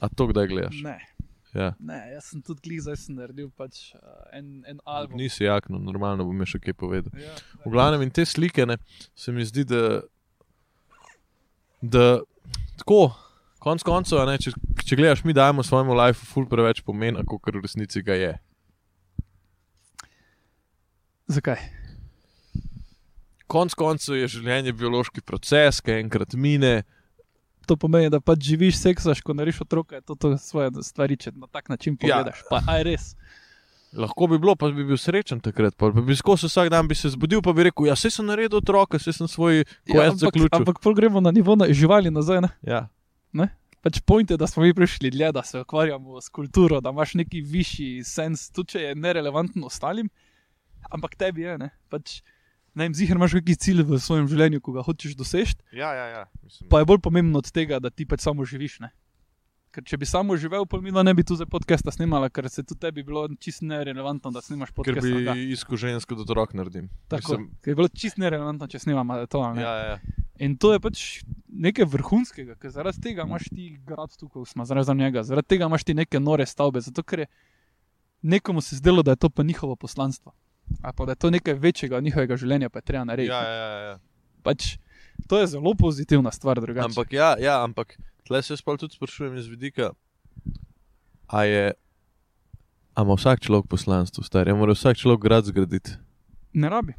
A 0.00 0.08
to 0.08 0.30
kdaj 0.32 0.48
gledaš? 0.48 0.80
Ne, 0.84 0.98
Ja. 1.54 1.68
ne, 1.78 2.00
jaz 2.10 2.32
sem 2.32 2.40
tudi 2.42 2.64
klih, 2.64 2.80
zdaj 2.82 2.96
sem 2.98 3.14
naredil 3.14 3.46
pač 3.54 3.92
uh, 3.94 4.00
en, 4.34 4.64
en 4.66 4.80
album. 4.90 5.20
Nisi 5.20 5.44
jakno, 5.46 5.78
normalno 5.78 6.24
bom 6.26 6.40
še 6.50 6.58
kaj 6.58 6.74
povedal. 6.74 7.14
Ja, 7.14 7.30
V 7.62 7.70
glavnem 7.70 8.02
in 8.02 8.10
te 8.10 8.24
slike, 8.26 8.66
ne, 8.66 8.74
se 9.14 9.30
mi 9.30 9.46
zdi, 9.46 9.62
da, 9.70 10.00
da 11.78 12.06
tako, 12.80 13.12
konc 13.62 13.86
koncev, 13.86 14.26
če, 14.42 14.50
če 14.82 14.98
gledaš, 14.98 15.22
mi 15.22 15.36
dajemo 15.36 15.62
svojemu 15.62 15.94
lifeu 15.94 16.26
ful 16.32 16.48
preveč 16.50 16.82
pomena, 16.82 17.22
kot 17.22 17.46
v 17.46 17.62
resnici 17.62 18.02
ga 18.02 18.18
je. 18.18 18.32
Zakaj? 21.26 21.60
Konc 23.48 23.74
koncev 23.76 24.16
je 24.18 24.28
življenje 24.38 24.72
biološki 24.76 25.22
proces, 25.24 25.80
ki 25.84 25.98
enkrat 26.00 26.34
mine, 26.34 26.82
to 27.68 27.76
pomeni, 27.80 28.10
da 28.12 28.20
pač 28.20 28.44
živiš, 28.50 28.80
seksaš, 28.80 29.22
ko 29.24 29.36
nariš 29.36 29.62
otroka, 29.64 30.00
to, 30.04 30.16
to 30.16 30.34
svoje 30.40 30.72
stvari, 30.84 31.16
če 31.20 31.32
na 31.36 31.48
tak 31.48 31.70
način 31.72 31.96
pogledaš. 31.96 32.42
Ja. 32.44 32.48
Pa 32.50 32.60
aj 32.74 32.84
res. 32.88 33.06
Lahko 33.94 34.26
bi 34.26 34.40
bilo, 34.42 34.56
pa 34.58 34.72
bi 34.74 34.82
bil 34.84 34.98
srečen 34.98 35.38
takrat. 35.40 35.76
Pa 35.78 35.92
bi 35.94 36.16
skozi 36.18 36.48
vsak 36.50 36.72
dan 36.72 36.88
bi 36.90 36.96
se 36.98 37.12
zbudil, 37.14 37.44
pa 37.46 37.54
bi 37.54 37.68
rekel: 37.68 37.86
Ja, 37.86 37.94
se 37.96 38.10
sem 38.10 38.26
naredil 38.26 38.58
otroka, 38.58 38.98
se 38.98 39.14
sem 39.14 39.30
svoj 39.30 39.62
Ja, 39.62 39.66
kvest 39.86 40.16
ampak, 40.16 40.24
zaključil. 40.24 40.56
ampak 40.58 40.80
pol 40.82 40.96
gremo 40.98 41.22
na 41.22 41.30
nivo 41.30 41.54
na 41.56 41.68
živali 41.70 42.10
nazaj. 42.10 42.42
Ne? 42.42 42.50
Ja. 42.66 42.88
Pač 43.84 44.00
point 44.00 44.30
je, 44.32 44.38
da 44.40 44.48
smo 44.48 44.64
mi 44.64 44.72
prišli 44.74 45.10
dlje, 45.12 45.28
da 45.36 45.42
se 45.44 45.60
ukvarjamo 45.60 46.16
s 46.20 46.32
kulturo, 46.32 46.80
da 46.80 46.88
imaš 46.88 47.14
neki 47.20 47.42
višji 47.44 48.04
sens, 48.08 48.48
tudi 48.48 48.72
če 48.72 48.80
je 48.80 48.94
nerelevanten 48.96 49.60
ostalim, 49.64 50.08
ampak 50.90 51.16
tebi 51.16 51.46
je. 51.46 51.58
Ne, 51.58 51.70
pač, 51.92 52.20
ne 52.74 52.88
vem, 52.88 52.96
zihar 52.96 53.16
imaš 53.20 53.38
neki 53.38 53.56
cilj 53.56 53.84
v 53.86 54.00
svojem 54.02 54.28
življenju, 54.30 54.60
ko 54.64 54.74
ga 54.76 54.84
hočeš 54.86 55.16
doseči, 55.18 55.56
Ja, 55.72 55.94
ja, 55.94 56.06
ja. 56.10 56.24
Mislim, 56.42 56.68
pa 56.70 56.82
je 56.82 56.90
bolj 56.90 57.02
pomembno 57.04 57.40
od 57.42 57.50
tega, 57.54 57.80
da 57.82 57.90
ti 57.90 58.06
pač 58.06 58.24
samo 58.26 58.46
živiš. 58.46 58.80
Ne? 58.84 58.90
Ker 59.74 59.82
če 59.82 59.98
bi 59.98 60.06
samo 60.06 60.36
živel, 60.38 60.66
pa 60.70 60.78
mi 60.78 60.92
ne 60.94 61.14
bi 61.18 61.24
tu 61.26 61.34
za 61.34 61.48
podcasta 61.50 61.90
snimala, 61.90 62.28
ker 62.30 62.46
se 62.46 62.62
tudi 62.62 62.78
tebi 62.78 63.02
bilo 63.02 63.26
čisto 63.42 63.66
nerelevantno, 63.66 64.30
da 64.30 64.38
snimaš 64.38 64.70
ker 64.70 64.76
podcast. 64.94 65.02
bi 65.02 65.24
Bi... 65.26 65.46
iskal 65.50 65.80
žensko, 65.82 66.14
da 66.14 66.22
otrok 66.22 66.54
naredim. 66.54 66.86
Tako, 67.10 67.40
Mislim, 67.40 67.48
ker 67.58 67.72
je 67.72 67.78
bilo 67.80 67.90
čisto 67.90 68.22
nerelevantno, 68.22 68.68
če 68.70 68.84
snimamo 68.86 69.18
to. 69.26 69.42
a 69.42 69.50
Ne? 69.54 69.66
ja, 69.66 69.74
ja. 69.94 70.22
In 70.42 70.54
to 70.58 70.72
je 70.74 70.80
pač 70.82 71.02
nekaj 71.46 71.86
vrhunskega, 71.90 72.54
ker 72.58 72.70
zaradi 72.74 73.02
tega 73.02 73.26
imaš 73.26 73.46
ti 73.50 73.68
grad 73.86 74.14
tukaj, 74.18 74.46
smo 74.50 74.66
zaradi 74.66 74.94
njega, 74.98 75.22
zaradi 75.22 75.54
tega 75.54 75.66
imaš 75.70 75.84
ti 75.86 75.94
neke 75.94 76.20
nore 76.20 76.46
stavbe, 76.46 76.82
zato 76.82 77.02
ker 77.02 77.24
je 77.24 77.26
nekomu 78.22 78.60
se 78.60 78.76
zdelo, 78.76 79.02
da 79.02 79.14
je 79.14 79.22
to 79.22 79.30
pa 79.30 79.42
njihovo 79.42 79.76
poslanstvo. 79.76 80.34
Ali 80.82 80.92
pa 80.96 81.04
da 81.04 81.12
je 81.12 81.16
to 81.16 81.30
nekaj 81.30 81.54
večjega 81.54 81.96
od 81.96 82.04
njihovega 82.04 82.36
življenja, 82.36 82.68
pa 82.70 82.78
je 82.78 82.82
treba 82.82 83.04
narediti. 83.04 83.32
ja, 83.32 83.42
ja, 83.42 83.68
ja, 83.68 83.78
ja. 83.88 83.98
Pač, 84.42 84.76
to 85.28 85.40
je 85.40 85.46
zelo 85.46 85.74
pozitivna 85.78 86.32
stvar, 86.32 86.60
drugače. 86.60 86.84
Ampak 86.92 87.12
ja, 87.12 87.34
ja 87.40 87.62
ampak 87.64 87.96
tle 88.28 88.42
se 88.42 88.52
jaz 88.52 88.62
pa 88.62 88.76
tudi 88.76 88.96
sprašujem 88.96 89.36
iz 89.36 89.46
vidika, 89.48 89.92
a 91.28 91.44
je. 91.44 91.72
A 92.94 93.02
ima 93.02 93.16
vsak 93.18 93.42
človek 93.42 93.66
poslanstvo, 93.66 94.22
stari, 94.22 94.54
mora 94.54 94.74
vsak 94.76 94.96
človek 94.96 95.20
grad 95.20 95.44
zgraditi. 95.44 95.98
ne 96.52 96.68
rabi. 96.70 96.94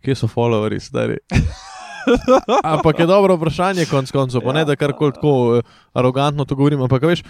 Kje 0.00 0.14
so 0.16 0.28
followerji, 0.28 0.80
stari? 0.80 1.18
Ampak 2.72 2.98
je 2.98 3.06
dobro 3.06 3.36
vprašanje, 3.36 3.84
konc 3.90 4.10
koncev, 4.10 4.40
pa 4.40 4.52
ne 4.56 4.64
da 4.64 4.76
karkoli 4.76 5.12
tako 5.12 5.58
eh, 5.58 5.62
arogantno 5.92 6.44
to 6.44 6.56
govorim. 6.56 6.80
Ampak 6.80 7.04
veš, 7.04 7.20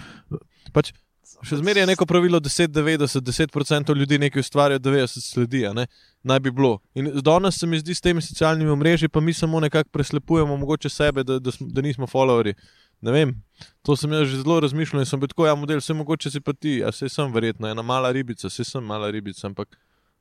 pač, 0.71 0.93
še 1.41 1.57
zmeraj 1.57 1.81
je 1.81 1.87
neko 1.87 2.05
pravilo 2.05 2.39
10-90, 2.39 3.21
10% 3.21 3.95
ljudi 3.95 4.19
nekaj 4.19 4.39
ustvarja, 4.39 4.79
90% 4.79 5.21
sledi, 5.23 5.63
ne? 5.71 5.87
naj 6.23 6.39
bi 6.39 6.51
bilo. 6.51 6.79
In 6.93 7.09
danes 7.17 7.57
se 7.57 7.67
mi 7.67 7.79
zdi 7.79 7.91
s 7.91 8.01
temi 8.01 8.21
socialnimi 8.21 8.69
omrežji, 8.69 9.09
pa 9.09 9.19
mi 9.19 9.33
samo 9.33 9.59
nekako 9.59 9.89
preslepujemo 9.89 10.57
mogoče 10.57 10.89
sebe, 10.89 11.23
da, 11.23 11.39
da, 11.39 11.51
da 11.59 11.81
nismo 11.81 12.05
followerji. 12.05 12.53
Ne 13.01 13.11
vem, 13.11 13.31
to 13.81 13.95
sem 13.95 14.11
jaz 14.11 14.27
že 14.27 14.37
zelo 14.37 14.59
razmišljal 14.59 15.01
in 15.01 15.05
sem 15.05 15.19
bil 15.19 15.27
tako, 15.27 15.47
ja, 15.47 15.55
model, 15.55 15.79
vse 15.79 15.93
mogoče 15.93 16.29
si 16.29 16.39
pa 16.39 16.53
ti, 16.53 16.75
a 16.79 16.91
se 16.91 17.09
sem 17.09 17.33
verjetno, 17.33 17.65
ena 17.67 17.81
mala 17.81 18.11
ribica, 18.11 18.45
se 18.47 18.63
sem 18.63 18.83
mala 18.83 19.09
ribica, 19.09 19.47
ampak 19.47 19.73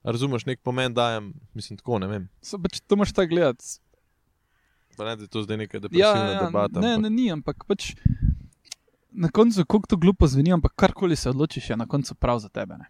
razumeš, 0.02 0.46
nek 0.46 0.60
pomen 0.60 0.94
dajem, 0.94 1.26
mislim 1.52 1.76
tako, 1.76 1.98
ne 1.98 2.08
vem. 2.08 2.24
So, 2.40 2.56
pač, 2.58 2.80
to 2.80 2.96
moš 2.96 3.12
tako 3.12 3.28
gledati. 3.30 3.76
Pa 4.96 5.04
ne, 5.04 5.16
da 5.16 5.22
je 5.22 5.28
to 5.28 5.42
zdaj 5.42 5.56
neka 5.58 5.76
Ja, 5.76 5.80
depresivna 5.80 6.30
ja, 6.30 6.40
debata. 6.40 6.80
ne, 6.80 6.88
ampak- 6.88 7.02
ne, 7.02 7.10
ni, 7.10 7.28
ampak 7.30 7.64
pač 7.66 7.92
na 9.12 9.28
koncu, 9.28 9.64
kako 9.64 9.86
to 9.88 9.96
glupo 9.96 10.26
zveni, 10.26 10.52
ampak 10.52 10.72
karkoli 10.76 11.16
se 11.16 11.30
odločiš, 11.30 11.70
je 11.70 11.76
na 11.76 11.86
koncu 11.86 12.14
prav 12.14 12.38
za 12.38 12.48
tebe. 12.48 12.78
Ne? 12.78 12.86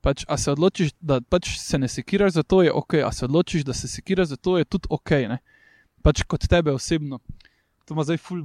Pač, 0.00 0.24
a 0.28 0.36
se 0.38 0.52
odločiš, 0.52 0.92
da 1.00 1.20
pač 1.20 1.58
se 1.60 1.78
ne 1.78 1.88
sekiraš 1.88 2.32
za 2.32 2.42
to, 2.42 2.62
je 2.62 2.72
ok, 2.72 2.94
a 3.04 3.12
se 3.12 3.24
odločiš, 3.24 3.64
da 3.64 3.72
se 3.72 3.88
sekiraš 3.88 4.28
za 4.28 4.36
to, 4.36 4.58
je 4.58 4.64
tudi 4.64 4.88
ok. 4.90 5.10
Ne? 5.28 5.38
Pač 6.02 6.22
kot 6.24 6.48
tebe 6.48 6.72
osebno. 6.72 7.20
To 7.84 7.94
ima 7.94 8.04
zdaj 8.06 8.20
ful 8.22 8.44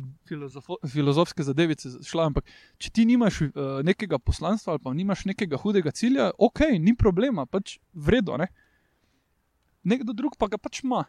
filozofske 0.89 1.43
zadevice 1.43 1.89
šla, 2.03 2.31
ampak 2.31 2.47
če 2.81 2.89
ti 2.89 3.05
nimaš 3.05 3.41
uh, 3.45 3.51
nekega 3.85 4.17
poslanstva 4.17 4.73
ali 4.73 4.81
pa 4.81 4.93
nimaš 4.93 5.25
nekega 5.29 5.59
hudega 5.61 5.91
cilja, 5.93 6.31
ok, 6.37 6.63
ni 6.81 6.95
problema, 6.97 7.45
pač 7.45 7.77
vredno. 7.93 8.39
Ne? 8.41 8.47
Nekdo 9.85 10.15
drug 10.17 10.33
pa 10.39 10.49
ga 10.49 10.57
pač 10.57 10.81
ima. 10.83 11.03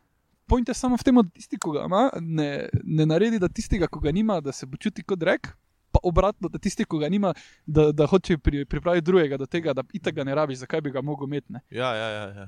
Point 0.47 0.69
je 0.69 0.75
samo 0.75 0.97
v 0.97 1.03
tem, 1.03 1.15
da 1.17 1.29
tisti, 1.35 1.59
ki 1.59 1.71
ga 1.75 1.85
ima, 1.89 2.03
ne, 2.21 2.51
ne 2.85 3.07
naredi, 3.07 3.39
da 3.43 3.49
tistega, 3.49 3.89
ki 3.91 3.99
ga 4.03 4.13
nima, 4.13 4.41
da 4.41 4.53
se 4.53 4.67
počuti 4.67 5.03
kot 5.03 5.23
rek, 5.23 5.49
pa 5.91 5.99
obratno, 6.07 6.49
da 6.49 6.59
tisti, 6.59 6.85
ki 6.87 7.01
ga 7.03 7.09
nima, 7.11 7.33
da, 7.67 7.89
da 7.93 8.07
hoče 8.07 8.39
pri, 8.39 8.65
pripraviti 8.65 9.05
drugega 9.05 9.37
do 9.37 9.47
tega, 9.47 9.75
da 9.75 9.83
itak 9.93 10.15
ga 10.15 10.25
ne 10.25 10.35
rabiš, 10.35 10.59
zakaj 10.63 10.81
bi 10.81 10.91
ga 10.91 11.03
mogel 11.03 11.27
imeti. 11.27 11.53
ne. 11.53 11.61
Ja, 11.71 11.91
ja, 11.95 12.09
ja. 12.11 12.27
ja. 12.37 12.47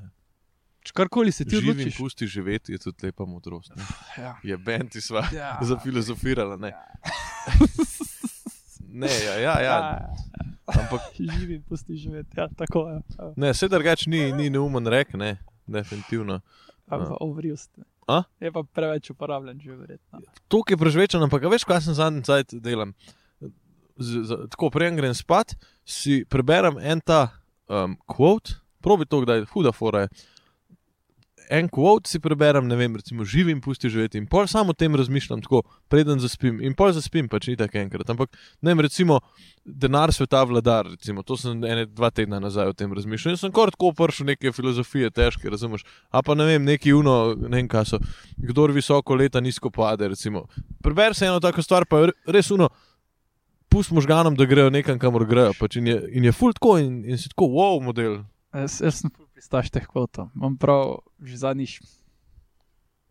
Če 0.87 0.95
karkoli 0.95 1.33
se 1.35 1.45
ti 1.45 1.57
Živim, 1.59 1.75
odločiš. 1.75 1.97
pusti 1.99 2.27
živeti, 2.31 2.73
je 2.73 2.79
tudi 2.79 3.09
lepa 3.09 3.27
modrost. 3.27 3.75
Ne? 3.77 3.83
Ja. 4.17 4.37
Je 4.47 4.57
benti 4.57 5.01
sva 5.03 5.25
Ja. 5.35 5.59
zafilozofirala. 5.69 6.57
Ne, 6.57 6.71
ne 8.89 9.11
ja, 9.25 9.35
ja, 9.39 9.61
ja. 9.61 9.77
Ampak 10.67 11.01
Živi, 11.35 11.61
pusti 11.69 11.97
živeti. 11.97 12.31
Ja, 12.37 12.49
tako 12.57 12.89
je. 12.89 13.01
Ja. 13.19 13.33
ne, 13.37 13.55
se 13.55 13.69
drugač 13.69 14.07
ni, 14.07 14.33
ni 14.33 14.51
neumen 14.51 14.87
rek, 14.87 15.13
ne, 15.15 15.37
definitivno. 15.67 16.41
Ampak 16.89 17.21
overused. 17.21 17.71
A? 18.09 18.23
Je 18.41 18.53
pa 18.53 18.65
preveč 18.65 19.11
uporabljen, 19.13 19.61
že 19.61 19.77
verjetno. 19.77 20.23
To, 20.49 20.63
ki 20.65 20.75
je 20.75 20.81
prežvečen, 20.81 21.21
ampak 21.21 21.45
veš, 21.45 21.67
kaj 21.69 21.85
sem 21.85 21.97
zadnji 21.97 22.25
cajt 22.25 22.57
delam. 22.65 22.97
Z, 23.99 24.25
z, 24.25 24.31
tako, 24.55 24.71
prej 24.73 24.95
grem 24.97 25.13
spat, 25.13 25.53
si 25.85 26.23
preberem 26.25 26.79
en 26.81 27.03
ta 27.05 27.35
um, 27.69 27.99
quote, 28.09 28.57
probi 28.81 29.05
to, 29.05 29.21
kdaj 29.27 29.45
huda 29.53 29.75
fora 29.77 30.07
je. 30.07 30.13
En 31.51 31.69
quote 31.69 32.11
si 32.11 32.19
preberem, 32.21 32.67
ne 32.69 32.77
vem, 32.77 32.97
recimo 32.97 33.25
živim, 33.25 33.61
pusti 33.65 33.89
živeti 33.89 34.19
in 34.21 34.27
pol 34.29 34.47
samo 34.47 34.75
o 34.75 34.77
tem 34.77 34.95
razmišljam, 34.97 35.41
tako 35.43 35.63
preden 35.89 36.21
zaspim. 36.21 36.59
In 36.61 36.75
pol 36.77 36.93
zaspim, 36.93 37.29
pač 37.29 37.49
ni 37.49 37.57
tako 37.57 37.79
enkrat. 37.81 38.11
Ampak 38.13 38.37
ne 38.61 38.75
vem, 38.75 38.83
recimo 38.85 39.21
denar 39.65 40.13
sveta 40.13 40.43
vladar, 40.45 40.91
recimo, 40.93 41.23
to 41.25 41.37
sem 41.41 41.65
ene 41.65 41.87
dva 41.87 42.11
tedna 42.13 42.41
nazaj 42.41 42.73
o 42.73 42.77
tem 42.77 42.93
razmišljal. 42.93 43.33
In 43.33 43.41
sem 43.41 43.55
kar 43.55 43.73
tako 43.73 43.95
prišel 43.97 44.29
neke 44.29 44.53
filozofije, 44.53 45.11
težke, 45.15 45.49
razumeš. 45.49 45.87
A 46.13 46.23
pa 46.23 46.37
ne 46.37 46.45
vem, 46.49 46.65
neki 46.69 46.93
uno, 46.97 47.33
ne 47.39 47.57
vem, 47.57 47.69
kaj 47.69 47.95
so, 47.95 48.03
kdor 48.37 48.75
visoko 48.77 49.17
leta 49.17 49.41
nizko 49.41 49.73
pade, 49.73 50.09
recimo. 50.13 50.45
Preber 50.85 51.17
se 51.17 51.31
eno 51.31 51.41
tako 51.41 51.65
stvar, 51.65 51.89
pa 51.89 52.11
res 52.27 52.53
uno. 52.53 52.69
Pust 53.69 53.93
možganom, 53.93 54.37
da 54.37 54.47
grejo 54.49 54.71
nekam, 54.73 54.97
kamor 55.01 55.27
grejo. 55.29 55.53
Pač 55.59 55.77
in, 55.77 55.89
je, 55.89 55.97
in 56.17 56.25
je 56.25 56.33
full 56.33 56.57
tako, 56.57 56.79
in, 56.81 57.03
in 57.05 57.21
si 57.21 57.29
tako, 57.29 57.51
wow, 57.57 57.81
model. 57.85 58.23
Jaz, 58.57 58.79
jaz 58.81 59.03
sem 59.03 59.13
pristaš 59.39 59.71
teh 59.71 59.87
kvotov. 59.87 60.29
Imam 60.35 60.59
prav 60.59 60.99
že 61.23 61.37
zadnjih 61.39 61.79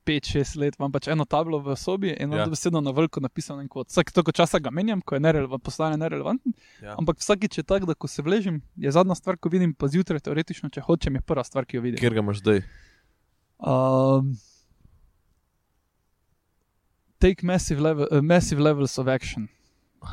5-6 0.08 0.56
let, 0.60 0.76
imam 0.80 0.92
pač 0.92 1.08
eno 1.12 1.26
tablo 1.28 1.60
v 1.60 1.76
sobi 1.76 2.12
in 2.16 2.28
imam 2.32 2.40
Ja. 2.40 2.48
besedno 2.48 2.80
na 2.80 2.92
veliko 2.96 3.20
napisano 3.20 3.60
en 3.64 3.68
kvot. 3.68 3.88
Vsak 3.92 4.12
toliko 4.12 4.32
časa 4.32 4.60
ga 4.60 4.72
menjam, 4.72 5.02
ko 5.02 5.16
je 5.16 5.20
nereleva, 5.20 5.58
postane 5.60 5.98
nerelevanten. 6.00 6.54
Ja. 6.84 6.96
Ampak 6.96 7.20
vsakič 7.20 7.58
je 7.60 7.64
tako, 7.64 7.86
da 7.86 7.96
ko 7.96 8.08
se 8.08 8.22
vležem, 8.24 8.62
je 8.76 8.92
zadnja 8.92 9.16
stvar, 9.16 9.36
ko 9.36 9.50
vidim, 9.52 9.74
pa 9.76 9.88
zjutraj 9.88 10.20
teoretično, 10.24 10.70
če 10.72 10.82
hočem, 10.82 11.16
je 11.16 11.22
prva 11.28 11.44
stvar, 11.44 11.66
ki 11.68 11.76
jo 11.78 11.82
vidim. 11.84 12.00
Kjer 12.00 12.14
ga 12.14 12.24
imaš 12.24 12.40
zdaj? 12.40 12.64
Um, 13.60 14.32
Take 17.20 17.44
massive, 17.44 17.82
level, 17.82 18.08
uh, 18.12 18.22
massive 18.22 18.62
levels 18.62 18.98
of 18.98 19.08
action. 19.08 19.48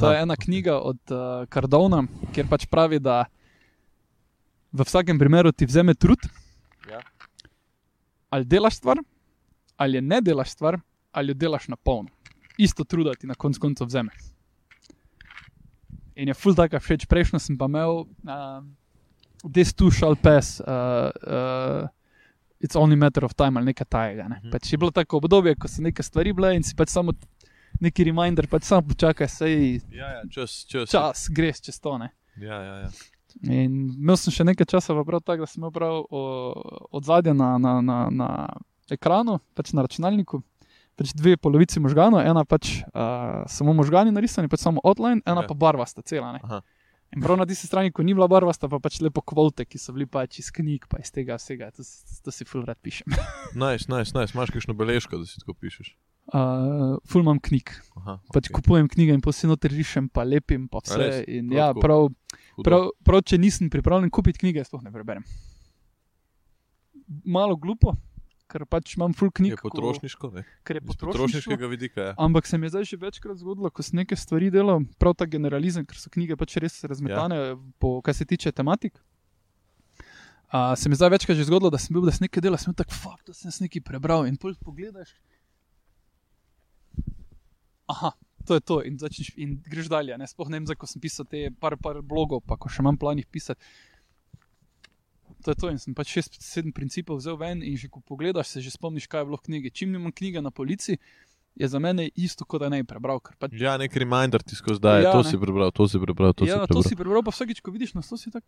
To 0.00 0.10
je 0.10 0.22
ena 0.22 0.34
knjiga 0.36 0.78
od 0.80 0.98
uh, 1.12 1.44
Cardona, 1.46 2.02
kjer 2.34 2.48
pač 2.50 2.66
pravi, 2.66 2.98
da 2.98 3.26
v 4.74 4.82
vsakem 4.82 5.18
primeru 5.18 5.52
ti 5.52 5.66
vzame 5.66 5.94
trud, 5.94 6.18
Ja. 6.84 6.98
ali 8.28 8.44
delaš 8.44 8.76
stvar, 8.76 8.98
ali 9.76 9.96
je 9.96 10.02
ne 10.02 10.18
delaš 10.20 10.50
stvar, 10.50 10.76
ali 11.12 11.30
jo 11.30 11.34
delaš 11.34 11.68
na 11.68 11.76
polno. 11.76 12.10
Isto 12.58 12.84
truda 12.84 13.14
ti 13.14 13.26
na 13.26 13.34
koncu 13.34 13.60
koncev 13.60 13.86
vzame. 13.86 14.10
In 16.14 16.28
je 16.28 16.34
full 16.34 16.54
taka 16.54 16.78
všeč, 16.78 17.06
prejšnjo 17.06 17.38
sem 17.42 17.56
pa 17.58 17.66
imel, 17.66 18.04
uh, 18.22 18.62
this 19.48 19.72
too 19.74 19.90
shall 19.90 20.14
pass. 20.16 20.60
Uh, 20.60 21.10
uh, 21.26 21.88
It's 22.64 22.76
only 22.76 22.96
matter 22.96 23.20
of 23.26 23.34
time 23.36 23.58
ali 23.60 23.66
nekaj 23.66 23.84
tajega. 23.86 24.24
Ne? 24.24 24.38
Mhm. 24.40 24.50
Pač 24.50 24.70
je 24.72 24.78
bilo 24.80 24.88
tako 24.90 25.18
obdobje, 25.18 25.52
ko 25.54 25.68
so 25.68 25.82
neke 25.84 26.00
stvari 26.02 26.32
bile 26.32 26.54
in 26.56 26.62
si 26.64 26.72
pač 26.72 26.88
samo 26.88 27.12
neki 27.82 28.06
reminder, 28.08 28.46
pač 28.48 28.64
samo 28.64 28.86
počakaj, 28.88 29.28
sej 29.28 29.56
Ja, 29.92 30.08
ja, 30.14 30.22
čas, 30.32 30.64
čas. 30.64 30.88
čas, 30.88 31.26
greš 31.28 31.60
čez 31.60 31.76
to. 31.76 31.98
Ne? 31.98 32.08
Ja, 32.40 32.56
ja, 32.56 32.74
ja. 32.86 32.90
In 33.42 33.90
imel 33.98 34.16
sem 34.16 34.32
še 34.32 34.44
nekaj 34.46 34.66
časa, 34.70 34.94
prav 35.04 35.20
tako, 35.20 35.42
da 35.42 35.50
sem 35.50 35.60
imel 35.60 35.72
prav 35.74 36.04
od 36.94 37.02
zadja 37.04 37.34
na, 37.34 37.58
na, 37.58 37.80
na, 37.82 37.98
na 38.10 38.28
ekranu, 38.90 39.40
pač 39.58 39.72
na 39.74 39.82
računalniku, 39.82 40.38
pač 40.94 41.10
dve 41.16 41.34
polovici 41.36 41.82
možganov, 41.82 42.22
ena 42.22 42.44
pač 42.46 42.84
uh, 42.86 43.42
samo 43.50 43.74
možgani 43.74 44.14
narisani, 44.14 44.48
pač 44.48 44.62
samo 44.62 44.80
outline, 44.84 45.20
ena 45.26 45.42
Ja. 45.42 45.48
pa 45.50 45.54
barvasta 45.54 46.02
cela. 46.06 46.32
Ne? 46.38 46.40
Aha. 46.44 46.62
In 47.14 47.22
prav 47.22 47.36
na 47.38 47.44
tisti 47.46 47.66
strani, 47.66 47.92
ko 47.94 48.02
ni 48.02 48.14
bila 48.14 48.26
barvasta, 48.30 48.66
pa 48.70 48.78
pač 48.82 48.98
lepo 49.02 49.22
kvote, 49.22 49.62
ki 49.66 49.78
so 49.78 49.92
bili 49.94 50.06
pač 50.06 50.38
iz 50.42 50.48
knjig, 50.50 50.86
pa 50.90 50.98
iz 50.98 51.10
tega 51.14 51.36
vsega, 51.38 51.68
to, 51.70 51.82
to 52.24 52.30
si 52.34 52.46
ful 52.46 52.64
rad 52.66 52.78
pišem. 52.82 53.06
Najs, 53.54 53.86
najs, 53.86 54.10
najs. 54.16 54.32
Imaš 54.34 54.50
kakšno 54.50 54.74
beležko, 54.74 55.18
da 55.18 55.26
si 55.26 55.38
tako 55.42 55.54
pišeš? 55.54 55.92
Uh, 56.32 56.96
ful 57.06 57.20
imam 57.22 57.38
knjig, 57.38 57.68
Aha, 58.00 58.16
pač 58.32 58.48
okej. 58.48 58.54
kupujem 58.56 58.88
knjige 58.88 59.12
in 59.14 59.20
potem 59.22 59.50
noter 59.52 59.70
rišem, 59.70 60.08
pa 60.08 60.24
lepim, 60.24 60.64
pa 60.72 60.80
vse. 60.82 60.96
res? 60.98 61.16
In 61.28 61.52
ja, 61.52 61.68
prav, 61.76 62.08
Hudo. 62.08 62.40
Prav, 62.62 62.90
prav, 63.06 63.22
če 63.26 63.38
nisem 63.40 63.70
pripravljen 63.72 64.12
kupiti 64.14 64.44
knjige, 64.44 64.64
sploh 64.68 64.82
ne 64.84 64.92
preberem. 64.94 65.24
Malo 67.26 67.56
glupo, 67.60 67.96
ker 68.50 68.64
pač 68.70 68.94
imam 68.98 69.14
full 69.16 69.32
knjig. 69.34 69.56
Je 69.56 69.62
potrošniško, 69.64 70.30
ne? 70.36 70.44
Ker 70.62 70.78
je 70.78 70.84
potrošniško. 70.84 71.24
potrošniškega 71.24 71.70
vidika. 71.72 72.06
Ja. 72.10 72.14
Ampak 72.26 72.46
se 72.46 72.58
mi 72.58 72.68
je 72.68 72.76
zdaj 72.76 72.86
že 72.92 73.00
večkrat 73.02 73.40
zgodilo, 73.40 73.70
ko 73.70 73.82
sem 73.82 73.98
neke 74.02 74.16
stvari 74.16 74.52
delal, 74.54 74.84
prav 75.02 75.16
ta 75.18 75.26
generalizem, 75.26 75.86
ker 75.88 75.98
so 75.98 76.12
knjige 76.14 76.38
pač 76.38 76.56
res 76.62 76.78
razmetane, 76.86 77.40
ja. 77.40 77.58
po, 77.82 77.98
kar 78.04 78.14
se 78.14 78.28
tiče 78.28 78.52
tematik. 78.52 79.00
Uh, 80.54 80.76
se 80.78 80.88
mi 80.88 80.94
je 80.94 81.02
zdaj 81.02 81.10
večkrat 81.16 81.36
že 81.40 81.48
zgodilo, 81.48 81.72
da 81.74 81.80
sem 81.82 81.96
bil, 81.96 82.04
da 82.06 82.14
sem 82.14 82.28
nekaj 82.28 82.44
delal, 82.44 82.60
sem 82.62 82.76
tako, 82.76 82.94
fuck, 82.94 83.24
to 83.26 83.34
sem 83.34 83.50
nekaj 83.66 83.82
prebral. 83.82 84.28
In 84.30 84.38
pol 84.38 84.54
pogledaš. 84.62 85.10
Aha, 87.90 88.14
to 88.46 88.54
je 88.54 88.60
to. 88.60 88.76
In, 88.84 88.98
začneš, 88.98 89.32
in 89.36 89.56
greš 89.64 89.88
dalje. 89.92 90.16
Ne? 90.18 90.26
Sploh 90.28 90.48
ne 90.52 90.60
vem, 90.60 90.68
ko 90.76 90.86
sem 90.86 91.00
pisal 91.02 91.26
te 91.26 91.48
par, 91.60 91.76
par 91.80 92.00
blogov, 92.02 92.44
pa 92.46 92.56
ko 92.56 92.68
še 92.68 92.84
imam 92.84 92.98
planih 93.00 93.26
pisati. 93.26 93.60
To 95.44 95.52
je 95.52 95.56
to. 95.60 95.68
In 95.72 95.78
sem 95.78 95.94
pač 95.96 96.12
šest, 96.14 96.40
sedem 96.40 96.72
principov 96.72 97.20
vzel 97.20 97.36
ven 97.40 97.60
in 97.64 97.76
že 97.76 97.88
ko 97.92 98.00
pogledaš, 98.00 98.54
se 98.56 98.64
že 98.64 98.72
spomniš, 98.72 99.08
kaj 99.08 99.24
je 99.24 99.28
bilo 99.28 99.36
v 99.40 99.46
knjigi. 99.48 99.70
Čim 99.72 99.92
nimam 99.92 100.12
knjige 100.12 100.40
na 100.40 100.50
polici, 100.50 100.96
je 101.54 101.68
za 101.68 101.78
mene 101.78 102.08
isto, 102.16 102.44
kot 102.44 102.64
da 102.64 102.68
ne 102.68 102.82
bi 102.82 102.88
prebral. 102.88 103.20
Pač, 103.38 103.52
ja, 103.60 103.76
nek 103.78 103.92
reminder 103.96 104.42
ti 104.42 104.56
skozi 104.56 104.80
daje, 104.80 105.04
Ja, 105.04 105.12
to 105.12 105.22
ne. 105.22 105.30
si 105.30 105.38
prebral, 105.38 105.70
to 105.70 105.86
si 105.88 106.00
prebral, 106.00 106.32
to 106.34 106.48
ja, 106.48 106.56
si 106.56 106.60
to 106.60 106.66
prebral. 106.66 106.82
si 106.88 106.96
prebral, 106.96 107.22
pa 107.22 107.30
vsakeč, 107.30 107.60
ko 107.62 107.70
vidiš 107.70 107.94
na 107.94 108.02
to, 108.02 108.18
si 108.18 108.32
tako. 108.32 108.46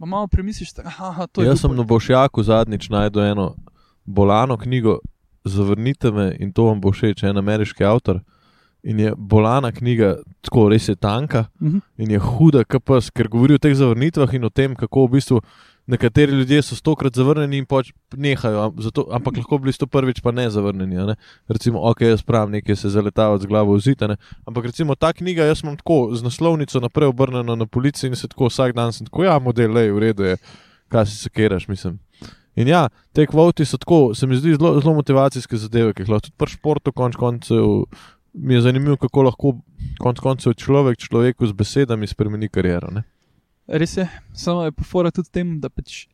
Pa 0.00 0.06
malo 0.08 0.26
premisliš, 0.26 0.72
tako, 0.74 0.88
aha, 0.88 1.26
to 1.30 1.44
je 1.44 1.52
Jaz 1.52 1.62
sem 1.62 1.70
na 1.76 1.84
Bošjaku 1.86 2.42
zadnjič 2.42 2.88
najdel 2.90 3.36
eno 3.36 3.46
bolano 4.02 4.56
knjigo, 4.58 4.98
Zavrnite 5.44 6.10
me 6.14 6.36
in 6.38 6.52
to 6.54 6.64
vam 6.70 6.78
bo 6.80 6.92
všeč, 6.94 7.24
en 7.26 7.38
ameriški 7.38 7.82
avtor. 7.82 8.20
In 8.82 8.98
je 8.98 9.12
bolana 9.16 9.70
knjiga, 9.72 10.16
tako 10.42 10.68
res 10.68 10.88
je 10.88 10.96
tanka 10.96 11.44
Mhm. 11.60 11.78
in 11.98 12.10
je 12.10 12.18
huda, 12.18 12.64
kps, 12.64 13.10
ker 13.14 13.28
govori 13.28 13.54
o 13.54 13.58
teh 13.58 13.74
zavrnitvah 13.74 14.34
in 14.34 14.44
o 14.44 14.50
tem, 14.50 14.74
kako 14.74 15.06
v 15.06 15.10
bistvu 15.10 15.40
nekateri 15.86 16.32
ljudje 16.32 16.62
so 16.62 16.76
stokrat 16.76 17.14
zavrnjeni 17.14 17.58
in 17.58 17.66
pač 17.66 17.92
nehajo, 18.16 18.72
zato, 18.78 19.06
ampak 19.10 19.36
lahko 19.36 19.58
bili 19.58 19.72
sto 19.72 19.86
prvič 19.86 20.20
pa 20.22 20.30
ne 20.30 20.50
zavrnjeni. 20.50 20.94
Ne? 21.06 21.14
Recimo, 21.48 21.78
ok, 21.90 22.00
jaz 22.00 22.22
pravim, 22.22 22.52
nekaj 22.52 22.76
se 22.76 22.88
zaletava 22.88 23.38
z 23.38 23.46
glavo 23.46 23.74
v 23.74 23.80
zid, 23.80 24.02
a 24.02 24.06
ne? 24.06 24.16
ampak 24.46 24.64
recimo 24.64 24.94
ta 24.94 25.12
knjiga, 25.12 25.44
jaz 25.44 25.62
imam 25.62 25.76
tako 25.76 26.14
z 26.14 26.22
naslovnico 26.22 26.80
naprej 26.80 27.08
obrnjeno 27.08 27.56
na 27.56 27.66
policiji 27.66 28.08
in 28.10 28.16
se 28.16 28.28
tako 28.28 28.46
vsak 28.46 28.74
dan 28.74 28.92
sem 28.92 29.06
tako, 29.06 29.24
ja, 29.24 29.38
model, 29.38 29.72
lej, 29.74 29.90
v 29.90 29.98
redu 29.98 30.22
je, 30.22 30.36
kaj 30.88 31.06
si 31.06 31.16
sekeraš, 31.22 31.68
mislim. 31.68 31.98
In 32.56 32.68
ja, 32.68 32.88
te 33.12 33.26
kvoti 33.26 33.64
so 33.64 33.78
tako, 33.78 34.14
se 34.14 34.26
mi 34.26 34.36
zdi 34.36 34.54
zelo, 34.54 34.80
zelo 34.80 34.94
motivacijske 34.94 35.56
zadeve, 35.56 35.94
ki 35.94 36.02
jih 36.02 36.08
lahko 36.10 36.28
tudi 36.28 36.36
pri 36.38 36.50
športu, 36.50 36.92
konč 36.92 37.16
koncev, 37.16 37.86
mi 38.32 38.54
je 38.54 38.60
zanimivo, 38.60 38.96
kako 38.96 39.22
lahko 39.22 39.52
konc 40.00 40.20
koncev 40.20 40.54
človek 40.54 40.98
človeku 40.98 41.46
z 41.46 41.52
besedami 41.52 42.06
spremeni 42.06 42.48
kariero. 42.48 42.90
Ne? 42.90 43.04
Res 43.68 43.96
je, 43.96 44.08
samo 44.34 44.64
je 44.64 44.72
pofora 44.72 45.10
tudi 45.10 45.30
tem, 45.30 45.58
da 45.60 45.70
pač 45.70 46.06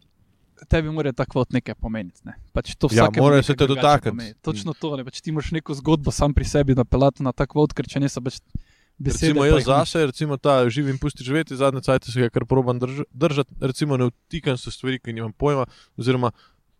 tebi 0.66 0.90
mora 0.90 1.12
ta 1.14 1.26
kvot 1.26 1.54
nekaj 1.54 1.78
pomeniti. 1.78 2.20
Ne? 2.26 2.34
Pač 2.52 2.74
to 2.74 2.90
Ja, 2.92 3.08
mora 3.16 3.42
se 3.42 3.54
te 3.54 3.66
dotakniti. 3.66 4.34
Točno 4.42 4.74
to, 4.74 4.96
ne? 4.98 5.06
pač 5.06 5.22
ti 5.22 5.32
moraš 5.32 5.52
neko 5.54 5.74
zgodbo 5.78 6.10
sam 6.14 6.34
pri 6.34 6.44
sebi 6.44 6.74
napeljati 6.74 7.22
na 7.22 7.32
ta 7.32 7.46
kvot, 7.46 7.72
ker 7.76 7.86
če 7.86 8.02
ne 8.02 8.10
so 8.10 8.22
pač 8.24 8.40
besede. 8.98 9.32
Recimo 9.32 9.46
jaz 9.46 9.64
zase, 9.64 10.06
recimo 10.10 10.36
ta 10.36 10.60
živim 10.68 10.98
pusti 10.98 11.24
živeti, 11.24 11.56
zadnje 11.56 11.84
cajt 11.86 12.10
se 12.10 12.20
ga 12.20 12.30
kar 12.34 12.46
probam 12.50 12.78
drž 12.82 13.06
držati, 13.14 13.54
recimo 13.60 13.96
ne 13.96 14.10
vtikam 14.10 14.58
se 14.58 14.74
stvari, 14.74 14.98
ki 14.98 15.14
nimam 15.14 15.32
pojma, 15.32 15.66
oziroma 15.96 16.32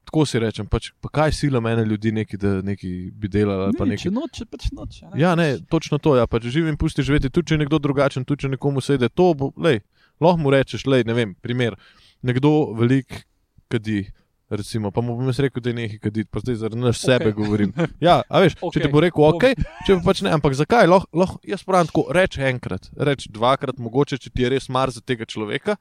tako 0.09 0.25
si 0.27 0.41
rečem, 0.41 0.67
pač, 0.71 0.91
pa 1.05 1.11
kaj 1.13 1.35
sila 1.37 1.61
mene 1.61 1.85
ljudi 1.85 2.13
neki, 2.17 2.41
da 2.41 2.59
neki 2.65 2.91
bi 3.13 3.29
delali 3.29 3.69
Ne, 3.69 3.87
neki. 3.93 4.07
če 4.07 4.13
noče, 4.15 4.47
pač 4.49 4.69
noče. 4.73 5.05
Ne? 5.13 5.21
Ja, 5.21 5.35
ne, 5.39 5.59
točno 5.71 6.01
to. 6.03 6.17
Ja, 6.17 6.27
pač 6.27 6.49
živim, 6.49 6.79
pusti 6.81 7.05
živeti, 7.05 7.31
tudi 7.31 7.53
če 7.53 7.59
je 7.59 7.65
nekdo 7.67 7.81
drugačen, 7.83 8.25
tudi 8.29 8.47
če 8.47 8.55
nekomu 8.57 8.81
sedi, 8.85 9.11
to 9.13 9.33
bo, 9.37 9.53
lej, 9.61 9.83
lahko 10.25 10.41
mu 10.41 10.55
rečeš, 10.55 10.87
lej, 10.89 11.05
ne 11.09 11.17
vem, 11.17 11.35
primer. 11.45 11.77
Nekdo 12.25 12.73
velik 12.79 13.27
kadi, 13.69 14.07
recimo, 14.49 14.91
pa 14.95 15.05
mu 15.05 15.19
bom 15.19 15.29
jaz 15.29 15.43
rekel, 15.45 15.63
da 15.63 15.71
je 15.71 15.79
nekaj 15.83 16.03
kaditi, 16.09 16.31
pa 16.33 16.41
zdaj 16.41 16.61
zaradi 16.65 16.81
nas 16.81 16.97
okay. 16.97 17.13
sebe 17.13 17.37
govorim. 17.37 17.73
Ja, 18.09 18.23
a 18.25 18.43
veš, 18.43 18.57
okay. 18.59 18.79
če 18.79 18.87
ti 18.87 18.93
bo 18.93 19.05
rekel, 19.05 19.29
ok, 19.29 19.65
če 19.87 20.01
pa 20.01 20.09
pač 20.09 20.25
ne, 20.25 20.33
ampak 20.35 20.57
zakaj? 20.57 20.89
Lahko, 20.89 21.13
lahko, 21.13 21.41
jaz 21.47 21.65
pravim 21.69 21.93
tako, 21.93 22.09
reč 22.17 22.41
enkrat, 22.41 22.89
reč 22.97 23.29
dvakrat, 23.35 23.77
mogoče, 23.83 24.19
če 24.25 24.33
ti 24.33 24.47
je 24.47 24.53
res 24.57 24.73
mar 24.73 24.95
za 24.95 25.05
tega 25.05 25.29
človeka. 25.29 25.77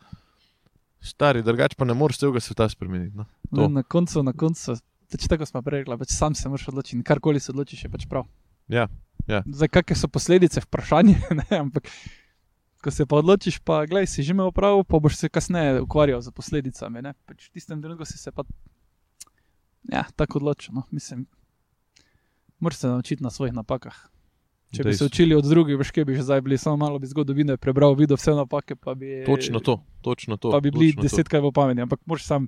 Stari, 1.07 1.43
drugače 1.43 1.77
pa 1.79 1.85
ne 1.85 1.95
moreš 1.97 2.21
celega 2.21 2.41
sveta 2.43 2.69
spremeniti. 2.69 3.15
No. 3.17 3.25
To. 3.55 3.67
Na 3.71 3.83
koncu, 3.83 4.23
na 4.23 4.33
koncu, 4.33 4.75
pač 5.11 5.27
tako 5.31 5.47
smo 5.47 5.61
prej 5.63 5.83
rekli, 5.83 5.97
pač 5.97 6.13
sam 6.15 6.35
se 6.35 6.49
moraš 6.49 6.67
odločiti. 6.73 7.03
Karkoli 7.03 7.39
se 7.39 7.51
odločiš, 7.51 7.85
je 7.87 7.91
pač 7.91 8.07
prav. 8.09 8.27
Ja, 8.67 8.87
ja. 9.27 9.43
Zdaj, 9.47 9.71
kakšne 9.79 9.99
so 10.01 10.11
posledice, 10.11 10.63
vprašanje, 10.67 11.15
ne, 11.41 11.49
ampak 11.59 11.87
ko 12.83 12.91
se 12.91 13.05
pa 13.05 13.19
odločiš, 13.19 13.59
pa 13.59 13.85
gledaj, 13.85 14.07
si 14.07 14.23
že 14.23 14.31
imel 14.35 14.51
prav, 14.55 14.83
pa 14.87 14.99
boš 14.99 15.17
se 15.17 15.29
kasneje 15.29 15.81
ukvarjal 15.81 16.21
z 16.21 16.31
posledicami. 16.31 17.01
Ne? 17.01 17.13
Pač 17.27 17.49
v 17.49 17.59
tistem 17.59 17.81
trenutku 17.81 18.05
si 18.05 18.19
se 18.19 18.31
pa 18.31 18.45
ja, 19.91 20.05
tako 20.15 20.39
odločil. 20.39 20.75
No? 20.75 20.85
Mislim, 20.91 21.25
moraš 22.59 22.83
se 22.83 22.87
naučiti 22.87 23.23
na 23.23 23.29
svojih 23.29 23.53
napakah. 23.53 24.07
Če 24.67 24.77
bi 24.77 24.91
se 24.91 24.99
Dejstvo. 24.99 25.05
učili 25.07 25.33
od 25.33 25.45
drugih, 25.45 25.77
veš, 25.77 25.91
kaj 25.91 26.03
bi 26.03 26.13
že 26.13 26.23
zdaj 26.23 26.41
bili, 26.41 26.57
samo 26.57 26.77
malo 26.77 26.99
bi 26.99 27.07
zgodovine 27.07 27.55
prebral, 27.55 27.93
videl 27.93 28.15
vse 28.15 28.31
napake, 28.33 28.75
pa 28.75 28.93
bi, 28.93 29.23
Točno 29.23 29.59
to, 29.59 29.79
točno 30.01 30.35
to. 30.35 30.51
pa 30.51 30.59
bi 30.59 30.69
bili 30.69 30.93
desetkrat 30.93 31.39
v 31.39 31.51
pameti, 31.51 31.79
ampak 31.79 31.99
moraš 32.03 32.25
sam 32.25 32.47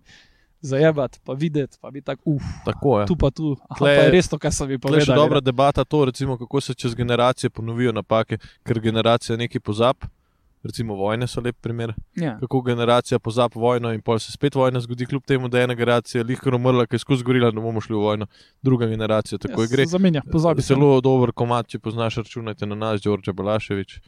zajebati, 0.62 1.20
pa 1.20 1.34
videti, 1.34 1.78
pa 1.78 1.88
bi 1.90 2.02
tako, 2.02 2.22
uf, 2.32 2.44
Tako 2.66 3.00
je. 3.00 3.06
tu 3.06 3.16
pa 3.16 3.30
tu, 3.30 3.56
aha, 3.62 3.76
Tle- 3.78 3.96
pa 3.96 4.02
je 4.02 4.12
res 4.12 4.28
to, 4.28 4.38
kar 4.38 4.52
To 4.52 4.66
je 4.66 4.78
povedali. 4.78 5.06
še 5.06 5.16
dobra 5.16 5.36
ne. 5.36 5.42
debata, 5.44 5.86
to, 5.86 6.06
recimo, 6.06 6.36
kako 6.36 6.60
se 6.60 6.74
čez 6.74 6.92
generacije 6.94 7.50
ponovijo 7.50 7.92
napake, 7.94 8.36
ker 8.62 8.80
generacija 8.80 9.38
nekaj 9.38 9.60
pozab. 9.62 9.96
Recimo 10.64 10.96
vojne 10.96 11.28
so 11.28 11.42
lep 11.42 11.56
primer, 11.62 11.94
Ja. 12.16 12.38
kako 12.40 12.62
generacija 12.62 13.20
pozab 13.20 13.52
vojno 13.56 13.94
in 13.94 14.02
pol 14.02 14.20
se 14.20 14.32
spet 14.32 14.56
vojna 14.56 14.80
zgodi, 14.80 15.06
kljub 15.06 15.24
temu, 15.24 15.48
da 15.48 15.58
je 15.58 15.64
ena 15.64 15.74
generacija 15.74 16.24
lihko 16.24 16.50
umrla, 16.50 16.86
ki 16.86 16.96
je 16.96 17.00
skozi 17.00 17.24
gorila, 17.24 17.52
da 17.52 17.62
bomo 17.62 17.82
šli 17.82 17.96
v 17.96 18.00
vojno. 18.00 18.26
Druga 18.62 18.88
generacija 18.88 19.38
tako 19.38 19.62
Ja, 19.62 19.64
ja, 19.64 19.68
gre. 19.72 19.86
se 19.86 19.90
Zamenja, 19.90 20.22
pozabi 20.32 20.62
se. 20.62 20.68
Zelo 20.68 21.02
dober 21.02 21.32
komat, 21.32 21.68
če 21.68 21.80
poznaš, 21.80 22.16
računajte 22.18 22.66
na 22.66 22.76
nas, 22.76 23.02
Đorđe 23.02 23.34
Balaševič. 23.34 24.00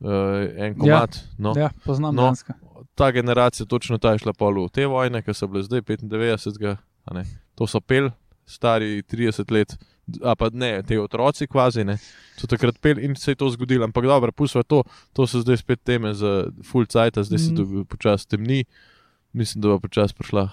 Uh, 0.00 0.10
en 0.56 0.74
komat. 0.78 1.16
No. 1.38 1.52
Ja, 1.56 1.70
poznam 1.84 2.14
No. 2.14 2.22
Danska. 2.22 2.54
Ta 2.94 3.10
generacija 3.10 3.66
točno 3.66 3.98
ta 3.98 4.12
je 4.12 4.18
šla 4.18 4.32
pol 4.32 4.64
v 4.64 4.68
te 4.68 4.86
vojne, 4.86 5.22
ki 5.22 5.34
so 5.34 5.46
bile 5.46 5.62
zdaj 5.62 5.80
95. 5.82 6.76
a 7.04 7.14
ne. 7.14 7.24
To 7.54 7.66
so 7.66 7.80
pel, 7.80 8.10
stari 8.46 9.02
30 9.02 9.50
let, 9.52 9.74
a 10.22 10.36
pa 10.38 10.48
ne, 10.52 10.82
te 10.82 11.00
otroci 11.00 11.46
kvazi, 11.46 11.84
ne, 11.84 11.96
so 12.38 12.46
takrat 12.46 12.78
pel 12.78 12.98
in 12.98 13.16
se 13.18 13.32
je 13.32 13.36
to 13.36 13.48
zgodilo. 13.50 13.84
Ampak 13.84 14.04
dobro, 14.04 14.32
pustimo 14.32 14.62
to, 14.62 14.84
to 15.12 15.26
so 15.26 15.40
zdaj 15.42 15.56
spet 15.56 15.82
teme 15.84 16.14
za 16.14 16.46
full 16.62 16.86
cajt, 16.86 17.18
zdaj 17.18 17.38
se 17.38 17.52
Mhm. 17.52 17.62
mm. 17.62 17.84
počasi 17.84 18.28
temni. 18.28 18.64
Mislim, 19.32 19.60
da 19.62 19.68
bo 19.68 19.80
počasi 19.80 20.14
prišla 20.14 20.46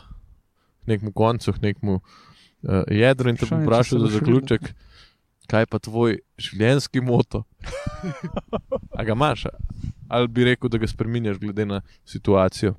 k 0.83 0.87
nekmu 0.87 1.11
koncu, 1.13 1.53
k 1.53 1.61
nekmu 1.61 1.93
uh, 1.93 2.83
jedru 2.89 3.29
in 3.29 3.37
te 3.37 3.45
bom 3.45 3.61
vprašal 3.63 3.99
za 3.99 4.17
zaključek. 4.17 4.73
Kaj 5.47 5.65
pa 5.65 5.79
tvoj 5.79 6.17
življenjski 6.39 7.01
moto? 7.01 7.43
A 8.97 9.03
ga 9.03 9.11
imaš? 9.13 9.45
Ali 10.09 10.27
bi 10.27 10.43
rekel, 10.43 10.69
da 10.69 10.77
ga 10.77 10.87
spremenjaš 10.87 11.37
glede 11.39 11.65
na 11.65 11.81
situacijo? 12.05 12.73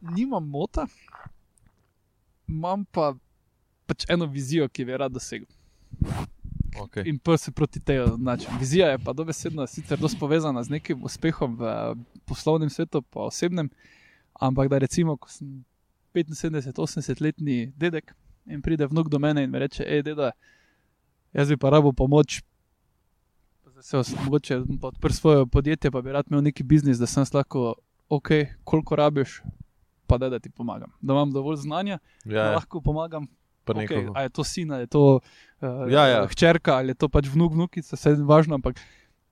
Nimam 0.00 0.48
mota, 0.48 0.86
imam 2.48 2.84
pa 2.84 3.14
pač 3.86 4.06
eno 4.08 4.26
vizijo, 4.26 4.68
ki 4.68 4.84
bi 4.84 4.94
jo 4.94 4.98
rad 4.98 5.12
dosegel. 5.12 5.48
Okay. 6.80 7.04
In 7.06 7.18
pa 7.18 7.36
se 7.36 7.52
proti 7.52 7.80
tej 7.80 8.00
odnačim. 8.00 8.50
Vizija 8.60 8.88
je 8.88 8.98
pa 8.98 9.12
dobesedno 9.12 9.66
sicer 9.66 9.98
dosti 9.98 10.18
povezana 10.18 10.62
z 10.62 10.72
nekim 10.72 11.04
uspehom 11.04 11.56
v 11.60 11.72
poslovnem 12.24 12.70
svetu, 12.70 13.02
pa 13.02 13.28
osebnem, 13.28 13.68
ampak 14.40 14.70
da 14.72 14.78
recimo, 14.78 15.16
ko 15.16 15.28
sem 15.28 15.64
75-80-letni 16.14 17.72
dedek 17.76 18.14
in 18.46 18.62
pride 18.62 18.86
vnuk 18.86 19.08
do 19.08 19.18
mene 19.18 19.44
in 19.44 19.50
mi 19.50 19.60
reče, 19.60 19.84
hej, 19.84 20.02
deda, 20.02 20.32
jaz 21.32 21.48
bi 21.48 21.56
pa 21.56 21.70
rabo 21.70 21.92
pomoč. 21.92 22.40
Se 23.82 23.98
mogoče 24.24 24.62
odprl 24.82 25.12
svoje 25.12 25.46
podjetje, 25.46 25.90
pa 25.90 26.02
bi 26.02 26.12
rad 26.12 26.26
imel 26.30 26.42
neki 26.42 26.62
biznis, 26.62 26.98
da 26.98 27.06
sem 27.06 27.24
lahko, 27.34 27.74
ok, 28.08 28.28
koliko 28.64 28.96
rabiš, 28.96 29.40
pa 30.12 30.18
da, 30.20 30.28
da 30.28 30.38
ti 30.38 30.52
pomagam. 30.52 30.92
Da 31.00 31.16
imam 31.16 31.32
dovolj 31.32 31.62
znanja, 31.64 31.96
Ja, 32.24 32.32
da 32.34 32.50
ja, 32.50 32.58
lahko 32.58 32.84
pomagam 32.84 33.30
Okay, 33.62 34.08
a 34.10 34.24
je 34.26 34.30
to 34.34 34.42
sin, 34.44 34.72
ali 34.74 34.82
je 34.82 34.90
to 34.90 35.02
uh, 35.62 35.86
Ja, 35.86 36.02
ja. 36.10 36.26
hčerka, 36.26 36.74
ali 36.76 36.90
je 36.90 36.98
to 36.98 37.06
pač 37.08 37.28
vnuk, 37.30 37.52
vnukica, 37.54 37.94
vse 37.94 38.10
je 38.10 38.24
važno, 38.26 38.58
ampak 38.58 38.80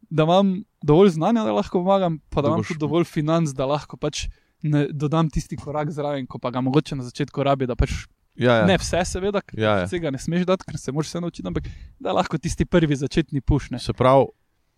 da 0.06 0.22
imam 0.22 0.52
dovolj 0.86 1.16
znanja, 1.16 1.42
da 1.44 1.52
lahko 1.52 1.82
pomagam, 1.82 2.20
pa 2.30 2.38
da, 2.38 2.48
Da 2.48 2.54
imam 2.54 2.62
tudi 2.62 2.78
dovolj 2.78 3.08
financ, 3.10 3.50
da 3.58 3.66
lahko 3.66 3.98
pač 3.98 4.28
ne, 4.62 4.84
dodam 4.94 5.26
tisti 5.34 5.58
korak 5.58 5.90
zraven, 5.90 6.28
ko 6.30 6.38
pa 6.38 6.52
ga 6.54 6.62
mogoče 6.62 6.94
na 6.96 7.02
začetku 7.08 7.42
rabi, 7.42 7.66
da 7.66 7.74
pač 7.74 8.06
Ja, 8.38 8.62
ja. 8.62 8.66
ne 8.70 8.78
vse, 8.78 9.02
seveda, 9.04 9.42
ker 9.42 9.58
Ja, 9.58 9.72
ja. 9.82 9.86
vsega 9.90 10.14
ne 10.14 10.18
smeš 10.22 10.46
dati, 10.46 10.64
ker 10.64 10.78
se 10.78 10.94
moraš 10.94 11.10
vse 11.10 11.20
naučiti, 11.20 11.48
ampak 11.50 11.66
da 11.98 12.14
lahko 12.14 12.38
tisti 12.38 12.64
prvi 12.64 12.96
začetni 12.96 13.42
pušne. 13.42 13.82
Se 13.82 13.92
pravi, 13.92 14.30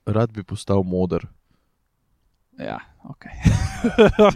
rad 0.08 0.32
bi 0.32 0.42
postal 0.42 0.80
moder. 0.82 1.28
Ja, 2.62 2.78
ok. 3.04 3.24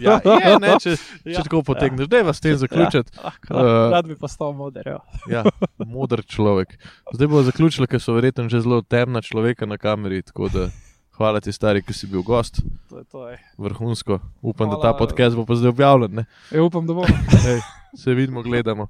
Ja, 0.01 0.19
je, 0.19 0.59
ne, 0.59 0.73
če, 0.83 0.95
če 1.23 1.31
Ja, 1.31 1.41
tako 1.41 1.61
potegneš, 1.63 2.07
da 2.07 2.17
je 2.17 2.23
vas 2.23 2.37
s 2.37 2.43
tem 2.43 2.55
zaključiti. 2.55 3.11
Ah, 3.17 3.31
Eh, 3.41 3.53
rad, 3.53 3.91
rad 3.93 4.07
bi 4.07 4.15
postal 4.15 4.51
moder. 4.53 4.83
Ja. 4.85 4.99
Ja, 5.33 5.43
moder 5.79 6.19
človek. 6.21 6.75
Zdaj 7.13 7.27
bo 7.27 7.43
zaključila, 7.43 7.87
ker 7.87 7.99
so 7.99 8.13
verjetno 8.13 8.49
že 8.49 8.59
zelo 8.59 8.81
temna 8.81 9.21
človeka 9.21 9.65
na 9.65 9.77
kameri. 9.77 10.21
Tako 10.21 10.49
da 10.49 10.67
hvala 11.13 11.39
ti, 11.39 11.49
stari, 11.49 11.81
ki 11.81 11.93
si 11.93 12.07
bil 12.07 12.21
gost, 12.21 12.59
To 12.89 12.97
je 12.97 13.05
to. 13.05 13.29
Je. 13.29 13.39
vrhunsko. 13.57 14.19
Upam, 14.41 14.67
da 14.67 14.75
Hvala. 14.75 14.83
ta 14.83 14.97
podcast 14.97 15.35
bo 15.35 15.45
pa 15.45 15.55
zdaj 15.55 15.69
objavljen. 15.69 16.11
Ne? 16.13 16.25
E, 16.51 16.59
upam, 16.59 16.83
da 16.83 16.93
bomo. 16.93 17.07
Ej, 17.47 17.61
se 17.95 18.13
vidimo, 18.13 18.43
gledamo. 18.43 18.87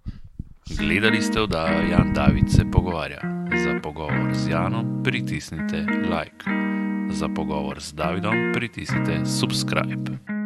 Gledali 0.69 1.21
ste 1.21 1.39
oddajo 1.39 1.87
Jan 1.87 2.13
David 2.13 2.49
se 2.49 2.65
pogovarja. 2.65 3.21
Za 3.57 3.79
pogovor 3.79 4.33
z 4.33 4.49
Janom 4.49 5.03
pritisnite 5.03 5.85
like. 6.03 6.43
Za 7.09 7.29
pogovor 7.29 7.81
z 7.81 7.93
Davidom 7.93 8.51
pritisnite 8.53 9.25
subscribe. 9.25 10.36